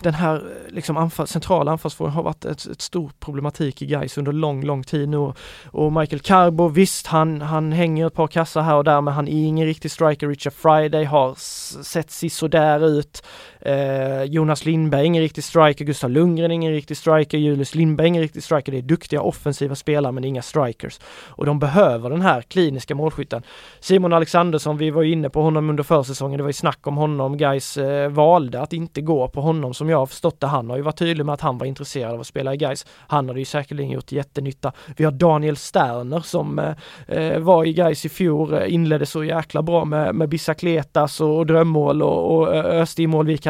den 0.00 0.14
här 0.14 0.34
eh, 0.34 0.74
liksom 0.74 0.96
anfall, 0.96 1.26
centrala 1.26 1.72
anfallsfrågan 1.72 2.14
har 2.14 2.22
varit 2.22 2.44
ett, 2.44 2.66
ett 2.66 2.80
stor 2.80 3.10
problematik 3.20 3.82
i 3.82 3.86
guys 3.86 4.18
under 4.18 4.32
lång, 4.32 4.64
lång 4.64 4.82
tid 4.82 5.08
nu. 5.08 5.32
Och 5.66 5.92
Michael 5.92 6.20
Carbo, 6.20 6.68
visst 6.68 7.06
han, 7.06 7.40
han 7.40 7.72
hänger 7.72 8.06
ett 8.06 8.14
par 8.14 8.26
kassar 8.26 8.62
här 8.62 8.74
och 8.74 8.84
där 8.84 9.00
men 9.00 9.14
han 9.14 9.28
är 9.28 9.46
ingen 9.46 9.66
riktig 9.66 9.90
striker. 9.90 10.28
Richard 10.28 10.52
Friday 10.52 11.04
har 11.04 11.34
sett 11.82 12.10
sisådär 12.10 12.86
ut. 12.86 13.22
Eh, 13.66 14.24
Jonas 14.24 14.64
Lindberg 14.64 15.06
ingen 15.06 15.22
riktig 15.22 15.44
striker, 15.44 15.84
Gustav 15.84 16.10
Lundgren 16.10 16.50
ingen 16.50 16.72
riktig 16.72 16.96
striker, 16.96 17.38
Julius 17.38 17.74
Lindberg 17.74 18.06
ingen 18.06 18.22
riktig 18.22 18.42
striker. 18.42 18.72
Det 18.72 18.78
är 18.78 18.82
duktiga 18.82 19.20
offensiva 19.20 19.74
spelare 19.74 20.12
men 20.12 20.24
inga 20.24 20.42
strikers. 20.42 21.00
Och 21.28 21.46
de 21.46 21.58
behöver 21.58 22.10
den 22.10 22.22
här 22.22 22.42
kliniska 22.42 22.94
målskytten. 22.94 23.42
Simon 23.80 24.12
Alexandersson, 24.12 24.76
vi 24.76 24.90
var 24.90 25.02
inne 25.02 25.30
på 25.30 25.42
honom 25.42 25.70
under 25.70 25.82
försäsongen, 25.82 26.36
det 26.36 26.42
var 26.42 26.48
ju 26.48 26.52
snack 26.52 26.86
om 26.86 26.96
honom. 26.96 27.36
Guys 27.36 27.76
eh, 27.76 28.10
valde 28.10 28.60
att 28.60 28.72
inte 28.72 29.00
gå 29.00 29.28
på 29.28 29.40
honom 29.40 29.74
som 29.74 29.88
jag 29.88 29.98
har 29.98 30.06
förstått 30.06 30.40
det. 30.40 30.46
Han 30.46 30.70
har 30.70 30.76
ju 30.76 30.82
varit 30.82 30.98
tydlig 30.98 31.26
med 31.26 31.32
att 31.32 31.40
han 31.40 31.58
var 31.58 31.66
intresserad 31.66 32.14
av 32.14 32.20
att 32.20 32.26
spela 32.26 32.54
i 32.54 32.56
Guys. 32.56 32.86
Han 33.06 33.28
hade 33.28 33.38
ju 33.38 33.44
säkerligen 33.44 33.90
gjort 33.90 34.12
jättenytta. 34.12 34.72
Vi 34.96 35.04
har 35.04 35.12
Daniel 35.12 35.56
Sterner 35.56 36.20
som 36.20 36.58
eh, 36.58 36.74
eh 37.08 37.38
var 37.38 37.64
i 37.64 37.72
Guys 37.72 38.04
i 38.04 38.08
fjol, 38.08 38.54
eh, 38.54 38.74
inledde 38.74 39.06
så 39.06 39.24
jäkla 39.24 39.62
bra 39.62 39.84
med, 39.84 40.14
med 40.14 40.28
Bicicletas 40.28 41.20
och 41.20 41.46
drömmål 41.46 42.02
och, 42.02 42.36
och 42.36 42.48
öste 42.54 43.02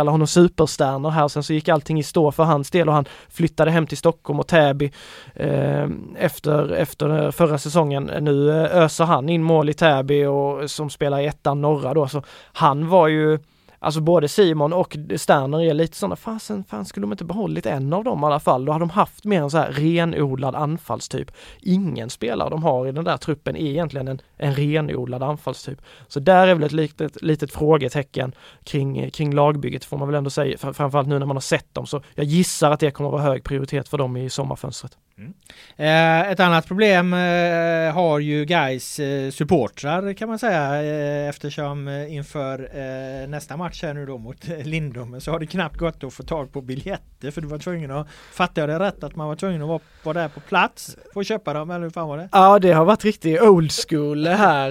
kalla 0.07 0.13
honom 0.13 0.27
superstjärnor 0.27 1.11
här. 1.11 1.29
Sen 1.29 1.43
så 1.43 1.53
gick 1.53 1.69
allting 1.69 1.99
i 1.99 2.03
stå 2.03 2.33
för 2.33 2.45
hans 2.45 2.71
del 2.71 2.89
och 2.89 2.95
han 2.95 3.05
flyttade 3.29 3.71
hem 3.71 3.87
till 3.87 3.99
Stockholm 3.99 4.41
och 4.41 4.47
Täby 4.47 4.93
eh, 5.35 5.89
efter, 6.17 6.73
efter 6.73 7.31
förra 7.31 7.59
säsongen. 7.59 8.11
Nu 8.21 8.51
eh, 8.51 8.83
öser 8.83 9.05
han 9.05 9.29
in 9.29 9.43
mål 9.43 9.69
i 9.69 9.75
Täby 9.75 10.25
och 10.25 10.71
som 10.71 10.91
spelar 10.91 11.21
i 11.21 11.27
ettan 11.27 11.61
norra 11.61 11.95
då. 11.95 12.09
Så 12.09 12.23
han 12.53 12.89
var 12.89 13.09
ju 13.09 13.39
Alltså 13.79 14.01
både 14.01 14.29
Simon 14.29 14.73
och 14.73 14.97
Sterner 15.17 15.63
är 15.63 15.75
lite 15.75 15.97
sådana, 15.97 16.17
fasen, 16.17 16.65
fan 16.65 16.85
skulle 16.85 17.05
de 17.05 17.13
inte 17.13 17.25
behållit 17.25 17.67
en 17.67 17.93
av 17.93 18.05
dem 18.05 18.23
i 18.23 18.27
alla 18.27 18.41
fall? 18.41 18.65
Då 18.65 18.73
hade 18.73 18.83
de 18.83 18.91
haft 18.91 19.25
mer 19.25 19.43
en 19.43 19.51
så 19.51 19.59
här 19.59 19.73
renodlad 19.73 20.55
anfallstyp. 20.55 21.31
Ingen 21.61 22.11
spelare 22.11 22.51
de 22.51 22.63
har 22.63 22.87
i 22.87 22.93
den 22.93 23.05
där 23.05 23.17
truppen 23.17 23.57
är 23.57 23.67
egentligen 23.67 24.09
en, 24.09 24.21
en 24.37 24.55
renodlad 24.55 25.23
anfallstyp. 25.23 25.83
Så 26.09 26.21
där 26.21 26.47
är 26.47 26.55
väl 26.55 26.65
ett 26.65 26.73
litet, 26.73 27.23
litet 27.23 27.53
frågetecken 27.53 28.33
kring, 28.65 29.11
kring 29.11 29.35
lagbygget 29.35 29.85
får 29.85 29.99
man 29.99 30.09
väl 30.09 30.15
ändå 30.15 30.31
säga, 30.31 30.59
framförallt 30.59 31.09
nu 31.09 31.19
när 31.19 31.27
man 31.27 31.37
har 31.37 31.41
sett 31.41 31.75
dem. 31.75 31.87
Så 31.87 32.03
jag 32.15 32.27
gissar 32.27 32.71
att 32.71 32.81
det 32.81 32.91
kommer 32.91 33.09
att 33.09 33.13
vara 33.13 33.23
hög 33.23 33.45
prioritet 33.45 33.89
för 33.89 33.99
dem 33.99 34.17
i 34.17 34.31
sommarfönstret. 34.31 34.99
Mm. 35.19 35.35
Eh, 35.77 36.31
ett 36.31 36.41
annat 36.41 36.67
problem 36.67 37.13
eh, 37.13 37.95
har 37.95 38.19
ju 38.19 38.45
guys 38.45 38.99
eh, 38.99 39.31
supportrar 39.31 40.13
kan 40.13 40.29
man 40.29 40.39
säga 40.39 40.83
eh, 40.83 41.29
eftersom 41.29 41.89
eh, 41.89 42.15
inför 42.15 42.59
eh, 42.59 43.29
nästa 43.29 43.57
match 43.57 43.83
här 43.83 43.95
nu 43.95 44.07
då 44.07 44.19
mot 44.19 44.49
Lindom 44.65 45.21
så 45.21 45.31
har 45.31 45.39
det 45.39 45.47
knappt 45.47 45.77
gått 45.77 46.05
att 46.05 46.15
få 46.15 46.23
tag 46.23 46.53
på 46.53 46.61
biljetter 46.61 47.31
för 47.31 47.41
du 47.41 47.49
var 47.49 47.59
tvungen 47.59 47.91
att, 47.91 48.09
fattar 48.33 48.63
jag 48.63 48.69
det 48.69 48.87
rätt, 48.87 49.05
att 49.05 49.17
man 49.17 49.29
var 49.29 49.37
tvungen 49.37 49.63
att 49.63 49.69
vara, 49.69 49.81
vara 50.03 50.21
där 50.21 50.29
på 50.29 50.41
plats 50.41 50.97
för 51.13 51.21
att 51.21 51.27
köpa 51.27 51.53
dem 51.53 51.71
eller 51.71 51.83
hur 51.83 51.91
fan 51.91 52.09
var 52.09 52.19
det? 52.19 52.29
Ja 52.33 52.59
det 52.59 52.73
har 52.73 52.85
varit 52.85 53.05
riktigt 53.05 53.41
old 53.41 53.73
school 53.89 54.27
här, 54.27 54.71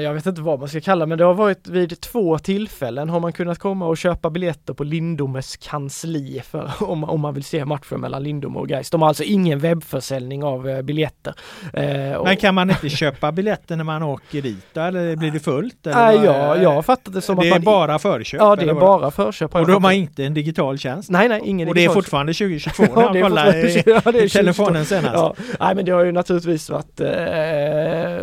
jag 0.00 0.14
vet 0.14 0.26
inte 0.26 0.40
vad 0.40 0.58
man 0.58 0.68
ska 0.68 0.80
kalla 0.80 1.06
men 1.06 1.18
det 1.18 1.24
har 1.24 1.34
varit 1.34 1.68
vid 1.68 2.00
två 2.00 2.38
tillfällen 2.38 3.08
har 3.08 3.20
man 3.20 3.32
kunnat 3.32 3.58
komma 3.58 3.86
och 3.86 3.98
köpa 3.98 4.30
biljetter 4.30 4.74
på 4.74 4.84
Lindomes 4.84 5.56
kansli 5.56 6.42
för 6.44 6.70
om, 6.80 7.04
om 7.04 7.20
man 7.20 7.34
vill 7.34 7.44
se 7.44 7.64
matchen 7.64 8.00
mellan 8.00 8.22
Lindom 8.22 8.56
och 8.56 8.68
guys. 8.68 8.90
De 8.90 9.02
har 9.02 9.08
alltså 9.08 9.22
ingen 9.22 9.58
webb 9.58 9.73
webbförsäljning 9.74 10.44
av 10.44 10.68
eh, 10.68 10.82
biljetter. 10.82 11.34
Eh, 11.72 12.24
Men 12.24 12.36
kan 12.36 12.54
man 12.54 12.70
inte 12.70 12.88
köpa 13.04 13.32
biljetter 13.32 13.76
när 13.76 13.84
man 13.84 14.02
åker 14.02 14.42
dit 14.42 14.76
eller 14.76 15.16
blir 15.16 15.30
det 15.30 15.40
fullt? 15.40 15.76
Nej, 15.82 16.20
ja, 16.24 16.56
jag 16.56 16.70
har 16.70 16.82
fattat 16.82 17.14
det 17.14 17.20
som 17.20 17.36
det 17.36 17.42
att 17.42 17.50
man... 17.50 17.60
Det 17.60 17.64
är 17.64 17.64
bara 17.64 17.98
förköp? 17.98 18.40
Ja, 18.40 18.56
det 18.56 18.70
är 18.70 18.74
bara 18.74 19.10
förköp. 19.10 19.54
Och 19.54 19.66
då 19.66 19.72
har 19.72 19.80
man 19.80 19.92
inte 19.92 20.24
en 20.24 20.34
digital 20.34 20.78
tjänst? 20.78 21.10
Nej, 21.10 21.28
nej, 21.28 21.40
ingen 21.44 21.68
Och 21.68 21.74
det 21.74 21.84
är 21.84 21.88
fortfarande 21.88 22.32
2022 22.32 22.82
när 22.94 23.14
jag 23.14 23.22
kollar 23.22 23.56
i, 23.56 23.82
ja, 23.86 24.00
telefonen 24.28 24.84
senast? 24.84 25.14
Ja. 25.14 25.34
Nej, 25.60 25.74
men 25.74 25.84
det 25.84 25.92
har 25.92 26.04
ju 26.04 26.12
naturligtvis 26.12 26.70
varit 26.70 27.00
eh, 27.00 27.08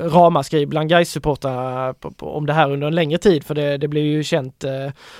ramaskri 0.09 0.65
bland 0.65 0.89
Gais-supportrarna 0.89 1.95
om 2.19 2.45
det 2.45 2.53
här 2.53 2.71
under 2.71 2.87
en 2.87 2.95
längre 2.95 3.17
tid, 3.17 3.43
för 3.43 3.55
det, 3.55 3.77
det 3.77 3.87
blev 3.87 4.03
ju 4.03 4.23
känt 4.23 4.63
eh, 4.63 4.71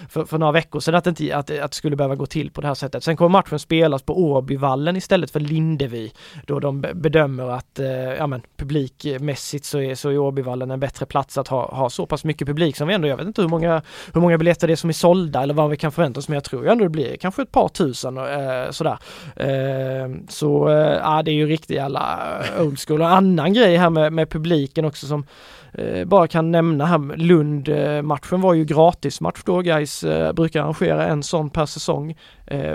för, 0.09 0.25
för, 0.25 0.38
några 0.38 0.51
veckor 0.51 0.79
sedan 0.79 0.95
att, 0.95 1.07
inte, 1.07 1.38
att, 1.38 1.59
att 1.59 1.71
det 1.71 1.75
skulle 1.75 1.95
behöva 1.95 2.15
gå 2.15 2.25
till 2.25 2.51
på 2.51 2.61
det 2.61 2.67
här 2.67 2.75
sättet. 2.75 3.03
Sen 3.03 3.17
kommer 3.17 3.29
matchen 3.29 3.59
spelas 3.59 4.01
på 4.01 4.19
Åbyvallen 4.19 4.97
istället 4.97 5.32
för 5.32 5.39
Lindevi 5.39 6.11
då 6.47 6.59
de 6.59 6.82
bedömer 6.82 7.49
att 7.49 7.80
eh, 7.80 7.88
ja, 7.91 8.28
men, 8.28 8.41
publikmässigt 8.57 9.65
så 9.65 9.80
är, 9.80 9.95
så 9.95 10.09
är 10.09 10.17
Åbyvallen 10.17 10.72
en 10.72 10.80
bättre 10.80 11.05
plats 11.05 11.38
att 11.38 11.47
ha, 11.47 11.76
ha 11.76 11.89
så 11.89 12.05
pass 12.05 12.24
mycket 12.24 12.47
publik 12.47 12.78
som 12.78 12.88
vi 12.88 12.93
ändå, 12.93 13.07
jag 13.07 13.17
vet 13.17 13.28
inte 13.28 13.41
hur 13.41 13.49
många, 13.49 13.82
hur 14.13 14.22
många 14.22 14.38
biljetter 14.38 14.67
det 14.67 14.74
är 14.74 14.76
som 14.76 14.89
är 14.89 14.93
sålda 14.93 15.43
eller 15.43 15.53
vad 15.53 15.69
vi 15.69 15.78
kan 15.78 15.91
förvänta 15.91 16.19
oss 16.19 16.28
men 16.28 16.34
jag 16.34 16.43
tror 16.43 16.67
ändå 16.67 16.84
det 16.84 16.89
blir 16.89 17.17
kanske 17.17 17.41
ett 17.41 17.51
par 17.51 17.67
tusen 17.69 18.17
eh, 18.17 18.72
sådär. 18.72 18.97
Eh, 19.36 20.11
så 20.28 20.69
eh, 20.69 20.97
ja, 21.03 21.22
det 21.24 21.32
är 21.32 21.36
ju 21.36 21.47
riktigt 21.47 21.76
jävla 21.76 22.19
eh, 22.57 22.61
old 22.61 22.80
school. 22.80 23.01
Och 23.01 23.07
en 23.07 23.13
annan 23.13 23.53
grej 23.53 23.78
här 23.78 23.89
med, 23.89 24.13
med 24.13 24.30
publiken 24.30 24.86
också 24.86 25.07
som 25.07 25.26
Eh, 25.74 26.05
bara 26.05 26.28
kan 26.28 26.51
nämna 26.51 26.86
här, 26.86 27.17
Lund-matchen 27.17 28.39
eh, 28.39 28.43
var 28.43 28.53
ju 28.53 28.65
gratismatch 28.65 29.41
då, 29.45 29.61
guys 29.61 30.03
eh, 30.03 30.34
brukar 30.34 30.61
arrangera 30.61 31.07
en 31.07 31.24
sån 31.24 31.49
per 31.49 31.65
säsong. 31.65 32.15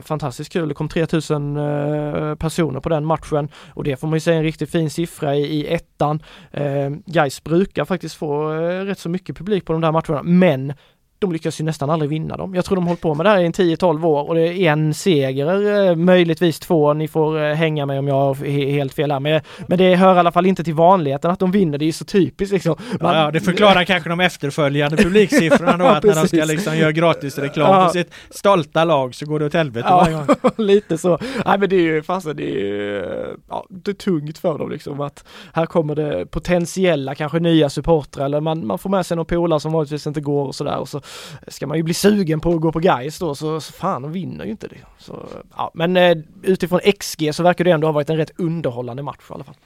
Fantastiskt 0.03 0.53
kul, 0.53 0.69
det 0.69 0.75
kom 0.75 0.89
3000 0.89 1.57
eh, 1.57 2.35
personer 2.35 2.81
på 2.81 2.89
den 2.89 3.05
matchen 3.05 3.49
och 3.69 3.85
det 3.85 3.97
får 4.01 4.09
man 4.09 4.17
ju 4.17 4.21
säga 4.21 4.37
en 4.37 4.43
riktigt 4.43 4.71
fin 4.71 4.91
siffra 4.91 5.35
i, 5.35 5.41
i 5.41 5.75
ettan. 5.75 6.23
Eh, 6.51 6.91
guys 7.07 7.45
brukar 7.45 7.85
faktiskt 7.85 8.15
få 8.15 8.49
rätt 8.85 8.99
så 8.99 9.09
mycket 9.09 9.37
publik 9.37 9.65
på 9.65 9.73
de 9.73 9.83
där 9.83 9.93
matcherna, 9.93 10.23
men 10.23 10.73
de 11.19 11.33
lyckas 11.33 11.61
ju 11.61 11.65
nästan 11.65 11.91
aldrig 11.91 12.11
vinna 12.11 12.37
dem. 12.37 12.55
Jag 12.55 12.65
tror 12.65 12.77
de 12.77 12.85
har 12.85 12.89
hållit 12.89 13.01
på 13.01 13.15
med 13.15 13.27
det 13.27 13.31
här 13.31 13.41
i 13.41 13.49
10-12 13.49 14.05
år 14.05 14.29
och 14.29 14.35
det 14.35 14.43
är 14.43 14.73
en 14.73 14.95
seger, 14.95 15.89
eh, 15.89 15.97
möjligtvis 15.97 16.59
två. 16.59 16.95
Ni 16.95 17.09
får 17.09 17.45
eh, 17.45 17.55
hänga 17.55 17.87
med 17.87 17.99
om 17.99 18.09
jag 18.09 18.15
har 18.15 18.35
helt 18.71 18.95
fel 18.95 19.13
här. 19.13 19.21
Men, 19.21 19.41
men 19.67 19.79
det 19.79 19.95
hör 19.95 20.17
i 20.17 20.19
alla 20.19 20.33
fall 20.33 20.47
inte 20.47 20.65
till 20.65 20.75
vanligheten 20.75 21.31
att 21.31 21.39
de 21.39 21.51
vinner. 21.51 21.79
Det 21.79 21.85
är 21.85 21.87
ju 21.87 21.93
så 21.93 22.05
typiskt 22.05 22.53
liksom. 22.53 22.77
Man, 23.01 23.17
ja, 23.17 23.31
det 23.31 23.41
förklarar 23.41 23.85
kanske 23.85 24.09
de 24.09 24.21
efterföljande 24.21 24.97
publiksiffrorna 24.97 25.77
då, 25.77 25.85
ja, 25.85 25.97
att 25.97 26.05
när 26.05 26.15
de 26.15 26.29
ska 26.29 26.45
liksom 26.45 26.77
göra 26.77 26.93
gratis 26.93 27.39
reklam 27.39 27.75
ja. 27.75 27.85
för 27.87 27.99
sitt 27.99 28.13
stolta 28.31 28.85
lag 28.85 29.15
så 29.15 29.27
går 29.27 29.39
det 29.39 29.47
åt 29.47 29.55
helvete 29.55 29.89
ja, 29.91 29.97
varje 29.97 30.15
gång. 30.15 30.27
lite 30.67 30.99
så. 30.99 31.19
Nej 31.47 31.59
men 31.59 31.69
det 31.69 31.77
är 31.77 31.81
ju 31.81 32.03
fasen, 32.03 32.37
det 32.37 32.51
är 32.51 32.59
ju 32.59 33.05
ja, 33.49 33.67
det 33.69 33.91
är 33.91 33.95
tungt 33.95 34.39
för 34.39 34.59
dem 34.59 34.71
liksom 34.71 35.01
att 35.01 35.25
här 35.53 35.67
kommer 35.67 35.95
det 35.95 36.27
potentiella 36.27 37.15
kanske 37.15 37.39
nya 37.39 37.71
supportrar 37.71 38.25
eller 38.25 38.41
man, 38.41 38.67
man 38.67 38.79
får 38.79 38.91
med 38.91 39.07
sig 39.07 39.17
någon 39.17 39.27
polare 39.27 39.61
som 39.61 39.73
vanligtvis 39.73 40.07
inte 40.07 40.21
går 40.21 40.47
och 40.47 40.55
sådär 40.55 40.77
och 40.77 40.89
så 40.89 41.01
ska 41.49 41.67
man 41.67 41.77
ju 41.77 41.83
bli 41.83 41.95
sugen 41.95 42.41
på 42.41 42.55
att 42.55 42.61
gå 42.61 42.73
på 42.73 42.79
Gais 42.79 43.19
då 43.19 43.35
så, 43.35 43.61
så 43.61 43.73
fan 43.73 44.03
de 44.03 44.13
vinner 44.13 44.45
ju 44.45 44.51
inte 44.51 44.69
det. 44.69 44.77
Så, 44.99 45.29
ja, 45.57 45.71
men 45.75 45.97
eh, 45.97 46.17
utifrån 46.43 46.81
XG 46.99 47.35
så 47.35 47.43
verkar 47.43 47.65
det 47.65 47.71
ändå 47.71 47.87
ha 47.87 47.93
varit 47.93 48.11
en 48.11 48.17
rätt 48.17 48.33
underhållande 48.37 49.03
match 49.03 49.31
i 49.31 49.33
alla 49.33 49.45
fall. 49.45 49.57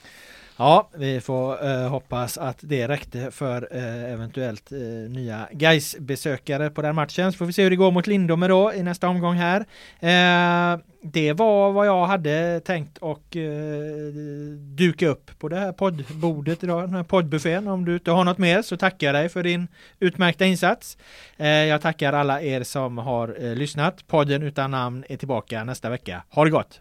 Ja, 0.60 0.88
vi 0.94 1.20
får 1.20 1.68
eh, 1.68 1.88
hoppas 1.88 2.38
att 2.38 2.58
det 2.60 2.88
räckte 2.88 3.30
för 3.30 3.68
eh, 3.70 4.12
eventuellt 4.12 4.72
eh, 4.72 4.78
nya 5.10 5.48
guys 5.52 5.96
besökare 5.98 6.70
på 6.70 6.82
den 6.82 6.94
matchen. 6.94 7.32
Så 7.32 7.38
får 7.38 7.46
vi 7.46 7.52
se 7.52 7.62
hur 7.62 7.70
det 7.70 7.76
går 7.76 7.90
mot 7.90 8.06
Lindome 8.06 8.48
då 8.48 8.72
i 8.72 8.82
nästa 8.82 9.08
omgång 9.08 9.34
här. 9.34 9.60
Eh, 10.00 10.78
det 11.02 11.32
var 11.32 11.72
vad 11.72 11.86
jag 11.86 12.06
hade 12.06 12.60
tänkt 12.60 12.98
och 12.98 13.36
eh, 13.36 14.12
duka 14.56 15.08
upp 15.08 15.30
på 15.38 15.48
det 15.48 15.56
här 15.56 15.72
poddbordet 15.72 16.64
idag, 16.64 16.82
den 16.82 16.94
här 16.94 17.02
poddbuffén. 17.02 17.68
Om 17.68 17.84
du 17.84 17.94
inte 17.94 18.10
har 18.10 18.24
något 18.24 18.38
mer 18.38 18.62
så 18.62 18.76
tackar 18.76 19.06
jag 19.06 19.14
dig 19.14 19.28
för 19.28 19.42
din 19.42 19.68
utmärkta 20.00 20.44
insats. 20.46 20.98
Eh, 21.36 21.48
jag 21.48 21.80
tackar 21.80 22.12
alla 22.12 22.42
er 22.42 22.62
som 22.62 22.98
har 22.98 23.36
eh, 23.44 23.54
lyssnat. 23.54 24.06
Podden 24.06 24.42
utan 24.42 24.70
namn 24.70 25.04
är 25.08 25.16
tillbaka 25.16 25.64
nästa 25.64 25.90
vecka. 25.90 26.22
Ha 26.28 26.44
det 26.44 26.50
gott! 26.50 26.80